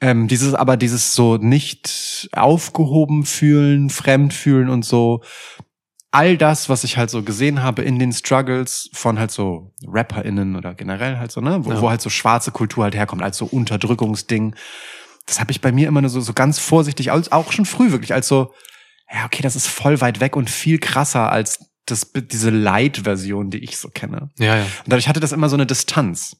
[0.00, 5.22] Ähm, dieses aber dieses so nicht aufgehoben fühlen, fremd fühlen und so
[6.14, 10.54] all das, was ich halt so gesehen habe in den Struggles von halt so RapperInnen
[10.56, 11.80] oder generell halt so, ne, wo, Ja.
[11.80, 14.54] wo halt so schwarze Kultur halt herkommt, als so Unterdrückungsding.
[15.26, 17.90] Das habe ich bei mir immer nur so, so ganz vorsichtig, als, auch schon früh
[17.90, 18.54] wirklich, als so,
[19.12, 23.58] ja, okay, das ist voll weit weg und viel krasser als das, diese Light-Version, die
[23.58, 24.30] ich so kenne.
[24.38, 24.62] ja, ja.
[24.62, 26.36] Und dadurch hatte das immer so eine Distanz.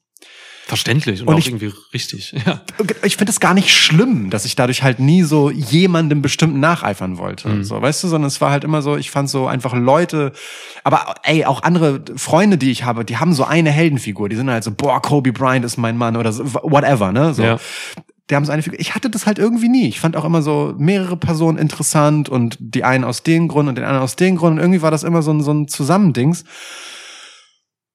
[0.67, 2.35] Verständlich und, Und auch ich- irgendwie richtig.
[2.47, 2.61] Ja.
[3.03, 7.19] ich finde es gar nicht schlimm, dass ich dadurch halt nie so jemandem bestimmten nacheifern
[7.19, 7.49] wollte.
[7.49, 7.65] Mhm.
[7.65, 10.33] So, weißt du, sondern es war halt immer so, ich fand so einfach Leute,
[10.83, 14.29] aber ey, auch andere Freunde, die ich habe, die haben so eine Heldenfigur.
[14.31, 17.35] Die sind halt so, boah, Kobe Bryant ist mein Mann oder so, whatever, ne?
[17.35, 17.43] So.
[17.43, 17.59] Ja.
[18.31, 18.81] Die haben so eine Figur.
[18.81, 19.87] Ich hatte das halt irgendwie nie.
[19.87, 23.75] Ich fand auch immer so mehrere Personen interessant und die einen aus dem Grund und
[23.77, 24.55] den anderen aus dem Grund.
[24.55, 26.45] Und irgendwie war das immer so ein, so ein Zusammendings.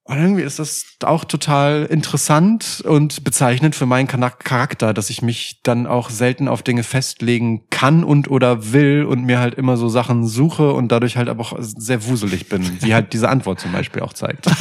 [0.10, 5.62] Und irgendwie ist das auch total interessant und bezeichnend für meinen Charakter, dass ich mich
[5.62, 9.88] dann auch selten auf Dinge festlegen kann und oder will und mir halt immer so
[9.88, 13.72] Sachen suche und dadurch halt aber auch sehr wuselig bin, wie halt diese Antwort zum
[13.72, 14.48] Beispiel auch zeigt.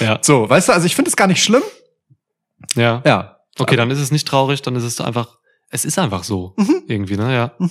[0.00, 0.18] Ja.
[0.20, 1.62] So, weißt du, also ich finde es gar nicht schlimm.
[2.74, 3.02] Ja.
[3.06, 3.38] Ja.
[3.58, 5.38] Okay, dann ist es nicht traurig, dann ist es einfach,
[5.70, 6.52] es ist einfach so.
[6.58, 6.82] Mhm.
[6.88, 7.34] Irgendwie, ne?
[7.34, 7.68] Ja.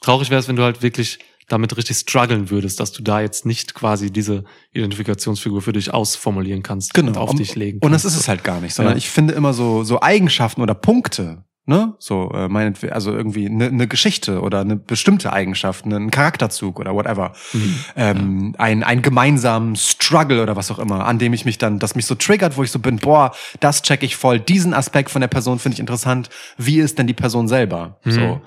[0.00, 1.18] Traurig wäre es, wenn du halt wirklich
[1.52, 6.62] damit richtig strugglen würdest, dass du da jetzt nicht quasi diese Identifikationsfigur für dich ausformulieren
[6.62, 7.86] kannst und auf und, dich legen Genau.
[7.86, 8.16] Und das kannst.
[8.16, 8.98] ist es halt gar nicht, sondern Ja.
[8.98, 11.94] ich finde immer so, so Eigenschaften oder Punkte, ne?
[11.98, 16.94] So, äh, meinetwegen, also irgendwie eine ne Geschichte oder eine bestimmte Eigenschaft, ein Charakterzug oder
[16.94, 17.32] whatever.
[17.52, 17.78] Mhm.
[17.96, 21.94] Ähm, ein, ein gemeinsamen Struggle oder was auch immer, an dem ich mich dann, das
[21.94, 25.20] mich so triggert, wo ich so bin, boah, das check ich voll, diesen Aspekt von
[25.20, 26.30] der Person finde ich interessant.
[26.56, 27.98] Wie ist denn die Person selber?
[28.04, 28.10] Mhm.
[28.10, 28.40] So.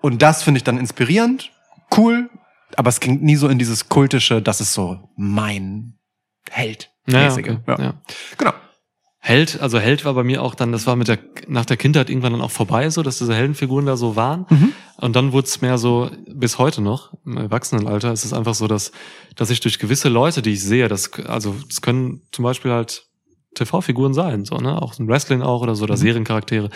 [0.00, 1.50] Und das finde ich dann inspirierend,
[1.96, 2.30] cool,
[2.76, 5.98] aber es ging nie so in dieses kultische, das ist so mein
[6.50, 6.90] Held.
[7.06, 7.58] Ja, okay.
[7.66, 7.78] ja.
[7.78, 7.94] ja.
[8.38, 8.52] Genau.
[9.24, 12.10] Held, also Held war bei mir auch dann, das war mit der, nach der Kindheit
[12.10, 14.46] irgendwann dann auch vorbei, so, dass diese Heldenfiguren da so waren.
[14.50, 14.72] Mhm.
[14.96, 18.66] Und dann wurde es mehr so, bis heute noch, im Erwachsenenalter, ist es einfach so,
[18.66, 18.90] dass,
[19.36, 23.06] dass ich durch gewisse Leute, die ich sehe, das, also, das können zum Beispiel halt
[23.54, 26.00] TV-Figuren sein, so, ne, auch im Wrestling auch oder so, oder Mhm.
[26.00, 26.70] Seriencharaktere,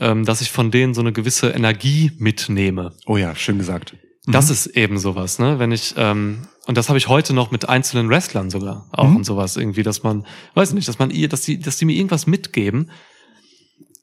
[0.00, 2.94] ähm, dass ich von denen so eine gewisse Energie mitnehme.
[3.04, 3.94] Oh ja, schön gesagt.
[4.26, 4.52] Das Mhm.
[4.52, 5.58] ist eben sowas, ne?
[5.58, 9.16] Wenn ich, ähm, und das habe ich heute noch mit einzelnen Wrestlern sogar auch Mhm.
[9.16, 11.94] und sowas irgendwie, dass man, weiß nicht, dass man ihr, dass die, dass die mir
[11.94, 12.90] irgendwas mitgeben,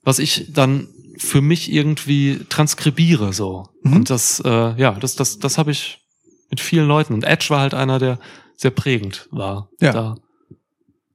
[0.04, 0.88] was ich dann
[1.18, 3.68] für mich irgendwie transkribiere so.
[3.84, 3.94] Mhm.
[3.94, 6.00] Und das, äh, ja, das, das, das habe ich
[6.50, 7.14] mit vielen Leuten.
[7.14, 8.20] Und Edge war halt einer, der
[8.56, 9.70] sehr prägend war.
[9.82, 9.91] Ja.
[9.91, 10.16] Da.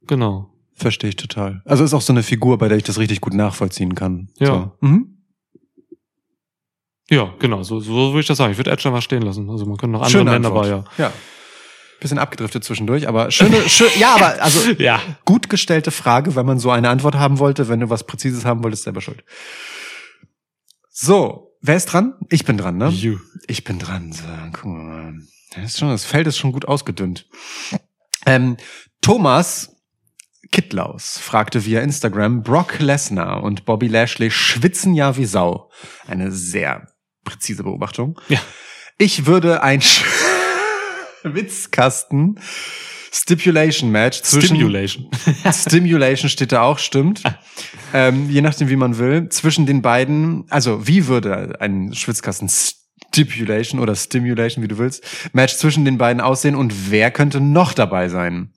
[0.07, 0.51] Genau.
[0.75, 1.63] Verstehe ich total.
[1.65, 4.29] Also ist auch so eine Figur, bei der ich das richtig gut nachvollziehen kann.
[4.39, 4.47] Ja.
[4.81, 4.87] So.
[4.87, 5.18] Mhm.
[7.11, 7.63] Ja, genau.
[7.63, 8.53] So, so würde ich das sagen.
[8.53, 9.49] Ich würde Edge einfach stehen lassen.
[9.49, 10.67] Also man könnte noch andere Schöne nennen, Antwort.
[10.67, 11.05] aber ja.
[11.07, 11.13] Ja.
[12.01, 15.01] Bisschen abgedriftet zwischendurch, aber schöne, schön, ja, aber also Ja.
[15.25, 17.69] gut gestellte Frage, wenn man so eine Antwort haben wollte.
[17.69, 19.25] Wenn du was Präzises haben wolltest, selber schuld.
[20.91, 22.15] So, wer ist dran?
[22.29, 22.89] Ich bin dran, ne?
[22.91, 23.19] You.
[23.47, 24.13] Ich bin dran.
[24.13, 24.23] So,
[24.53, 25.15] guck mal.
[25.55, 27.27] Das, ist schon, das Feld ist schon gut ausgedünnt.
[28.27, 28.59] Ähm,
[29.01, 29.75] Thomas
[30.53, 35.71] Kittlaus fragte via Instagram, Brock Lesnar und Bobby Lashley schwitzen ja wie Sau.
[36.07, 36.89] Eine sehr
[37.29, 38.21] präzise Beobachtung.
[38.29, 38.41] Ja.
[38.97, 39.83] Ich würde ein
[41.23, 42.41] Witzkasten
[43.13, 45.11] Stipulation Match zwischen Stimulation.
[45.53, 47.23] Stimulation steht da auch, stimmt.
[47.95, 49.29] Ähm, je nachdem, wie man will.
[49.29, 55.57] Zwischen den beiden, also wie würde ein Schwitzkasten Stipulation oder Stimulation, wie du willst, Match
[55.57, 58.53] zwischen den beiden aussehen und wer könnte noch dabei sein?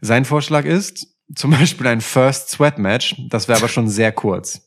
[0.00, 4.65] Sein Vorschlag ist zum Beispiel ein First Sweat Match, das wäre aber schon sehr kurz.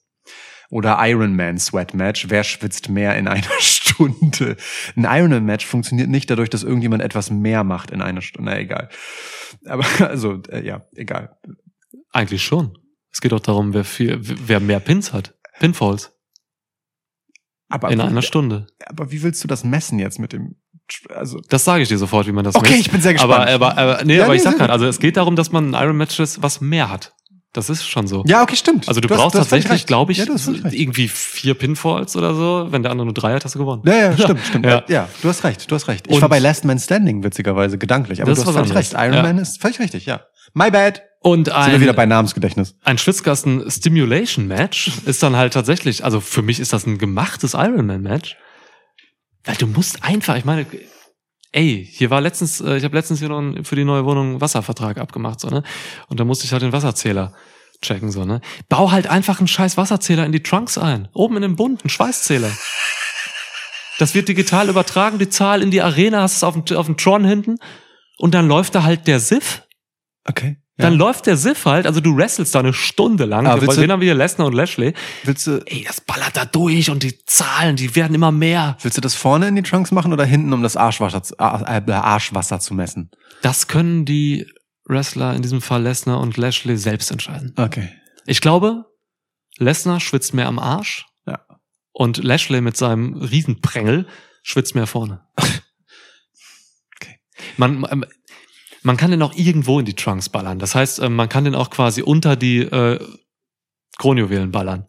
[0.71, 4.55] Oder Ironman Sweat Match, wer schwitzt mehr in einer Stunde?
[4.95, 8.51] Ein Ironman Match funktioniert nicht dadurch, dass irgendjemand etwas mehr macht in einer Stunde.
[8.51, 8.89] Na, egal.
[9.65, 11.37] Aber also, äh, ja, egal.
[12.11, 12.77] Eigentlich schon.
[13.11, 15.35] Es geht doch darum, wer viel, wer mehr Pins hat.
[15.59, 16.13] Pinfalls.
[17.67, 18.67] Aber, In wie, einer Stunde.
[18.85, 20.55] aber wie willst du das messen jetzt mit dem?
[21.09, 22.87] Also Das sage ich dir sofort, wie man das okay, misst.
[22.87, 23.47] ich bin sehr gespannt.
[23.47, 25.35] aber, aber, aber, nee, Ja, aber nee, ich sag sehr gerade, also es geht darum,
[25.35, 27.13] dass man ein Iron Match ist, was mehr hat.
[27.53, 28.23] Das ist schon so.
[28.27, 28.87] ja, okay, stimmt.
[28.87, 30.33] Also du, hast- brauchst hast tatsächlich, glaube ich, ja, du
[30.71, 32.67] irgendwie vier Pinfalls oder so.
[32.69, 33.81] Wenn der andere nur drei hat, hast du gewonnen.
[33.85, 34.65] Ja, ja, stimmt, stimmt.
[34.67, 34.83] Ja.
[34.87, 35.09] Ja.
[35.23, 36.05] du hast recht, du hast recht.
[36.07, 38.21] Ich Und- war bei Last Man Standing, witzigerweise, gedanklich.
[38.21, 38.93] Aber Das du hast völlig recht.
[38.93, 39.23] Iron Ja.
[39.23, 40.21] Man ist völlig richtig, ja.
[40.53, 41.01] My bad.
[41.21, 42.75] Und Sind wir wieder ein, bei Namensgedächtnis.
[42.83, 47.55] ein Schwitzkasten Stimulation Match ist dann halt tatsächlich, also für mich ist das ein gemachtes
[47.55, 48.37] Ironman Match.
[49.43, 50.65] Weil du musst einfach, ich meine,
[51.51, 54.41] ey, hier war letztens, äh, ich habe letztens hier noch für die neue Wohnung einen
[54.41, 55.63] Wasservertrag abgemacht, so, ne?
[56.07, 57.33] Und da musste ich halt den Wasserzähler
[57.81, 58.41] checken, so, ne?
[58.67, 61.07] Bau halt einfach einen scheiß Wasserzähler in die Trunks ein.
[61.13, 62.51] Oben in dem Bund, einen Schweißzähler.
[63.99, 66.97] Das wird digital übertragen, die Zahl in die Arena, hast es auf dem, auf dem
[66.97, 67.57] Tron hinten.
[68.17, 69.63] Und dann läuft da halt der SIF.
[70.25, 70.57] Okay.
[70.79, 73.45] Dann läuft der SIF halt, also du wrestelst da eine Stunde lang.
[73.47, 74.93] Aber Wir- haben wir hier Lesnar und Lashley.
[75.23, 78.77] willst du, Ey, das ballert da durch und die Zahlen, die werden immer mehr.
[78.81, 81.43] willst du das vorne in die Trunks machen oder hinten, um das Arschwasser, zu- äh,
[81.91, 83.11] Arschwasser zu messen?
[83.41, 84.47] Das können die
[84.85, 87.53] Wrestler, in diesem Fall Lesnar und Lashley, selbst entscheiden.
[87.57, 87.89] Okay.
[88.25, 88.85] Ich glaube,
[89.57, 91.05] Lesnar schwitzt mehr am Arsch.
[91.27, 91.39] Ja.
[91.91, 94.07] Und Lashley mit seinem Riesenprängel
[94.43, 95.21] schwitzt mehr vorne.
[97.01, 97.19] Okay.
[97.57, 97.85] Man,
[98.93, 100.59] man- kann den auch irgendwo in die Trunks ballern.
[100.59, 102.99] Das heißt, äh, man kann den auch quasi unter die äh,
[103.97, 104.87] Kronjuwelen ballern.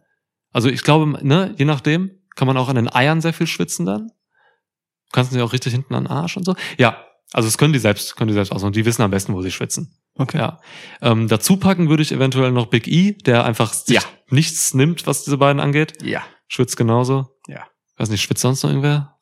[0.51, 3.85] Also ich glaube, ne, je nachdem, kann man auch an den Eiern sehr viel schwitzen
[3.85, 4.07] dann.
[4.07, 6.55] Du kannst sie auch richtig hinten an den Arsch und so.
[6.77, 9.33] Ja, also das können die selbst, können die selbst aus und die wissen am besten,
[9.33, 9.97] wo sie schwitzen.
[10.15, 10.37] Okay.
[10.37, 10.59] Ja.
[11.01, 14.01] Ähm, dazu packen würde ich eventuell noch Big E, der einfach sich Ja.
[14.29, 16.01] nichts nimmt, was diese beiden angeht.
[16.03, 16.23] Ja.
[16.47, 17.27] Schwitzt genauso.
[17.47, 17.65] Ja.
[17.97, 19.17] Weiß nicht, schwitzt sonst noch irgendwer?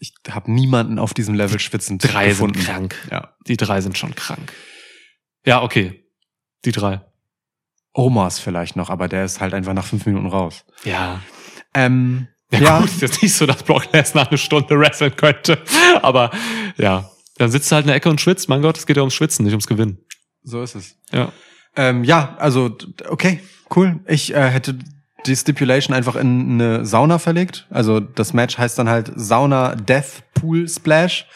[0.00, 2.54] Ich habe niemanden auf diesem Level schwitzend Drei gefunden.
[2.60, 2.94] sind krank.
[3.10, 3.34] Ja.
[3.46, 4.52] Die drei sind schon krank.
[5.44, 6.04] Ja, okay.
[6.64, 7.00] Die drei.
[7.94, 10.64] Omas vielleicht noch, aber der ist halt einfach nach fünf Minuten raus.
[10.84, 11.20] Ja.
[11.74, 12.80] Ähm, Ja, Ja.
[12.80, 15.62] gut, ist jetzt nicht so, dass Brock Lesnar eine Stunde wresteln könnte.
[16.02, 16.30] Aber
[16.76, 18.48] ja, dann sitzt du halt in der Ecke und schwitzt.
[18.48, 19.98] Mein Gott, es geht ja ums Schwitzen, nicht ums Gewinnen.
[20.42, 20.96] so ist es.
[21.12, 21.32] Ja.
[21.76, 22.76] Ähm, ja, also
[23.08, 23.40] okay,
[23.76, 24.00] cool.
[24.06, 24.78] Ich äh, hätte
[25.28, 27.66] die Stipulation einfach in eine Sauna verlegt.
[27.70, 31.26] Also das Match heißt dann halt Sauna Death Pool Splash.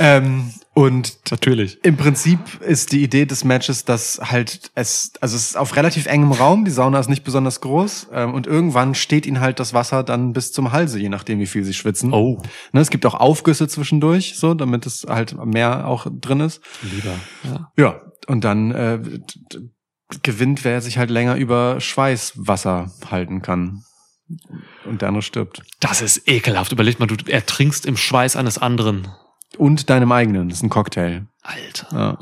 [0.00, 1.78] ähm, und Natürlich.
[1.84, 6.04] im Prinzip ist die Idee des Matches, dass halt es, also es ist auf relativ
[6.04, 9.72] engem Raum, die Sauna ist nicht besonders groß ähm, und irgendwann steht ihnen halt das
[9.72, 12.12] Wasser dann bis zum Halse, je nachdem wie viel sie schwitzen.
[12.12, 12.42] Oh,
[12.72, 16.60] Ne, es gibt auch Aufgüsse zwischendurch, so, damit es halt mehr auch drin ist.
[16.82, 17.14] lieber.
[17.44, 17.72] Ja.
[17.78, 19.00] Ja, und dann äh,
[20.22, 23.84] gewinnt, wer sich halt länger über Schweißwasser halten kann.
[24.84, 25.62] Und der andere stirbt.
[25.80, 26.72] Das ist ekelhaft.
[26.72, 29.08] Überleg mal, du ertrinkst im Schweiß eines anderen.
[29.56, 30.48] Und deinem eigenen.
[30.48, 31.26] Das ist ein Cocktail.
[31.42, 31.88] Alter.
[31.92, 32.18] Ja.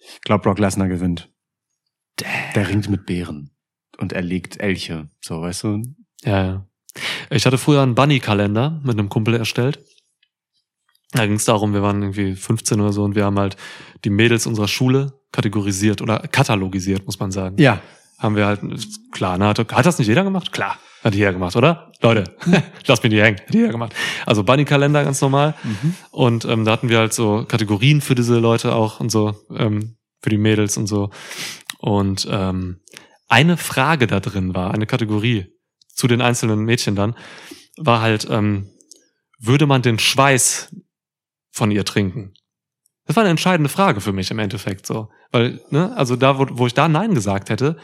[0.00, 1.30] Ich glaube, Brock Lesnar gewinnt.
[2.54, 3.50] Der ringt mit Bären.
[3.98, 5.08] Und er legt Elche.
[5.20, 5.82] So, weißt du?
[6.22, 6.66] Ja, ja.
[7.30, 9.84] Ich hatte früher einen Bunny-Kalender mit einem Kumpel erstellt.
[11.12, 13.56] Da ging es darum, wir waren irgendwie 15 oder so und wir haben halt
[14.04, 17.56] die Mädels unserer Schule kategorisiert oder katalogisiert, muss man sagen.
[17.58, 17.80] Ja.
[18.18, 18.60] Haben wir halt,
[19.10, 20.52] klar, ne, hat, hat das nicht jeder gemacht?
[20.52, 21.92] Klar, hat jeder gemacht, oder?
[22.00, 22.24] Leute,
[22.86, 23.92] lass mich nicht hängen, hat jeder gemacht.
[24.24, 25.54] Also Bunny-Kalender ganz normal.
[26.12, 29.96] Und ähm, da hatten wir halt so Kategorien für diese Leute auch und so, ähm,
[30.22, 31.10] für die Mädels und so.
[31.78, 32.80] Und ähm,
[33.26, 35.46] eine Frage da drin war, eine Kategorie
[35.88, 37.16] zu den einzelnen Mädchen dann,
[37.76, 38.70] war halt, ähm,
[39.40, 40.74] würde man den Schweiß
[41.50, 42.34] von ihr trinken?
[43.06, 45.10] Das war eine entscheidende Frage für mich im Endeffekt so.
[45.30, 47.76] Weil, ne, also da, wo, wo ich da Nein gesagt hätte,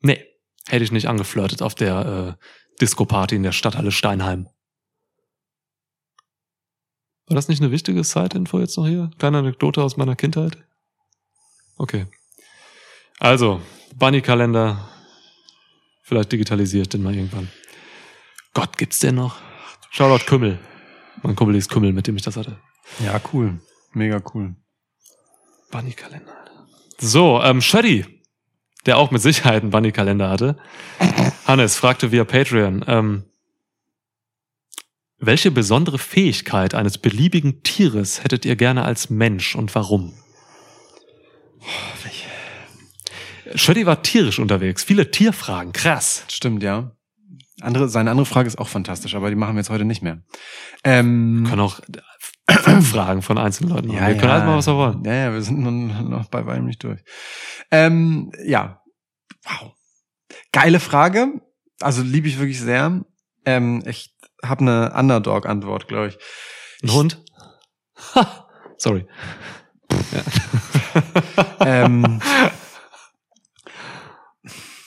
[0.00, 0.22] nee,
[0.68, 2.44] hätte ich nicht angeflirtet auf der äh,
[2.80, 4.48] Disco-Party in der Stadthalle Steinheim.
[7.28, 9.10] War das nicht eine wichtige Side-Info jetzt noch hier?
[9.18, 10.58] Kleine Anekdote aus meiner Kindheit?
[11.76, 12.06] Okay.
[13.18, 13.60] Also,
[13.96, 14.88] Bunny-Kalender.
[16.02, 17.50] Vielleicht digitalisiert den mal irgendwann.
[18.54, 19.36] Gott, gibt's den noch?
[19.90, 20.58] Shoutout Kümmel.
[21.22, 22.60] Mein Kumpel ist Kümmel, mit dem ich das hatte.
[23.00, 23.58] Ja, cool.
[23.96, 24.54] Mega cool.
[25.70, 26.44] Bunny-Kalender.
[26.98, 28.04] So, ähm, Shuddy,
[28.84, 30.58] der auch mit Sicherheit einen Bunny-Kalender hatte.
[31.46, 33.24] Hannes fragte via Patreon, ähm,
[35.18, 40.12] welche besondere Fähigkeit eines beliebigen Tieres hättet ihr gerne als Mensch und warum?
[43.54, 46.24] Shuddy war tierisch unterwegs, viele Tierfragen, krass.
[46.28, 46.90] Stimmt, ja.
[47.62, 50.22] Andere, seine andere Frage ist auch fantastisch, aber die machen wir jetzt heute nicht mehr.
[50.84, 51.80] Ähm, Wir können auch
[52.82, 54.06] Fragen von einzelnen Leuten machen.
[54.06, 55.04] wir können halt mal, was wir wollen.
[55.04, 57.00] Ja, ja, wir sind noch, noch bei weitem nicht durch.
[57.70, 58.82] Ähm, ja.
[59.44, 59.72] Wow.
[60.52, 61.40] Geile Frage.
[61.80, 63.04] Also liebe ich wirklich sehr.
[63.44, 64.14] Ähm, ich
[64.44, 66.18] habe eine Underdog-Antwort, glaube ich.
[66.82, 67.24] Ein Hund?
[68.14, 69.06] Ha, sorry.
[71.60, 72.20] ähm,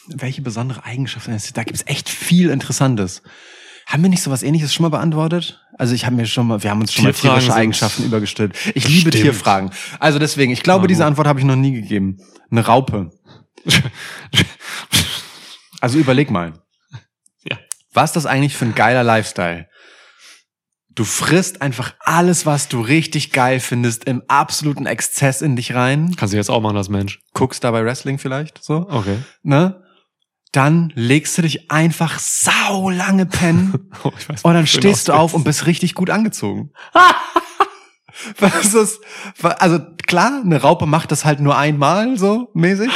[0.08, 1.38] welche besondere Eigenschaften?
[1.54, 3.22] Da gibt's echt viel Interessantes.
[3.90, 5.60] Haben wir nicht sowas ähnliches schon mal beantwortet?
[5.80, 8.54] Also ich habe mir schon mal, wir haben uns schon mal tierische Eigenschaften übergestellt.
[8.76, 9.24] Ich liebe Stimmt.
[9.24, 9.72] Tierfragen.
[10.00, 11.06] Also deswegen, ich glaube, Na diese.
[11.06, 12.18] Antwort habe ich noch nie gegeben.
[12.52, 13.10] Eine Raupe.
[15.82, 16.54] Also überleg mal.
[17.50, 17.58] Ja.
[17.94, 19.68] Was ist das eigentlich für ein geiler Lifestyle?
[20.90, 26.16] Du frisst einfach alles, was du richtig geil findest, im absoluten Exzess in dich rein.
[26.18, 27.22] Kannst du jetzt auch machen als Mensch.
[27.34, 29.20] Guckst dabei Wrestling vielleicht so, Okay.
[29.44, 29.82] ne?
[30.52, 35.14] Dann legst du dich einfach sau lange pennen Oh, weiß, und dann schön stehst du
[35.14, 36.72] auf und bist richtig gut angezogen.
[38.40, 39.00] Was ist,
[39.42, 42.90] also klar, eine Raupe macht das halt nur einmal so mäßig.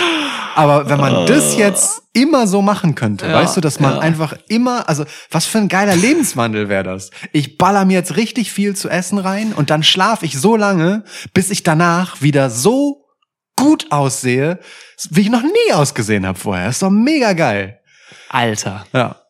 [0.56, 4.00] Aber wenn man das jetzt immer so machen könnte, Ja, weißt du, dass man ja.
[4.00, 7.10] einfach immer, also was für ein geiler Lebenswandel wäre das?
[7.32, 11.06] Ich baller mir jetzt richtig viel zu essen rein und dann schlafe ich so lange,
[11.34, 13.03] bis ich danach wieder so
[13.56, 14.60] gut aussehe,
[15.10, 16.70] wie ich noch nie ausgesehen habe vorher.
[16.70, 17.80] ist doch mega geil.
[18.30, 18.86] Alter.
[18.94, 19.22] Ja.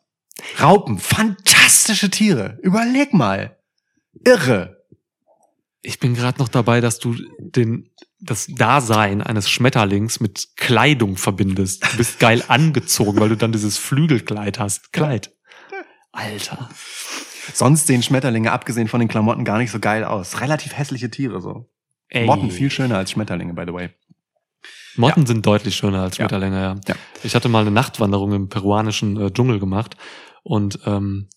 [0.61, 2.57] Raupen, fantastische Tiere.
[2.61, 3.57] Überleg mal.
[4.23, 4.83] Irre.
[5.81, 7.89] Ich bin gerade noch dabei, dass du den,
[8.19, 11.83] das Dasein eines Schmetterlings mit Kleidung verbindest.
[11.91, 14.93] Du bist geil angezogen, weil du dann dieses Flügelkleid hast.
[14.93, 15.35] Kleid.
[16.13, 16.69] Alter.
[17.53, 20.39] Sonst sehen Schmetterlinge, abgesehen von den Klamotten, gar nicht so geil aus.
[20.39, 21.69] Relativ hässliche Tiere so.
[22.07, 22.25] Ey.
[22.25, 23.89] Motten viel schöner als Schmetterlinge, by the way.
[24.95, 26.24] Motten sind deutlich schöner als Ja.
[26.24, 26.76] Schmetterlinge, ja.
[26.88, 26.95] Ja.
[27.24, 29.95] Ich hatte mal eine Nachtwanderung im peruanischen äh, Dschungel gemacht
[30.44, 31.28] und ähm,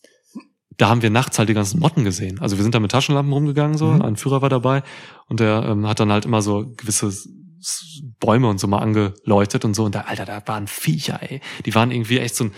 [0.78, 2.38] da haben wir nachts halt die ganzen Motten gesehen.
[2.40, 4.02] Also wir sind da mit Taschenlampen rumgegangen, so, Mhm.
[4.02, 4.82] ein Führer war dabei
[5.28, 7.10] und der ähm, hat dann halt immer so gewisse
[8.20, 9.84] Bäume und so mal angeleuchtet und so.
[9.84, 11.40] Und da, Alter, da waren Viecher, ey.
[11.64, 12.52] Die waren irgendwie echt so ein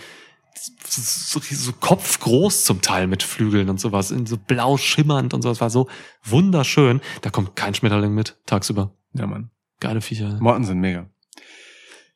[0.85, 5.61] so, so kopfgroß zum Teil mit Flügeln und sowas, in so blau schimmernd und sowas,
[5.61, 5.87] war so
[6.23, 6.99] wunderschön.
[7.21, 8.91] Da kommt kein Schmetterling mit, tagsüber.
[9.13, 9.51] Ja, Mann.
[9.79, 10.37] Geile Viecher.
[10.41, 11.09] Motten sind mega.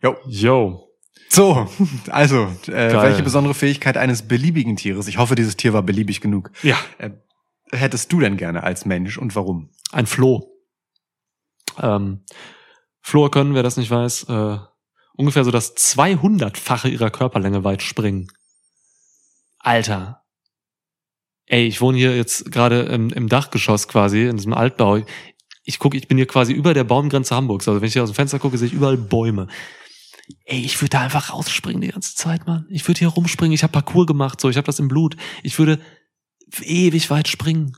[0.01, 0.17] Jo.
[0.27, 0.89] Yo.
[1.29, 1.67] So,
[2.09, 3.01] also, äh, Geil.
[3.01, 7.09] welche besondere Fähigkeit eines beliebigen Tieres, ich hoffe, dieses Tier war beliebig genug, Ja, äh,
[7.71, 9.69] hättest du denn gerne als Mensch und warum?
[9.91, 10.51] ein Floh.
[11.81, 12.23] Ähm,
[13.01, 14.57] Flohe können, wer das nicht weiß, äh,
[15.15, 18.27] ungefähr so das 200-fache ihrer Körperlänge weit springen.
[19.59, 20.23] Alter.
[21.45, 24.99] Ey, ich wohne hier jetzt gerade im, im Dachgeschoss quasi, in diesem Altbau.
[25.63, 27.67] Ich gucke, ich bin hier quasi über der Baumgrenze Hamburgs.
[27.67, 29.47] Also wenn ich hier aus dem Fenster gucke, sehe ich überall Bäume.
[30.45, 32.65] Ey, ich würde da einfach rausspringen die ganze Zeit, Mann.
[32.69, 33.53] Ich würde hier rumspringen.
[33.53, 34.49] Ich habe Parcours gemacht, so.
[34.49, 35.15] Ich habe das im Blut.
[35.41, 35.79] Ich würde
[36.61, 37.73] ewig weit springen.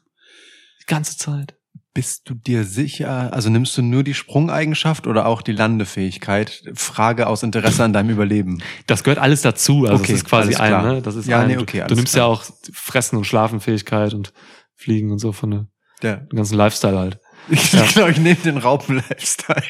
[0.82, 1.56] Die ganze Zeit.
[1.94, 6.62] Bist du dir sicher, also nimmst du nur die Sprungeigenschaft oder auch die Landefähigkeit?
[6.74, 8.62] Frage aus Interesse an deinem Überleben.
[8.86, 9.86] Das gehört alles dazu.
[9.86, 11.02] Also Okay, das ist quasi ein, ne?
[11.02, 12.28] Das ist Ja, ein, nee, du- okay, du nimmst klar.
[12.28, 12.44] ja auch
[12.74, 14.34] Fressen und Schlafenfähigkeit und
[14.76, 15.68] Fliegen und so von
[16.02, 17.20] der, dem ganzen Lifestyle halt.
[17.50, 17.84] Ich Ja.
[17.86, 19.64] glaube, ich nehme den Raupen-Lifestyle.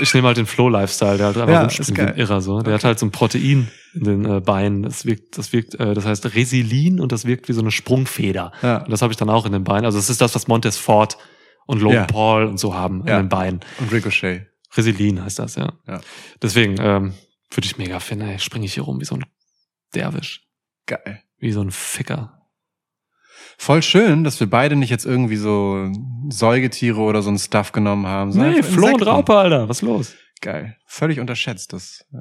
[0.00, 2.16] Ich nehme halt den Flow-Lifestyle, der halt einfach Ja, rumspringt, wie ein.
[2.16, 2.60] Irrer so.
[2.62, 4.82] Der hat halt so ein Protein in den äh, Beinen.
[4.82, 8.52] Das wirkt, das wirkt, äh, das heißt Resilin und das wirkt wie so eine Sprungfeder.
[8.62, 8.78] Ja.
[8.78, 9.84] Und das habe ich dann auch in den Beinen.
[9.84, 11.18] Also das ist das, was Montes Ford
[11.66, 12.04] und Logan Ja.
[12.06, 13.60] Paul und so haben in den Beinen.
[13.78, 14.46] Und Ricochet.
[14.74, 15.72] Resilin heißt das, ja.
[15.86, 16.00] Ja.
[16.40, 17.14] Deswegen ähm,
[17.50, 19.24] würde ich mega finden, ey, springe ich hier rum wie so ein
[19.94, 20.40] Derwisch,
[20.86, 21.20] Geil.
[21.38, 22.41] wie so ein Ficker.
[23.62, 25.88] Voll schön, dass wir beide nicht jetzt irgendwie so
[26.30, 28.32] Säugetiere oder so ein Stuff genommen haben.
[28.32, 29.06] sondern Nee, einfach Flo und.
[29.06, 30.14] Raupe, Alter, was ist los?
[30.40, 30.76] Geil.
[30.84, 32.04] Völlig unterschätzt das.
[32.12, 32.16] Äh,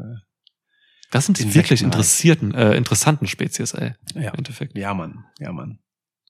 [1.10, 1.94] Das sind die Insekten wirklich halt.
[1.94, 3.94] interessierten, äh, interessanten Spezies, ey.
[4.14, 4.30] Ja.
[4.30, 4.78] Im Endeffekt.
[4.78, 5.26] Ja, Mann.
[5.40, 5.80] Ja, Mann.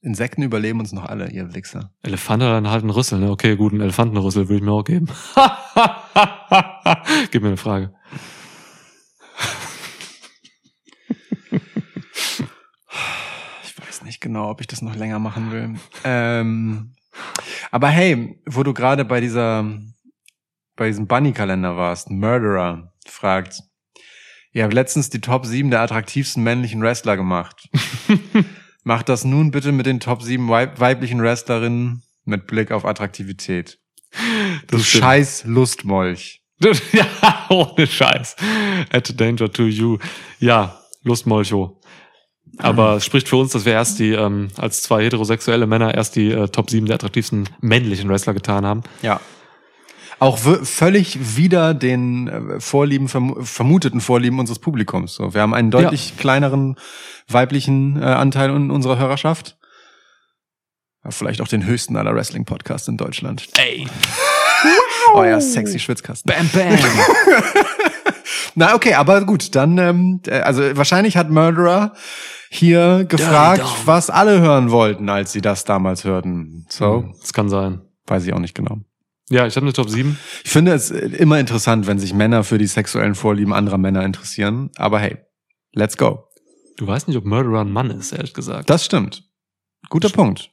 [0.01, 1.91] Insekten überleben uns noch alle, ihr Wichser.
[2.03, 3.31] Elefant hat dann halt einen Rüssel, ne?
[3.31, 5.07] Okay, gut, einen Elefantenrüssel würde ich mir auch geben.
[7.31, 7.93] Gib mir eine Frage.
[13.63, 15.75] Ich weiß nicht genau, ob ich das noch länger machen will.
[16.03, 16.93] Ähm,
[17.71, 19.65] aber hey, wo du gerade bei dieser,
[20.75, 23.63] bei diesem Bunny-Kalender warst, Murderer fragt,
[24.53, 27.67] ihr habt letztens die Top 7 der attraktivsten männlichen Wrestler gemacht.
[28.83, 33.79] Macht das nun bitte mit den Top 7 weib weiblichen Wrestlerinnen mit Blick auf Attraktivität.
[34.67, 35.03] Du stimmt.
[35.03, 36.43] scheiß Lustmolch.
[36.91, 38.35] ja, ohne Scheiß.
[38.91, 39.97] At danger to you.
[40.39, 41.80] Ja, Lustmolcho.
[42.63, 46.15] Aber es spricht für uns, dass wir erst die, ähm, als zwei heterosexuelle Männer erst
[46.15, 48.83] die äh, Top 7 der attraktivsten männlichen Wrestler getan haben.
[49.01, 49.19] Ja.
[50.19, 55.15] Auch völlig wieder den äh, Vorlieben, vermu vermuteten Vorlieben unseres Publikums.
[55.15, 56.75] So, wir haben einen deutlich kleineren
[57.27, 59.57] weiblichen äh, Anteil in unserer Hörerschaft.
[61.03, 63.47] Ja, vielleicht auch den höchsten aller Wrestling-Podcasts in Deutschland.
[63.57, 63.87] Ey.
[65.15, 66.31] Euer sexy Schwitzkasten.
[66.31, 66.77] Bam, bam.
[68.55, 71.93] Na, okay, aber gut, dann, ähm, äh, also wahrscheinlich hat Murderer
[72.53, 76.65] hier gefragt, was alle hören wollten, als sie das damals hörten.
[76.69, 77.81] So, Das kann sein.
[78.07, 78.79] weiß ich auch nicht genau.
[79.29, 80.17] Ja, ich habe eine Top 7.
[80.43, 84.69] Ich finde es immer interessant, wenn sich Männer für die sexuellen Vorlieben anderer Männer interessieren.
[84.75, 85.17] Aber hey,
[85.71, 86.25] let's go.
[86.75, 88.69] Du weißt nicht, ob Murderer ein Mann ist, ehrlich gesagt.
[88.69, 89.23] Das stimmt.
[89.89, 90.51] Guter Punkt.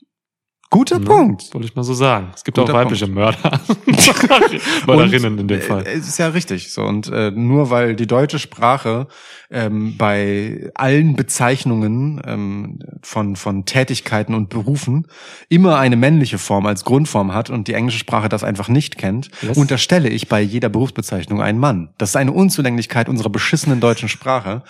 [0.70, 1.05] Guter Ne?
[1.07, 1.55] Punkt.
[1.55, 2.31] Wollte ich mal so sagen.
[2.35, 3.59] Es gibt Guter auch weibliche Mörder.
[3.86, 5.85] Und, Mörderinnen in dem äh, Fall.
[5.86, 6.82] Es ist ja richtig so.
[6.82, 9.07] Und äh, nur weil die deutsche Sprache
[9.51, 15.07] ähm, bei allen Bezeichnungen ähm, von, von Tätigkeiten und Berufen
[15.49, 19.31] immer eine männliche Form als Grundform hat und die englische Sprache das einfach nicht kennt,
[19.40, 19.57] Yes.
[19.57, 21.90] unterstelle ich bei jeder Berufsbezeichnung einen Mann.
[21.97, 24.62] Das ist eine Unzulänglichkeit unserer beschissenen deutschen Sprache,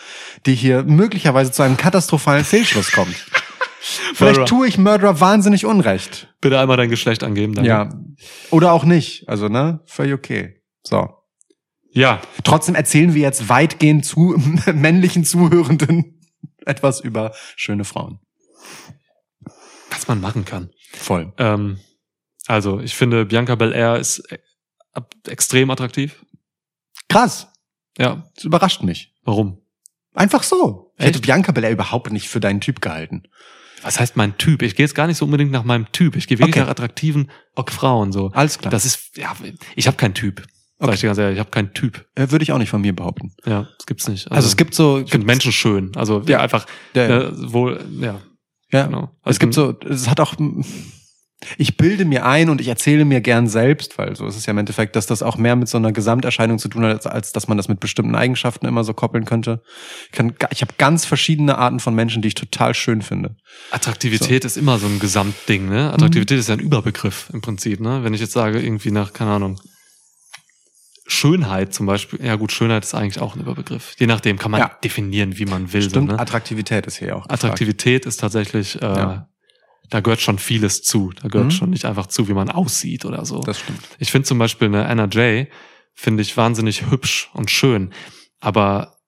[0.47, 3.15] die hier möglicherweise zu einem katastrophalen Fehlschluss kommt.
[3.81, 6.35] Vielleicht tue ich Murderer wahnsinnig Unrecht.
[6.41, 7.55] Bitte einmal dein Geschlecht angeben.
[7.55, 7.69] Danke.
[7.69, 7.91] Ja.
[8.51, 9.29] Oder auch nicht.
[9.29, 9.81] Also, ne?
[9.87, 10.63] Völlig okay.
[10.83, 11.09] So.
[11.91, 12.21] Ja.
[12.45, 14.37] Trotzdem erzählen wir jetzt weitgehend zu
[14.73, 16.21] männlichen Zuhörenden
[16.67, 18.21] etwas über schöne Frauen.
[19.91, 20.71] Was man machen kann.
[20.93, 21.33] Voll.
[21.39, 21.79] Ähm,
[22.47, 24.39] also, ich finde, Bianca Belair ist e-
[25.27, 26.25] extrem attraktiv.
[27.09, 27.49] Krass.
[27.97, 28.25] Ja.
[28.35, 29.15] Das überrascht mich.
[29.25, 29.63] Warum?
[30.15, 30.93] Einfach so.
[30.99, 31.21] Ich hätte?
[31.21, 33.25] Bianca Belair überhaupt nicht für deinen Typ gehalten.
[33.83, 34.63] Was heißt mein Typ?
[34.63, 36.17] Ich gehe jetzt gar nicht so unbedingt nach meinem Typ.
[36.17, 36.61] Ich gehe wirklich Okay.
[36.65, 37.31] nach attraktiven
[37.69, 38.31] Frauen so.
[38.35, 38.71] Alles klar.
[38.71, 39.35] Das ist, ja,
[39.77, 40.41] ich habe keinen Typ.
[40.81, 40.95] Sag Okay.
[40.95, 42.07] ich dir ganz ehrlich, ich habe keinen Typ.
[42.15, 43.33] äh, würde ich auch nicht von mir behaupten.
[43.45, 44.31] Ja, das gibt's nicht.
[44.31, 45.93] Also, es gibt so, ich finde Menschen schön.
[45.97, 46.41] Also ja, Ja.
[46.41, 48.21] einfach der, ne, wohl, ja,
[48.73, 49.11] ja, genau.
[49.25, 50.35] es gibt so, es hat auch,
[51.57, 54.51] ich bilde mir ein und ich erzähle mir gern selbst, weil so ist es ja
[54.51, 57.33] im Endeffekt, dass das auch mehr mit so einer Gesamterscheinung zu tun hat, als, als
[57.33, 59.63] dass man das mit bestimmten Eigenschaften immer so koppeln könnte.
[60.07, 63.37] Ich, kann, ich habe ganz verschiedene Arten von Menschen, die ich total schön finde.
[63.71, 65.93] Attraktivität ist immer so ein Gesamtding, ne?
[65.93, 68.03] Attraktivität ist ja ein Überbegriff im Prinzip, ne?
[68.03, 69.61] Wenn ich jetzt sage, irgendwie nach, keine Ahnung,
[71.07, 73.95] Schönheit zum Beispiel, ja gut, Schönheit ist eigentlich auch ein Überbegriff.
[73.99, 74.71] Je nachdem kann man Ja.
[74.85, 75.83] definieren, wie man will.
[75.83, 76.21] Stimmt, so, ne?
[76.21, 77.23] Attraktivität ist hier auch.
[77.23, 77.45] gefragt.
[77.45, 79.29] Attraktivität ist tatsächlich, äh, Ja.
[79.91, 81.13] Da gehört schon vieles zu.
[81.21, 81.57] Da gehört Mhm.
[81.57, 83.41] schon nicht einfach zu, wie man aussieht oder so.
[83.41, 83.81] Das stimmt.
[83.99, 85.49] Ich finde zum Beispiel eine Anna Jay,
[85.95, 87.93] finde ich wahnsinnig hübsch und schön.
[88.41, 88.99] Aber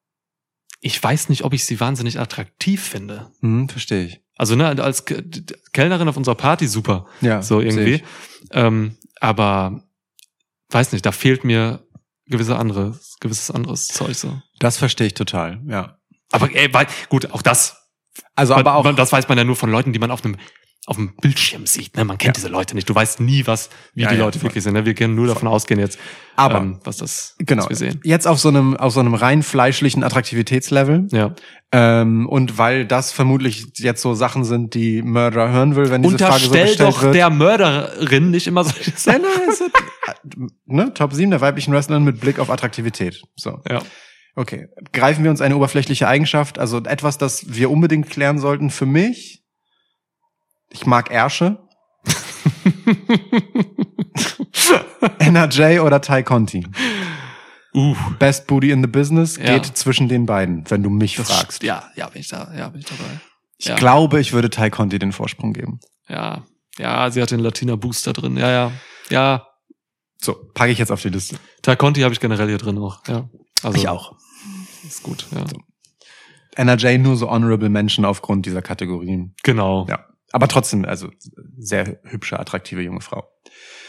[0.81, 3.31] ich weiß nicht, ob ich sie wahnsinnig attraktiv finde.
[3.41, 4.21] Hm, verstehe ich.
[4.37, 5.23] Also ne, als Ke-
[5.73, 8.03] Kellnerin auf unserer Party super, Ja, so irgendwie.
[8.53, 9.83] Ähm, aber
[10.71, 11.87] weiß nicht, da fehlt mir
[12.27, 14.41] gewisse andere, gewisses anderes Zeug so.
[14.59, 15.99] Das verstehe ich total, ja.
[16.33, 17.77] Aber ey, weil, gut, auch das
[18.35, 20.37] Also aber auch, das weiß man ja nur von Leuten, die man auf einem
[20.87, 21.97] auf dem Bildschirm sieht.
[21.97, 22.05] Ne?
[22.05, 22.41] Man kennt Ja.
[22.43, 22.89] diese Leute nicht.
[22.89, 24.73] Du weißt nie, was, wie Ja, die ja, Leute wirklich sind.
[24.73, 24.85] Ne?
[24.87, 25.99] Wir können nur davon ausgehen jetzt,
[26.37, 28.01] aber ähm, was das, genau, was wir sehen.
[28.03, 31.35] jetzt auf so einem auf so einem rein fleischlichen Attraktivitätslevel Ja.
[31.71, 36.19] ähm, und weil das vermutlich jetzt so Sachen sind, die Murderer hören will, wenn diese
[36.19, 37.15] Frage so Unterstell gestellt doch wird.
[37.15, 39.23] der Mörderin nicht immer solche Nein, Sachen.
[39.23, 39.71] nein, es ist,
[40.67, 43.23] ne, Top 7 der weiblichen Wrestlerin mit Blick auf Attraktivität.
[43.37, 43.61] So.
[43.69, 43.83] Ja.
[44.35, 44.69] Okay.
[44.93, 49.40] Greifen wir uns eine oberflächliche Eigenschaft, also etwas, das wir unbedingt klären sollten für mich.
[50.71, 51.59] Ich mag Ärsche.
[55.19, 56.67] NRJ oder Ty Conti.
[57.75, 59.59] uh, Best Booty in the Business Ja.
[59.59, 61.63] geht zwischen den beiden, wenn du mich das fragst.
[61.63, 63.21] Ja, ja, bin ich da, ja, bin ich dabei.
[63.59, 63.77] Ich ja.
[63.77, 65.81] glaube, ich würde Ty Conti den Vorsprung geben.
[66.09, 66.45] Ja,
[66.79, 68.37] ja, sie hat den Latina Booster drin.
[68.37, 68.73] Ja, ja,
[69.11, 69.47] ja.
[70.23, 71.37] So, packe ich jetzt auf die Liste.
[71.63, 73.01] Taconti habe ich generell hier drin auch.
[73.07, 73.29] Ja,
[73.63, 74.17] also ich auch.
[74.87, 75.27] ist gut.
[75.31, 75.45] Ja,
[76.57, 79.35] NRJ nur so honorable Menschen aufgrund dieser Kategorien.
[79.43, 79.87] genau.
[79.89, 80.07] Ja.
[80.33, 81.11] Aber trotzdem, also
[81.59, 83.25] sehr hübsche, attraktive junge Frau.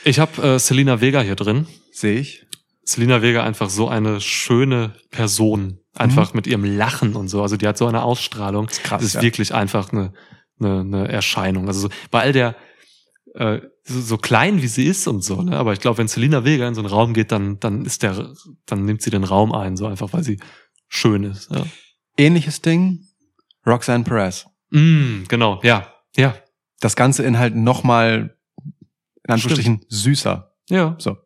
[0.03, 1.67] Ich habe äh, Selina Vega hier drin.
[1.91, 2.45] Sehe ich.
[2.83, 5.79] Selina Vega einfach so eine schöne Person.
[5.93, 7.41] Einfach mit ihrem Lachen und so.
[7.41, 8.65] Also die hat so eine Ausstrahlung.
[8.65, 8.83] Mhm.
[8.83, 9.21] krass, Das ist ja.
[9.21, 10.13] wirklich einfach eine,
[10.59, 11.67] eine, eine Erscheinung.
[11.67, 12.55] Also so, bei all der,
[13.35, 15.57] äh, so, so klein wie sie ist und so, ne?
[15.57, 18.33] Aber ich glaube, wenn Selina Vega in so einen Raum geht, dann, dann ist der,
[18.65, 20.39] dann nimmt sie den Raum ein, so einfach, weil sie
[20.87, 21.51] schön ist.
[21.51, 21.65] Ja.
[22.17, 23.05] Ähnliches Ding,
[23.65, 24.45] Roxanne Perez.
[24.69, 25.90] Mm, genau, ja.
[26.15, 26.35] Ja.
[26.79, 28.35] Das Ganze in halt nochmal,
[29.27, 30.53] in Anführungsstrichen, süßer.
[30.69, 30.95] Ja.
[30.99, 31.17] So.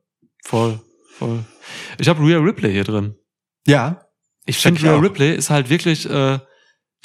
[0.44, 0.80] Voll,
[1.18, 1.46] voll.
[1.98, 3.16] Ich habe Rhea Ripley hier drin.
[3.66, 4.06] Ja.
[4.46, 5.02] Ich finde, Rhea auch.
[5.02, 6.40] Ripley ist halt wirklich, äh,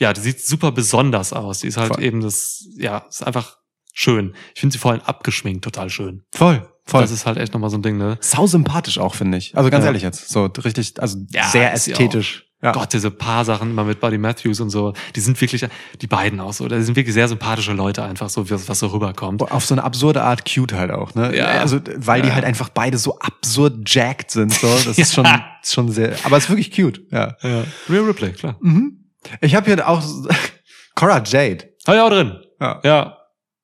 [0.01, 1.61] ja, die sieht super besonders aus.
[1.61, 2.03] Die ist halt Voll.
[2.05, 3.57] eben das, ja, ist einfach
[3.95, 4.35] schön.
[4.55, 6.25] Ich finde sie vor allem abgeschminkt total schön.
[6.33, 6.67] Voll.
[6.87, 7.03] Voll.
[7.03, 8.19] Das ist halt echt nochmal so ein Ding, ne?
[8.21, 9.57] sau sympathisch auch, finde ich.
[9.57, 9.89] Also ganz Ja.
[9.89, 10.29] ehrlich jetzt.
[10.29, 12.50] So richtig, also Ja, sehr ästhetisch.
[12.63, 12.73] Ja.
[12.73, 15.67] Gott, diese paar Sachen immer mit Buddy Matthews und so, die sind wirklich,
[16.03, 18.89] die beiden auch so, die sind wirklich sehr sympathische Leute einfach so, was, was so
[18.89, 19.41] rüberkommt.
[19.51, 21.35] Auf so eine absurde Art cute halt auch, ne?
[21.35, 21.47] Ja.
[21.47, 22.35] Also, weil die Ja.
[22.35, 24.67] halt einfach beide so absurd jacked sind, so.
[24.85, 25.27] Das ist schon,
[25.63, 27.35] ist schon sehr, aber es ist wirklich cute, ja.
[27.43, 27.65] Ja.
[27.89, 28.57] Rhea Ripley, klar.
[28.61, 29.07] Mhm.
[29.41, 30.03] Ich habe hier auch
[30.95, 31.71] Cora Jade.
[31.87, 32.41] Hab ich auch drin.
[32.61, 32.81] Ja.
[32.85, 33.17] Ja.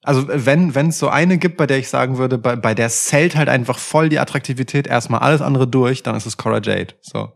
[0.02, 2.88] Also wenn wenn es so eine gibt, bei der ich sagen würde, bei, bei der
[2.88, 6.94] zählt halt einfach voll die Attraktivität erstmal alles andere durch, dann ist es Cora Jade.
[7.02, 7.32] So.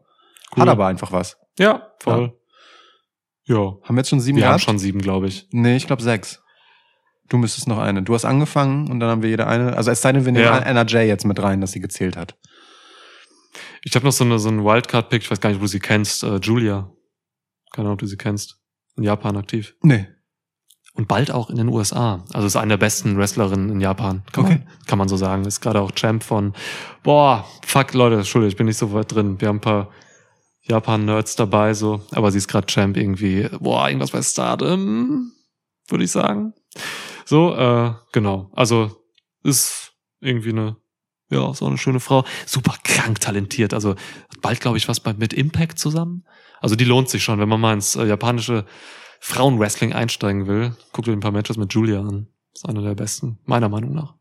[0.56, 0.62] Cool.
[0.62, 1.36] Hat aber einfach was.
[1.60, 2.32] Ja, voll.
[3.44, 3.56] Ja.
[3.82, 4.64] Haben wir jetzt schon sieben Wir haben gehabt?
[4.64, 5.46] schon sieben, glaube ich.
[5.50, 6.42] Nee, ich glaube sechs.
[7.28, 8.02] Du müsstest noch eine.
[8.02, 9.76] Du hast angefangen und dann haben wir jede eine.
[9.76, 10.58] Also es sei denn, wir nehmen Ja.
[10.58, 12.36] Anna J jetzt mit rein, dass sie gezählt hat.
[13.82, 15.80] Ich habe noch so eine so einen Wildcard-Pick, ich weiß gar nicht, ob du sie
[15.80, 16.90] kennst, äh, Julia.
[17.72, 18.58] Keine Ahnung, ob du sie kennst.
[18.96, 19.74] In Japan aktiv.
[19.82, 20.06] Nee.
[20.94, 22.24] Und bald auch in den USA.
[22.32, 24.22] Also ist eine der besten Wrestlerinnen in Japan.
[24.32, 24.62] Kann, Okay.
[24.66, 25.44] man, kann man so sagen.
[25.44, 26.52] Ist gerade auch Champ von,
[27.02, 29.40] boah, fuck, Leute, Entschuldigung, ich bin nicht so weit drin.
[29.40, 29.90] Wir haben ein paar
[30.62, 32.02] Japan-Nerds dabei, so.
[32.12, 35.32] Aber sie ist gerade Champ irgendwie, boah, irgendwas bei Stardom,
[35.88, 36.52] würde ich sagen.
[37.24, 38.50] So, äh, genau.
[38.54, 38.96] Also
[39.42, 40.76] ist irgendwie eine,
[41.30, 42.24] ja, so eine schöne Frau.
[42.46, 43.72] Super krank talentiert.
[43.74, 43.94] Also
[44.42, 46.24] bald, glaube ich, was bei, mit Impact zusammen.
[46.60, 48.66] Also die lohnt sich schon, wenn man mal ins äh, japanische
[49.20, 50.76] Frauenwrestling einsteigen will.
[50.92, 52.28] Guckt euch ein paar Matches mit Julia an.
[52.52, 54.14] Ist einer der besten, meiner Meinung nach.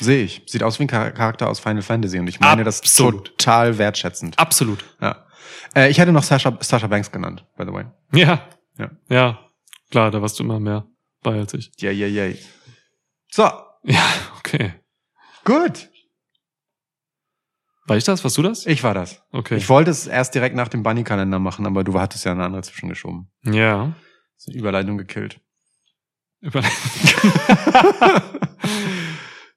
[0.00, 0.42] Sehe ich.
[0.46, 3.26] Sieht aus wie ein Char- Charakter aus Final Fantasy und ich meine das Absolut.
[3.38, 4.38] total wertschätzend.
[4.38, 4.84] Absolut.
[5.00, 5.24] Ja.
[5.74, 7.84] Äh, ich hätte noch Sasha, Sasha Banks genannt, by the way.
[8.12, 8.48] Ja.
[8.78, 8.90] Ja.
[9.08, 9.38] Ja.
[9.90, 10.86] Klar, da warst du immer mehr
[11.22, 11.72] bei als ich.
[11.82, 12.36] Yeah, yeah, yeah.
[13.30, 13.42] So,
[13.84, 14.02] Ja,
[14.38, 14.74] okay.
[15.44, 15.88] gut.
[17.86, 18.22] War ich das?
[18.22, 18.66] Warst du das?
[18.66, 19.20] Ich war das.
[19.32, 19.56] Okay.
[19.56, 22.62] Ich wollte es erst direkt nach dem Bunny-Kalender machen, aber du hattest ja eine andere
[22.62, 23.30] zwischengeschoben.
[23.44, 23.94] ja.
[24.36, 25.38] Ist eine Überleitung gekillt.
[26.40, 26.62] Über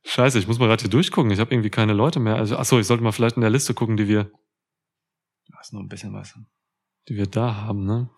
[0.06, 1.32] Scheiße, ich muss mal gerade hier durchgucken.
[1.32, 2.36] Ich habe irgendwie keine Leute mehr.
[2.36, 4.30] Also, achso, ich sollte mal vielleicht in der Liste gucken, die wir,
[5.64, 6.34] ist noch ein bisschen was.
[7.08, 8.10] die wir da haben, ne?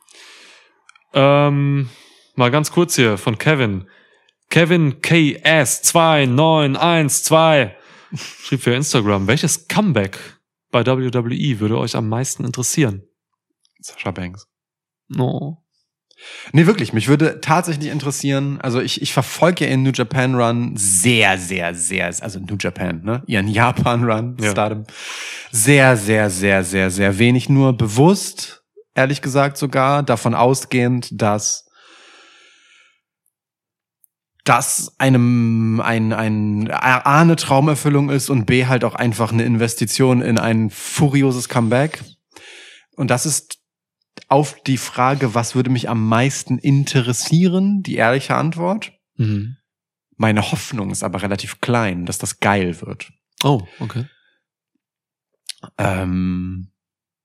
[1.14, 1.90] Ähm,
[2.36, 3.90] mal ganz kurz hier von Kevin.
[4.50, 7.72] Kevin KS2912
[8.16, 10.40] schrieb für Instagram, welches Comeback
[10.72, 13.04] bei WWE würde euch am meisten interessieren?
[13.80, 14.48] Sasha Banks.
[15.08, 15.65] No.
[16.54, 20.74] Nee, wirklich, mich würde tatsächlich interessieren, also ich, ich verfolge ja ihren New Japan Run
[20.76, 23.22] sehr, sehr, sehr, also New Japan, ne?
[23.28, 24.52] Ihren Japan Run, Ja.
[24.52, 24.86] Stardom.
[25.52, 28.64] Sehr, sehr, sehr, sehr, sehr wenig, nur bewusst,
[28.94, 31.66] ehrlich gesagt sogar, davon ausgehend, dass
[34.46, 40.22] das einem ein, ein A eine Traumerfüllung ist und B halt auch einfach eine Investition
[40.22, 42.04] in ein furioses Comeback.
[42.96, 43.58] Und das ist
[44.28, 48.92] auf die Frage, was würde mich am meisten interessieren, die ehrliche Antwort.
[49.18, 49.58] Mhm.
[50.18, 53.12] Meine Hoffnung ist aber relativ klein, dass das geil wird.
[53.44, 54.06] Oh, okay.
[55.78, 56.72] Ähm,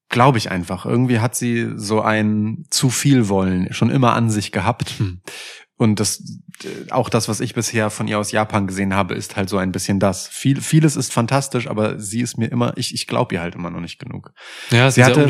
[0.09, 0.87] Glaube ich einfach.
[0.87, 4.99] Irgendwie hat sie so ein zu viel wollen schon immer an sich gehabt.
[4.99, 5.20] Hm.
[5.81, 6.23] Und das,
[6.91, 9.73] auch das, was ich bisher von ihr aus Japan gesehen habe, ist halt so ein
[9.73, 10.28] bisschen das.
[10.28, 13.70] Viel, vieles ist fantastisch, aber sie ist mir immer, ich, ich glaube ihr halt immer
[13.70, 14.34] noch nicht genug.
[14.70, 15.26] Ja, Sie hatte,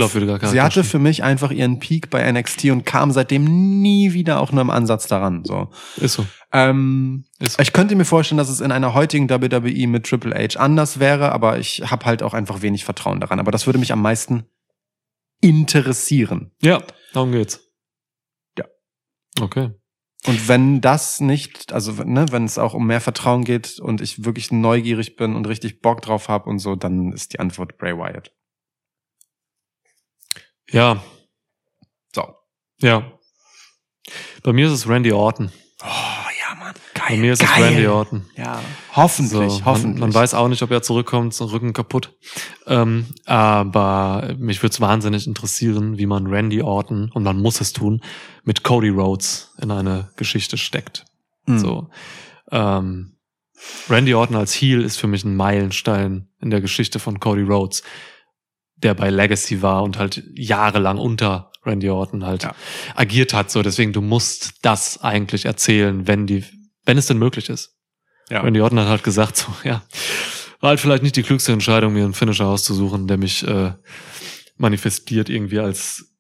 [0.49, 3.45] sie hatte für mich einfach ihren Peak bei NXT und kam seitdem
[3.81, 5.45] nie wieder auch nur im Ansatz daran.
[5.45, 5.71] So.
[5.99, 6.27] ist so.
[6.53, 7.63] Ähm, Ist so.
[7.63, 11.31] ich könnte mir vorstellen, dass es in einer heutigen WWE mit Triple H anders wäre,
[11.31, 13.39] aber ich habe halt auch einfach wenig Vertrauen daran.
[13.39, 14.47] Aber das würde mich am meisten
[15.41, 16.51] interessieren.
[16.61, 17.61] Ja, darum geht's.
[18.59, 18.65] Ja.
[19.41, 19.71] Okay.
[20.27, 24.25] Und wenn das nicht, also ne, wenn es auch um mehr Vertrauen geht und ich
[24.25, 27.97] wirklich neugierig bin und richtig Bock drauf habe und so, dann ist die Antwort Bray
[27.97, 28.31] Wyatt.
[30.71, 31.03] Ja,
[32.15, 32.35] So.
[32.81, 33.19] ja.
[34.43, 35.51] Bei mir ist es Randy Orton.
[35.83, 36.30] Oh.
[37.11, 37.65] Bei mir ist es geil.
[37.65, 38.27] Randy Orton.
[38.37, 38.61] Ja.
[38.95, 40.01] Hoffentlich, So, hoffentlich.
[40.01, 42.15] Man, man weiß auch nicht, ob er zurückkommt, so Rücken kaputt.
[42.67, 47.73] Ähm, aber mich würde es wahnsinnig interessieren, wie man Randy Orton, und man muss es
[47.73, 48.01] tun,
[48.45, 51.05] mit Cody Rhodes in eine Geschichte steckt.
[51.47, 51.59] Mhm.
[51.59, 51.91] So.
[52.51, 53.17] Ähm,
[53.89, 57.83] Randy Orton als Heel ist für mich ein Meilenstein in der Geschichte von Cody Rhodes,
[58.77, 62.55] der bei Legacy war und halt jahrelang unter Randy Orton halt Ja.
[62.95, 63.51] agiert hat.
[63.51, 66.43] So, deswegen, du musst das eigentlich erzählen, wenn die,
[66.91, 67.77] wenn es denn möglich ist.
[68.31, 68.41] Ja.
[68.41, 69.85] Randy Orton hat halt gesagt, so, ja,
[70.59, 73.75] war halt vielleicht nicht die klügste Entscheidung, mir einen Finisher auszusuchen, der mich äh,
[74.57, 76.13] manifestiert irgendwie als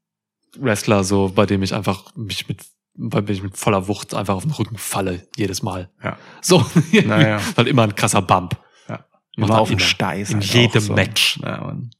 [0.56, 2.60] Wrestler, so, bei dem ich einfach mich mit,
[2.94, 5.90] bei dem ich mit voller Wucht einfach auf den Rücken falle, jedes Mal.
[6.04, 6.16] Ja.
[6.40, 7.40] So, Naja.
[7.56, 8.56] halt immer ein krasser Bump.
[8.88, 9.04] Ja.
[9.36, 9.86] Macht auf dem immer.
[9.88, 10.30] Steiß.
[10.30, 10.92] In halt jedem so.
[10.92, 11.40] Match.
[11.42, 11.90] Ja, Mann.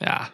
[0.00, 0.30] Ja.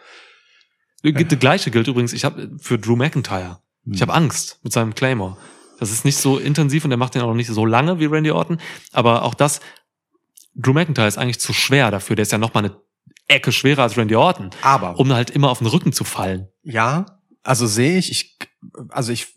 [1.02, 3.60] Das gleiche gilt übrigens, ich habe für Drew McIntyre.
[3.84, 5.36] Ich habe Angst mit seinem Claymore.
[5.78, 8.30] Das ist nicht so intensiv und er macht den auch nicht so lange wie Randy
[8.30, 8.60] Orton.
[8.92, 9.60] Aber auch das,
[10.54, 12.16] Drew McIntyre ist eigentlich zu schwer dafür.
[12.16, 12.76] Der ist ja noch mal eine
[13.28, 16.48] Ecke schwerer als Randy Orton, Aber um halt immer auf den Rücken zu fallen.
[16.62, 17.06] Ja,
[17.42, 18.38] also sehe ich, ich,
[18.88, 19.34] also ich,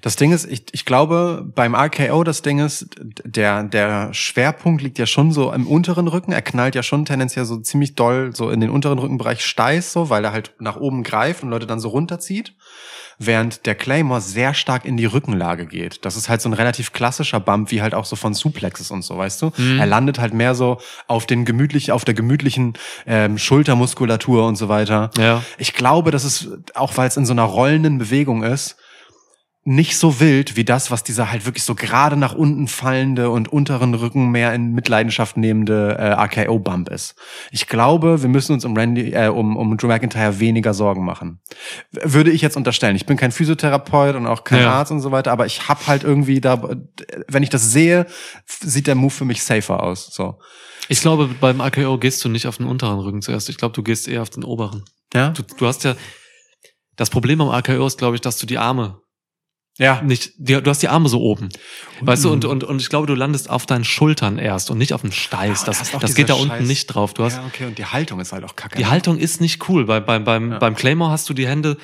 [0.00, 4.98] das Ding ist, ich, ich glaube, beim RKO das Ding ist, der, der Schwerpunkt liegt
[4.98, 6.32] ja schon so im unteren Rücken.
[6.32, 10.08] Er knallt ja schon tendenziell so ziemlich doll so in den unteren Rückenbereich steiß, so,
[10.08, 12.54] weil er halt nach oben greift und Leute dann so runterzieht.
[13.18, 16.04] Während der Claymore sehr stark in die Rückenlage geht.
[16.04, 19.02] Das ist halt so ein relativ klassischer Bump, wie halt auch so von Suplexes und
[19.02, 19.52] so, weißt du?
[19.56, 19.78] Mhm.
[19.78, 22.74] Er landet halt mehr so auf den gemütlich, auf der gemütlichen
[23.06, 25.10] ähm, Schultermuskulatur und so weiter.
[25.18, 25.42] Ja.
[25.58, 28.76] Ich glaube, dass es, auch weil es in so einer rollenden Bewegung ist,
[29.64, 33.52] nicht so wild wie das, was dieser halt wirklich so gerade nach unten fallende und
[33.52, 37.14] unteren Rücken mehr in Mitleidenschaft nehmende äh, RKO-Bump ist.
[37.52, 41.40] Ich glaube, wir müssen uns um Randy, äh, um, um Drew McIntyre weniger Sorgen machen.
[41.92, 42.96] Würde ich jetzt unterstellen.
[42.96, 44.72] Ich bin kein Physiotherapeut und auch kein Ja.
[44.72, 46.60] Arzt und so weiter, aber ich hab halt irgendwie da,
[47.28, 48.06] wenn ich das sehe,
[48.46, 50.06] sieht der Move für mich safer aus.
[50.12, 50.40] So.
[50.88, 53.48] Ich glaube, beim AKO gehst du nicht auf den unteren Rücken zuerst.
[53.48, 54.84] Ich glaube, du gehst eher auf den oberen.
[55.14, 55.30] Ja?
[55.30, 55.94] Du, du hast ja,
[56.96, 58.98] das Problem am AKO ist, glaube ich, dass du die Arme
[59.78, 60.02] Ja.
[60.02, 61.48] nicht, die, du hast die Arme so oben.
[62.02, 64.92] Weißt du, und, und, und ich glaube, du landest auf deinen Schultern erst und nicht
[64.92, 65.60] auf dem Steiß.
[65.60, 67.14] Ja, das das geht da unten Scheiß- nicht drauf.
[67.14, 68.76] Du hast, ja, okay, und die Haltung ist halt auch kacke.
[68.76, 69.86] die Haltung ist nicht cool.
[69.86, 70.58] Bei, beim, beim, Ja.
[70.58, 71.78] beim Claymore hast du die Hände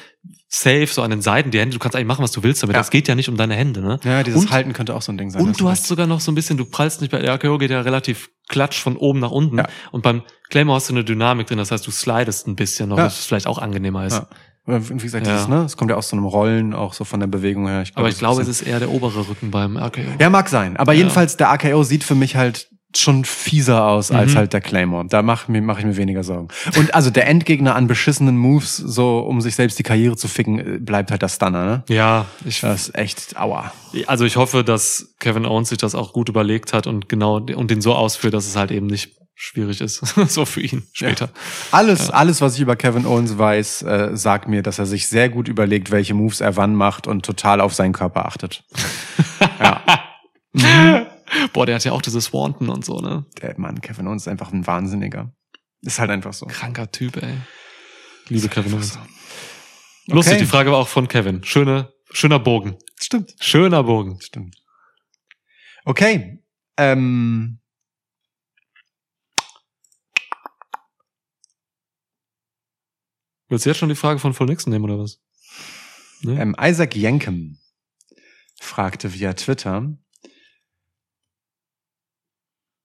[0.51, 1.51] safe, so an den Seiten.
[1.51, 2.75] Die Hände, du kannst eigentlich machen, was du willst damit.
[2.75, 2.81] Ja.
[2.81, 3.99] Es geht ja nicht um deine Hände, ne?
[4.05, 5.41] Ja, dieses und, Halten könnte auch so ein Ding sein.
[5.43, 7.71] und du hast sogar noch so ein bisschen, du prallst nicht bei der AKO geht
[7.71, 9.59] ja relativ klatsch von oben nach unten.
[9.59, 9.69] Ja.
[9.93, 12.99] Und beim Claymore hast du eine Dynamik drin, das heißt, du slidest ein bisschen noch,
[12.99, 13.05] Ja.
[13.07, 14.15] was vielleicht auch angenehmer ist.
[14.15, 14.29] Ja.
[14.69, 15.33] Wie gesagt, Ja.
[15.33, 15.65] dieses, ne?
[15.65, 17.85] Es kommt ja aus so einem Rollen, auch so von der Bewegung her.
[17.95, 20.03] Aber ich glaube, es ist eher der obere Rücken beim AKO.
[20.03, 20.77] bisschen- Ja, mag sein.
[20.77, 20.99] Aber Ja.
[20.99, 24.37] jedenfalls, der AKO sieht für mich halt schon fieser aus als Mhm.
[24.39, 25.07] halt der Claymore.
[25.09, 26.49] Da mache mach ich mir weniger Sorgen.
[26.77, 30.59] Und also der Endgegner an beschissenen Moves, so um sich selbst die Karriere zu ficken,
[30.59, 31.85] äh, bleibt halt der Stunner, ne?
[31.91, 33.73] Ja, ich, Das ist echt, aua.
[34.07, 37.71] also ich hoffe, dass Kevin Owens sich das auch gut überlegt hat und genau und
[37.71, 41.31] den so ausführt, dass es halt eben nicht schwierig ist, so für ihn später.
[41.71, 45.29] Alles, alles, was ich über Kevin Owens weiß, äh, sagt mir, dass er sich sehr
[45.29, 48.65] gut überlegt, welche Moves er wann macht und total auf seinen Körper achtet.
[51.53, 53.27] Boah, der hat ja auch dieses Swanton und so, ne?
[53.41, 55.33] Der Mann, Kevin Owens ist einfach ein Wahnsinniger.
[55.83, 56.47] Ist halt einfach so.
[56.47, 57.35] Kranker Typ, ey.
[58.29, 58.95] Liebe Kevin Owens.
[58.95, 59.01] so.
[60.07, 60.43] Lustig, Okay.
[60.45, 61.45] die Frage war auch von Kevin.
[61.45, 62.77] Schöne Schöner Bogen.
[62.99, 63.35] Stimmt.
[63.39, 64.19] Schöner Bogen.
[64.21, 64.57] Stimmt.
[65.85, 66.43] Okay.
[66.79, 67.58] Ähm,
[73.49, 75.21] Willst du jetzt schon die Frage von Full Nixon nehmen oder was?
[76.23, 76.41] Ne?
[76.41, 77.59] ähm, Isaac Jenkem
[78.61, 79.97] fragte via Twitter,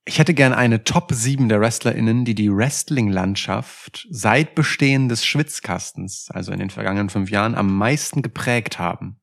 [0.06, 6.30] ich hätte gern eine Top 7 der WrestlerInnen, die die Wrestling-Landschaft seit Bestehen des Schwitzkastens,
[6.30, 9.20] also in den vergangenen fünf Jahren, am meisten geprägt haben.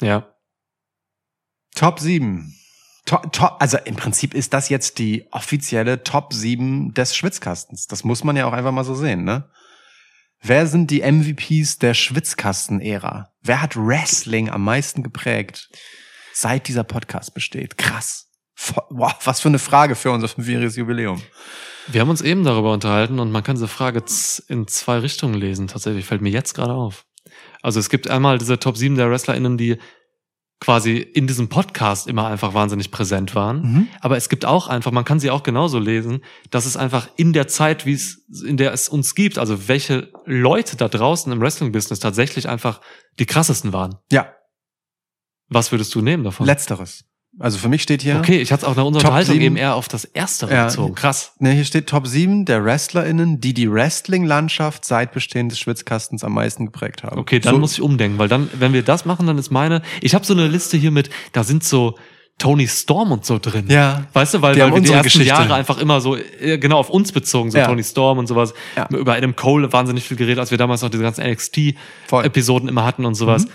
[0.00, 0.32] ja.
[1.74, 2.54] Top 7.
[3.06, 7.86] Top, top, also im Prinzip ist das jetzt die offizielle Top 7 des Schwitzkastens.
[7.86, 9.48] Das muss man ja auch einfach mal so sehen, ne?
[10.42, 13.32] Wer sind die MVPs der Schwitzkasten-Ära?
[13.42, 15.70] Wer hat Wrestling am meisten geprägt,
[16.32, 17.78] seit dieser Podcast besteht?
[17.78, 18.28] Krass.
[18.90, 21.22] Wow, was für eine Frage für unser fünfjähriges Jubiläum.
[21.88, 24.02] Wir haben uns eben darüber unterhalten und man kann diese Frage
[24.48, 25.68] in zwei Richtungen lesen.
[25.68, 27.06] Tatsächlich fällt mir jetzt gerade auf.
[27.62, 29.78] Also es gibt einmal diese Top 7 der WrestlerInnen, die
[30.60, 33.60] quasi in diesem Podcast immer einfach wahnsinnig präsent waren.
[33.62, 33.88] Mhm.
[34.00, 37.32] Aber es gibt auch einfach, man kann sie auch genauso lesen, dass es einfach in
[37.34, 41.40] der Zeit, wie es, in der es uns gibt, also welche Leute da draußen im
[41.40, 42.80] Wrestling-Business tatsächlich einfach
[43.18, 43.96] die krassesten waren.
[44.10, 44.32] Ja,
[45.48, 46.46] Was würdest du nehmen davon?
[46.46, 47.04] letzteres.
[47.38, 49.56] Also für mich steht hier, Okay, ich hatte es auch nach unserer Top Unterhaltung eben
[49.56, 50.64] eher auf das Erstere Ja.
[50.66, 50.94] bezogen.
[50.94, 51.32] Krass.
[51.38, 56.32] ne, hier steht Top 7 der WrestlerInnen, die die Wrestling-Landschaft seit Bestehen des Schwitzkastens am
[56.32, 57.18] meisten geprägt haben.
[57.18, 59.82] Okay, dann So- muss ich umdenken, weil dann, wenn wir das machen, dann ist meine,
[60.00, 61.98] ich habe so eine Liste hier mit, da sind so
[62.38, 63.64] Tony Storm und so drin.
[63.68, 64.04] Ja.
[64.12, 65.26] Weißt du, weil, Die weil wir die ersten Geschichte.
[65.28, 67.66] Jahre einfach immer so, äh, genau, auf uns bezogen, so Ja.
[67.66, 68.52] Tony Storm und sowas.
[68.76, 68.86] Ja.
[68.90, 71.22] Über Adam Cole wahnsinnig viel geredet, als wir damals noch diese ganzen.
[71.24, 71.30] Mhm.
[71.30, 73.46] NXT-Episoden immer hatten und sowas.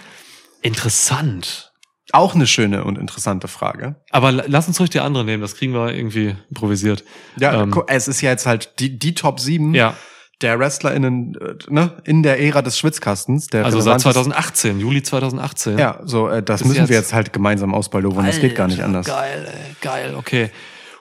[0.63, 1.70] Interessant.
[2.13, 3.95] Auch eine schöne und interessante Frage.
[4.09, 7.03] Aber la- lass uns ruhig die andere nehmen, das kriegen wir irgendwie improvisiert.
[7.37, 9.95] Ja, Ähm, es ist ja jetzt halt die, die Top 7 Ja,
[10.41, 13.47] der WrestlerInnen äh, ne, in der Ära des Schwitzkastens.
[13.47, 15.77] Der also seit relevanteste- 2018, Juli 2018.
[15.77, 16.89] Ja, so, äh, das Bis müssen jetzt.
[16.89, 18.25] wir jetzt halt gemeinsam ausbaldowern.
[18.25, 19.05] Das geht gar nicht anders.
[19.05, 19.47] Geil,
[19.81, 20.49] geil, okay.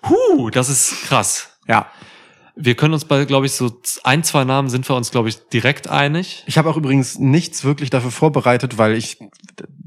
[0.09, 1.49] Huh, das ist krass.
[1.67, 1.87] Ja.
[2.57, 5.39] Wir können uns bei, glaube ich, so ein, zwei Namen sind wir uns, glaube ich,
[5.49, 6.43] direkt einig.
[6.47, 9.19] Ich habe auch übrigens nichts wirklich dafür vorbereitet, weil ich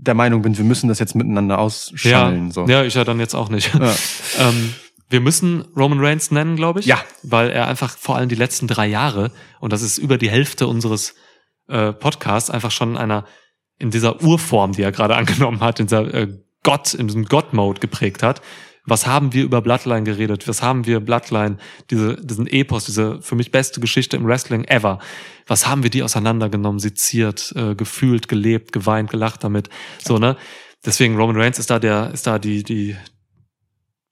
[0.04, 2.52] der Meinung bin, wir müssen das jetzt miteinander Ja, ausschallen.
[2.52, 2.66] so.
[2.68, 3.74] ja, ich ja dann jetzt auch nicht.
[3.74, 3.94] Ja.
[4.40, 4.74] ähm,
[5.10, 6.86] wir müssen Roman Reigns nennen, glaube ich.
[6.86, 7.04] Ja.
[7.24, 10.68] Weil er einfach vor allem die letzten drei Jahre, und das ist über die Hälfte
[10.68, 11.16] unseres
[11.68, 13.26] äh, Podcasts, einfach schon in einer,
[13.78, 16.28] in dieser Urform, die er gerade angenommen hat, in dieser äh,
[16.64, 18.42] Gott, in diesem God-Mode geprägt hat.
[18.86, 20.48] Was haben wir über Bloodline geredet?
[20.48, 21.58] Was haben wir Bloodline,
[21.90, 25.00] diese, diesen Epos, diese für mich beste Geschichte im Wrestling ever?
[25.48, 29.70] Was haben wir die auseinandergenommen, seziert, äh, gefühlt, gelebt, geweint, gelacht damit?
[30.04, 30.36] So, ne?
[30.86, 32.98] Deswegen Roman Reigns ist da der, ist da die, die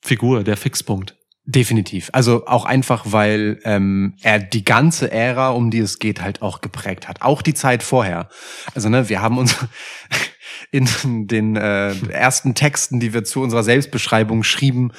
[0.01, 1.15] Figur, der Fixpunkt.
[1.45, 2.09] Definitiv.
[2.13, 6.61] Also auch einfach, weil ähm, er die ganze Ära, um die es geht, halt auch
[6.61, 7.21] geprägt hat.
[7.21, 8.29] Auch die Zeit vorher.
[8.73, 9.57] Also ne, wir haben uns
[10.69, 10.87] in
[11.27, 14.93] den äh, ersten Texten, die wir zu unserer Selbstbeschreibung schrieben,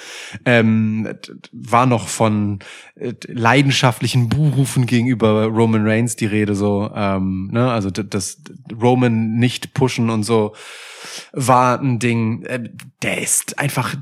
[0.44, 1.08] ähm,
[1.52, 2.58] war noch von
[2.96, 6.54] äh, leidenschaftlichen Buhrufen gegenüber Roman Reigns die Rede.
[6.54, 8.42] So, ähm, ne, also das
[8.80, 10.54] Roman nicht pushen und so
[11.32, 12.42] war ein Ding.
[12.44, 12.70] Äh,
[13.02, 13.94] der ist einfach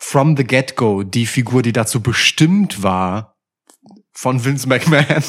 [0.00, 3.36] from the get-go die Figur, die dazu bestimmt war,
[4.12, 5.22] von Vince McMahon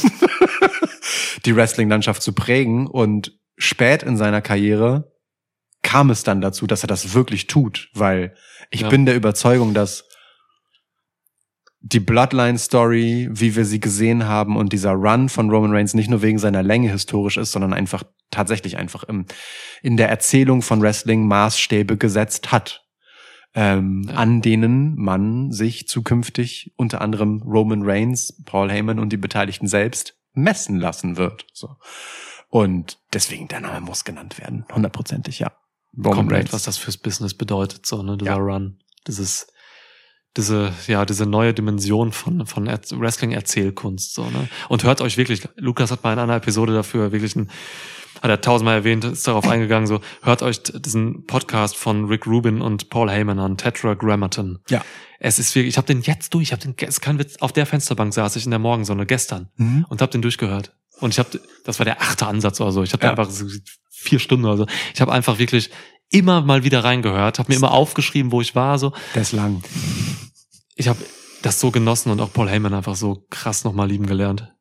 [1.46, 2.88] die Wrestling-Landschaft zu prägen.
[2.88, 5.12] Und spät in seiner Karriere
[5.82, 8.36] kam es dann dazu, dass er das wirklich tut, weil
[8.72, 8.90] ich Ja.
[8.90, 10.06] bin der Überzeugung, dass
[11.86, 16.22] die Bloodline-Story, wie wir sie gesehen haben und dieser Run von Roman Reigns nicht nur
[16.22, 19.26] wegen seiner Länge historisch ist, sondern einfach tatsächlich einfach im,
[19.82, 22.86] in der Erzählung von Wrestling Maßstäbe gesetzt hat,
[23.54, 24.16] ähm, Ja.
[24.16, 30.16] an denen man sich zukünftig unter anderem Roman Reigns, Paul Heyman und die Beteiligten selbst
[30.34, 31.46] messen lassen wird.
[31.54, 31.76] So.
[32.54, 34.64] Und deswegen der Name muss genannt werden.
[34.72, 35.52] Hundertprozentig, ja.
[35.98, 38.38] Roman Komplett, was das fürs Business bedeutet, so, ne, dieser Ja.
[38.38, 38.78] Run.
[39.08, 39.48] Dieses,
[40.38, 44.48] diese, ja, diese neue Dimension von, von Er- Wrestling-Erzählkunst, so, ne.
[44.70, 47.50] Und hört euch wirklich, Lukas hat mal in einer Episode dafür wirklich ein,
[48.22, 52.62] hat er tausendmal erwähnt, ist darauf eingegangen, so, hört euch diesen Podcast von Rick Rubin
[52.62, 54.60] und Paul Heyman an, Tetragrammaton.
[54.70, 54.84] Ja.
[55.20, 57.52] Es ist wirklich, ich habe den jetzt durch, ich habe den, es kein Witz, auf
[57.52, 59.88] der Fensterbank saß ich in der Morgensonne gestern Mhm.
[59.90, 60.76] und habe den durchgehört.
[61.04, 62.82] Und ich habe, das war der achte Ansatz oder so.
[62.84, 63.12] Ich habe Ja.
[63.12, 63.46] einfach so
[63.92, 64.66] vier Stunden oder so.
[64.94, 65.70] Ich habe einfach wirklich
[66.10, 68.80] immer mal wieder reingehört, habe mir immer aufgeschrieben, wo ich war.
[68.80, 69.62] So, ist lang.
[70.76, 71.00] ich habe
[71.42, 74.54] das so genossen und auch Paul Heyman einfach so krass nochmal lieben gelernt.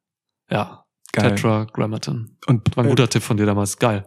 [0.51, 1.35] Ja, Geil.
[1.35, 2.39] Tetragrammaton.
[2.47, 3.79] Und War ein äh, guter Tipp von dir damals.
[3.79, 4.05] Geil.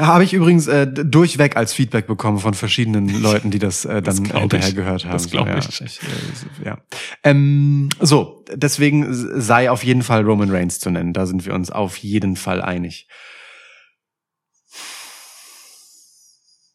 [0.00, 4.22] Habe ich übrigens äh, durchweg als Feedback bekommen von verschiedenen Leuten, die das äh, dann
[4.24, 4.74] glaub hinterher ich.
[4.74, 5.12] gehört haben.
[5.12, 5.80] Das glaub ja, ich.
[5.80, 6.78] äh, ja.
[7.22, 9.06] Ähm, so, deswegen
[9.40, 11.12] sei auf jeden Fall Roman Reigns zu nennen.
[11.12, 13.08] Da sind wir uns auf jeden Fall einig.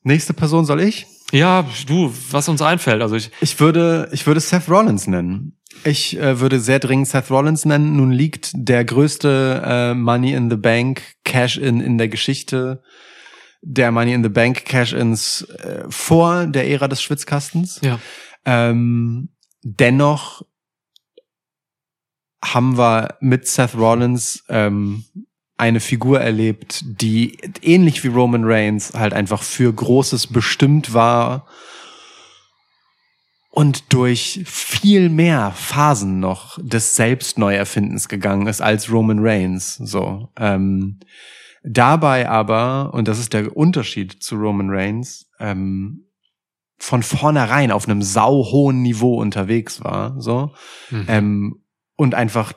[0.03, 1.07] Nächste Person soll ich?
[1.31, 3.01] Ja, du, was uns einfällt.
[3.01, 5.57] Also ich, Ich würde, ich würde Seth Rollins nennen.
[5.83, 7.95] Ich äh, würde sehr dringend Seth Rollins nennen.
[7.97, 12.83] Nun liegt der größte äh, Money in the Bank Cash-In in der Geschichte
[13.65, 17.79] der Money in the Bank Cash-Ins äh, vor der Ära des Schwitzkastens.
[17.81, 17.99] ja,
[18.45, 19.29] Ähm,
[19.63, 20.43] dennoch
[22.43, 25.03] haben wir mit Seth Rollins ähm,
[25.57, 31.47] eine Figur erlebt, die ähnlich wie Roman Reigns halt einfach für Großes bestimmt war
[33.49, 39.75] und durch viel mehr Phasen noch des Selbstneuerfindens gegangen ist als Roman Reigns.
[39.75, 40.29] So.
[40.37, 40.99] Ähm,
[41.65, 46.05] dabei aber, und das ist der Unterschied zu Roman Reigns, ähm,
[46.77, 50.53] von vornherein auf einem sauhohen Niveau unterwegs war, so,
[50.89, 51.05] Mhm.
[51.07, 51.61] ähm,
[51.95, 52.53] und einfach,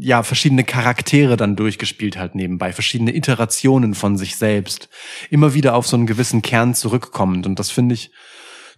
[0.00, 4.88] ja, verschiedene Charaktere dann durchgespielt hat nebenbei, verschiedene Iterationen von sich selbst,
[5.30, 7.46] immer wieder auf so einen gewissen Kern zurückkommend.
[7.46, 8.10] Und das finde ich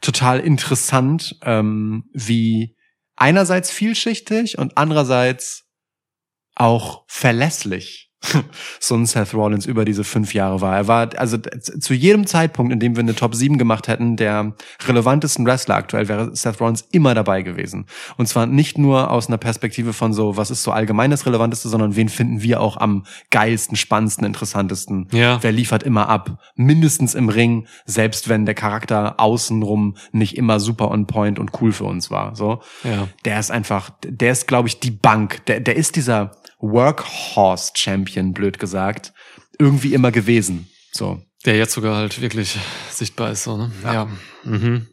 [0.01, 2.77] total interessant, ähm, wie
[3.17, 5.67] einerseits vielschichtig und andererseits
[6.55, 8.10] auch verlässlich
[8.81, 10.77] so ein Seth Rollins über diese fünf Jahre war.
[10.77, 14.53] Er war also zu jedem Zeitpunkt, in dem wir eine Top 7 gemacht hätten, der
[14.87, 17.87] relevantesten Wrestler aktuell, wäre Seth Rollins immer dabei gewesen.
[18.19, 21.69] Und zwar nicht nur aus einer Perspektive von so, was ist so allgemein das Relevanteste,
[21.69, 25.09] sondern wen finden wir auch am geilsten, spannendsten, interessantesten.
[25.13, 25.39] Ja.
[25.43, 26.39] Wer liefert immer ab?
[26.57, 31.73] Mindestens im Ring, selbst wenn der Charakter außenrum nicht immer super on point und cool
[31.73, 32.37] für uns war.
[32.37, 33.09] So ja.
[33.25, 35.45] der ist einfach, der ist, glaube ich, die Bank.
[35.47, 39.13] Der, der ist dieser Workhorse-Champion, blöd gesagt,
[39.59, 40.69] irgendwie immer gewesen.
[40.93, 41.23] So.
[41.47, 42.59] Der jetzt sogar halt wirklich
[42.91, 43.73] sichtbar ist, so, ne?
[43.83, 43.93] Ja.
[43.93, 44.09] Ja,
[44.45, 44.87] mhm.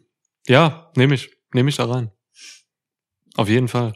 [0.46, 1.30] ja nehme ich.
[1.52, 2.10] Nehme ich da rein.
[3.36, 3.94] Auf jeden Fall.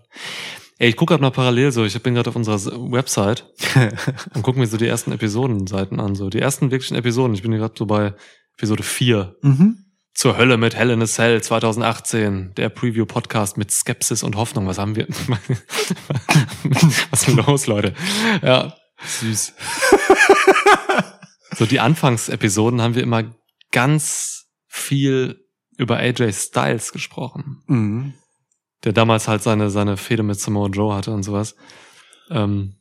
[0.79, 2.59] Ey, ich gucke gerade mal parallel so, ich bin gerade auf unserer
[2.91, 3.47] Website
[4.35, 6.15] und gucke mir so die ersten Episodenseiten an.
[6.15, 7.35] So, die ersten wirklichen Episoden.
[7.35, 8.15] Ich bin gerade so bei
[8.57, 9.37] Episode 4.
[9.43, 9.82] mhm.
[10.15, 12.55] Zur Hölle mit Hell in a Cell 2018.
[12.57, 14.67] Der Preview-Podcast mit Skepsis und Hoffnung.
[14.67, 15.07] Was haben wir?
[17.11, 17.95] Was ist denn los, Leute?
[18.43, 18.77] Ja.
[19.05, 19.55] Süß.
[21.57, 23.25] So die Anfangsepisoden haben wir immer
[23.73, 25.45] ganz viel
[25.77, 28.15] über AJ Styles gesprochen, Mhm.
[28.85, 31.57] der damals halt seine seine Fehde mit Samoa Joe hatte und sowas.
[32.31, 32.77] Ähm,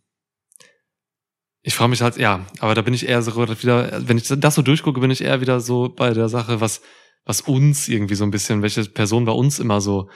[1.63, 4.55] ich frage mich halt, ja, aber da bin ich eher so wieder, wenn ich das
[4.55, 6.81] so durchgucke, bin ich eher wieder so bei der Sache, was
[7.23, 10.09] was uns irgendwie so ein bisschen, welche Personen bei uns immer so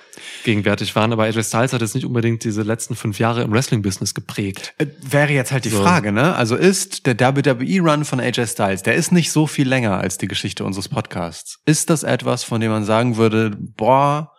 [0.43, 1.13] gegenwärtig waren.
[1.13, 4.73] Aber AJ Styles hat jetzt nicht unbedingt diese letzten fünf Jahre im Wrestling-Business geprägt.
[4.79, 5.81] Äh, Wäre jetzt halt die So.
[5.83, 6.35] Frage, ne?
[6.35, 10.27] Also ist der WWE-Run von AJ Styles, der ist nicht so viel länger als die
[10.27, 11.59] Geschichte unseres Podcasts.
[11.65, 14.31] Ist das etwas, von dem man sagen würde, boah,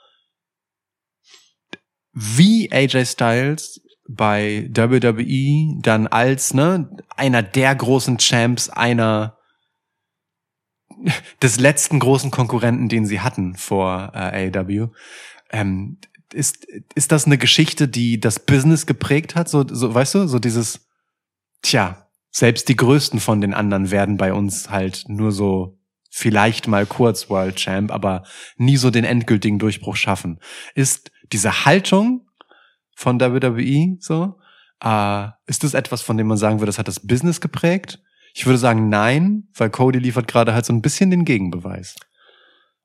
[2.13, 9.36] wie AJ Styles bei WWE dann als, ne, einer der großen Champs, einer
[11.43, 14.89] des letzten großen Konkurrenten, den sie hatten vor äh, AEW,
[15.51, 15.99] ähm,
[16.33, 19.49] ist, ist das eine Geschichte, die das Business geprägt hat?
[19.49, 20.89] So, so, weißt du, so dieses,
[21.63, 25.79] tja, selbst die größten von den anderen werden bei uns halt nur so
[26.11, 28.25] vielleicht mal kurz World Champ, aber
[28.57, 30.41] nie so den endgültigen Durchbruch schaffen.
[30.75, 32.27] Ist diese Haltung
[32.95, 34.39] von WWE so,
[34.83, 38.03] äh, ist das etwas, von dem man sagen würde, das hat das Business geprägt?
[38.39, 41.95] Ich würde sagen nein, weil Cody liefert gerade halt so ein bisschen den Gegenbeweis.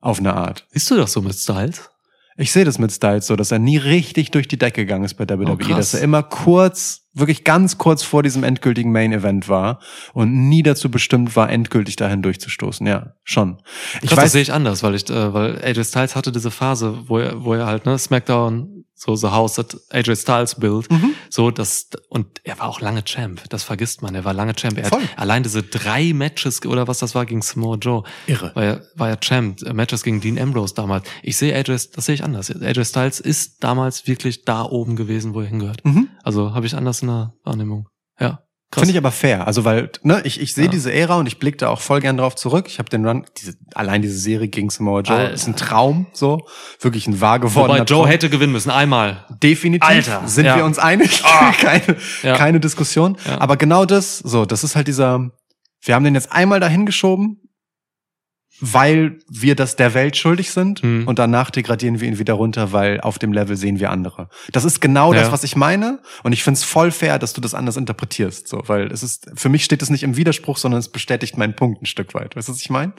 [0.00, 0.66] Auf eine Art.
[0.70, 1.90] Siehst du das so mit Styles?
[2.38, 5.12] Ich sehe das mit Styles so, dass er nie richtig durch die Decke gegangen ist
[5.14, 5.76] bei WWE, Oh, krass.
[5.76, 9.80] dass er immer kurz, wirklich ganz kurz vor diesem endgültigen Main Event war
[10.14, 12.86] und nie dazu bestimmt war, endgültig dahin durchzustoßen.
[12.86, 13.58] Ja, schon.
[13.96, 16.50] Ich Krass, das weiß, sehe ich anders, weil ich, äh, weil AJ Styles hatte diese
[16.50, 20.90] Phase, wo er, wo er halt, ne, SmackDown, so The House that AJ Styles built,
[20.90, 21.14] Mhm.
[21.28, 24.78] so, das, und er war auch lange Champ, das vergisst man, er war lange Champ.
[24.78, 25.02] Er Voll.
[25.02, 28.52] hat allein diese drei Matches, oder was das war, gegen Samoa Joe, irre.
[28.54, 31.04] war er, war er Champ, äh, Matches gegen Dean Ambrose damals.
[31.22, 32.50] Ich sehe AJ, das sehe ich anders.
[32.50, 35.84] AJ Styles ist damals wirklich da oben gewesen, wo er hingehört.
[35.84, 36.08] Mhm.
[36.22, 37.88] Also habe ich anders in der Wahrnehmung.
[38.20, 38.40] Ja.
[38.74, 39.46] Finde ich aber fair.
[39.46, 40.70] Also weil, ne, ich, ich sehe Ja.
[40.70, 42.64] diese Ära und ich blicke da auch voll gern drauf zurück.
[42.68, 45.32] Ich habe den Run, diese, allein diese Serie gegen Samoa Joe Alter.
[45.34, 46.46] ist ein Traum, so.
[46.80, 48.06] Wirklich ein wahr gewordener Wobei Joe Traum.
[48.08, 49.26] hätte gewinnen müssen, einmal.
[49.42, 49.88] Definitiv.
[49.88, 50.56] Alter, Sind ja.
[50.56, 51.22] wir uns einig?
[51.60, 52.36] keine, Ja.
[52.36, 53.16] keine Diskussion.
[53.38, 55.30] Aber genau das, so, das ist halt dieser,
[55.82, 57.41] wir haben den jetzt einmal dahin geschoben.
[58.64, 61.06] Weil wir das der Welt schuldig sind Hm.
[61.08, 64.28] und danach degradieren wir ihn wieder runter, weil auf dem Level sehen wir andere.
[64.52, 65.32] Das ist genau das, Ja.
[65.32, 68.86] was ich meine und ich find's voll fair, dass du das anders interpretierst, so, weil
[68.92, 71.86] es ist für mich steht es nicht im Widerspruch, sondern es bestätigt meinen Punkt ein
[71.86, 72.36] Stück weit.
[72.36, 72.92] Weißt du, was ich meine?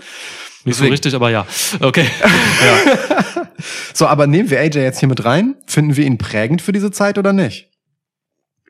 [0.65, 1.47] Nicht so richtig, aber ja.
[1.79, 2.05] Okay.
[3.93, 5.55] So, aber nehmen wir AJ jetzt hier mit rein?
[5.67, 7.69] Finden wir ihn prägend für diese Zeit oder nicht?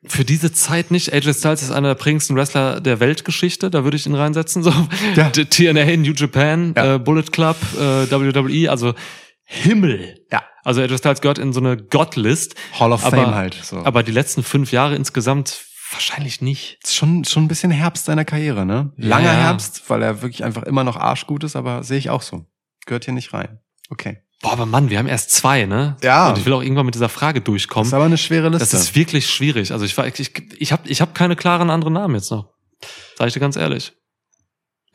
[0.05, 1.13] Für diese Zeit nicht.
[1.13, 3.69] AJ Styles ist einer der prägendsten Wrestler der Weltgeschichte.
[3.69, 4.61] Da würde ich ihn reinsetzen.
[4.63, 4.73] So.
[5.15, 5.29] Ja.
[5.29, 6.95] TNA, New Japan, Ja.
[6.95, 8.69] äh, Bullet Club, äh, WWE.
[8.69, 8.93] Also
[9.45, 10.15] Himmel.
[10.31, 10.43] Ja.
[10.63, 12.55] Also AJ Styles gehört in so eine God-List.
[12.79, 13.55] Hall of Aber- Fame halt.
[13.63, 13.77] So.
[13.85, 16.79] Aber die letzten fünf Jahre insgesamt wahrscheinlich nicht.
[16.83, 18.91] ist schon, schon ein bisschen Herbst seiner Karriere, ne?
[18.97, 19.33] Langer Ja.
[19.33, 22.45] Herbst, weil er wirklich einfach immer noch arschgut ist, aber sehe ich auch so.
[22.87, 23.59] Gehört hier nicht rein.
[23.89, 24.17] Okay.
[24.43, 25.97] Boah, aber Mann, wir haben erst zwei, ne?
[26.03, 26.29] Ja.
[26.29, 27.87] Und ich will auch irgendwann mit dieser Frage Das durchkommen.
[27.87, 28.59] ist aber eine schwere Liste.
[28.59, 29.71] Das ist wirklich schwierig.
[29.71, 32.53] Also ich war, ich, ich habe ich hab keine klaren anderen Namen jetzt noch.
[33.17, 33.93] Sag ich dir ganz ehrlich.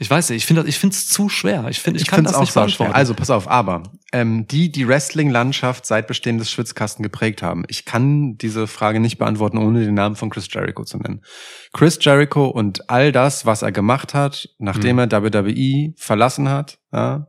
[0.01, 1.67] Ich weiß nicht, ich finde ich finde es zu schwer.
[1.71, 2.91] Ich finde ich, ich kann das auch nicht so beantworten.
[2.93, 2.95] schwer.
[2.97, 7.65] Also pass auf, aber ähm, die die Wrestling-Landschaft seit Bestehen des Schwitzkasten geprägt haben.
[7.67, 11.23] Ich kann diese Frage nicht beantworten, ohne den Namen von Chris Jericho zu nennen.
[11.73, 15.09] Chris Jericho und all das, was er gemacht hat, nachdem Hm.
[15.11, 17.27] er WWE verlassen hat, ja,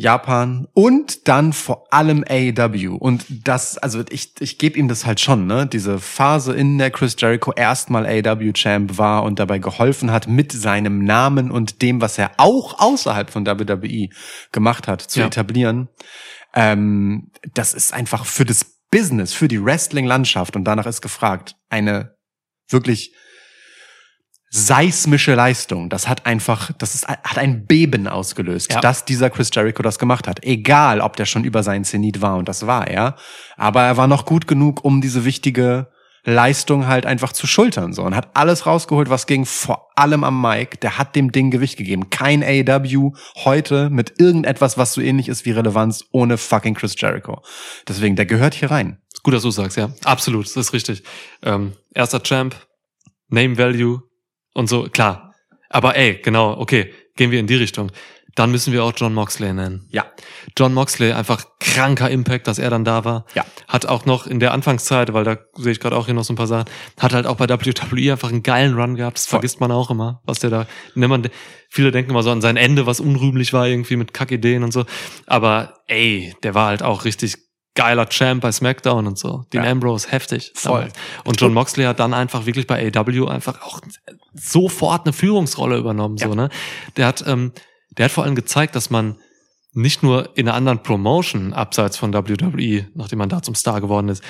[0.00, 2.96] Japan und dann vor allem AEW.
[2.96, 5.66] Und das, also ich, ich gebe ihm das halt schon, ne?
[5.66, 11.04] Diese Phase, in der Chris Jericho erstmal AEW-Champ war und dabei geholfen hat, mit seinem
[11.04, 14.08] Namen und dem, was er auch außerhalb von WWE
[14.52, 15.26] gemacht hat, zu Ja.
[15.26, 15.88] etablieren.
[16.54, 22.16] Ähm, das ist einfach für das Business, für die Wrestling-Landschaft und danach ist gefragt, eine
[22.68, 23.14] wirklich
[24.52, 25.88] seismische Leistung.
[25.88, 28.80] Das hat einfach, das ist, hat ein Beben ausgelöst, Ja.
[28.80, 30.42] dass dieser Chris Jericho das gemacht hat.
[30.44, 33.14] Egal, ob der schon über seinen Zenit war und das war er.
[33.56, 35.88] Aber er war noch gut genug, um diese wichtige
[36.24, 38.02] Leistung halt einfach zu schultern, so.
[38.02, 40.76] Und hat alles rausgeholt, was ging, vor allem am Mike.
[40.78, 42.10] Der hat dem Ding Gewicht gegeben.
[42.10, 47.40] Kein AEW heute mit irgendetwas, was so ähnlich ist wie Relevanz ohne fucking Chris Jericho.
[47.88, 48.98] Deswegen, der gehört hier rein.
[49.22, 49.90] Gut, dass du sagst, ja.
[50.04, 51.04] Absolut, das ist richtig.
[51.42, 52.54] Ähm, erster Champ,
[53.28, 54.02] Name Value
[54.60, 55.34] und so, klar.
[55.68, 57.90] Aber ey, genau, okay, gehen wir in die Richtung.
[58.36, 59.88] Dann müssen wir auch John Moxley nennen.
[59.90, 60.06] Ja.
[60.56, 63.26] John Moxley, einfach kranker Impact, dass er dann da war.
[63.34, 63.44] Ja.
[63.66, 66.32] Hat auch noch in der Anfangszeit, weil da sehe ich gerade auch hier noch so
[66.32, 66.66] ein paar Sachen,
[66.98, 69.16] hat halt auch bei WWE einfach einen geilen Run gehabt.
[69.16, 69.38] Das Voll.
[69.38, 71.28] vergisst man auch immer, was der da, ne, man,
[71.68, 74.84] viele denken immer so an sein Ende, was unrühmlich war irgendwie mit Kackideen und so.
[75.26, 77.49] Aber ey, der war halt auch richtig
[77.80, 79.44] geiler Champ bei SmackDown und so.
[79.52, 79.70] Dean Ja.
[79.70, 80.52] Ambrose, heftig.
[80.54, 80.80] Voll.
[80.80, 80.92] damals.
[81.24, 83.80] Und John Moxley hat dann einfach wirklich bei AW einfach auch
[84.34, 86.34] sofort eine Führungsrolle übernommen, so, Ja.
[86.34, 86.48] ne?
[86.96, 87.52] Der hat, ähm,
[87.96, 89.16] der hat vor allem gezeigt, dass man
[89.72, 94.08] nicht nur in einer anderen Promotion abseits von WWE, nachdem man da zum Star geworden
[94.08, 94.22] ist,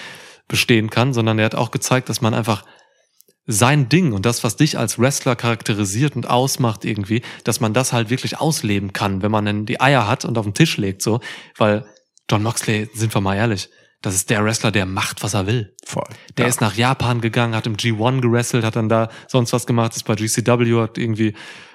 [0.48, 2.64] bestehen kann, sondern er hat auch gezeigt, dass man einfach
[3.46, 7.92] sein Ding und das, was dich als Wrestler charakterisiert und ausmacht irgendwie, dass man das
[7.92, 11.02] halt wirklich ausleben kann, wenn man dann die Eier hat und auf den Tisch legt,
[11.02, 11.20] so,
[11.56, 11.84] weil
[12.30, 13.68] John Moxley, sind wir mal ehrlich,
[14.02, 15.74] das ist der Wrestler, der macht, was er will.
[15.84, 16.08] Voll.
[16.38, 16.48] Der ja.
[16.48, 20.04] ist nach Japan gegangen, hat im G1 gewrestelt, hat dann da sonst was gemacht, ist
[20.04, 21.34] bei GCW, hat irgendwie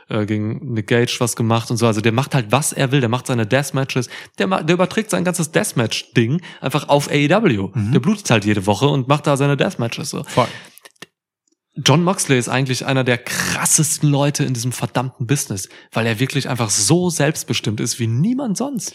[0.09, 1.85] äh, gegen Nick Gage was gemacht und so.
[1.85, 2.99] Also der macht halt, was er will.
[2.99, 4.09] Der macht seine Deathmatches.
[4.37, 7.71] Der, der überträgt sein ganzes Deathmatch-Ding einfach auf AEW.
[7.75, 10.23] Der blutet halt jede Woche und macht da seine Deathmatches so.
[10.23, 10.47] Voll.
[11.77, 16.47] John Moxley ist eigentlich einer der krassesten Leute in diesem verdammten Business, weil er wirklich
[16.47, 18.93] einfach so selbstbestimmt ist wie niemand sonst.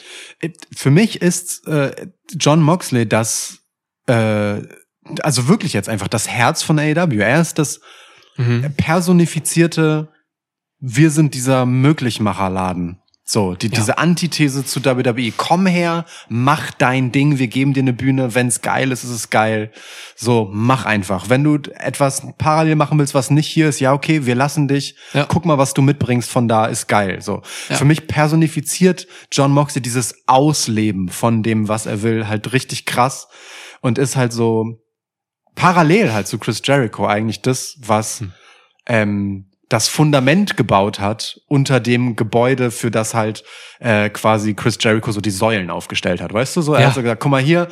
[0.74, 3.58] Für mich ist äh, John Moxley das,
[4.06, 4.62] äh,
[5.22, 7.20] also wirklich jetzt einfach das Herz von AEW.
[7.20, 7.80] Er ist das
[8.36, 8.72] Mhm.
[8.76, 10.08] personifizierte,
[10.78, 13.02] wir sind dieser Möglichmacherladen.
[13.32, 13.74] So, die, Ja.
[13.76, 15.30] diese Antithese zu WWE.
[15.36, 18.34] Komm her, mach dein Ding, wir geben dir eine Bühne.
[18.34, 19.70] Wenn's geil ist, ist es geil.
[20.16, 21.28] So, mach einfach.
[21.28, 24.96] Wenn du etwas parallel machen willst, was nicht hier ist, ja, okay, wir lassen dich.
[25.12, 25.26] Ja.
[25.26, 27.22] Guck mal, was du mitbringst von da, ist geil.
[27.22, 27.42] So.
[27.68, 27.76] Ja.
[27.76, 33.28] Für mich personifiziert John Moxley dieses Ausleben von dem, was er will, halt richtig krass.
[33.80, 34.80] Und ist halt so
[35.54, 38.32] parallel halt zu Chris Jericho eigentlich das, was Hm.
[38.86, 43.42] ähm, das Fundament gebaut hat unter dem Gebäude, für das halt
[43.78, 46.34] äh, quasi Chris Jericho so die Säulen aufgestellt hat.
[46.34, 46.74] Weißt du so?
[46.74, 46.86] Er Ja.
[46.88, 47.68] hat so gesagt, guck mal hier,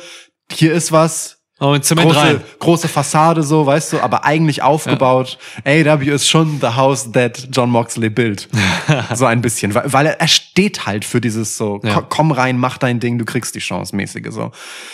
[0.51, 2.41] hier ist was, Oh, in Zement große, rein.
[2.59, 5.37] große Fassade so, weißt du, aber eigentlich aufgebaut.
[5.65, 8.47] AW ist schon the house that John Moxley built.
[9.13, 11.95] so ein bisschen, weil, weil er, er steht halt für dieses so, Ja.
[11.95, 14.51] ko- komm rein, mach dein Ding, du kriegst die Chance mäßige so.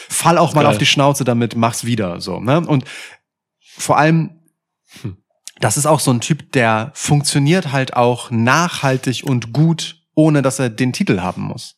[0.09, 0.71] Fall auch mal Geil.
[0.71, 2.61] auf die Schnauze damit, mach's wieder so, ne?
[2.61, 2.83] Und
[3.77, 4.31] vor allem
[5.03, 5.17] Hm.
[5.59, 10.59] Das ist auch so ein Typ, der funktioniert halt auch nachhaltig und gut, ohne dass
[10.59, 11.75] er den Titel haben muss.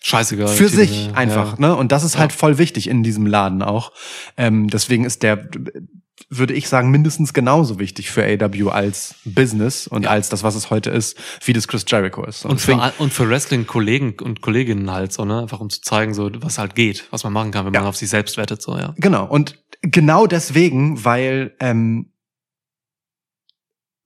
[0.00, 0.46] Scheißegeil.
[0.48, 1.12] Für Titel, sich ja.
[1.14, 1.74] einfach, ne?
[1.74, 2.20] Und das ist Ja.
[2.20, 3.92] halt voll wichtig in diesem Laden auch.
[4.36, 5.48] Ähm, deswegen ist der,
[6.30, 10.10] würde ich sagen, mindestens genauso wichtig für AW als Business und Ja.
[10.10, 12.44] als das, was es heute ist, wie das Chris Jericho ist.
[12.44, 15.40] Und für, und für Wrestling-Kollegen und Kolleginnen halt so, ne?
[15.40, 17.80] Einfach um zu zeigen, so, was halt geht, was man machen kann, wenn Ja.
[17.80, 18.94] man auf sich selbst wettet, so, ja.
[18.98, 22.12] Genau, und genau deswegen, weil, ähm,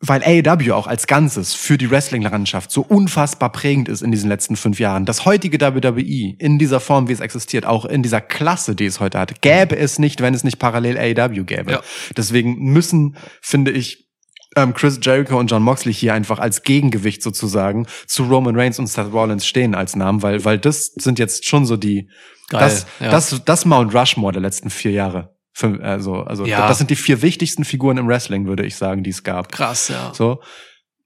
[0.04, 4.56] weil AEW auch als Ganzes für die Wrestling-Landschaft so unfassbar prägend ist in diesen letzten
[4.56, 5.06] fünf Jahren.
[5.06, 8.98] Das heutige WWE in dieser Form, wie es existiert, auch in dieser Klasse, die es
[8.98, 11.70] heute hat, gäbe es nicht, wenn es nicht parallel AEW gäbe.
[11.72, 11.80] Ja.
[12.16, 14.08] Deswegen müssen, finde ich,
[14.56, 18.88] ähm, Chris Jericho und John Moxley hier einfach als Gegengewicht sozusagen zu Roman Reigns und
[18.88, 22.08] Seth Rollins stehen als Namen, weil, weil das sind jetzt schon so die,
[22.48, 23.10] Geil, das, ja.
[23.10, 25.31] das, das Mount Rushmore der letzten vier Jahre.
[25.52, 26.66] Fünf, also, also Ja.
[26.66, 29.52] das sind die vier wichtigsten Figuren im Wrestling, würde ich sagen, die es gab.
[29.52, 30.12] Krass, ja.
[30.14, 30.40] So.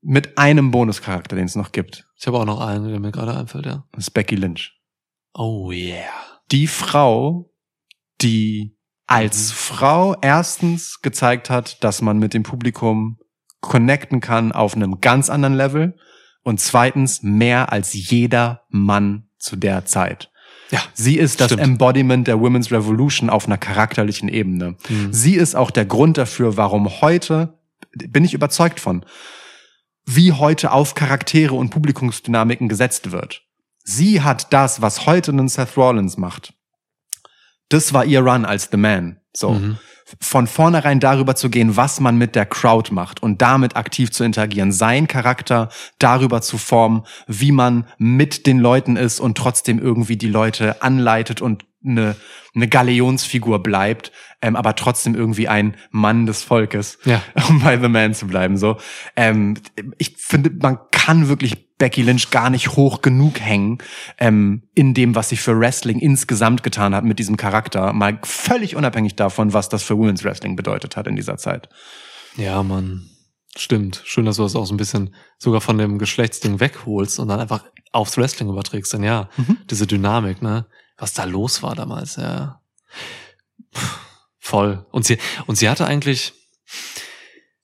[0.02, 2.06] Mit einem Bonuscharakter, den es noch gibt.
[2.18, 3.84] Ich habe auch noch einen, der mir gerade einfällt, ja.
[3.92, 4.72] Das ist Becky Lynch.
[5.34, 6.04] Oh yeah.
[6.52, 7.50] Die Frau,
[8.22, 8.76] die
[9.06, 13.18] als Frau erstens gezeigt hat, dass man mit dem Publikum
[13.60, 15.96] connecten kann auf einem ganz anderen Level
[16.42, 20.30] und zweitens mehr als jeder Mann zu der Zeit.
[20.70, 20.80] Ja.
[20.94, 21.62] Sie ist das Stimmt.
[21.62, 24.76] Embodiment der Women's Revolution auf einer charakterlichen Ebene.
[24.88, 25.12] Mhm.
[25.12, 27.54] Sie ist auch der Grund dafür, warum heute,
[27.92, 29.04] bin ich überzeugt von,
[30.04, 33.42] wie heute auf Charaktere und Publikumsdynamiken gesetzt wird.
[33.84, 36.52] Sie hat das, was heute einen Seth Rollins macht.
[37.68, 39.20] Das war ihr Run als The Man.
[39.34, 39.50] So.
[39.50, 39.78] Mhm.
[40.20, 44.22] Von vornherein darüber zu gehen, was man mit der Crowd macht und damit aktiv zu
[44.22, 45.68] interagieren, sein Charakter
[45.98, 51.42] darüber zu formen, wie man mit den Leuten ist und trotzdem irgendwie die Leute anleitet
[51.42, 52.16] und eine,
[52.54, 54.12] eine Galeonsfigur bleibt,
[54.42, 57.22] ähm, aber trotzdem irgendwie ein Mann des Volkes, Ja.
[57.48, 58.56] um bei The Man zu bleiben.
[58.56, 58.76] So,
[59.16, 59.54] ähm,
[59.98, 63.78] ich finde, man kann wirklich Becky Lynch gar nicht hoch genug hängen
[64.18, 68.76] ähm, in dem, was sie für Wrestling insgesamt getan hat mit diesem Charakter, mal völlig
[68.76, 71.68] unabhängig davon, was das für Women's Wrestling bedeutet hat in dieser Zeit.
[72.36, 73.10] Ja, Mann.
[73.58, 74.02] Stimmt.
[74.04, 77.40] Schön, dass du das auch so ein bisschen sogar von dem Geschlechtsding wegholst und dann
[77.40, 78.92] einfach aufs Wrestling überträgst.
[78.92, 79.56] Denn ja, Mhm.
[79.70, 80.66] diese Dynamik, ne?
[80.98, 82.60] Was da los war damals, ja.
[83.72, 83.80] Puh,
[84.46, 84.86] voll.
[84.92, 86.32] Und sie, und sie hatte eigentlich,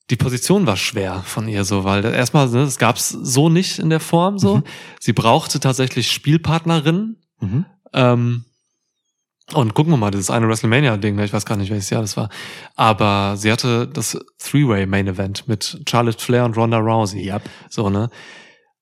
[0.09, 3.89] die Position war schwer von ihr so, weil erstmal, ne, das gab's so nicht in
[3.89, 4.57] der Form so.
[4.57, 4.63] Mhm.
[4.99, 7.65] Sie brauchte tatsächlich Spielpartnerinnen, Mhm.
[7.93, 8.45] ähm,
[9.53, 12.15] und gucken wir mal, dieses eine WrestleMania-Ding, ne, ich weiß gar nicht, welches Jahr das
[12.15, 12.29] war.
[12.75, 17.21] Aber sie hatte das Three-Way-Main-Event mit Charlotte Flair und Ronda Rousey.
[17.23, 17.41] Ja.
[17.69, 18.09] So, ne?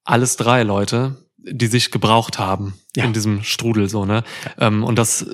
[0.04, 3.04] Alles drei Leute, die sich gebraucht haben Ja.
[3.04, 4.22] in diesem Strudel, so, ne?
[4.58, 5.26] Ähm, und das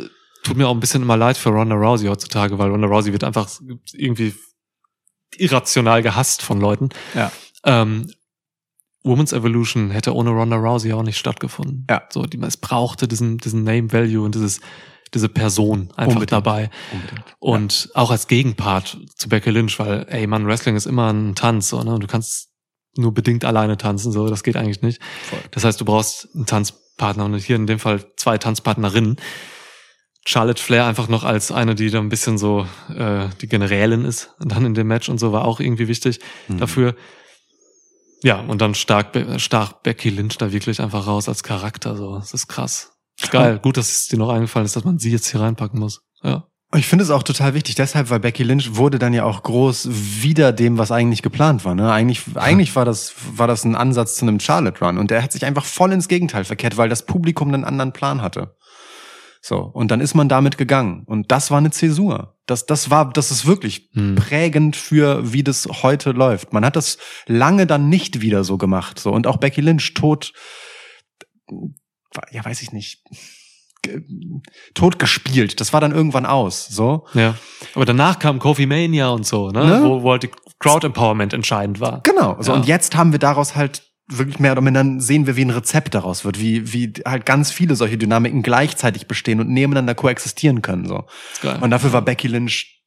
[0.42, 3.24] tut mir auch ein bisschen immer leid für Ronda Rousey heutzutage, weil Ronda Rousey wird
[3.24, 3.48] einfach
[3.92, 4.34] irgendwie
[5.36, 6.88] irrational gehasst von Leuten.
[7.14, 7.30] Ja.
[7.64, 8.10] Ähm,
[9.02, 11.86] Women's Evolution hätte ohne Ronda Rousey auch nicht stattgefunden.
[11.88, 12.02] Ja.
[12.10, 14.60] So, die, es brauchte diesen, diesen Name Value und dieses,
[15.14, 16.32] diese Person einfach Unbedingt.
[16.32, 16.70] dabei.
[16.92, 17.24] Unbedingt.
[17.38, 21.68] Und auch als Gegenpart zu Becky Lynch, weil, ey, Mann, Wrestling ist immer ein Tanz,
[21.68, 21.94] so, ne?
[21.94, 22.48] Und du kannst
[22.96, 25.00] nur bedingt alleine tanzen, so, das geht eigentlich nicht.
[25.22, 25.38] Voll.
[25.52, 29.16] Das heißt, du brauchst einen Tanzpartner und hier in dem Fall zwei Tanzpartnerinnen.
[30.30, 34.34] Charlotte Flair einfach noch als eine, die da ein bisschen so äh, die Generälin ist,
[34.38, 36.58] dann in dem Match und so war auch irgendwie wichtig Mhm.
[36.58, 36.94] dafür.
[38.22, 42.34] Ja, und dann stark, stark Becky Lynch da wirklich einfach raus als Charakter, so, das
[42.34, 42.92] ist krass.
[43.18, 45.80] Ist geil, gut, dass es dir noch eingefallen ist, dass man sie jetzt hier reinpacken
[45.80, 46.02] muss.
[46.22, 46.44] Ja.
[46.76, 49.88] Ich finde es auch total wichtig, deshalb, weil Becky Lynch wurde dann ja auch groß
[49.90, 51.74] wieder dem, was eigentlich geplant war.
[51.74, 51.90] Ne?
[51.90, 55.32] Eigentlich, eigentlich war das, war das ein Ansatz zu einem Charlotte Run und der hat
[55.32, 58.54] sich einfach voll ins Gegenteil verkehrt, weil das Publikum einen anderen Plan hatte.
[59.40, 62.34] So und dann ist man damit gegangen und das war eine Zäsur.
[62.46, 64.14] Das, das war, das ist wirklich Hm.
[64.16, 66.52] prägend für wie das heute läuft.
[66.52, 68.98] Man hat das lange dann nicht wieder so gemacht.
[68.98, 70.32] So und auch Becky Lynch tot,
[72.30, 73.02] ja weiß ich nicht,
[74.74, 75.60] tot gespielt.
[75.60, 76.66] Das war dann irgendwann aus.
[76.66, 77.36] So Ja.
[77.74, 79.64] Aber danach kam Kofi Mania und so, ne?
[79.64, 79.82] Ne?
[79.84, 82.00] Wo, wo halt die Crowd Empowerment entscheidend war.
[82.02, 82.36] Genau.
[82.40, 82.58] So, Ja.
[82.58, 85.94] Und jetzt haben wir daraus halt wirklich mehr oder minder sehen wir, wie ein Rezept
[85.94, 90.86] daraus wird, wie, wie halt ganz viele solche Dynamiken gleichzeitig bestehen und nebeneinander koexistieren können.
[90.86, 91.04] So.
[91.60, 92.82] Und dafür war Becky Lynch,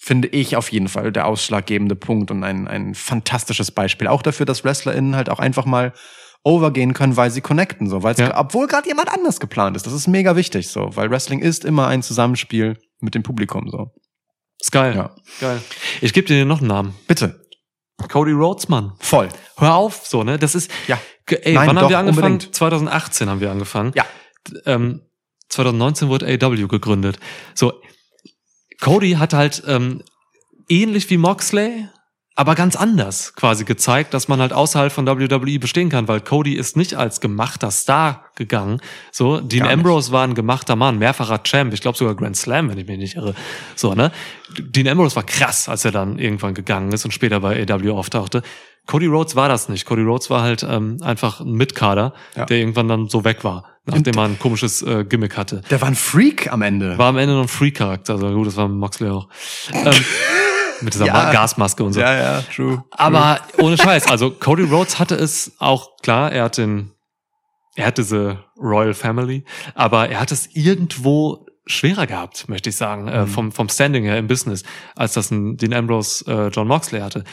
[0.00, 4.06] finde ich, auf jeden Fall der ausschlaggebende Punkt und ein, ein fantastisches Beispiel.
[4.06, 5.92] Auch dafür, dass WrestlerInnen halt auch einfach mal
[6.44, 8.38] overgehen können, weil sie connecten, so, weil Ja.
[8.38, 9.86] obwohl gerade jemand anders geplant ist.
[9.86, 13.92] Das ist mega wichtig, so, weil Wrestling ist immer ein Zusammenspiel mit dem Publikum, so.
[14.60, 14.94] Ist geil.
[14.94, 15.14] Ja.
[15.40, 15.60] Geil.
[16.00, 16.94] Ich gebe dir noch einen Namen.
[17.06, 17.43] Bitte.
[18.08, 18.92] Cody Rhodes, Mann.
[18.98, 19.28] Voll.
[19.56, 20.38] Hör auf, so, ne?
[20.38, 20.98] Das ist, Ja.
[21.26, 22.32] Ey, Nein, wann doch, haben wir angefangen?
[22.34, 22.54] unbedingt.
[22.54, 23.92] 2018 haben wir angefangen.
[23.94, 24.04] Ja.
[24.66, 25.00] Ähm,
[25.48, 27.18] 2019 wurde AW gegründet.
[27.54, 27.72] So,
[28.80, 30.02] Cody hat halt ähm,
[30.68, 31.88] ähnlich wie Moxley
[32.36, 36.54] aber ganz anders quasi gezeigt, dass man halt außerhalb von WWE bestehen kann, weil Cody
[36.54, 38.80] ist nicht als gemachter Star gegangen.
[39.12, 39.72] So, Dean Gar nicht.
[39.84, 42.98] Ambrose war ein gemachter Mann, mehrfacher Champ, ich glaube sogar Grand Slam, wenn ich mich
[42.98, 43.34] nicht irre.
[43.76, 44.10] So, ne?
[44.58, 48.42] Dean Ambrose war krass, als er dann irgendwann gegangen ist und später bei AW auftauchte.
[48.86, 49.86] Cody Rhodes war das nicht.
[49.86, 52.44] Cody Rhodes war halt ähm, einfach ein Mitkader, Ja.
[52.46, 55.62] der irgendwann dann so weg war, nachdem er ein komisches äh, Gimmick hatte.
[55.70, 56.98] Der war ein Freak am Ende.
[56.98, 59.28] War am Ende noch ein Free-Charakter, also gut, das war Moxley auch.
[59.72, 59.92] ähm,
[60.84, 61.12] mit dieser Ja.
[61.12, 62.00] Ma- Gasmaske und so.
[62.00, 62.84] ja, ja, true.
[62.90, 66.92] Aber ohne Scheiß, also Cody Rhodes hatte es auch klar, er hat den,
[67.76, 73.08] er hat diese Royal Family, aber er hat es irgendwo schwerer gehabt, möchte ich sagen,
[73.08, 73.26] äh, Mhm.
[73.28, 74.64] vom, vom Standing her im Business,
[74.94, 77.24] als das ein, den Ambrose äh, John Moxley hatte.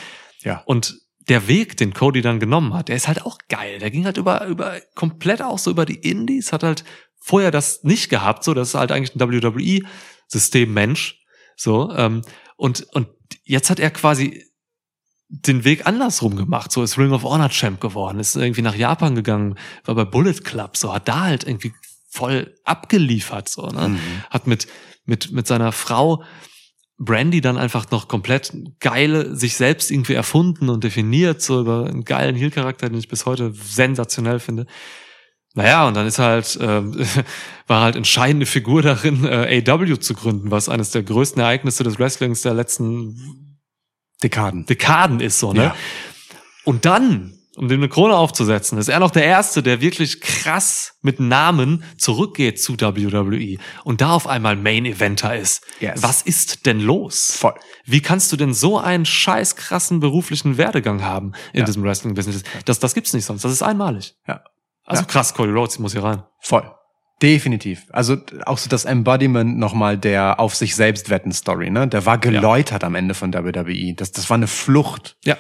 [0.42, 0.64] Ja.
[0.66, 0.96] Und
[1.30, 3.78] der Weg, den Cody dann genommen hat, der ist halt auch geil.
[3.80, 6.84] Der ging halt über, über, komplett auch so über die Indies, hat halt
[7.24, 11.20] vorher das nicht gehabt, so, das ist halt eigentlich ein WWE-System-Mensch,
[11.56, 12.22] so, ähm,
[12.58, 13.08] und, und
[13.44, 14.46] jetzt hat er quasi
[15.28, 19.16] den Weg andersrum gemacht, so ist Ring of Honor Champ geworden, ist irgendwie nach Japan
[19.16, 21.74] gegangen, war bei Bullet Club, so, hat da halt irgendwie
[22.10, 23.90] voll abgeliefert, so, ne?
[23.90, 24.00] Mhm.
[24.30, 24.68] hat mit,
[25.06, 26.24] mit, mit seiner Frau
[26.98, 32.04] Brandy dann einfach noch komplett geile, sich selbst irgendwie erfunden und definiert, so über einen
[32.04, 34.68] geilen Heel-Charakter, den ich bis heute sensationell finde.
[35.54, 36.96] Naja, und dann ist halt, ähm,
[37.68, 42.00] war halt entscheidende Figur darin, äh, AW zu gründen, was eines der größten Ereignisse des
[42.00, 43.58] Wrestlings der letzten
[44.24, 44.66] Dekaden.
[44.66, 45.64] Dekaden ist, so, ne?
[45.64, 45.76] Ja.
[46.64, 50.94] Und dann, um dem eine Krone aufzusetzen, ist er noch der Erste, der wirklich krass
[51.02, 55.64] mit Namen zurückgeht zu WWE und da auf einmal Main Eventer ist.
[55.82, 56.02] Yes.
[56.04, 57.36] Was ist denn los?
[57.38, 57.56] Voll.
[57.86, 61.66] Wie kannst du denn so einen scheiß krassen beruflichen Werdegang haben in Ja.
[61.66, 62.44] diesem Wrestling-Business?
[62.66, 63.44] Das, das gibt's nicht sonst.
[63.44, 64.14] Das ist einmalig.
[64.28, 64.44] Ja.
[64.92, 65.08] Also Ja.
[65.08, 66.24] krass, Cody Rhodes, muss hier rein.
[66.40, 66.64] Voll.
[67.22, 67.84] Definitiv.
[67.92, 71.88] Also auch so das Embodiment nochmal der auf sich selbst wetten Story, ne?
[71.88, 73.94] Der war geläutert am Ende von WWE.
[73.96, 75.18] Das, das war eine Flucht.
[75.24, 75.38] Ja.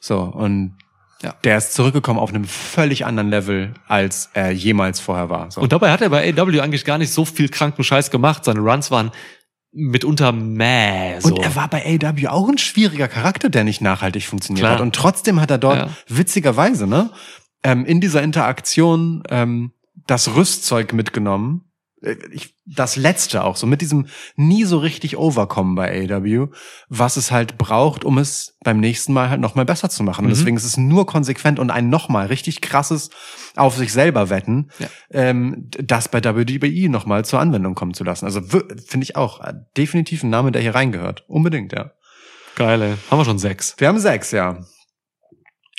[0.00, 0.76] So, und
[1.22, 1.34] Ja.
[1.44, 5.50] der ist zurückgekommen auf einem völlig anderen Level, als er jemals vorher war.
[5.50, 5.62] So.
[5.62, 8.44] Und dabei hat er bei AW eigentlich gar nicht so viel kranken Scheiß gemacht.
[8.44, 9.10] Seine Runs waren
[9.72, 11.20] mitunter mäh.
[11.20, 11.28] So.
[11.34, 14.74] Und er war bei AW auch ein schwieriger Charakter, der nicht nachhaltig funktioniert Klar.
[14.74, 14.80] hat.
[14.82, 15.88] Und trotzdem hat er dort Ja.
[16.08, 17.10] witzigerweise, ne,
[17.62, 19.72] ähm, in dieser Interaktion ähm,
[20.06, 21.64] das Rüstzeug mitgenommen.
[22.02, 24.06] Äh, Ich, das letzte auch, so mit diesem
[24.36, 26.48] nie so richtig overkommen bei AW,
[26.90, 30.24] was es halt braucht, um es beim nächsten Mal halt nochmal besser zu machen.
[30.26, 30.34] Und Mhm.
[30.34, 33.08] deswegen ist es nur konsequent und ein nochmal richtig krasses
[33.56, 34.88] auf sich selber wetten, Ja.
[35.10, 38.26] ähm, das bei WWE nochmal zur Anwendung kommen zu lassen.
[38.26, 41.24] Also finde ich auch äh, definitiv ein Name, der hier reingehört.
[41.26, 41.92] Unbedingt, ja.
[42.54, 42.94] Geil, ey.
[43.10, 43.74] Haben wir schon sechs.
[43.78, 44.58] Wir haben sechs, ja.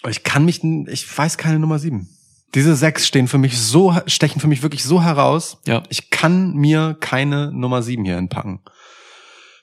[0.07, 2.09] Ich kann mich, ich weiß keine Nummer sieben.
[2.55, 5.59] Diese sechs stehen für mich so, stechen für mich wirklich so heraus.
[5.67, 5.83] Ja.
[5.89, 8.61] Ich kann mir keine Nummer sieben hier hinpacken.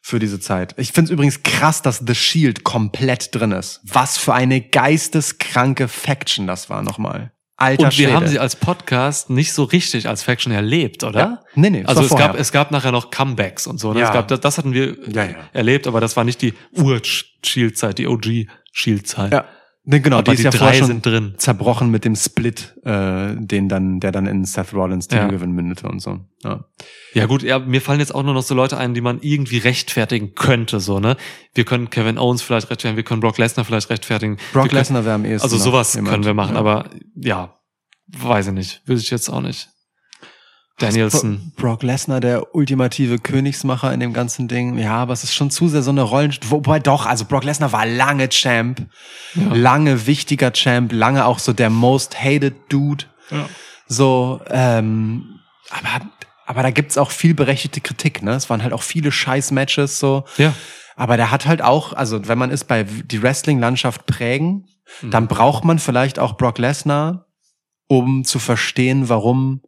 [0.03, 0.75] Für diese Zeit.
[0.79, 3.81] Ich finde es übrigens krass, dass The Shield komplett drin ist.
[3.83, 7.33] Was für eine geisteskranke Faction das war nochmal.
[7.57, 8.13] Alter Und wir Schwede.
[8.13, 11.19] haben sie als Podcast nicht so richtig als Faction erlebt, oder?
[11.19, 11.43] Ja.
[11.55, 12.29] Nee, nee, Also es vorher.
[12.29, 13.95] gab, es gab nachher noch Comebacks und so.
[13.95, 14.01] Ne?
[14.01, 14.07] Ja.
[14.09, 15.37] Es gab, das, das hatten wir Ja, ja.
[15.55, 19.33] erlebt, aber das war nicht die Ur-Shield-Zeit, die OG-Shield-Zeit.
[19.33, 19.47] Ja.
[19.89, 21.35] Nee, genau, aber die die ja drei sind drin.
[21.37, 25.19] zerbrochen mit dem Split, äh, den dann, der dann in Seth Rollins Ja.
[25.23, 26.19] Titelgewinn mündete und so.
[26.43, 26.65] Ja.
[27.15, 29.59] Ja gut, ja, mir fallen jetzt auch nur noch so Leute ein, die man irgendwie
[29.59, 31.17] rechtfertigen könnte, so, ne?
[31.55, 34.39] Wir können Kevin Owens vielleicht rechtfertigen, wir können Brock Lesnar vielleicht rechtfertigen.
[34.53, 35.45] Brock Lesnar wäre am ehesten.
[35.45, 36.13] Also sowas jemand.
[36.13, 36.61] können wir machen, Ja.
[36.61, 37.55] aber ja,
[38.09, 38.83] weiß ich nicht.
[38.87, 39.69] Will ich jetzt auch nicht.
[40.79, 41.53] Danielson.
[41.57, 44.77] Bro- Brock Lesnar, der ultimative Königsmacher in dem ganzen Ding.
[44.79, 46.35] Ja, aber es ist schon zu sehr so eine Rollen.
[46.49, 48.87] Wobei doch, also Brock Lesnar war lange Champ,
[49.35, 49.55] Ja.
[49.55, 53.05] lange wichtiger Champ, lange auch so der most hated Dude.
[53.31, 53.49] Ja.
[53.89, 55.41] So, ähm,
[55.71, 56.05] aber,
[56.47, 58.33] aber da gibt's auch viel berechtigte Kritik, ne?
[58.33, 60.25] Es waren halt auch viele scheiß Matches, so.
[60.37, 60.53] Ja.
[60.97, 64.67] Aber der hat halt auch, also wenn man ist bei die Wrestling-Landschaft prägen,
[65.03, 65.11] Mhm.
[65.11, 67.27] dann braucht man vielleicht auch Brock Lesnar,
[67.89, 69.61] um zu verstehen, warum,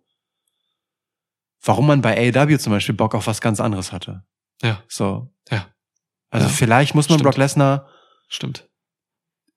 [1.62, 4.22] warum man bei AEW zum Beispiel Bock auf was ganz anderes hatte.
[4.62, 5.32] Ja, So.
[5.50, 5.66] Ja.
[6.30, 6.52] Also Ja.
[6.52, 7.30] vielleicht muss man Stimmt.
[7.30, 7.88] Brock Lesnar
[8.28, 8.68] stimmt.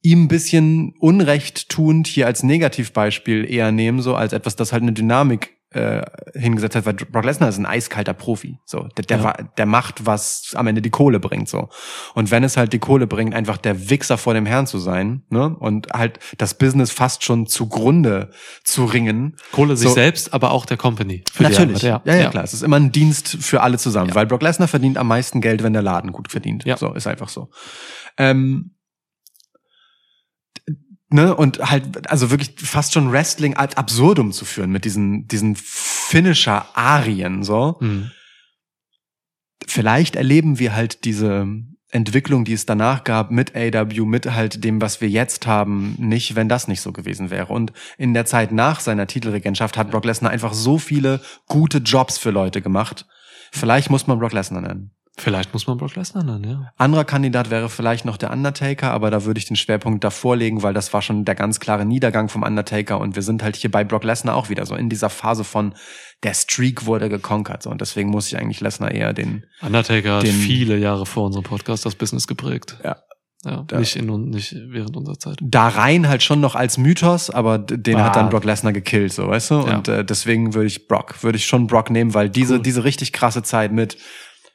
[0.02, 4.82] ihm ein bisschen Unrecht tuend hier als Negativbeispiel eher nehmen, so als etwas, das halt
[4.84, 6.02] eine Dynamik äh,
[6.36, 8.58] hingesetzt hat, weil Brock Lesnar ist ein eiskalter Profi.
[8.66, 9.24] So, der, der, Ja.
[9.24, 11.48] war, der macht, was am Ende die Kohle bringt.
[11.48, 11.70] So.
[12.14, 15.24] Und wenn es halt die Kohle bringt, einfach der Wichser vor dem Herrn zu sein,
[15.30, 15.56] ne?
[15.58, 18.32] Und halt das Business fast schon zugrunde
[18.66, 19.38] zu ringen.
[19.54, 19.94] Kohle sich So.
[19.94, 21.24] selbst, aber auch der Company.
[21.32, 21.90] für die Natürlich.
[21.90, 22.44] Arbeit, ja, ja, klar.
[22.44, 24.16] Es ist immer ein Dienst für alle zusammen, Ja.
[24.16, 26.66] weil Brock Lesnar verdient am meisten Geld, wenn der Laden gut verdient.
[26.66, 26.76] Ja.
[26.76, 27.50] So, ist einfach so.
[28.18, 28.72] Ähm,
[31.12, 35.56] ne, und halt, also wirklich fast schon Wrestling als absurdum zu führen mit diesen, diesen
[35.56, 37.78] Finisher-Arien, so.
[37.80, 38.12] Mhm.
[39.68, 41.48] Vielleicht erleben wir halt diese
[41.90, 46.36] Entwicklung, die es danach gab mit AW, mit halt dem, was wir jetzt haben, nicht,
[46.36, 47.54] wenn das nicht so gewesen wäre.
[47.54, 52.18] Und in der Zeit nach seiner Titelregentschaft hat Brock Lesnar einfach so viele gute Jobs
[52.18, 53.06] für Leute gemacht.
[53.52, 54.92] Vielleicht muss man Brock Lesnar nennen.
[55.22, 56.72] Vielleicht muss man Brock Lesnar nennen, ja.
[56.78, 60.64] Anderer Kandidat wäre vielleicht noch der Undertaker, aber da würde ich den Schwerpunkt davor legen,
[60.64, 63.72] weil das war schon der ganz klare Niedergang vom Undertaker und wir sind halt hier
[63.72, 65.76] bei Brock Lesnar auch wieder so in dieser Phase von
[66.24, 70.24] der Streak wurde gekonkert so und deswegen muss ich eigentlich Lesnar eher den Undertaker hat
[70.24, 72.78] Den- viele Jahre vor unserem Podcast das Business geprägt.
[72.84, 72.98] Ja.
[73.44, 75.38] Ja, Da- nicht in und nicht während unserer Zeit.
[75.42, 78.04] da rein halt schon noch als Mythos, aber den Ah.
[78.04, 79.56] hat dann Brock Lesnar gekillt, so weißt du?
[79.66, 79.78] Ja.
[79.78, 82.62] Und äh, deswegen würde ich Brock, würde ich schon Brock nehmen, weil diese Cool.
[82.62, 83.98] diese richtig krasse Zeit mit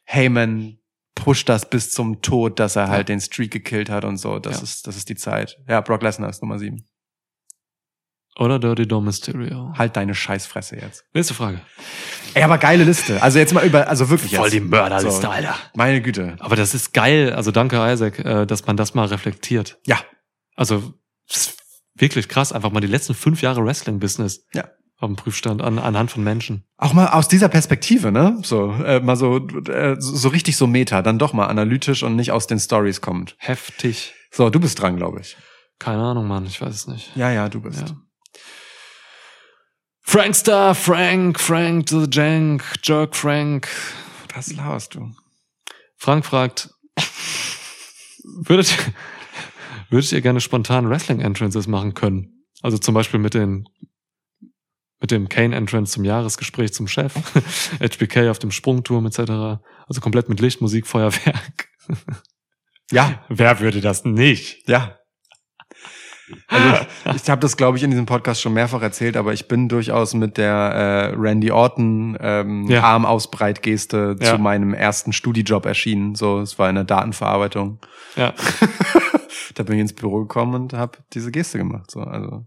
[0.07, 0.79] Heyman
[1.15, 4.39] pusht das bis zum Tod, dass er halt den Streak gekillt hat und so.
[4.39, 4.63] Das Ja.
[4.63, 5.57] ist das ist die Zeit.
[5.69, 6.87] Ja, Brock Lesnar ist Nummer sieben.
[8.39, 9.73] Oder Dirty Dom Mysterio.
[9.79, 11.05] Halt deine Scheißfresse jetzt.
[11.15, 11.59] Nächste Frage.
[12.35, 13.23] Ey, aber geile Liste.
[13.23, 14.39] Also jetzt mal über, also wirklich jetzt.
[14.41, 15.29] Voll die Mörderliste, So.
[15.29, 15.55] Alter.
[15.75, 16.37] Meine Güte.
[16.41, 17.33] Aber das ist geil.
[17.33, 19.79] Also danke, Isaac, äh, dass man das mal reflektiert.
[19.87, 19.99] Ja.
[20.55, 20.93] Also
[21.95, 22.53] wirklich krass.
[22.53, 24.69] Einfach mal die letzten fünf Jahre Wrestling-Business Ja.
[24.99, 26.65] Auf dem Prüfstand an, anhand von Menschen.
[26.79, 28.39] Auch mal aus dieser Perspektive, ne?
[28.43, 32.33] So, äh, mal so, äh, so richtig so Meta, dann doch mal analytisch und nicht
[32.33, 33.37] aus den Stories kommt.
[33.39, 34.15] Heftig.
[34.31, 35.37] So, du bist dran, glaube ich.
[35.79, 36.47] Keine Ahnung, Mann.
[36.47, 37.15] Ich weiß es nicht.
[37.15, 37.81] Ja, ja, du bist.
[37.81, 37.97] Ja.
[40.01, 43.69] Frankstar, Frank, Frank, the Jank, Jerk Frank.
[44.35, 45.11] Was laberst du?
[45.97, 46.71] Frank fragt,
[48.25, 48.77] würdet,
[49.91, 52.45] würdet ihr gerne spontan Wrestling-Entrances machen können?
[52.63, 53.69] Also zum Beispiel mit den
[55.01, 57.15] mit dem Kane-Entrance zum Jahresgespräch zum Chef,
[57.81, 59.21] HBK auf dem Sprungturm etc.
[59.87, 61.69] Also komplett mit Licht, Musik, Feuerwerk.
[62.91, 64.69] Ja, Wer würde das nicht?
[64.69, 64.99] ja.
[66.49, 69.47] Also ich, ich habe das, glaube ich, in diesem Podcast schon mehrfach erzählt, aber ich
[69.47, 72.83] bin durchaus mit der äh, Randy Orton ähm, Ja.
[72.83, 74.33] Armausbreitgeste Ja.
[74.35, 76.17] zu meinem ersten Studijob erschienen.
[76.17, 77.79] So, es war in der Datenverarbeitung.
[78.17, 78.35] Ja.
[79.55, 81.91] da bin ich ins Büro gekommen und habe diese Geste gemacht.
[81.93, 82.45] So, also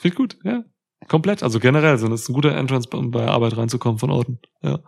[0.00, 0.62] Finde ich gut, ja.
[1.06, 1.42] Komplett.
[1.42, 4.40] Also generell, so das ist ein guter Entrance, um bei Arbeit reinzukommen von Orten.
[4.62, 4.80] Ja.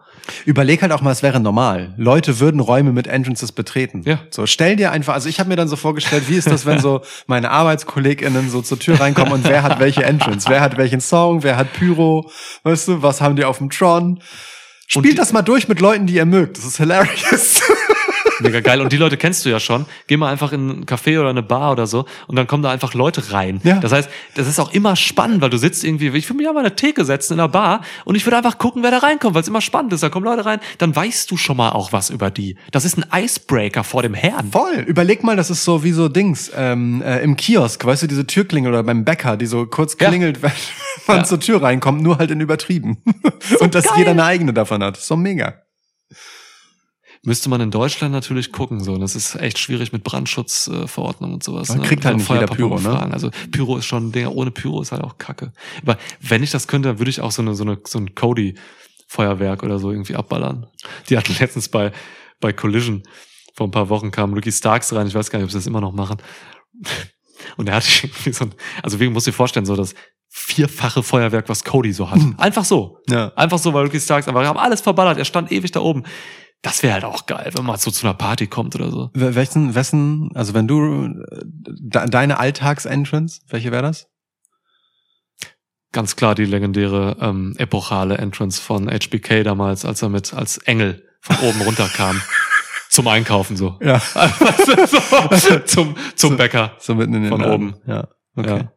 [0.44, 1.94] Überleg halt auch mal, es wäre normal.
[1.96, 4.02] Leute würden Räume mit Entrances betreten.
[4.04, 4.18] Ja.
[4.30, 6.78] So, stell dir einfach, also ich habe mir dann so vorgestellt, wie ist das, wenn
[6.80, 10.48] so meine ArbeitskollegInnen so zur Tür reinkommen und wer hat welche Entrance?
[10.50, 11.42] Wer hat welchen Song?
[11.42, 12.30] Wer hat Pyro?
[12.64, 14.20] Weißt du, was haben die auf dem Tron?
[14.88, 16.58] Spielt die- das mal durch mit Leuten, die ihr mögt.
[16.58, 17.62] Das ist hilarious.
[18.40, 18.80] Mega geil.
[18.80, 19.86] Und die Leute kennst du ja schon.
[20.06, 22.70] Geh mal einfach in ein Café oder eine Bar oder so und dann kommen da
[22.70, 23.60] einfach Leute rein.
[23.64, 23.78] Ja.
[23.80, 26.54] Das heißt, das ist auch immer spannend, weil du sitzt irgendwie, ich würde mich an
[26.54, 29.42] meine Theke setzen in der Bar und ich würde einfach gucken, wer da reinkommt, weil
[29.42, 30.02] es immer spannend ist.
[30.02, 32.56] Da kommen Leute rein, dann weißt du schon mal auch was über die.
[32.72, 34.50] Das ist ein Icebreaker vor dem Herrn.
[34.50, 34.84] Voll.
[34.86, 38.26] Überleg mal, das ist so wie so Dings ähm, äh, im Kiosk, weißt du, diese
[38.26, 40.08] Türklingel oder beim Bäcker, die so kurz Ja.
[40.08, 40.52] klingelt, wenn
[41.06, 41.24] man Ja.
[41.24, 43.02] zur Tür reinkommt, nur halt in übertrieben.
[43.60, 43.94] und dass geil.
[43.98, 44.96] jeder eine eigene davon hat.
[44.96, 45.54] So mega.
[47.22, 48.96] Müsste man in Deutschland natürlich gucken, so.
[48.96, 51.68] Das ist echt schwierig mit Brandschutzverordnung äh, Verordnung und sowas.
[51.68, 52.80] Man kriegt halt nicht jeder Pyro, ne?
[52.80, 53.12] Fragen.
[53.12, 55.52] Also Pyro ist schon ein Ding, ohne Pyro ist halt auch Kacke.
[55.82, 58.14] Aber wenn ich das könnte, dann würde ich auch so eine, so eine, so ein
[58.14, 58.54] Cody
[59.06, 60.66] Feuerwerk oder so irgendwie abballern.
[61.08, 61.92] Die hatten letztens bei,
[62.40, 63.02] bei Collision
[63.54, 65.06] vor ein paar Wochen kam Ricky Starks rein.
[65.06, 66.18] Ich weiß gar nicht, ob sie das immer noch machen.
[67.56, 69.94] Und er hatte irgendwie so ein, also wie muss dir vorstellen, so das
[70.28, 72.20] vierfache Feuerwerk, was Cody so hat.
[72.38, 72.98] Einfach so.
[73.08, 73.32] Ja.
[73.34, 76.04] Einfach so, weil Ricky Starks einfach, wir haben alles verballert, er stand ewig da oben.
[76.62, 79.10] Das wäre halt auch geil, wenn man so zu einer Party kommt oder so.
[79.14, 84.08] Welchen, wessen, also wenn du äh, de, deine Alltagsentrance, welche wäre das?
[85.92, 91.04] Ganz klar die legendäre ähm, epochale Entrance von HBK damals, als er mit als Engel
[91.20, 92.20] von oben runterkam.
[92.90, 93.78] zum Einkaufen so.
[93.80, 94.00] Ja.
[94.00, 96.76] so zum, zum Bäcker.
[96.78, 97.52] So mitten in den Von Laden.
[97.74, 97.80] oben.
[97.86, 98.08] Ja.
[98.36, 98.58] Okay.
[98.58, 98.72] Ja.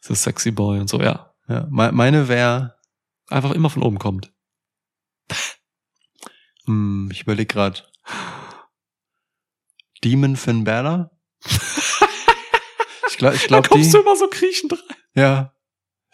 [0.00, 1.32] So sexy boy und so, ja.
[1.48, 1.66] Ja.
[1.70, 2.74] Me- Meine wäre,
[3.28, 4.30] Einfach immer von oben kommt.
[6.66, 7.82] Hm, ich überlege gerade.
[10.02, 11.10] Demon Finn Balor?
[13.08, 13.92] ich glaube, ich Da glaube kommst die.
[13.92, 14.96] du immer so kriechend rein.
[15.14, 15.53] Ja.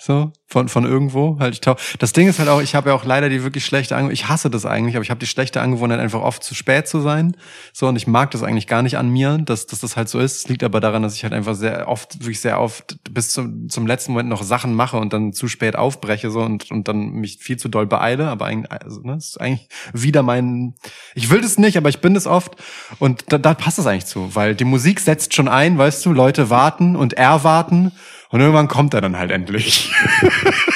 [0.03, 1.39] So, von, von irgendwo.
[1.41, 3.67] Halt, ich tau das Ding ist halt auch, ich habe ja auch leider die wirklich
[3.67, 6.55] schlechte Angewohnheit, ich hasse das eigentlich, aber ich habe die schlechte Angewohnheit, einfach oft zu
[6.55, 7.37] spät zu sein.
[7.75, 10.19] So, und ich mag das eigentlich gar nicht an mir, dass, dass das halt so
[10.19, 10.37] ist.
[10.37, 13.69] Es liegt aber daran, dass ich halt einfach sehr oft, wirklich sehr oft bis zum,
[13.69, 17.11] zum letzten Moment noch Sachen mache und dann zu spät aufbreche so und, und dann
[17.11, 18.29] mich viel zu doll beeile.
[18.29, 20.77] Aber eigentlich, also, ne, ist eigentlich wieder mein,
[21.15, 22.57] ich will das nicht, aber ich bin das oft.
[23.01, 26.15] Und da, da passt es eigentlich zu, weil die Musik setzt schon ein, weißt du,
[26.15, 27.93] Leute warten und erwarten.
[28.31, 29.93] Und irgendwann kommt er dann halt endlich.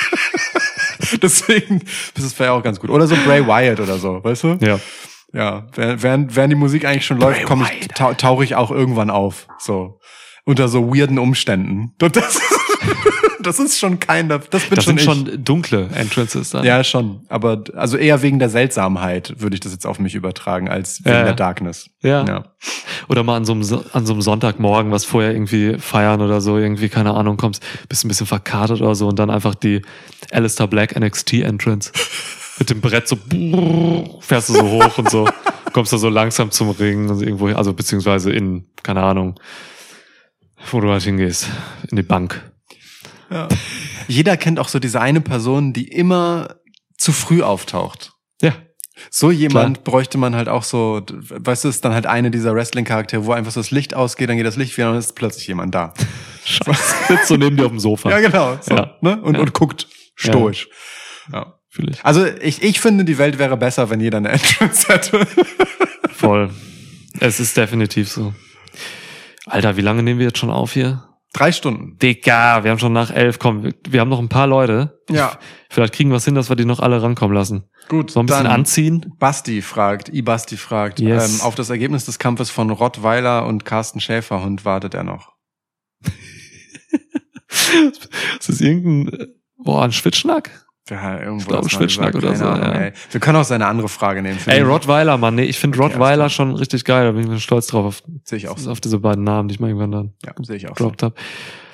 [1.22, 1.80] Deswegen
[2.14, 2.90] das ist vielleicht auch ganz gut.
[2.90, 4.58] Oder so Bray Wyatt oder so, weißt du?
[4.60, 4.78] Ja.
[5.32, 9.10] Ja, während, während die Musik eigentlich schon läuft, komme ich, tau, tauche ich auch irgendwann
[9.10, 9.48] auf.
[9.58, 9.98] So.
[10.44, 11.92] Unter so weirden Umständen.
[12.00, 12.40] Und das,
[13.44, 15.04] Das ist schon kein, das bin Das schon sind ich.
[15.04, 16.64] schon dunkle Entrances dann.
[16.64, 17.20] Ja, schon.
[17.28, 21.14] Aber also eher wegen der Seltsamheit würde ich das jetzt auf mich übertragen, als wegen
[21.14, 21.24] ja.
[21.24, 21.90] der Darkness.
[22.02, 22.24] Ja.
[22.26, 22.44] Ja.
[23.08, 26.58] Oder mal an so, einem, an so einem Sonntagmorgen, was vorher irgendwie feiern oder so,
[26.58, 29.82] irgendwie, keine Ahnung, kommst, bist ein bisschen verkatert oder so und dann einfach die
[30.30, 31.92] Alistair Black NXT Entrance.
[32.58, 33.18] Mit dem Brett so,
[34.20, 35.28] fährst du so hoch und so,
[35.72, 39.40] kommst du so langsam zum Ring und irgendwo, also beziehungsweise in, keine Ahnung,
[40.70, 41.48] wo du halt hingehst,
[41.90, 42.40] in die Bank.
[44.08, 46.56] Jeder kennt auch so diese eine Person, die immer
[46.98, 48.12] zu früh auftaucht.
[48.40, 48.52] Ja.
[49.10, 53.24] So jemand bräuchte man halt auch so, weißt du, ist dann halt eine dieser Wrestling-Charaktere,
[53.26, 55.46] wo einfach so das Licht ausgeht, dann geht das Licht wieder und dann ist plötzlich
[55.48, 55.92] jemand da.
[56.44, 56.94] Scheiße.
[57.08, 58.10] Sitzt so neben dir auf dem Sofa.
[58.10, 58.56] Ja, genau.
[58.60, 58.96] So, Ja.
[59.00, 59.20] Ne?
[59.20, 59.40] Und, Ja.
[59.40, 60.68] und guckt stoisch.
[61.32, 61.54] Ja.
[61.70, 62.04] Fühl ich.
[62.04, 65.26] Also ich, ich finde, die Welt wäre besser, wenn jeder eine Entrance hätte.
[66.12, 66.50] Voll.
[67.18, 68.32] Es ist definitiv so.
[69.46, 71.02] Alter, wie lange nehmen wir jetzt schon auf hier?
[71.34, 71.98] Drei Stunden.
[71.98, 75.00] Digga, wir haben schon nach elf, komm, wir, wir haben noch ein paar Leute.
[75.10, 75.36] Ja.
[75.68, 77.64] Vielleicht kriegen wir es hin, dass wir die noch alle rankommen lassen.
[77.88, 79.12] Gut, So ein bisschen anziehen.
[79.18, 81.40] Basti fragt, I-Basti fragt, Yes.
[81.40, 85.32] ähm, auf das Ergebnis des Kampfes von Rottweiler und Carsten Schäferhund wartet er noch.
[88.38, 90.63] Das ist irgendein, äh, boah, ein Schwitzschnack?
[90.90, 92.90] Ja, irgendwo Ich glaube, gesagt, oder so, Ahnung, ja.
[93.10, 94.38] Wir können auch seine andere Frage nehmen.
[94.46, 97.06] Ey, Rottweiler, Mann, nee, ich finde Okay, Rottweiler schon richtig geil.
[97.06, 98.70] Da bin ich mir stolz drauf, auf, Sehe ich auch so.
[98.70, 100.84] auf diese beiden Namen, die ich mal irgendwann dann Ja, sehe ich auch so.
[100.84, 101.14] gedroppt habe.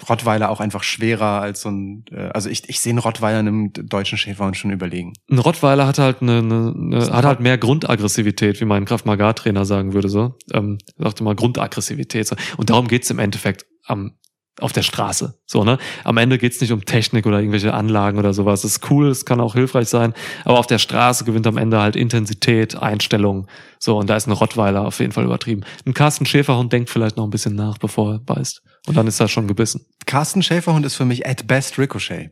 [0.08, 3.72] Rottweiler auch einfach schwerer als so ein, äh, also ich, ich sehe einen Rottweiler einem
[3.72, 5.12] deutschen Schäferhund schon überlegen.
[5.30, 9.32] Ein Rottweiler hat halt eine, eine, eine hat halt mehr Grundaggressivität, wie mein Kraft Maga
[9.32, 10.36] Trainer sagen würde so.
[10.52, 12.36] Ähm, sagte mal Grundaggressivität so.
[12.56, 14.12] und darum geht's im Endeffekt am
[14.58, 15.78] auf der Straße, so ne.
[16.04, 18.62] Am Ende geht's nicht um Technik oder irgendwelche Anlagen oder sowas.
[18.62, 20.12] Das ist cool, es kann auch hilfreich sein,
[20.44, 23.46] aber auf der Straße gewinnt am Ende halt Intensität, Einstellung,
[23.78, 25.62] so und da ist ein Rottweiler auf jeden Fall übertrieben.
[25.86, 29.20] Ein Carsten Schäferhund denkt vielleicht noch ein bisschen nach, bevor er beißt und dann ist
[29.20, 29.86] er schon gebissen.
[30.04, 32.30] Carsten Schäferhund ist für mich at best Ricochet.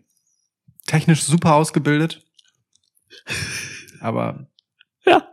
[0.86, 2.22] Technisch super ausgebildet.
[4.00, 4.46] Aber.
[5.06, 5.26] Ja.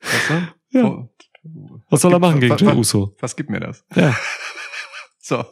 [0.00, 0.78] Weißt du?
[0.78, 0.82] Ja.
[0.84, 3.16] Wo- Was soll er machen gegen Jey Uso?
[3.20, 3.84] Was gibt mir das?
[3.94, 4.14] Ja,
[5.20, 5.44] So.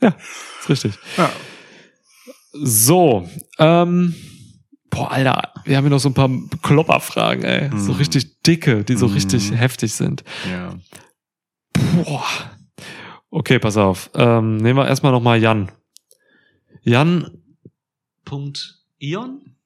[0.00, 0.94] Ist richtig.
[1.16, 1.30] Ja.
[2.52, 4.14] So, ähm,
[4.90, 6.30] boah, Alter, wir haben hier noch so ein paar
[6.62, 7.70] Klopperfragen, ey.
[7.78, 7.96] So Mm.
[7.96, 9.12] richtig dicke, die so Mm.
[9.12, 10.24] richtig heftig sind.
[10.50, 10.74] ja.
[12.02, 12.24] Boah.
[13.30, 14.10] Okay, pass auf.
[14.14, 15.70] Ähm, nehmen wir erstmal nochmal Jan.
[16.82, 17.30] Jan.
[18.24, 19.56] Punkt Ion?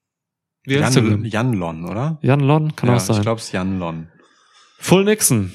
[0.65, 1.25] Wie Jan, denn?
[1.25, 2.19] Jan Lon, oder?
[2.21, 3.17] Jan Lon, kann ja, auch sein.
[3.17, 4.07] Ich glaube, es ist Jan Lon.
[4.79, 5.51] Full Nixon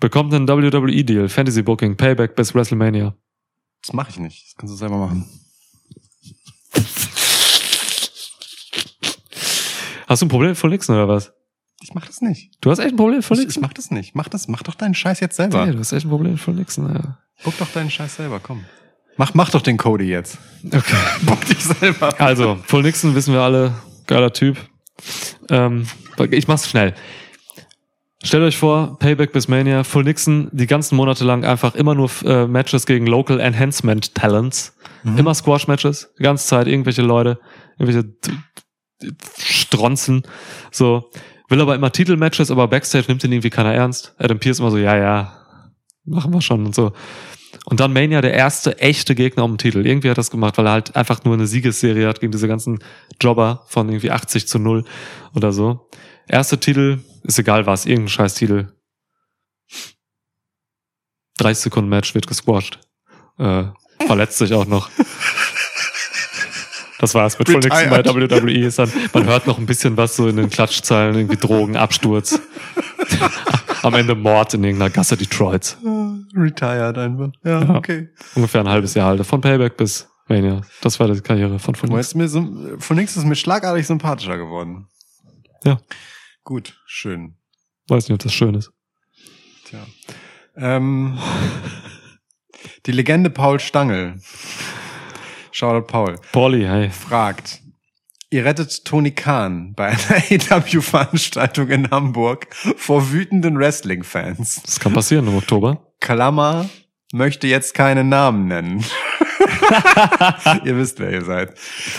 [0.00, 3.14] bekommt einen WWE-Deal, Fantasy Booking, Payback bis WrestleMania.
[3.82, 4.46] Das mache ich nicht.
[4.46, 5.28] Das kannst du selber machen.
[10.06, 11.32] Hast du ein Problem mit Full Nixon oder was?
[11.82, 12.50] Ich mach das nicht.
[12.60, 14.14] Du hast echt ein Problem mit Full Ich, ich mach das nicht.
[14.14, 15.66] Mach das, mach doch deinen Scheiß jetzt selber.
[15.66, 17.18] Ja, du hast echt ein Problem mit Full Nixon, ja.
[17.42, 18.64] Guck doch deinen Scheiß selber, komm.
[19.16, 20.38] Mach, mach doch den Cody jetzt.
[20.64, 20.96] Okay.
[21.22, 22.18] Bock dich selber.
[22.20, 23.74] Also, Full Nixon wissen wir alle,
[24.06, 24.56] geiler Typ.
[25.48, 25.86] Ähm,
[26.30, 26.94] ich mach's schnell.
[28.22, 32.10] Stellt euch vor, Payback bis Mania, Full Nixon die ganzen Monate lang einfach immer nur
[32.24, 34.76] äh, Matches gegen Local Enhancement Talents.
[35.16, 37.38] Immer Squash-Matches, die ganze Zeit irgendwelche Leute,
[37.78, 38.14] irgendwelche
[39.38, 40.22] Stronzen.
[40.70, 41.10] So.
[41.48, 44.14] Will aber immer Titelmatches, aber Backstage nimmt ihn irgendwie keiner ernst.
[44.18, 45.32] Adam Pierce immer so, ja, ja,
[46.04, 46.92] machen wir schon und so.
[47.64, 49.84] Und dann Mania, der erste echte Gegner um den Titel.
[49.84, 52.78] Irgendwie hat das gemacht, weil er halt einfach nur eine Siegesserie hat gegen diese ganzen
[53.20, 54.84] Jobber von irgendwie 80 zu 0
[55.34, 55.88] oder so.
[56.30, 58.68] Erste Titel, ist egal was, irgendein scheiß Titel.
[61.38, 62.78] 30 Sekunden Match wird gesquashed.
[63.38, 63.64] Äh,
[64.06, 64.88] verletzt sich auch noch.
[67.00, 68.04] Das war's mit Full Nixon bei.
[68.04, 68.66] WWE.
[68.66, 72.38] Ist dann, man hört noch ein bisschen was so in den Klatschzeilen, irgendwie Drogen, Absturz.
[73.82, 75.78] Am Ende Mord in irgendeiner Gasse Detroits.
[76.36, 77.30] Retired einfach.
[77.42, 77.74] Ja, Ja.
[77.74, 78.10] okay.
[78.34, 79.26] Ungefähr ein halbes Jahr alt.
[79.26, 80.60] Von Payback bis Mania.
[80.82, 82.46] Das war die Karriere von so,
[82.78, 84.86] von nix ist mir schlagartig sympathischer geworden.
[85.64, 85.78] Ja.
[86.50, 87.36] Gut, schön.
[87.86, 88.72] Weiß nicht, ob das schön ist.
[89.66, 89.86] Tja.
[90.56, 91.16] Ähm,
[92.86, 94.20] die Legende Paul Stangl.
[95.52, 96.16] Shoutout Paul.
[96.32, 96.90] Pauli, hey.
[96.90, 97.60] fragt,
[98.30, 104.62] ihr rettet Tony Khan bei einer AW-Veranstaltung in Hamburg vor wütenden Wrestling-Fans.
[104.64, 105.86] Das kann passieren im Oktober.
[106.00, 106.68] Klammer
[107.12, 108.84] möchte jetzt keinen Namen nennen.
[110.64, 111.54] ihr wisst, wer ihr seid.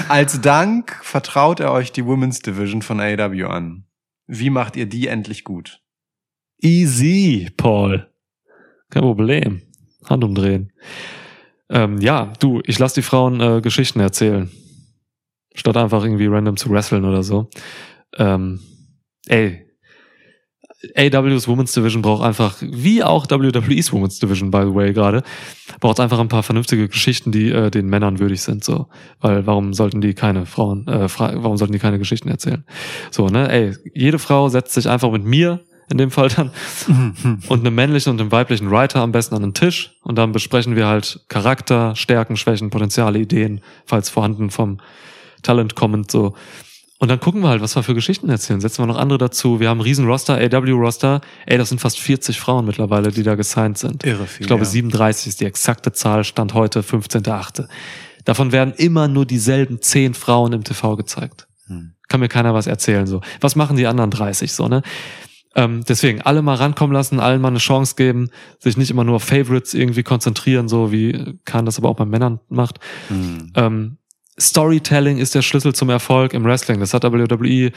[0.10, 3.86] Als Dank vertraut er euch die Women's Division von AEW an.
[4.28, 5.82] Wie macht ihr die endlich gut?
[6.62, 8.10] Easy, Paul.
[8.90, 9.62] Kein Problem.
[10.06, 10.72] Hand umdrehen.
[11.70, 14.52] Ähm, ja, du, ich lass die Frauen äh, Geschichten erzählen.
[15.54, 17.50] Statt einfach irgendwie random zu wresteln oder so.
[18.18, 18.60] Ähm,
[19.28, 19.71] ey,
[20.96, 25.24] AW's Women's Division braucht einfach, wie auch WWE's Women's Division, by the way, gerade,
[25.80, 28.88] braucht einfach ein paar vernünftige Geschichten, die äh, den Männern würdig sind, so.
[29.20, 32.64] Weil warum sollten die keine Frauen, äh, fra warum sollten die keine Geschichten erzählen?
[33.12, 36.52] So, ne, ey, jede Frau setzt sich einfach mit mir, in dem Fall dann,
[37.48, 40.76] und einem männlichen und einem weiblichen Writer am besten an den Tisch und dann besprechen
[40.76, 44.80] wir halt Charakter, Stärken, Schwächen, Potenziale, Ideen, falls vorhanden vom
[45.44, 46.34] Talent kommend, so.
[47.02, 48.62] Und dann gucken wir halt, was wir für Geschichten erzählen.
[48.62, 49.60] Setzen wir noch andere dazu.
[49.60, 51.22] Wir haben einen riesen Roster, AW-Roster.
[51.48, 54.06] Ey, das sind fast 40 Frauen mittlerweile, die da gesigned sind.
[54.06, 54.44] Irre viel.
[54.44, 54.70] Ich glaube, ja.
[54.70, 57.68] 37 ist die exakte Zahl, stand heute 15.8.
[58.24, 61.48] Davon werden immer nur dieselben 10 Frauen im TV gezeigt.
[61.66, 61.94] Hm.
[62.08, 63.22] Kann mir keiner was erzählen, so.
[63.40, 64.84] Was machen die anderen 30, so, ne?
[65.56, 69.16] Ähm, deswegen, alle mal rankommen lassen, allen mal eine Chance geben, sich nicht immer nur
[69.16, 72.80] auf Favorites irgendwie konzentrieren, so wie Khan das aber auch bei Männern macht.
[73.08, 73.52] Hm.
[73.56, 73.98] Ähm,
[74.42, 76.80] Storytelling ist der Schlüssel zum Erfolg im Wrestling.
[76.80, 77.72] Das hat WWE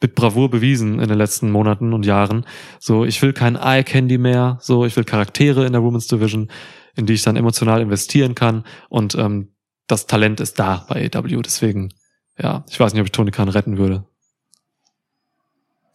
[0.00, 2.44] mit Bravour bewiesen in den letzten Monaten und Jahren.
[2.80, 4.58] So, ich will kein Eye Candy mehr.
[4.60, 6.50] So, ich will Charaktere in der Women's Division,
[6.96, 8.64] in die ich dann emotional investieren kann.
[8.88, 9.54] Und ähm,
[9.86, 11.42] das Talent ist da bei AW.
[11.42, 11.92] Deswegen,
[12.38, 14.04] ja, ich weiß nicht, ob ich Tony Khan retten würde.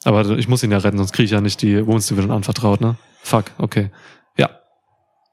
[0.03, 2.79] Aber ich muss ihn ja retten, sonst kriege ich ja nicht die Women's Division anvertraut,
[2.79, 2.97] ne?
[3.23, 3.91] Fuck, okay.
[4.37, 4.49] Ja.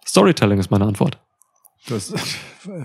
[0.04, 1.23] Storytelling ist meine Antwort.
[1.88, 2.10] Das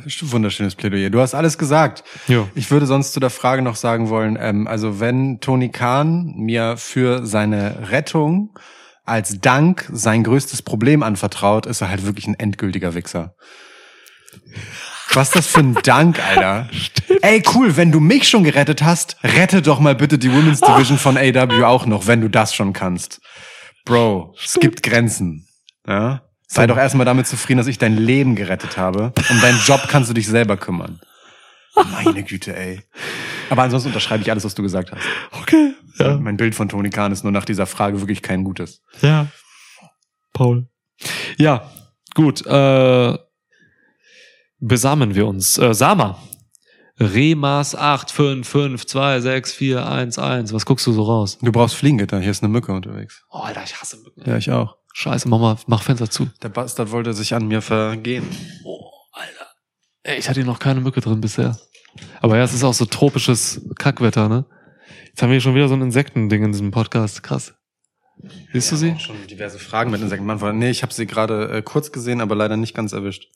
[0.05, 1.09] ist ein wunderschönes Plädoyer.
[1.09, 2.03] Du hast alles gesagt.
[2.27, 2.47] Ja.
[2.53, 6.75] Ich würde sonst zu der Frage noch sagen wollen, ähm, also wenn Tony Khan mir
[6.75, 8.57] für seine Rettung
[9.05, 13.35] als Dank sein größtes Problem anvertraut, ist er halt wirklich ein endgültiger Wichser.
[15.13, 16.69] Was ist das für ein Dank, Alter?
[17.21, 20.97] Ey, cool, wenn du mich schon gerettet hast, rette doch mal bitte die Women's Division
[20.97, 23.21] von AW auch noch, wenn du das schon kannst.
[23.85, 25.47] Bro, es gibt Grenzen.
[25.87, 26.28] Ja?
[26.51, 29.13] Sei doch erstmal damit zufrieden, dass ich dein Leben gerettet habe.
[29.29, 30.99] Um deinen Job kannst du dich selber kümmern.
[31.93, 32.81] Meine Güte, ey.
[33.51, 35.03] Aber ansonsten unterschreibe ich alles, was du gesagt hast.
[35.41, 35.75] Okay.
[35.99, 36.17] Ja.
[36.17, 38.81] Mein Bild von Tony Khan ist nur nach dieser Frage wirklich kein gutes.
[39.01, 39.27] Ja.
[40.33, 40.67] Paul.
[41.37, 41.69] Ja,
[42.15, 42.43] gut.
[42.47, 43.15] Äh,
[44.59, 45.59] besamen wir uns.
[45.59, 46.17] Äh, Sama.
[46.99, 50.51] Remas 855264111.
[50.51, 51.37] Was guckst du so raus?
[51.41, 53.23] Du brauchst Fliegengitter, hier ist eine Mücke unterwegs.
[53.29, 54.27] Oh, Alter, ich hasse Mücken.
[54.27, 54.78] Ja, ich auch.
[54.99, 56.27] Scheiße, mach mal, mach Fenster zu.
[56.43, 58.27] Der Bastard wollte sich an mir vergehen.
[58.65, 59.47] Oh, Alter.
[60.03, 61.57] Ey, ich hatte hier noch keine Mücke drin bisher.
[62.19, 64.45] Aber ja, es ist auch so tropisches Kackwetter, ne?
[65.07, 67.23] Jetzt haben wir hier schon wieder so ein Insektending in diesem Podcast.
[67.23, 67.53] Krass.
[68.51, 68.91] Siehst du sie?
[68.91, 70.59] Auch schon diverse Fragen mit Insektenmann.
[70.59, 73.29] Nee, ich habe sie gerade äh, kurz gesehen, aber leider nicht ganz erwischt.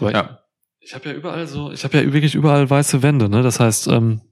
[0.00, 0.40] Aber Ja.
[0.80, 3.44] Ich habe ja überall so, ich habe ja wirklich überall weiße Wände, ne?
[3.44, 4.22] Das heißt, ähm,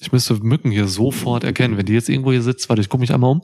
[0.00, 1.76] ich müsste Mücken hier sofort erkennen.
[1.76, 3.42] Wenn die jetzt irgendwo hier sitzt, warte, ich gucke mich einmal um.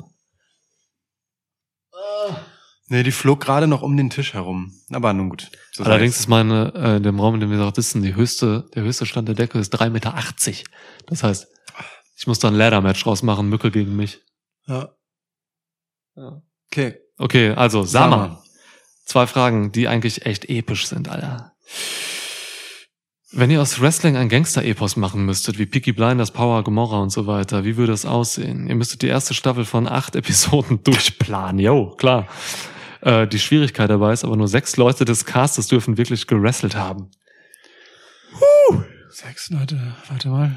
[2.93, 4.73] Nee, die flog gerade noch um den Tisch herum.
[4.91, 5.49] Aber nun gut.
[5.71, 8.69] So Allerdings ist meine, äh, in dem Raum, in dem wir gerade sitzen, die höchste,
[8.75, 10.15] der höchste Stand der Decke ist 3,80 Meter.
[11.07, 11.47] Das heißt,
[12.17, 14.21] ich muss da ein Ladder-Match draus machen, Mücke gegen mich.
[14.67, 14.89] Ja.
[16.17, 16.43] Ja.
[16.67, 16.97] Okay.
[17.17, 18.43] Okay, also Sama.
[19.05, 21.53] Zwei Fragen, die eigentlich echt episch sind, Alter.
[23.31, 27.29] Wenn ihr aus Wrestling ein Gangster-Epos machen müsstet, wie Peaky Blinders, Power, Gomorrah und so
[27.29, 28.67] weiter, wie würde es aussehen?
[28.67, 31.61] Ihr müsstet die erste Staffel von acht Episoden durchplanen.
[31.61, 32.27] Jo, klar.
[33.03, 37.11] Äh, die Schwierigkeit dabei ist aber nur sechs Leute des Castes dürfen wirklich gewrestelt haben.
[39.11, 40.55] Sechs Leute, warte mal.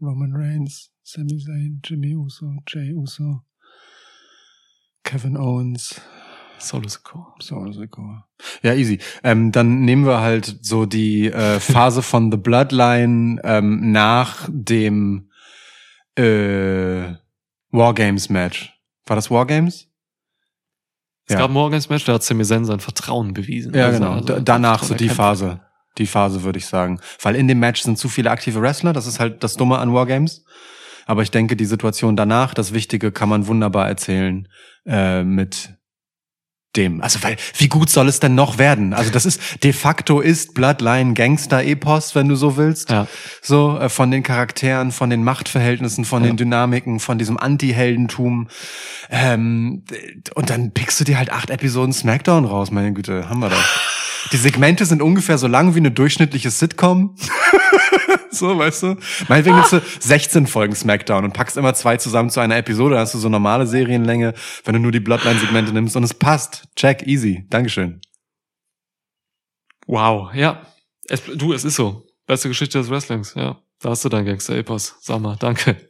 [0.00, 3.42] Roman Reigns, Sami Zayn, Jimmy Uso, Jay Uso,
[5.04, 6.00] Kevin Owens,
[6.58, 7.34] Solo Sikoa.
[7.40, 8.26] Solo Sikoa.
[8.62, 8.98] Ja, easy.
[9.22, 15.30] Ähm, dann nehmen wir halt so die äh, Phase von The Bloodline ähm, nach dem
[16.16, 17.14] äh,
[17.70, 18.72] Wargames Match.
[19.06, 19.89] War das Wargames?
[21.30, 21.42] Es Ja.
[21.42, 23.72] gab morgens Match, da hat Sami Zayn sein Vertrauen bewiesen.
[23.72, 24.12] Ja, Also, genau.
[24.14, 25.08] also, Da- danach so die.
[25.08, 25.60] Phase.
[25.96, 26.98] Die Phase würde ich sagen.
[27.22, 28.92] Weil in dem Match sind zu viele aktive Wrestler.
[28.92, 30.44] Das ist halt das Dumme an Wargames.
[31.06, 34.48] Aber ich denke, die Situation danach, das Wichtige, kann man wunderbar erzählen
[34.86, 35.74] äh, mit
[36.76, 37.00] dem.
[37.02, 38.92] Also, weil, wie gut soll es denn noch werden?
[38.94, 42.90] Also, das ist de facto ist Bloodline Gangster-Epos, wenn du so willst.
[42.90, 43.06] Ja.
[43.42, 46.30] So, äh, von den Charakteren, von den Machtverhältnissen, von Ja.
[46.30, 48.48] den Dynamiken, von diesem Anti-Heldentum.
[49.10, 49.84] Ähm,
[50.34, 53.56] und dann pickst du dir halt acht Episoden Smackdown raus, meine Güte, haben wir doch.
[54.32, 57.16] Die Segmente sind ungefähr so lang wie eine durchschnittliche Sitcom.
[58.30, 58.96] so, weißt du?
[59.28, 63.02] Meinetwegen nimmst du 16 Folgen Smackdown und packst immer zwei zusammen zu einer Episode, dann
[63.02, 64.34] hast du so normale Serienlänge,
[64.64, 66.68] wenn du nur die Bloodline-Segmente nimmst und es passt.
[66.76, 67.46] Check, easy.
[67.50, 68.00] Dankeschön.
[69.86, 70.64] Wow, ja.
[71.08, 72.06] Es, du, es ist so.
[72.26, 73.60] Beste Geschichte des Wrestlings, ja.
[73.80, 74.96] Da hast du dein Gangster-Epos.
[75.00, 75.88] Sag mal, danke.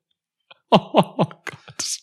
[0.70, 2.00] oh Gott.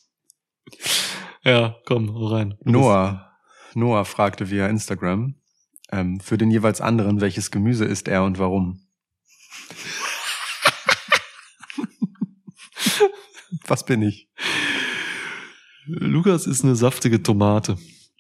[1.43, 2.57] Ja, komm, hau rein.
[2.63, 3.31] Noah,
[3.73, 5.35] Noah fragte via Instagram,
[5.91, 8.81] ähm, für den jeweils anderen, welches Gemüse isst er und warum?
[13.67, 14.29] Was bin ich?
[15.85, 17.77] Lukas ist eine saftige Tomate.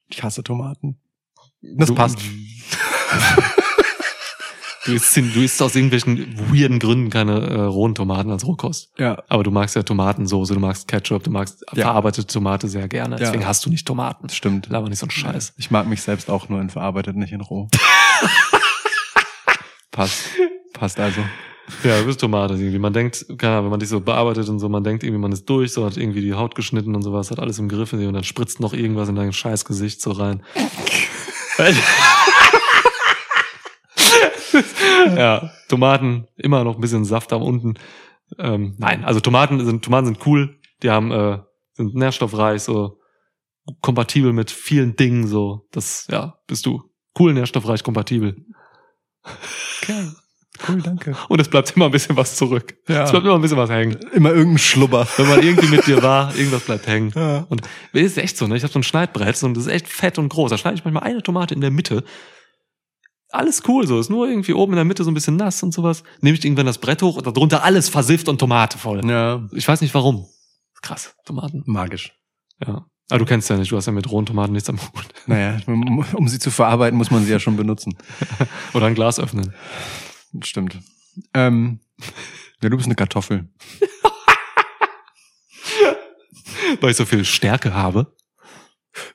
[0.07, 0.99] Ich hasse Tomaten.
[1.61, 2.17] Das Du- passt.
[4.85, 8.89] Du isst, du isst aus irgendwelchen weirden Gründen keine äh, rohen Tomaten als Rohkost.
[8.97, 9.21] Ja.
[9.29, 11.83] Aber du magst ja Tomatensoße, du magst Ketchup, du magst Ja.
[11.85, 13.15] verarbeitete Tomate sehr gerne.
[13.15, 13.19] Ja.
[13.19, 14.29] Deswegen hast du nicht Tomaten.
[14.29, 14.69] Stimmt.
[14.69, 15.53] Laber nicht so einen Scheiß.
[15.57, 17.67] Ich mag mich selbst auch nur in verarbeitet, nicht in roh.
[19.91, 20.25] passt.
[20.73, 21.21] Passt also.
[21.83, 22.79] Ja, du bist Tomate irgendwie.
[22.79, 25.31] Man denkt, keine Ahnung, wenn man dich so bearbeitet und so, man denkt irgendwie, man
[25.31, 28.13] ist durch, so hat irgendwie die Haut geschnitten und sowas, hat alles im Griff und
[28.13, 30.41] dann spritzt noch irgendwas in dein scheiß Gesicht so rein.
[35.15, 37.75] ja, Tomaten, immer noch ein bisschen Saft da unten.
[38.37, 41.39] Ähm, nein, also Tomaten sind, Tomaten sind cool, die haben, äh,
[41.73, 42.99] sind nährstoffreich, so
[43.81, 46.83] kompatibel mit vielen Dingen, so, das, ja, bist du.
[47.17, 48.45] Cool, nährstoffreich, kompatibel.
[49.81, 50.11] Okay.
[50.67, 51.15] Cool, danke.
[51.27, 52.75] Und es bleibt immer ein bisschen was zurück.
[52.87, 53.03] Ja.
[53.03, 53.97] Es bleibt immer ein bisschen was hängen.
[54.13, 55.07] Immer irgendein Schlubber.
[55.17, 57.11] Wenn man irgendwie mit dir war, irgendwas bleibt hängen.
[57.15, 57.45] Ja.
[57.49, 57.61] Und
[57.93, 58.57] es ist echt so, ne?
[58.57, 60.51] Ich habe so ein Schneidbrett und das ist echt fett und groß.
[60.51, 62.03] Da schneide ich manchmal eine Tomate in der Mitte.
[63.31, 65.73] Alles cool so, ist nur irgendwie oben in der Mitte so ein bisschen nass und
[65.73, 66.03] sowas.
[66.19, 69.05] Nehme ich irgendwann das Brett hoch und darunter alles versifft und Tomate voll.
[69.09, 69.47] Ja.
[69.53, 70.27] Ich weiß nicht warum.
[70.81, 71.63] Krass, Tomaten.
[71.65, 72.13] Magisch.
[72.65, 72.85] Ja.
[73.09, 75.05] Aber du kennst ja nicht, du hast ja mit rohen Tomaten nichts am Hut.
[75.27, 77.97] Naja, um, um sie zu verarbeiten, muss man sie ja schon benutzen.
[78.73, 79.53] Oder ein Glas öffnen.
[80.41, 80.79] Stimmt.
[81.33, 81.79] Ähm,
[82.61, 83.49] ja, du bist eine Kartoffel.
[86.79, 88.15] Weil ich so viel Stärke habe.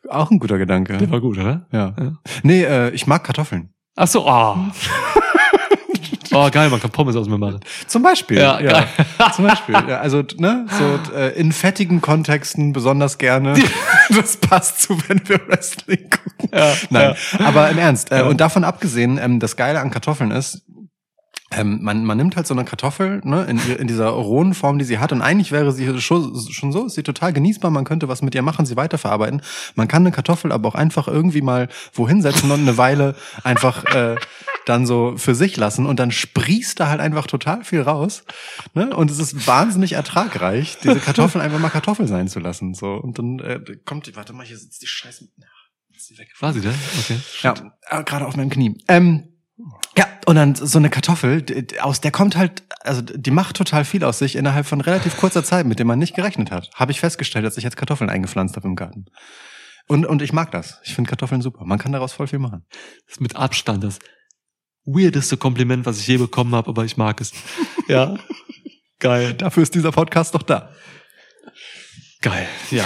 [0.08, 0.96] Auch ein guter Gedanke.
[0.98, 1.66] Der war gut, oder?
[1.72, 1.94] Ja.
[1.98, 2.18] Ja.
[2.42, 3.74] Nee, äh, ich mag Kartoffeln.
[3.96, 4.56] Ach so, oh.
[6.32, 7.60] oh, geil, man kann Pommes aus mir machen.
[7.86, 8.36] Zum Beispiel.
[8.38, 8.86] Ja, geil.
[9.34, 9.74] Zum Beispiel.
[9.74, 13.54] Ja, also, ne, so äh, in fettigen Kontexten besonders gerne.
[14.10, 16.50] das passt zu, wenn wir Wrestling gucken.
[16.52, 18.12] Ja, Nein, aber im Ernst.
[18.12, 18.24] Äh, Ja.
[18.26, 20.62] Und davon abgesehen, ähm, das Geile an Kartoffeln ist,
[21.52, 24.84] ähm, man, man nimmt halt so eine Kartoffel ne, in, in dieser rohen Form, die
[24.84, 25.12] sie hat.
[25.12, 27.70] Und eigentlich wäre sie schon, schon so, ist sie total genießbar.
[27.70, 29.42] Man könnte was mit ihr machen, sie weiterverarbeiten.
[29.76, 33.84] Man kann eine Kartoffel aber auch einfach irgendwie mal wohin setzen und eine Weile einfach
[33.94, 34.16] äh,
[34.64, 35.86] dann so für sich lassen.
[35.86, 38.24] Und dann sprießt da halt einfach total viel raus.
[38.74, 38.94] Ne?
[38.94, 42.74] Und es ist wahnsinnig ertragreich, diese Kartoffeln einfach mal Kartoffel sein zu lassen.
[42.74, 45.28] So Und dann äh, kommt die, warte mal, hier sitzt die Scheiße.
[45.36, 45.46] Ja,
[45.94, 46.28] ist sie weg.
[46.40, 46.74] War sie denn?
[46.98, 47.20] Okay.
[47.42, 47.54] Ja,
[47.88, 48.76] äh, gerade auf meinem Knie.
[48.88, 49.35] Ähm,
[49.96, 51.44] ja, und dann so eine Kartoffel,
[51.80, 55.42] aus der kommt halt, also die macht total viel aus sich innerhalb von relativ kurzer
[55.42, 56.70] Zeit, mit dem man nicht gerechnet hat.
[56.74, 59.06] Habe ich festgestellt, als ich jetzt Kartoffeln eingepflanzt habe im Garten.
[59.88, 60.80] Und, und ich mag das.
[60.84, 61.64] Ich finde Kartoffeln super.
[61.64, 62.66] Man kann daraus voll viel machen.
[63.06, 63.98] Das ist mit Abstand das
[64.84, 67.32] weirdeste Kompliment, was ich je bekommen habe, aber ich mag es.
[67.88, 68.16] Ja.
[68.98, 69.34] Geil.
[69.34, 70.72] Dafür ist dieser Podcast doch da.
[72.20, 72.48] Geil.
[72.70, 72.84] Ja.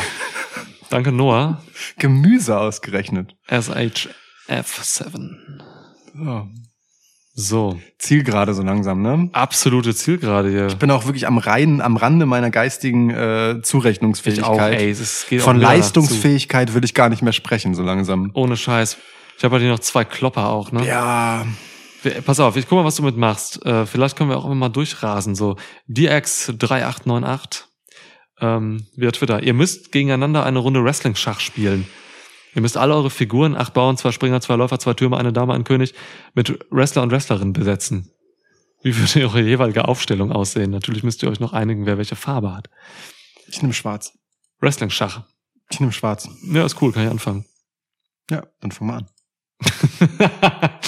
[0.90, 1.64] Danke, Noah.
[1.98, 3.36] Gemüse ausgerechnet.
[3.48, 4.10] SHF7.
[6.14, 6.48] So.
[7.34, 7.80] So.
[7.98, 9.30] Zielgerade so langsam, ne?
[9.32, 10.66] Absolute Zielgerade hier.
[10.66, 14.78] Ich bin auch wirklich am Reinen, am Rande meiner geistigen äh, Ich Zurechnungsfähigkeit.
[14.78, 14.90] ey.
[14.90, 18.30] Es geht auch Von Leistungsfähigkeit will ich gar nicht mehr sprechen, so langsam.
[18.34, 18.98] Ohne Scheiß.
[19.38, 20.86] Ich habe halt hier noch zwei Klopper auch, ne?
[20.86, 21.46] Ja,
[22.24, 23.64] Pass auf, ich guck mal, was du mit machst.
[23.64, 25.34] Äh, vielleicht können wir auch immer mal durchrasen.
[25.34, 25.56] So,
[25.90, 27.64] DX3898
[28.40, 29.42] ähm, via Twitter.
[29.42, 31.86] Ihr müsst gegeneinander eine Runde Wrestling-Schach spielen.
[32.54, 35.54] Ihr müsst alle eure Figuren, acht Bauern, zwei Springer, zwei Läufer, zwei Türme, eine Dame,
[35.54, 35.94] ein König,
[36.34, 38.10] mit Wrestler und Wrestlerin besetzen.
[38.82, 40.70] Wie würde eure jeweilige Aufstellung aussehen?
[40.70, 42.68] Natürlich müsst ihr euch noch einigen, wer welche Farbe hat.
[43.46, 44.12] ich nehme schwarz.
[44.60, 45.22] Wrestling-Schach.
[45.70, 46.28] Ich nehme schwarz.
[46.42, 47.44] Ja, ist cool, kann ich anfangen.
[48.30, 49.08] Ja, dann fang mal an.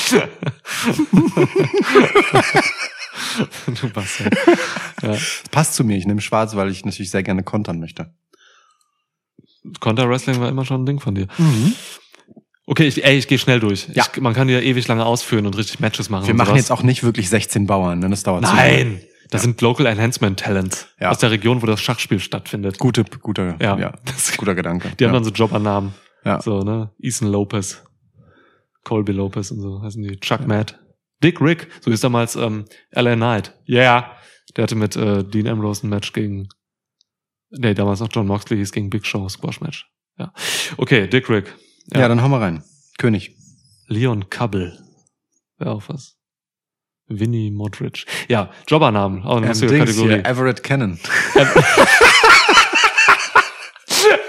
[3.66, 4.34] du Bastard.
[5.02, 5.16] Ja.
[5.50, 5.96] Passt zu mir.
[5.96, 8.14] Ich nehme schwarz, weil ich natürlich sehr gerne kontern möchte.
[9.80, 11.28] Counter-Wrestling war immer schon ein Ding von dir.
[12.66, 13.88] Okay, ich, ey, ich gehe schnell durch.
[13.92, 14.04] Ja.
[14.12, 16.26] Ich, man kann ja ewig lange ausführen und richtig Matches machen.
[16.26, 16.58] Wir machen sowas.
[16.60, 18.08] jetzt auch nicht wirklich 16 Bauern, ne?
[18.10, 18.68] Das dauert zu lange.
[18.70, 19.00] Nein!
[19.30, 21.10] Das sind Local Enhancement Talents Ja.
[21.10, 22.78] aus der Region, wo das Schachspiel stattfindet.
[22.78, 23.78] Gute, guter, Ja.
[23.78, 23.92] ja.
[24.36, 24.90] guter Gedanke.
[24.98, 25.08] Die ja.
[25.08, 25.94] haben dann so Jobbernamen.
[26.24, 26.40] Ja.
[26.40, 26.90] So, ne?
[27.00, 27.82] Ethan Lopez,
[28.84, 30.20] Colby Lopez und so heißen die.
[30.20, 30.78] Chuck Matt.
[31.22, 33.54] Dick Rick, so hieß damals ähm, LA Knight.
[33.68, 34.12] Yeah.
[34.56, 36.48] Der hatte mit äh, Dean Ambrose ein Match gegen.
[37.52, 39.86] Nee, damals noch John Moxley hieß gegen Big Show Squash Match.
[40.18, 40.32] Ja.
[40.76, 41.54] Okay, Dick Rick.
[41.92, 42.08] ja.
[42.08, 42.64] dann hau mal rein.
[42.98, 43.36] König.
[43.88, 44.78] Leon Cubble.
[45.58, 46.16] Wäre auch was.
[47.08, 48.06] Winnie Modric.
[48.28, 49.22] Ja, Jobbernamen.
[49.24, 50.08] Auch eine Ähm, Dings Kategorie.
[50.14, 50.98] hier, Everett Cannon.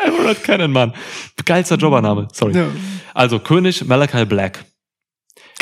[0.05, 0.93] Everett Cannon, Mann.
[1.45, 2.27] Geilster Jobbername.
[2.33, 2.55] Sorry.
[2.55, 2.67] Ja.
[3.13, 4.65] Also König Malachi Black.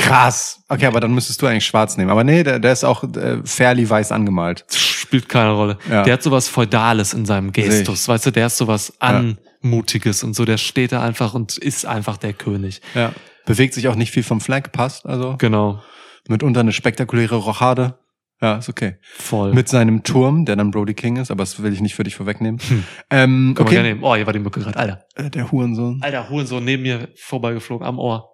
[0.01, 0.63] Krass.
[0.67, 2.09] Okay, aber dann müsstest du eigentlich schwarz nehmen.
[2.09, 4.65] Aber nee, der, der ist auch äh, fairly weiß angemalt.
[4.69, 5.77] Spielt keine Rolle.
[5.89, 6.03] Ja.
[6.03, 8.07] Der hat sowas Feudales in seinem Gestus.
[8.07, 10.45] Weißt du, der ist sowas Anmutiges und so.
[10.45, 12.81] Der steht da einfach und ist einfach der König.
[12.95, 13.13] Ja.
[13.45, 15.35] Bewegt sich auch nicht viel vom Flag, passt also.
[15.37, 15.81] Genau.
[16.27, 17.97] Mitunter eine spektakuläre Rochade.
[18.41, 18.95] Ja, ist okay.
[19.03, 19.53] Voll.
[19.53, 22.15] Mit seinem Turm, der dann Brody King ist, aber das will ich nicht für dich
[22.15, 22.59] vorwegnehmen.
[22.59, 22.83] Hm.
[23.11, 23.75] Ähm, Können wir okay.
[23.75, 24.03] gerne nehmen.
[24.03, 24.77] Oh, hier war die Mücke gerade.
[24.77, 25.05] Alter.
[25.15, 25.99] Äh, Der Hurensohn.
[26.01, 28.30] Alter, Hurensohn neben mir vorbeigeflogen, am Ohr.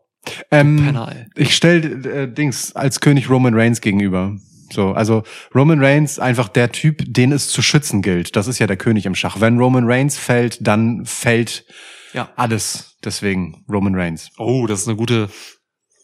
[0.52, 4.38] Ähm, Penner, ich stell äh, Dings als König Roman Reigns gegenüber.
[4.72, 5.24] So, also
[5.56, 8.36] Roman Reigns einfach der Typ, den es zu schützen gilt.
[8.36, 9.40] Das ist ja der König im Schach.
[9.40, 11.66] Wenn Roman Reigns fällt, dann fällt
[12.14, 12.30] Ja.
[12.36, 12.98] alles.
[13.04, 14.30] Deswegen Roman Reigns.
[14.38, 15.30] Oh, das ist eine gute,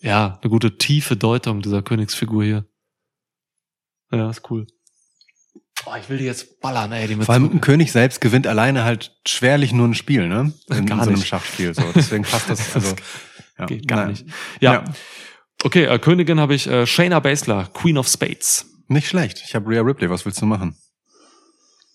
[0.02, 2.66] ja, eine gute tiefe Deutung dieser Königsfigur hier.
[4.12, 4.68] Ja, ist cool.
[5.86, 8.48] Oh, ich will die jetzt ballern, ey, die mit Vor allem ein König selbst gewinnt
[8.48, 10.54] alleine halt schwerlich nur ein Spiel, ne?
[10.70, 11.28] In, Gar in so einem nicht.
[11.28, 11.74] Schachspiel.
[11.74, 11.84] So.
[11.94, 12.62] Deswegen passt das.
[12.76, 12.96] Also,
[13.64, 13.76] ja.
[13.78, 14.10] geht gar Naja.
[14.10, 14.26] nicht.
[14.60, 14.74] Ja.
[14.74, 14.84] Ja.
[15.64, 18.66] Okay, äh, Königin habe ich äh, Shayna Baszler, Queen of Spades.
[18.88, 19.42] Nicht schlecht.
[19.48, 20.10] Ich habe Rhea Ripley.
[20.10, 20.76] Was willst du machen?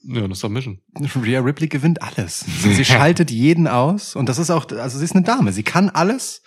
[0.05, 0.81] Ja, das ist doch Mission.
[1.23, 2.41] Rhea Ripley gewinnt alles.
[2.63, 5.53] Sie, schaltet jeden aus und das ist auch, also sie ist eine Dame.
[5.53, 6.43] Sie kann alles.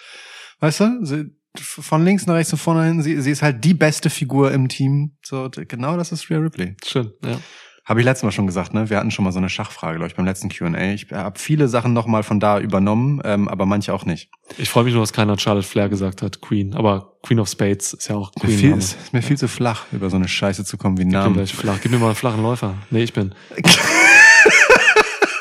[0.59, 1.05] Weißt du?
[1.05, 1.25] Sie,
[1.57, 3.01] von links nach rechts und vorne hin.
[3.01, 5.17] Sie, sie ist halt die beste Figur im Team.
[5.23, 6.75] So, genau das ist Rhea Ripley.
[6.85, 7.39] Schön, ja.
[7.83, 8.89] Habe ich letztes Mal schon gesagt, ne?
[8.91, 10.93] Wir hatten schon mal so eine Schachfrage, glaube ich, beim letzten Q&A.
[10.93, 14.29] Ich habe viele Sachen nochmal von da übernommen, ähm, aber manche auch nicht.
[14.57, 16.75] Ich freue mich nur, dass keiner Charlotte Flair gesagt hat, Queen.
[16.75, 18.57] Aber Queen of Spades ist ja auch Mir Queen.
[18.59, 18.81] viel, Name.
[18.81, 21.17] ist, ist mir viel zu flach, über so eine Scheiße zu kommen wie Gib mir
[21.19, 21.33] Namen.
[21.33, 21.79] gleich flach.
[21.81, 22.75] Gib mir mal einen flachen Läufer.
[22.91, 23.33] Nee, ich bin.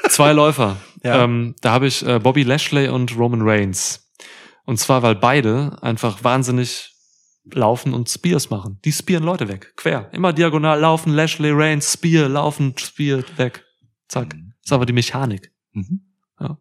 [0.09, 0.77] Zwei Läufer.
[1.02, 1.25] Ja.
[1.25, 4.10] Ähm, da habe ich äh, Bobby Lashley und Roman Reigns.
[4.65, 6.94] Und zwar, weil beide einfach wahnsinnig
[7.44, 8.78] laufen und Spears machen.
[8.85, 9.73] Die spearen Leute weg.
[9.77, 10.09] Quer.
[10.12, 13.65] Immer diagonal laufen, Lashley, Reigns, Spear, laufen, Spear, weg.
[14.09, 14.31] Zack.
[14.31, 15.52] Das ist aber die Mechanik.
[15.73, 16.02] Mhm.
[16.39, 16.59] Ja.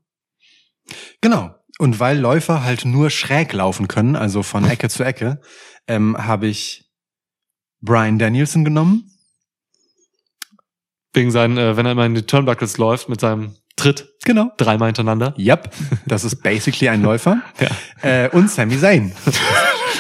[1.21, 1.55] Genau.
[1.79, 5.39] Und weil Läufer halt nur schräg laufen können, also von Ecke zu Ecke,
[5.87, 6.89] ähm, habe ich
[7.81, 9.11] Brian Danielson genommen.
[11.13, 14.51] Wegen seinen, äh, wenn er immer in die Turnbuckles läuft mit seinem Tritt Genau.
[14.57, 15.33] dreimal hintereinander.
[15.37, 15.73] Yep.
[16.05, 17.41] Das ist basically ein Läufer.
[17.59, 17.69] Ja.
[18.25, 19.13] Äh, und Sami Zayn.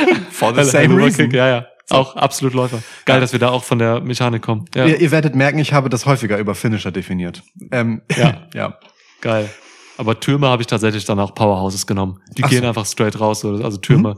[0.31, 1.25] For the same reason.
[1.25, 1.65] Kick, Ja, ja.
[1.91, 2.83] Auch absolut Läufer.
[3.05, 3.19] Geil, Ja.
[3.21, 4.65] dass wir da auch von der Mechanik kommen.
[4.75, 7.41] Ja, Ihr, ihr werdet merken, ich habe das häufiger über Finisher definiert.
[7.71, 8.47] Ähm, Ja.
[8.53, 8.77] ja.
[9.21, 9.49] geil.
[9.97, 12.19] Aber Türme habe ich tatsächlich dann auch Powerhouses genommen.
[12.37, 12.63] Die Ach gehen so.
[12.63, 12.69] Mhm.
[12.69, 13.39] einfach straight raus.
[13.41, 13.53] so.
[13.63, 14.15] Also Türme,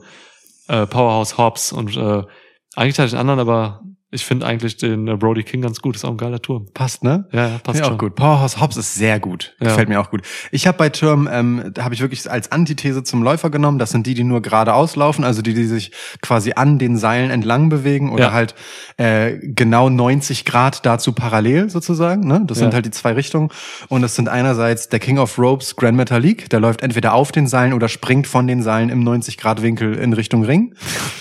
[0.68, 2.24] äh, Powerhouse Hobbs und äh,
[2.76, 3.82] eigentlich hatte ich einen anderen, aber
[4.14, 5.96] ich finde eigentlich den äh, Brody King ganz gut.
[5.96, 6.68] Ist auch ein geiler Turm.
[6.74, 7.26] Passt, ne?
[7.32, 7.94] Ja, ja, passt ja, schon.
[7.94, 8.16] auch gut.
[8.16, 9.56] Powerhouse Hobbs ist sehr gut.
[9.62, 9.68] Ja.
[9.68, 10.24] Gefällt mir auch gut.
[10.52, 13.80] Ich habe bei Türmen, ähm, habe ich wirklich als Antithese zum Läufer genommen.
[13.80, 17.32] Das sind die, die nur geradeaus laufen, also die, die sich quasi an den Seilen
[17.32, 18.32] entlang bewegen oder Ja.
[18.34, 18.54] halt
[18.98, 22.28] äh, genau 90 Grad dazu parallel sozusagen.
[22.28, 22.42] Ne?
[22.46, 23.48] Das sind halt die zwei Richtungen.
[23.88, 27.48] Und das sind einerseits der King of Ropes, Grand Metalik, der läuft entweder auf den
[27.48, 30.76] Seilen oder springt von den Seilen im 90 Grad Winkel in Richtung Ring.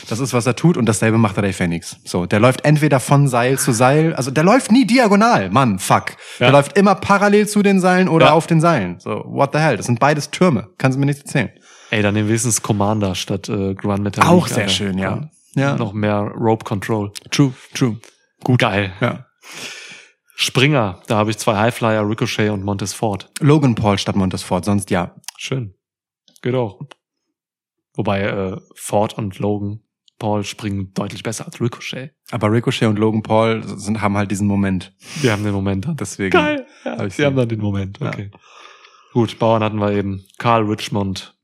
[0.09, 0.77] Das ist, was er tut.
[0.77, 1.97] Und dasselbe macht der Dave Phoenix.
[2.05, 6.17] So, der läuft entweder von Seil zu Seil, also der läuft nie diagonal, Mann, fuck.
[6.39, 6.52] Der Ja.
[6.52, 8.33] läuft immer parallel zu den Seilen oder Ja.
[8.33, 8.99] auf den Seilen.
[9.00, 9.76] So, what the hell?
[9.76, 10.68] Das sind beides Türme.
[10.78, 11.50] Kannst du mir nicht erzählen.
[11.91, 14.25] Ey, dann nehmen wir wenigstens Commander statt äh, Grand Metal.
[14.26, 15.28] Auch sehr schön, ja.
[15.55, 15.76] Ja.
[15.76, 17.12] Noch mehr Rope Control.
[17.31, 17.97] True, true.
[18.44, 18.60] Gut.
[18.60, 18.92] Geil.
[19.00, 19.26] Ja.
[20.36, 23.31] Springer, da habe ich zwei Highflyer, Ricochet und Montez Ford.
[23.41, 25.15] Logan Paul statt Montesfort, sonst ja.
[25.36, 25.75] Schön.
[26.41, 26.81] Geht auch.
[27.94, 29.81] Wobei äh, Ford und Logan
[30.20, 32.12] Paul springen deutlich besser als Ricochet.
[32.31, 34.92] Aber Ricochet und Logan Paul sind, haben halt diesen Moment.
[35.20, 35.89] Wir haben den Moment.
[35.99, 36.31] Deswegen.
[36.31, 36.65] Geil.
[36.84, 37.99] Ja, Hab sie haben dann den Moment.
[38.00, 38.08] Ja.
[38.10, 38.31] Okay.
[39.12, 40.24] Gut, Bauern hatten wir eben.
[40.39, 41.34] Karl Richmond.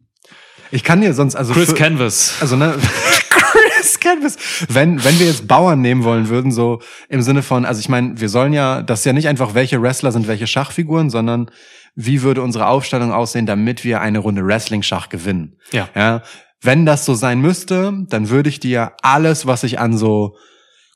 [0.70, 2.36] Ich kann dir sonst, also Chris für- Canvas.
[2.40, 2.74] Also ne,
[3.30, 4.36] Chris Canvas.
[4.68, 8.20] Wenn wenn wir jetzt Bauern nehmen wollen würden, so im Sinne von, also ich meine,
[8.20, 11.50] wir sollen ja, das ist ja nicht einfach welche Wrestler sind welche Schachfiguren, sondern
[11.94, 15.56] wie würde unsere Aufstellung aussehen, damit wir eine Runde Wrestling-Schach gewinnen.
[15.72, 15.88] Ja.
[15.94, 16.22] Ja,
[16.62, 20.36] wenn das so sein müsste, dann würde ich dir alles, was ich an so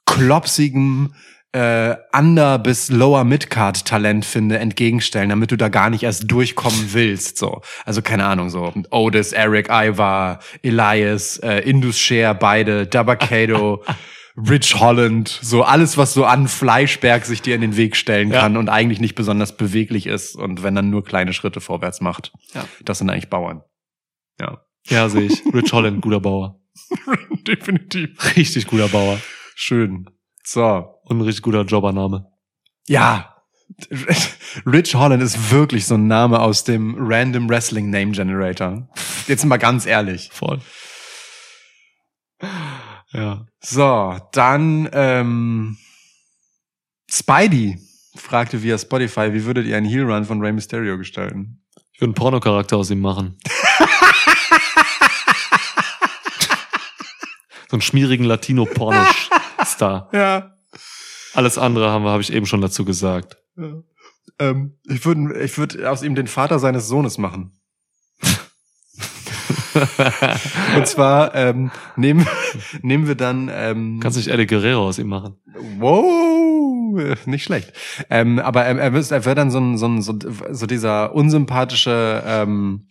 [0.07, 1.15] klopsigem
[1.53, 6.93] äh, Under bis Lower Midcard Talent finde, entgegenstellen, damit du da gar nicht erst durchkommen
[6.93, 7.39] willst.
[7.39, 13.83] So, also keine Ahnung, so Otis, Eric, Ivar, Elias, äh, Indus Share, beide, Dabakato,
[14.49, 18.41] Rich Holland, so alles, was so an Fleischberg sich dir in den Weg stellen Ja.
[18.43, 22.33] kann und eigentlich nicht besonders beweglich ist und wenn dann nur kleine Schritte vorwärts macht.
[22.55, 22.65] Ja.
[22.85, 23.63] Das sind eigentlich Bauern.
[24.41, 24.63] Ja.
[24.89, 25.43] Ja, sehe ich.
[25.53, 26.61] Rich Holland, guter Bauer.
[27.47, 28.37] Definitiv.
[28.37, 29.21] Richtig guter Bauer.
[29.55, 30.09] Schön.
[30.45, 30.95] So.
[31.05, 32.27] Und ein richtig guter Jobbername.
[32.87, 33.37] Ja.
[34.67, 38.89] Rich Holland ist wirklich so ein Name aus dem Random Wrestling Name Generator.
[39.29, 40.31] Jetzt mal ganz ehrlich.
[40.33, 40.61] Voll.
[43.13, 43.47] Ja.
[43.61, 45.77] So, dann ähm,
[47.11, 47.79] Spidey
[48.17, 51.63] fragte via Spotify, wie würdet ihr einen Heel Run von Rey Mysterio gestalten?
[51.93, 53.39] Ich würde einen Pornocharakter aus ihm machen.
[57.71, 60.09] so einen schmierigen Latino-Porno-Star.
[60.13, 60.57] Ja.
[61.35, 63.37] Alles andere haben wir, habe ich eben schon dazu gesagt.
[64.41, 67.53] Ähm, ich würde ich würd aus ihm den Vater seines Sohnes machen.
[70.77, 72.27] Und zwar ähm, nehmen,
[72.83, 73.49] nehmen wir dann.
[73.53, 75.37] Ähm, Kannst nicht Eddie Guerrero aus ihm machen.
[75.79, 77.73] Wow, nicht schlecht.
[78.11, 80.19] Ähm, aber er, er, wird, er wird dann so ein, so ein so,
[80.51, 82.89] so dieser unsympathische ähm,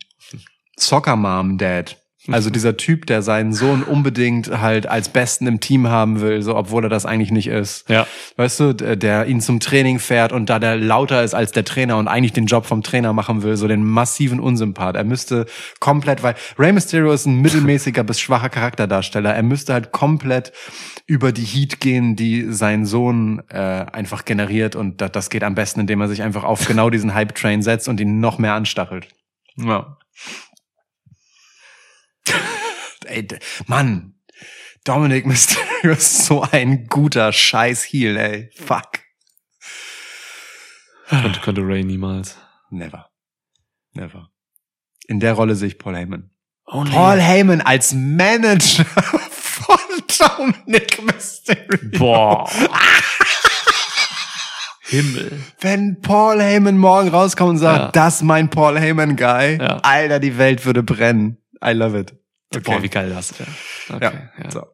[0.78, 1.99] Soccer Mom Dad.
[2.28, 6.54] Also dieser Typ, der seinen Sohn unbedingt halt als Besten im Team haben will, so
[6.54, 7.88] obwohl er das eigentlich nicht ist.
[7.88, 8.06] Ja.
[8.36, 11.96] Weißt du, der, ihn zum Training fährt und da der lauter ist als der Trainer
[11.96, 14.96] und eigentlich den Job vom Trainer machen will, so den massiven Unsympath.
[14.96, 15.46] Er müsste
[15.78, 19.34] komplett, weil Rey Mysterio ist ein mittelmäßiger bis schwacher Charakterdarsteller.
[19.34, 20.52] Er müsste halt komplett
[21.06, 25.54] über die Heat gehen, die sein Sohn äh, einfach generiert und das, das geht am
[25.54, 29.08] besten, indem er sich einfach auf genau diesen Hype-Train setzt und ihn noch mehr anstachelt.
[29.56, 29.96] Ja.
[33.06, 33.26] Ey,
[33.66, 34.14] Mann,
[34.84, 38.50] Dominic Mysterio ist so ein guter Scheiß-Heel, ey.
[38.54, 39.00] Fuck.
[41.08, 42.36] Könnte, könnte Ray niemals.
[42.70, 43.10] Never.
[43.94, 44.30] Never.
[45.08, 46.30] In der Rolle sehe ich Paul Heyman.
[46.66, 48.84] Only Paul Heyman als Manager
[49.30, 49.78] von
[50.18, 51.98] Dominic Mysterio.
[51.98, 52.48] Boah.
[54.82, 55.40] Himmel.
[55.60, 57.90] Wenn Paul Heyman morgen rauskommt und sagt, Ja.
[57.92, 59.76] das ist mein Paul Heyman Guy, Ja.
[59.82, 61.38] Alter, die Welt würde brennen.
[61.64, 62.14] I love it.
[62.64, 63.50] Boah, wie geil das wäre.
[63.94, 64.50] Okay, ja.
[64.50, 64.66] So.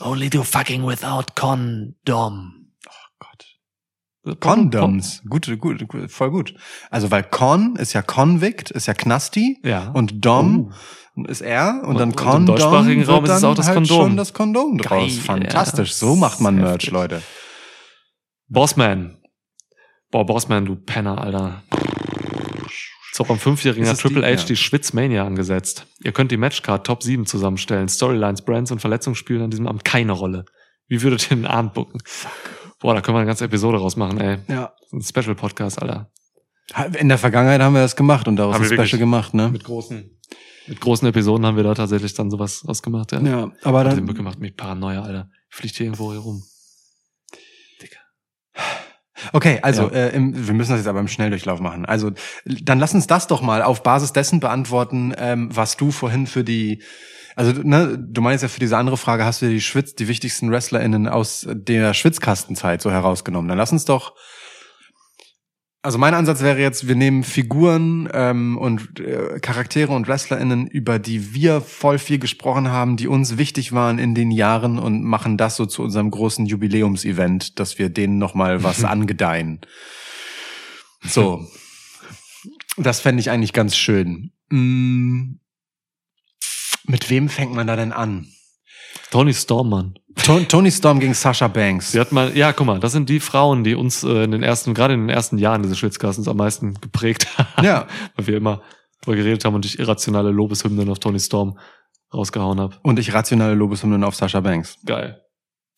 [0.00, 2.72] Only do fucking without condom.
[3.18, 4.40] Gott.
[4.40, 5.22] Condoms.
[5.28, 6.54] Gut, gut, gut, voll gut.
[6.90, 9.58] Also, weil Con ist ja Convict, ist ja Knasti.
[9.64, 9.88] Ja.
[9.90, 10.72] Und Dom
[11.26, 11.80] ist er.
[11.82, 12.46] Und, Und- dann und im Condom.
[12.56, 13.96] deutschsprachigen wird Raum ist es dann auch das halt Kondom.
[13.96, 14.88] schon das Kondom draus.
[15.00, 15.88] Geil, Fantastisch.
[15.90, 15.94] ja.
[15.96, 16.90] So macht man Merch, Heftig.
[16.90, 17.22] Leute.
[18.48, 19.16] Bossman.
[20.10, 21.62] Boah, Bossman, du Penner, Alter.
[23.18, 24.44] So beim Fünfjährigen Ist hat Triple die- H ja.
[24.44, 25.86] die Schwitzmania angesetzt.
[26.04, 27.88] Ihr könnt die Matchcard Top 7 zusammenstellen.
[27.88, 30.44] Storylines, Brands und Verletzungen spielen an diesem Abend keine Rolle.
[30.86, 32.00] Wie würdet ihr den Abend bucken?
[32.78, 34.38] Boah, da können wir eine ganze Episode rausmachen, ey.
[34.46, 34.72] Ja.
[34.92, 36.12] Ein Special-Podcast, Alter.
[36.96, 39.48] In der Vergangenheit haben wir das gemacht und daraus Haben ein wir Special gemacht, ne?
[39.48, 40.16] Mit großen,
[40.68, 43.20] mit großen Episoden haben wir da tatsächlich dann sowas ausgemacht, ja.
[43.20, 45.28] Ja, aber Die dann, Mücke macht mich paranoia, Alter.
[45.48, 46.44] Fliegt hier irgendwo hier rum.
[49.32, 49.88] Okay, also Ja.
[49.92, 51.84] äh, im, wir müssen das jetzt aber im Schnelldurchlauf machen.
[51.84, 52.10] Also
[52.44, 56.44] dann lass uns das doch mal auf Basis dessen beantworten, ähm, was du vorhin für
[56.44, 56.82] die,
[57.36, 60.50] also ne, du meinst ja für diese andere Frage, hast du die Schwitz, die wichtigsten
[60.50, 63.48] WrestlerInnen aus der Schwitzkastenzeit so herausgenommen.
[63.48, 64.14] Dann lass uns doch.
[65.80, 70.98] Also mein Ansatz wäre jetzt, wir nehmen Figuren ähm, und äh, Charaktere und WrestlerInnen, über
[70.98, 75.36] die wir voll viel gesprochen haben, die uns wichtig waren in den Jahren und machen
[75.36, 79.60] das so zu unserem großen Jubiläumsevent, dass wir denen nochmal was angedeihen.
[81.02, 81.46] So.
[82.76, 84.32] Das fände ich eigentlich ganz schön.
[84.50, 85.34] Mm,
[86.86, 88.26] Mit wem fängt man da denn an?
[89.10, 89.98] Tony Storm, Mann.
[90.24, 91.92] To Tony Storm gegen Sasha Banks.
[91.92, 94.42] Sie hat mal, ja, guck mal, das sind die Frauen, die uns äh, in den
[94.42, 97.64] ersten, gerade in den ersten Jahren dieses Schwitzkastens am meisten geprägt haben.
[97.64, 97.86] Ja.
[98.16, 98.62] Weil wir immer
[99.02, 101.58] drüber geredet haben und ich irrationale Lobeshymnen auf Tony Storm
[102.12, 102.76] rausgehauen habe.
[102.82, 104.76] Und ich rationale Lobeshymnen auf Sasha Banks.
[104.84, 105.22] Geil.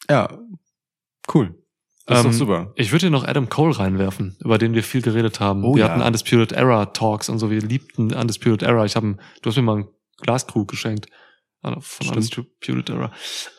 [0.08, 0.28] Ja.
[1.32, 1.54] Cool.
[2.06, 2.72] Das ist Ähm, doch super.
[2.74, 5.64] Ich würde hier noch Adam Cole reinwerfen, über den wir viel geredet haben.
[5.64, 5.90] Oh wir ja.
[5.90, 7.50] hatten Undisputed Era Talks und so.
[7.50, 8.84] Wir liebten Undisputed Era.
[8.84, 9.88] Ich habe, du hast mir mal einen
[10.22, 11.06] Glaskrug geschenkt
[11.62, 12.16] von Stimmt.
[12.16, 13.12] Undisputed Era.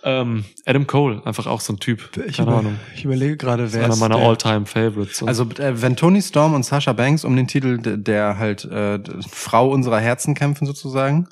[0.04, 2.10] Ähm, Adam Cole, einfach auch so ein Typ.
[2.28, 2.80] Ich, Keine über, Ahnung.
[2.96, 5.22] ich überlege gerade, Ist wer einer ist meiner der- All-Time Favorites.
[5.22, 8.66] Und Also äh, wenn Tony Storm und Sasha Banks um den Titel der, der halt
[8.66, 9.00] äh,
[9.30, 11.28] Frau unserer Herzen kämpfen sozusagen,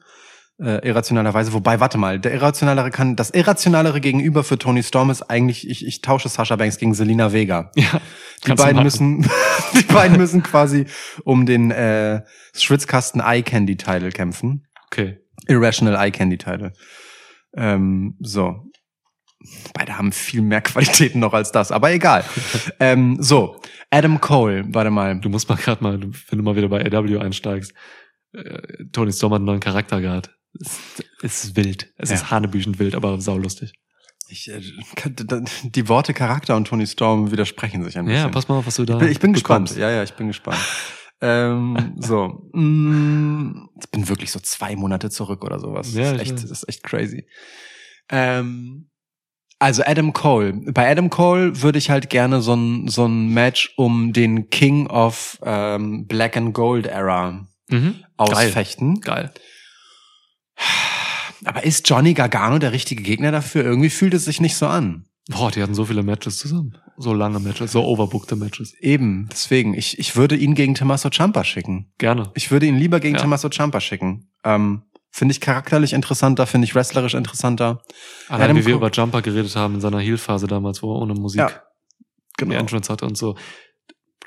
[0.62, 1.54] äh, irrationalerweise.
[1.54, 5.86] Wobei, warte mal, der irrationalere kann das irrationalere Gegenüber für Tony Storm ist eigentlich, ich,
[5.88, 7.72] ich tausche Sasha Banks gegen Selina Vega.
[7.76, 8.02] ja,
[8.46, 9.22] Die beiden müssen,
[9.74, 10.86] die beiden müssen quasi
[11.24, 12.22] um den äh,
[12.54, 14.68] Schwitzkasten Eye Candy Title kämpfen.
[14.92, 15.20] Okay.
[15.50, 16.72] Irrational Eye Candy Title.
[17.56, 18.66] Ähm, so.
[19.74, 22.24] Beide haben viel mehr Qualitäten noch als das, aber egal.
[22.80, 25.20] ähm, so, Adam Cole, warte mal.
[25.20, 27.74] Du musst mal gerade mal, wenn du mal wieder bei AW einsteigst,
[28.34, 30.30] äh, Tony Storm hat einen neuen Charakter gehabt.
[30.60, 30.78] Es,
[31.22, 31.92] es ist wild.
[31.98, 32.16] Es Ja.
[32.16, 33.72] ist hanebüchend wild, aber saulustig.
[34.32, 34.62] Ich, äh,
[35.64, 38.22] die Worte Charakter und Tony Storm widersprechen sich ein bisschen.
[38.22, 39.76] Ja, pass mal auf, was du da ich bin, ich bin gespannt.
[39.76, 40.60] Ja, ja, ich bin gespannt.
[41.22, 45.94] ähm, so, mm, ich bin wirklich so zwei Monate zurück oder sowas.
[45.94, 47.26] Ja, das, ist echt, das ist echt crazy.
[48.10, 48.90] Ähm,
[49.60, 50.54] also Adam Cole.
[50.72, 54.88] Bei Adam Cole würde ich halt gerne so ein, so ein Match um den King
[54.88, 58.04] of ähm, Black and Gold Era Mhm.
[58.18, 59.00] ausfechten.
[59.02, 59.32] Geil.
[61.46, 63.64] Aber ist Johnny Gargano der richtige Gegner dafür?
[63.64, 65.06] Irgendwie fühlt es sich nicht so an.
[65.30, 66.78] Boah, die hatten so viele Matches zusammen.
[67.02, 68.74] So lange Matches, so overbookte Matches.
[68.82, 69.74] Eben, deswegen.
[69.74, 71.94] Ich, ich würde ihn gegen Tommaso Ciampa schicken.
[71.98, 72.30] Gerne.
[72.36, 73.22] Ich würde ihn lieber gegen Ja.
[73.22, 74.30] Tommaso Ciampa schicken.
[74.44, 77.82] Ähm, finde ich charakterlich interessanter, finde ich wrestlerisch interessanter.
[78.28, 81.14] Allein Adam wie wir über Jumper geredet haben in seiner Heel-Phase damals, wo er ohne
[81.14, 81.52] Musik Ja,
[82.46, 83.36] die Entrance hatte und so.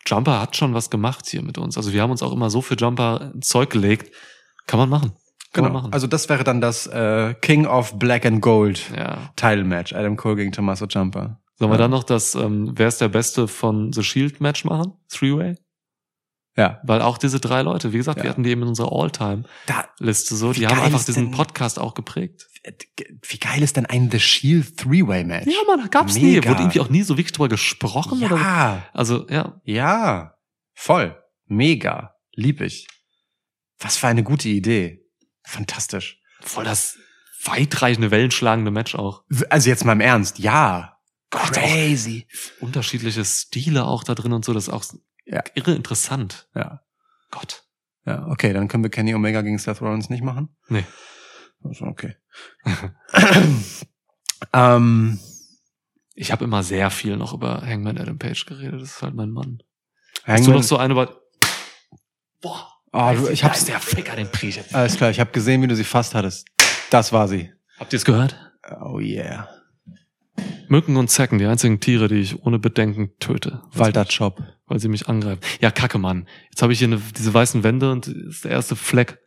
[0.07, 1.77] Jumper hat schon was gemacht hier mit uns.
[1.77, 4.13] Also wir haben uns auch immer so für Jumper Zeug gelegt
[4.67, 5.13] Kann man machen.
[5.53, 5.75] Kann Genau.
[5.75, 5.93] man machen.
[5.93, 9.31] Also das wäre dann das äh, King of Black and Gold ja.
[9.37, 9.93] Title Match.
[9.93, 11.39] Adam Cole gegen Tommaso Ciampa.
[11.63, 11.83] Sollen wir Ja.
[11.83, 14.95] dann noch das, ähm, wer ist der Beste von The Shield Match machen?
[15.09, 15.55] Three-Way?
[16.57, 16.81] Ja.
[16.83, 18.25] Weil auch diese drei Leute, wie gesagt, Ja.
[18.25, 21.95] wir hatten die eben in unserer All-Time-Liste so, die haben einfach diesen denn- Podcast auch
[21.95, 22.49] geprägt.
[23.29, 25.47] wie geil ist denn ein The Shield Three-Way Match?
[25.47, 26.35] Ja, man, gab's nie.
[26.35, 26.51] Mega.
[26.51, 28.37] Wurde irgendwie auch nie so wirklich drüber gesprochen oder.
[28.37, 29.61] Ja, Also, ja.
[29.65, 30.35] ja,
[30.75, 31.17] voll,
[31.47, 32.89] mega, lieb ich.
[33.79, 35.05] Was für eine gute Idee.
[35.45, 36.21] Fantastisch.
[36.41, 36.97] Voll das
[37.45, 39.23] weitreichende, wellenschlagende Match auch.
[39.49, 40.92] Also jetzt mal im Ernst, ja.
[41.33, 42.27] Gott, Crazy.
[42.61, 44.85] Unterschiedliche Stile auch da drin und so, das ist auch
[45.25, 45.43] Ja.
[45.55, 46.49] irre interessant.
[46.55, 46.83] Ja.
[47.33, 47.65] Gott.
[48.07, 50.55] Ja, okay, dann können wir Kenny Omega gegen Seth Rollins nicht machen.
[50.69, 50.85] Nee.
[51.65, 52.17] Also okay.
[54.53, 55.19] ähm,
[56.15, 58.81] Ich habe immer sehr viel noch über Hangman Adam Page geredet.
[58.83, 59.63] Das ist halt mein Mann.
[60.25, 61.21] Hast du Hangman- noch so eine über...
[62.41, 62.69] Boah.
[62.93, 64.75] Oh, du, ich hab's, der Ficker, den jetzt.
[64.75, 66.47] alles klar, ich habe gesehen, wie du sie fast hattest.
[66.91, 67.51] Das war sie.
[67.79, 68.37] Habt ihr es gehört?
[68.83, 69.49] Oh yeah.
[70.73, 73.61] Mücken und Zecken, die einzigen Tiere, die ich ohne Bedenken töte.
[73.75, 74.43] Walter Chop.
[74.67, 75.41] Weil sie mich angreifen.
[75.61, 76.27] Ja, kacke, Mann.
[76.51, 79.19] Jetzt habe ich hier eine, diese weißen Wände und das ist der erste Fleck.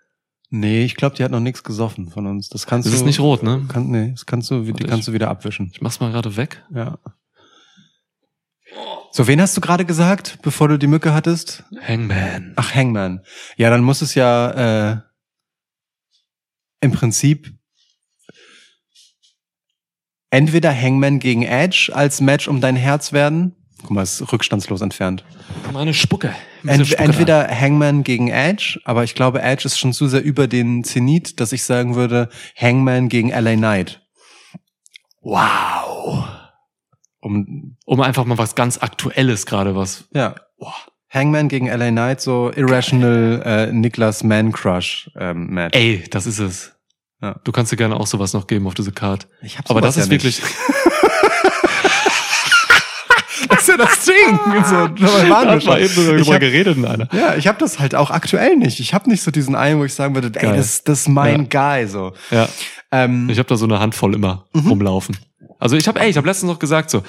[0.50, 2.50] Nee, ich glaube, die hat noch nichts gesoffen von uns.
[2.50, 3.00] Das kannst Das du.
[3.00, 3.64] ist nicht rot, ne?
[3.68, 5.70] Kann, nee, das kannst du, die kannst du wieder abwischen.
[5.72, 6.64] Ich mach's mal gerade weg.
[6.74, 6.98] Ja.
[9.12, 11.64] So, wen hast du gerade gesagt, bevor du die Mücke hattest?
[11.80, 12.54] Hangman.
[12.56, 13.22] Ach, Hangman.
[13.56, 15.02] Ja, dann muss es ja äh,
[16.82, 17.54] im Prinzip
[20.36, 23.56] entweder Hangman gegen Edge als Match um dein Herz werden.
[23.82, 25.24] Guck mal, ist rückstandslos entfernt.
[25.72, 26.36] Meine Spucke.
[26.66, 30.48] Ent Spucke entweder Hangman gegen Edge, aber ich glaube, Edge ist schon zu sehr über
[30.48, 34.02] den Zenit, dass ich sagen würde, Hangman gegen LA Knight.
[35.22, 36.26] Wow.
[37.22, 40.06] Um, Um einfach mal was ganz Aktuelles gerade was.
[40.14, 40.36] ja.
[40.58, 40.74] Boah.
[41.10, 45.78] Hangman gegen LA Knight, so Irrational äh, Niklas Man Crush ähm, Match.
[45.78, 46.75] Ey, das ist es.
[47.26, 47.36] Ja.
[47.44, 49.28] Du kannst dir gerne auch sowas noch geben auf diese Card.
[49.42, 50.24] Ich hab Aber das ist ja nicht.
[50.24, 50.42] wirklich.
[53.50, 54.40] Das ist ja das Ding.
[54.66, 55.78] So, dabei waren wir Hat mal schon.
[55.80, 57.14] eben so Ich darüber hab- geredet in einer.
[57.14, 58.80] Ja, ich habe das halt auch aktuell nicht.
[58.80, 61.50] Ich habe nicht so diesen einen, wo ich sagen würde, ey, das, das ist mein
[61.50, 61.86] Guy.
[61.88, 62.14] So.
[62.32, 62.48] Ja.
[62.92, 64.68] Ähm, Ich habe da so eine Handvoll immer Mhm.
[64.70, 65.18] rumlaufen.
[65.60, 67.04] Also ich habe, ey, ich habe letztens noch gesagt so,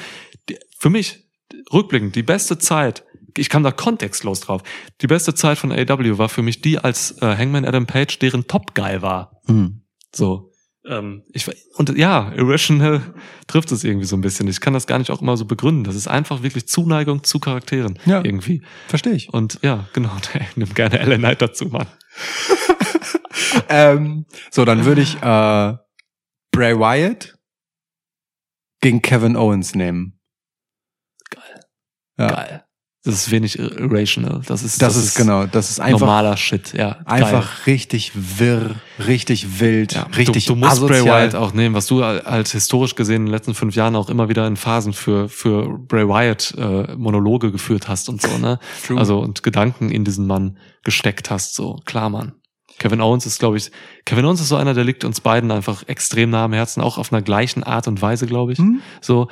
[0.78, 1.24] für mich
[1.72, 3.04] rückblickend die beste Zeit.
[3.38, 4.62] Ich kam da kontextlos drauf.
[5.02, 8.46] Die beste Zeit von AW war für mich die, als äh, Hangman Adam Page deren
[8.46, 9.40] Top Guy war.
[9.46, 9.82] hm.
[10.16, 10.52] So.
[10.88, 13.02] Ähm, ich, und ja, Irrational
[13.46, 14.46] trifft es irgendwie so ein bisschen.
[14.48, 15.84] Ich kann das gar nicht auch immer so begründen.
[15.84, 17.98] Das ist einfach wirklich Zuneigung zu Charakteren.
[18.06, 18.24] Ja.
[18.24, 18.62] Irgendwie.
[18.86, 19.32] Verstehe ich.
[19.32, 20.12] Und ja, genau,
[20.56, 21.88] nimm gerne Ellen Knight dazu, Mann.
[23.68, 25.76] ähm, so, dann würde ich äh,
[26.52, 27.36] Bray Wyatt
[28.80, 30.20] gegen Kevin Owens nehmen.
[31.30, 31.60] Geil.
[32.18, 32.26] Ja.
[32.28, 32.65] Geil.
[33.06, 34.42] Das ist wenig ir- irrational.
[34.46, 36.94] Das ist, Das, ist, genau, das ist einfach normaler Shit, ja.
[36.94, 37.24] Geil.
[37.24, 38.74] einfach richtig wirr,
[39.06, 41.02] richtig wild, Ja, richtig du, du musst asozial.
[41.02, 44.10] Bray Wyatt auch nehmen, was du als historisch gesehen in den letzten fünf Jahren auch
[44.10, 48.58] immer wieder in Phasen für für Bray Wyatt äh, Monologe geführt hast und so, ne?
[48.86, 48.98] True.
[48.98, 52.32] Also und Gedanken in diesen Mann gesteckt hast, so klar, Mann.
[52.78, 53.70] Kevin Owens ist, glaube ich,
[54.04, 56.98] Kevin Owens ist so einer, der liegt uns beiden einfach extrem nah am Herzen, auch
[56.98, 58.58] auf einer gleichen Art und Weise, glaube ich.
[58.58, 58.82] Hm?
[59.00, 59.28] So,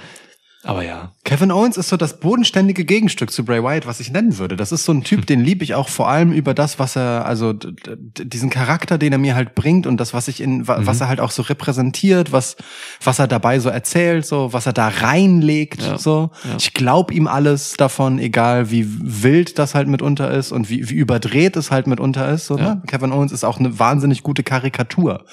[0.64, 4.38] aber ja, Kevin Owens ist so das bodenständige Gegenstück zu Bray Wyatt, was ich nennen
[4.38, 4.56] würde.
[4.56, 5.04] Das ist so ein Hm.
[5.04, 9.12] Typ, den liebe ich auch vor allem über das, was er, also diesen Charakter, den
[9.12, 10.86] er mir halt bringt und das, was ich in, wa- Mhm.
[10.86, 12.56] was er halt auch so repräsentiert, was,
[13.02, 15.98] was er dabei so erzählt, so, was er da reinlegt, Ja.
[15.98, 16.30] so.
[16.44, 16.56] Ja.
[16.58, 20.94] Ich glaube ihm alles davon, egal wie wild das halt mitunter ist und wie, wie
[20.94, 22.76] überdreht es halt mitunter ist, so, Ja.
[22.76, 22.82] ne?
[22.86, 25.24] Kevin Owens ist auch eine wahnsinnig gute Karikatur.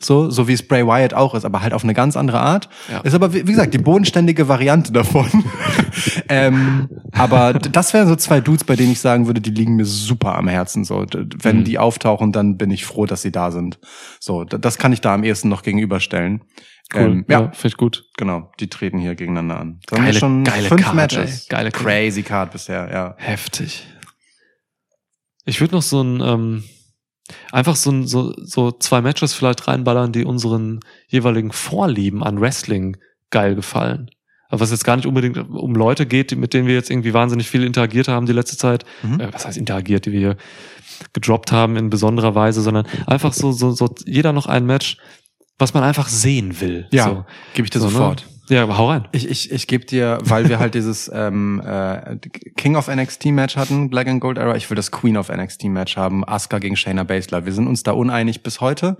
[0.00, 2.68] So, so wie es Bray Wyatt auch ist, aber halt auf eine ganz andere Art.
[2.90, 3.00] Ja.
[3.00, 5.26] Ist aber, wie gesagt, die bodenständige Variante davon.
[6.28, 9.84] ähm, aber das wären so zwei Dudes, bei denen ich sagen würde, die liegen mir
[9.84, 10.84] super am Herzen.
[10.84, 11.04] So,
[11.42, 11.64] wenn Mhm.
[11.64, 13.78] die auftauchen, dann bin ich froh, dass sie da sind.
[14.20, 16.42] So, das kann ich da am ehesten noch gegenüberstellen.
[16.94, 17.00] cool.
[17.00, 18.04] Ähm, ja, ja, finde ich gut.
[18.16, 18.50] genau.
[18.60, 19.80] Die treten hier gegeneinander an.
[19.86, 21.42] Da haben Geile- schon geile fünf Card, Matches.
[21.42, 21.46] ey.
[21.48, 21.70] Geile.
[21.72, 23.14] Crazy Card bisher, ja.
[23.18, 23.86] Heftig.
[25.44, 26.64] Ich würde noch so ein, ähm,
[27.52, 32.96] einfach so, so, so zwei Matches vielleicht reinballern, die unseren jeweiligen Vorlieben an Wrestling
[33.30, 34.10] geil gefallen.
[34.48, 37.50] Aber was jetzt gar nicht unbedingt um Leute geht, mit denen wir jetzt irgendwie wahnsinnig
[37.50, 38.84] viel interagiert haben die letzte Zeit.
[39.02, 39.20] Mhm.
[39.20, 40.36] Äh, was heißt interagiert, die wir hier
[41.12, 44.96] gedroppt haben in besonderer Weise, sondern einfach so, so, so jeder noch ein Match,
[45.58, 46.88] was man einfach sehen will.
[46.92, 47.24] Ja, So.
[47.54, 48.16] Gebe ich dir So, ne?
[48.48, 49.06] Ja, aber hau rein.
[49.12, 52.16] Ich, ich, ich gebe dir, weil wir halt dieses ähm, äh,
[52.56, 55.64] King of NXT Match hatten, Black and Gold Era, ich will das Queen of NXT
[55.64, 57.44] Match haben, Asuka gegen Shayna Baszler.
[57.44, 58.96] Wir sind uns da uneinig bis heute,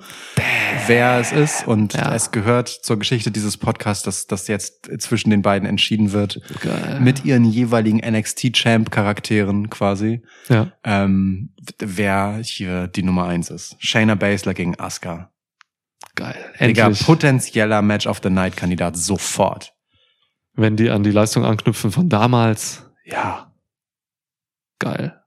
[0.86, 2.14] wer es ist und Ja.
[2.14, 7.00] es gehört zur Geschichte dieses Podcasts, dass das jetzt zwischen den beiden entschieden wird Geil.
[7.00, 10.22] mit ihren jeweiligen NXT Champ Charakteren quasi.
[10.48, 10.72] Ja.
[10.84, 13.76] Ähm, wer hier die Nummer eins ist.
[13.78, 15.30] Shayna Baszler gegen Asuka.
[16.18, 16.52] Geil.
[16.60, 17.06] Digga, Endlich.
[17.06, 19.72] potenzieller Match of the Night Kandidat sofort.
[20.54, 22.84] wenn die an die Leistung anknüpfen von damals.
[23.04, 23.54] Ja.
[24.80, 25.22] Geil.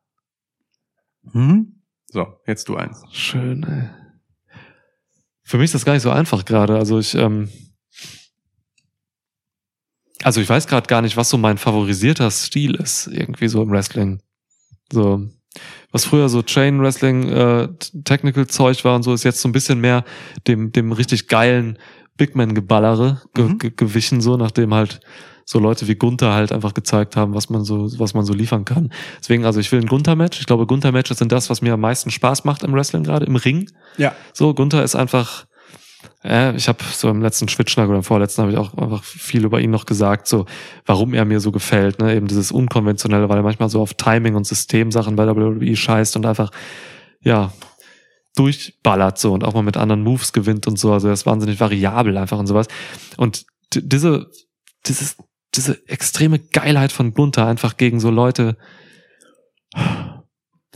[1.24, 1.82] Mhm.
[2.08, 3.02] So, jetzt du eins.
[3.14, 3.90] Schön, ey.
[5.44, 6.76] Für mich ist das gar nicht so einfach gerade.
[6.76, 7.50] Also ich, ähm,
[10.24, 13.72] also ich weiß gerade gar nicht, was so mein favorisierter Stil ist, irgendwie so im
[13.72, 14.22] Wrestling.
[14.92, 15.30] So,
[15.92, 17.68] was früher so Chain Wrestling, äh,
[18.06, 20.04] Technical Zeug war und so, ist jetzt so ein bisschen mehr
[20.48, 21.78] dem, dem richtig geilen
[22.18, 23.58] Big Man Geballere ge Mhm.
[23.58, 25.00] ge gewichen, so, nachdem halt
[25.46, 28.64] so Leute wie Gunther halt einfach gezeigt haben, was man so, was man so liefern
[28.64, 28.92] kann.
[29.20, 30.40] Deswegen, also ich will ein Gunther-Match.
[30.40, 33.36] Ich glaube, Gunther-Matches sind das, was mir am meisten Spaß macht im Wrestling gerade, im
[33.36, 33.70] Ring.
[33.98, 34.14] Ja.
[34.34, 35.46] So, Gunther ist einfach,
[36.24, 39.46] äh, ich habe so im letzten Schwitschnack oder im vorletzten habe ich auch einfach viel
[39.46, 40.46] über ihn noch gesagt, so
[40.86, 42.16] warum er mir so gefällt, ne?
[42.16, 46.26] Eben dieses Unkonventionelle, weil er manchmal so auf Timing und Systemsachen bei WWE scheißt und
[46.26, 46.52] einfach,
[47.22, 47.52] ja,
[48.36, 50.94] durchballert so und auch mal mit anderen Moves gewinnt und so.
[50.94, 52.68] Also er ist wahnsinnig variabel einfach und sowas.
[53.18, 54.28] Und diese,
[54.88, 55.18] dieses,
[55.56, 58.58] diese extreme Geilheit von Gunther einfach gegen so Leute,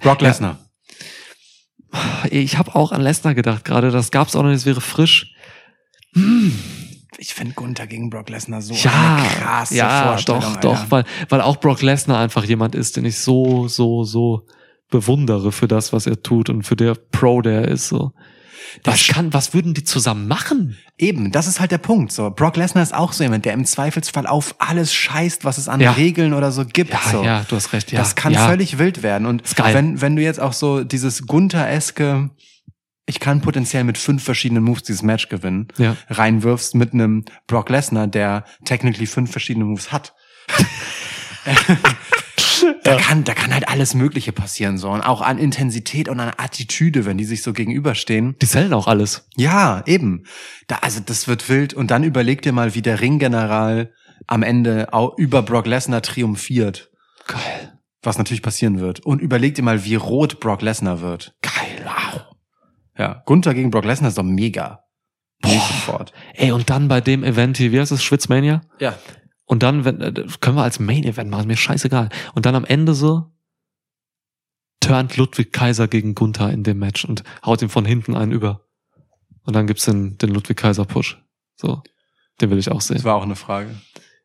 [0.01, 0.64] Brock Lesnar.
[2.29, 5.33] Ich habe auch an Lesnar gedacht gerade, das gab's auch noch nicht, es wäre frisch.
[7.17, 10.41] Ich finde Gunther gegen Brock Lesnar so ja, eine krasse ja, Vorstellung.
[10.41, 10.61] doch, Alter.
[10.61, 14.45] doch, weil, weil auch Brock Lesnar einfach jemand ist, den ich so, so, so
[14.89, 17.87] bewundere für das, was er tut und für der Pro, der er ist.
[17.87, 18.11] So.
[18.83, 20.77] Was Das- kann, was würden die zusammen machen?
[20.97, 22.11] Eben, das ist halt der Punkt.
[22.11, 25.67] So, Brock Lesnar ist auch so jemand, der im Zweifelsfall auf alles scheißt, was es
[25.67, 25.91] an Ja.
[25.91, 26.91] Regeln oder so gibt.
[26.91, 27.23] Ja, so.
[27.23, 27.91] ja, du hast recht.
[27.91, 28.47] Ja, das kann ja.
[28.47, 29.25] völlig wild werden.
[29.27, 32.29] Und wenn, wenn du jetzt auch so dieses Gunther-eske,
[33.07, 35.95] ich kann potenziell mit fünf verschiedenen Moves dieses Match gewinnen, Ja.
[36.09, 40.13] reinwirfst mit einem Brock Lesnar, der technically fünf verschiedene Moves hat.
[42.85, 44.89] da kann, da kann halt alles Mögliche passieren, so.
[44.89, 48.35] Und auch an Intensität und an Attitüde, wenn die sich so gegenüberstehen.
[48.41, 49.27] Die sellen auch alles.
[49.35, 50.23] Ja, eben.
[50.67, 51.73] Da, also das wird wild.
[51.73, 53.91] Und dann überleg dir mal, wie der Ringgeneral
[54.27, 56.89] am Ende au- über Brock Lesnar triumphiert.
[57.27, 57.73] Geil.
[58.01, 58.99] Was natürlich passieren wird.
[59.01, 61.35] Und überleg dir mal, wie rot Brock Lesnar wird.
[61.41, 61.51] Geil.
[61.85, 62.21] Wow.
[62.97, 64.81] Ja, Gunther gegen Brock Lesnar ist doch mega.
[65.41, 65.51] Boah.
[65.51, 66.13] sofort.
[66.33, 68.61] Ey, und dann bei dem Event hier, wie heißt es, Schwitzmania?
[68.79, 68.95] Ja.
[69.45, 72.09] Und dann, wenn, äh, können wir als Main Event machen, mir scheißegal.
[72.33, 73.31] Und dann am Ende so,
[74.79, 78.67] turnt Ludwig Kaiser gegen Gunther in dem Match und haut ihm von hinten einen über.
[79.43, 81.21] Und dann gibt's den, den Ludwig Kaiser Push.
[81.55, 81.81] So.
[82.41, 82.97] Den will ich auch sehen.
[82.97, 83.69] Das war auch eine Frage.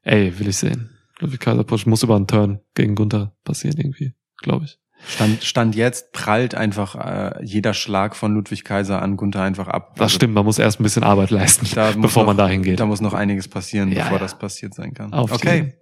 [0.02, 0.90] Ey, will ich sehen.
[1.18, 4.78] Ludwig Kaiser Push muss über einen Turn gegen Gunther passieren irgendwie, glaube ich.
[5.06, 9.92] Stand, Stand jetzt prallt einfach äh, jeder Schlag von Ludwig Kaiser an Gunther einfach ab.
[9.94, 12.62] Das Also stimmt, man muss erst ein bisschen Arbeit leisten, da bevor noch, man dahin
[12.62, 12.80] geht.
[12.80, 14.22] Da muss noch einiges passieren, Ja, bevor ja.
[14.22, 15.12] das passiert sein kann.
[15.12, 15.54] Auf okay.
[15.56, 15.72] jeden.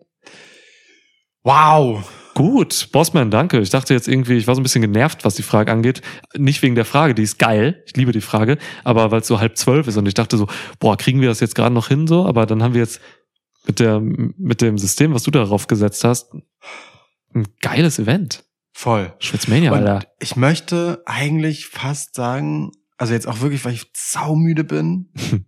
[1.43, 2.09] Wow.
[2.35, 3.59] Gut, Bossman, danke.
[3.59, 6.03] Ich dachte jetzt irgendwie, ich war so ein bisschen genervt, was die Frage angeht.
[6.37, 7.83] Nicht wegen der Frage, die ist geil.
[7.87, 10.47] Ich liebe die Frage, aber weil es so halb zwölf ist und ich dachte so,
[10.79, 12.27] boah, kriegen wir das jetzt gerade noch hin so?
[12.27, 13.01] Aber dann haben wir jetzt
[13.67, 16.33] mit der, mit dem System, was du darauf gesetzt hast,
[17.35, 18.45] ein geiles Event.
[18.79, 19.13] Voll.
[19.19, 20.07] Schwitzmania, Und Alter.
[20.21, 25.13] ich möchte eigentlich fast sagen, also jetzt auch wirklich, weil ich saumüde bin.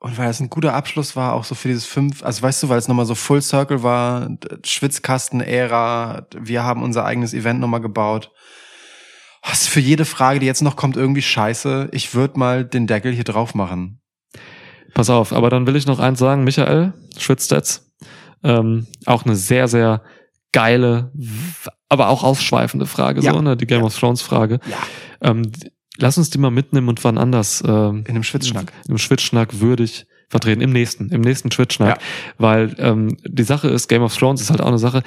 [0.00, 2.70] Und weil es ein guter Abschluss war, auch so für dieses fünf, also weißt du,
[2.70, 8.32] weil es nochmal so Full Circle war, Schwitzkasten-Ära, wir haben unser eigenes Event nochmal gebaut.
[9.44, 11.90] Was für jede Frage, die jetzt noch kommt, irgendwie scheiße.
[11.92, 14.02] Ich würde mal den Deckel hier drauf machen.
[14.92, 17.92] Pass auf, aber dann will ich noch eins sagen, Michael, Schwitzstats.
[18.42, 20.02] Ähm, auch eine sehr, sehr
[20.52, 21.12] geile,
[21.88, 23.32] aber auch ausschweifende Frage, Ja.
[23.32, 23.56] so, ne?
[23.56, 23.86] Die Game Ja.
[23.86, 24.60] of Thrones Frage.
[24.68, 25.30] Ja.
[25.30, 25.50] Ähm,
[25.98, 28.72] lass uns die mal mitnehmen und wann anders ähm, In einem Schwitzschnack.
[28.88, 30.60] im Schwitzschnack würdig vertreten.
[30.60, 31.96] Im nächsten, im nächsten Schwitzschnack.
[32.00, 32.02] Ja.
[32.38, 35.02] Weil ähm, die Sache ist, Game of Thrones ist halt auch eine Sache,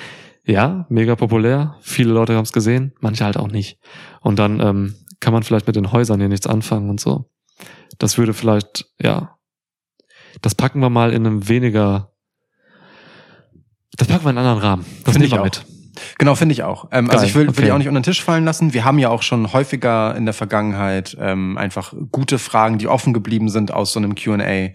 [0.46, 1.76] ja, mega populär.
[1.82, 3.80] Viele Leute haben es gesehen, manche halt auch nicht.
[4.22, 7.30] Und dann ähm, kann man vielleicht mit den Häusern hier nichts anfangen und so.
[8.00, 9.38] Das würde vielleicht, ja,
[10.42, 12.12] das packen wir mal in einem weniger,
[13.98, 14.86] das packen wir in einen anderen Rahmen.
[15.04, 15.44] Das Finde nehmen ich wir auch.
[15.44, 15.66] mit.
[16.18, 16.88] Genau, finde ich auch.
[16.92, 17.66] Ähm, also ich will, will okay.
[17.66, 18.74] die auch nicht unter den Tisch fallen lassen.
[18.74, 23.14] Wir haben ja auch schon häufiger in der Vergangenheit ähm, einfach gute Fragen, die offen
[23.14, 24.70] geblieben sind, aus so einem Q&A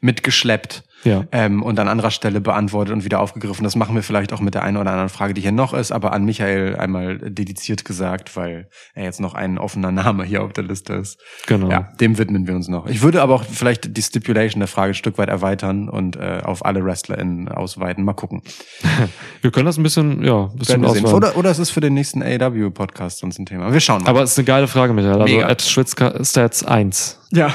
[0.00, 0.82] mitgeschleppt.
[1.04, 1.24] Ja.
[1.32, 3.64] ähm, und an anderer Stelle beantwortet und wieder aufgegriffen.
[3.64, 5.92] Das machen wir vielleicht auch mit der einen oder anderen Frage, die hier noch ist,
[5.92, 10.52] aber an Michael einmal dediziert gesagt, weil er jetzt noch ein offener Name hier auf
[10.52, 11.20] der Liste ist.
[11.46, 11.70] Genau.
[11.70, 12.86] Ja, dem widmen wir uns noch.
[12.86, 16.40] Ich würde aber auch vielleicht die Stipulation der Frage ein Stück weit erweitern und äh,
[16.42, 18.04] auf alle WrestlerInnen ausweiten.
[18.04, 18.42] Mal gucken.
[19.42, 21.12] Wir können das ein bisschen, ja, ein bisschen ausweiten.
[21.12, 23.72] Oder, oder es ist für den nächsten AEW-Podcast sonst ein Thema.
[23.72, 24.10] Wir schauen mal.
[24.10, 25.20] Aber es ist eine geile Frage, Michael.
[25.20, 25.48] Also Mega.
[25.48, 27.18] at Schwitzka-Stats 1.
[27.32, 27.52] ja.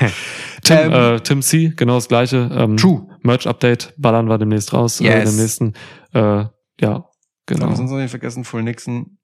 [0.64, 2.48] Tim, Ähm, äh, Tim C, genau das gleiche.
[2.52, 3.06] Ähm, True.
[3.22, 5.00] Merch-Update ballern wir demnächst raus.
[5.00, 5.30] Äh, Yes.
[5.30, 5.72] dem nächsten,
[6.14, 7.10] äh, ja, Genau.
[7.46, 7.66] genau.
[7.70, 9.18] Lass uns noch nicht vergessen, Full Nixon.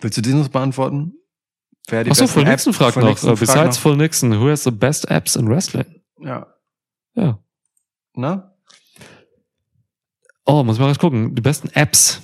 [0.00, 1.14] Willst du diesen noch beantworten?
[1.88, 3.08] Wer die Achso, Full App- Nixon fragt noch.
[3.08, 3.82] Nixon äh, fragt besides noch.
[3.82, 6.02] Full Nixon, who has the best apps in Wrestling?
[6.20, 6.46] Ja.
[7.14, 7.38] Ja.
[8.14, 8.54] Na?
[10.44, 11.34] Oh, muss ich mal was gucken.
[11.34, 12.22] Die besten Apps.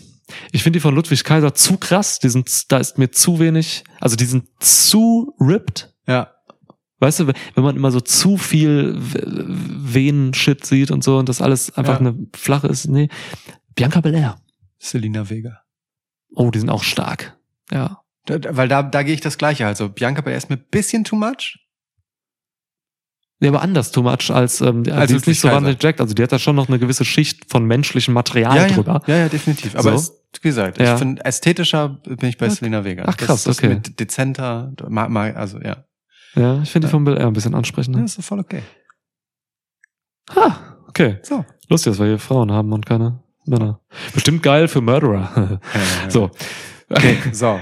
[0.53, 2.19] Ich finde die von Ludwig Kaiser zu krass.
[2.19, 5.95] Die sind, da ist mir zu wenig, also die sind zu ripped.
[6.07, 6.34] Ja.
[7.05, 11.77] Weißt du, wenn man immer so zu viel Venen-Shit sieht und so und das alles
[11.77, 12.09] einfach Ja.
[12.09, 13.09] eine flache ist, nee.
[13.75, 14.37] Bianca Belair.
[14.79, 15.61] Selina Vega.
[16.35, 17.37] Oh, die sind auch stark.
[17.71, 18.01] Ja.
[18.27, 19.67] Da, weil da, da gehe ich das Gleiche.
[19.67, 21.59] Also Bianca Belair ist mir ein bisschen too much.
[23.41, 26.01] Nee, aber anders too much als, ähm, Als die ist nicht so wahnsinnig jacked.
[26.01, 29.03] Also die hat da schon noch eine gewisse Schicht von menschlichem Material ja, drüber.
[29.07, 29.75] ja, ja, ja, definitiv.
[29.77, 30.13] Aber So.
[30.15, 30.95] es, wie gesagt, Ja.
[30.95, 32.53] ich finde, ästhetischer bin ich bei Ja.
[32.53, 33.05] Selina Vega.
[33.07, 33.69] Ach, krass, das, das okay.
[33.75, 34.73] Mit dezenter,
[35.35, 35.85] also ja.
[36.35, 36.97] Ja, ich finde die Ja.
[36.97, 37.59] von Belair ein bisschen ja.
[37.59, 38.01] ansprechender.
[38.01, 38.63] Das ist voll okay.
[40.35, 41.19] Ha, okay.
[41.23, 41.45] So.
[41.69, 43.81] Lustig, dass wir hier Frauen haben und keine Männer.
[44.15, 45.61] Bestimmt geil für Murderer.
[46.09, 46.31] so.
[46.91, 47.61] Okay, so.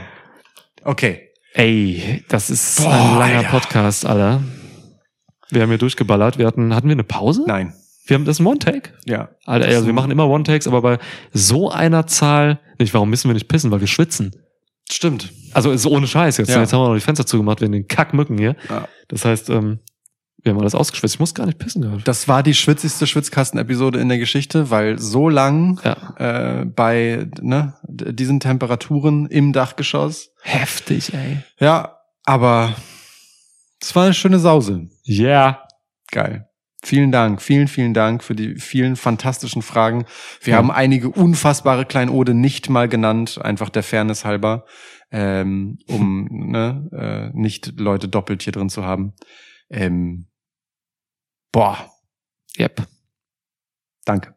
[0.85, 1.29] Okay.
[1.55, 3.51] Ey, das ist Boah, ein langer Alter.
[3.51, 4.43] Podcast, Alter.
[5.51, 6.39] Wir haben hier durchgeballert.
[6.39, 7.45] Wir hatten, hatten wir eine Pause?
[7.47, 7.75] Nein.
[8.07, 8.91] Wir haben das One-Take.
[9.05, 9.29] Ja.
[9.45, 10.99] Alter, ey, also wir machen immer One-Takes, aber bei
[11.33, 13.71] so einer Zahl, nicht, warum müssen wir nicht pissen?
[13.71, 14.33] Weil wir schwitzen.
[14.91, 15.33] Stimmt.
[15.55, 16.51] Also ist ohne Scheiß jetzt.
[16.51, 16.61] Ja.
[16.61, 18.57] Jetzt haben wir noch die Fenster zugemacht wegen den Kackmücken hier.
[18.69, 18.89] Ja.
[19.09, 19.81] Das heißt, ähm,
[20.43, 21.15] wir haben alles ausgeschwitzt.
[21.15, 22.03] Ich muss gar nicht pissen gerade.
[22.03, 26.61] Das war die schwitzigste Schwitzkasten-Episode in der Geschichte, weil so lang Ja.
[26.61, 30.31] äh, bei ne, diesen Temperaturen im Dachgeschoss.
[30.43, 31.39] Heftig, ey.
[31.61, 32.75] Ja, aber
[33.81, 34.89] es war eine schöne Sause.
[35.05, 35.63] Ja.
[36.11, 36.49] Geil.
[36.85, 40.05] Vielen Dank, vielen, vielen Dank für die vielen fantastischen Fragen.
[40.41, 40.57] Wir Ja.
[40.59, 44.65] haben einige unfassbare Kleinode nicht mal genannt, einfach der Fairness halber,
[45.13, 49.13] ähm, um ne, äh, nicht Leute doppelt hier drin zu haben.
[49.71, 50.27] Ähm,
[51.53, 51.91] boah,
[52.59, 52.87] Yep.
[54.05, 54.35] danke.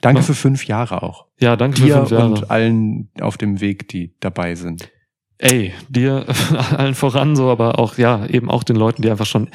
[0.00, 1.28] Danke für fünf Jahre auch.
[1.40, 2.26] Ja, danke für Dir fünf Jahre.
[2.26, 4.90] und allen auf dem Weg, die dabei sind.
[5.38, 6.26] Ey, dir
[6.76, 9.50] allen voran so, aber auch, ja, eben auch den Leuten, die einfach schon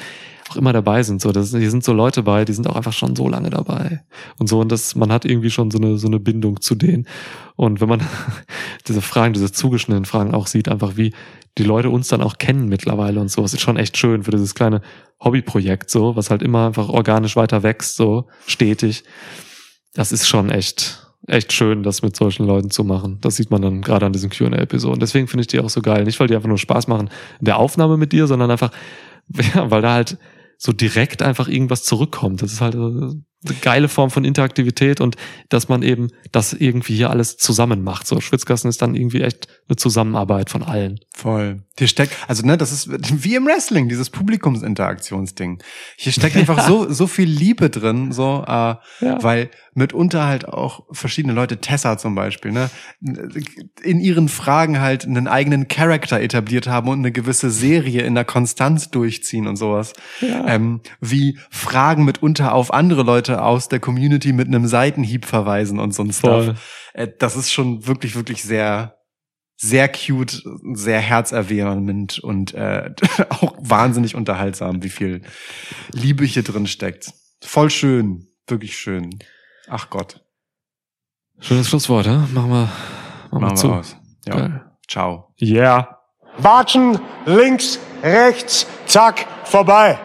[0.50, 1.20] auch immer dabei sind.
[1.20, 4.02] So, das, hier sind so Leute bei, die sind auch einfach schon so lange dabei.
[4.38, 7.06] Und so, und das, man hat irgendwie schon so eine, so eine Bindung zu denen.
[7.56, 8.02] Und wenn man
[8.88, 11.14] diese Fragen, diese zugeschnittenen Fragen auch sieht, einfach wie
[11.58, 14.30] die Leute uns dann auch kennen mittlerweile und so, es ist schon echt schön für
[14.30, 14.82] dieses kleine
[15.22, 19.04] Hobbyprojekt, so, was halt immer einfach organisch weiter wächst, so, stetig.
[19.94, 23.18] Das ist schon echt, echt schön, das mit solchen Leuten zu machen.
[23.20, 25.00] Das sieht man dann gerade an diesen Q&A-Episoden.
[25.00, 26.04] Deswegen finde ich die auch so geil.
[26.04, 28.70] Nicht, weil die einfach nur Spaß machen in der Aufnahme mit dir, sondern einfach,
[29.54, 30.18] ja, weil da halt
[30.62, 32.42] so direkt einfach irgendwas zurückkommt.
[32.42, 33.14] Das ist halt äh,
[33.62, 35.16] geile Form von Interaktivität und
[35.48, 38.06] dass man eben das irgendwie hier alles zusammen macht.
[38.06, 41.00] So, Schwitzkasten ist dann irgendwie echt eine Zusammenarbeit von allen.
[41.14, 41.62] Voll.
[41.78, 42.88] Hier steckt, also ne, das ist
[43.24, 45.62] wie im Wrestling, dieses Publikumsinteraktionsding.
[45.96, 48.50] Hier steckt einfach so so viel Liebe drin, so, äh,
[49.00, 49.22] Ja.
[49.22, 52.70] weil mitunter halt auch verschiedene Leute, Tessa zum Beispiel, ne,
[53.82, 58.24] in ihren Fragen halt einen eigenen Charakter etabliert haben und eine gewisse Serie in der
[58.24, 59.92] Konstanz durchziehen und sowas.
[60.20, 60.46] Ja.
[60.48, 65.92] Ähm, wie Fragen mitunter auf andere Leute aus der Community mit einem Seitenhieb verweisen und
[65.92, 66.44] so ein Voll.
[66.44, 66.90] Stuff.
[66.94, 68.96] Äh, das ist schon wirklich, wirklich sehr,
[69.56, 70.42] sehr cute,
[70.72, 72.90] sehr herzerwärmend und äh,
[73.28, 75.22] auch wahnsinnig unterhaltsam, wie viel
[75.92, 77.12] Liebe hier drin steckt.
[77.42, 79.18] Voll schön, wirklich schön.
[79.68, 80.20] Ach Gott,
[81.40, 82.28] Schönes Schlusswort, ja?
[82.32, 82.70] Machen wir, machen
[83.30, 83.68] wir machen zu.
[83.68, 83.96] wir aus.
[84.26, 84.64] Ja, Geil.
[84.86, 85.34] ciao.
[85.40, 85.98] Yeah.
[86.36, 89.98] Watschen, links, rechts, zack, vorbei.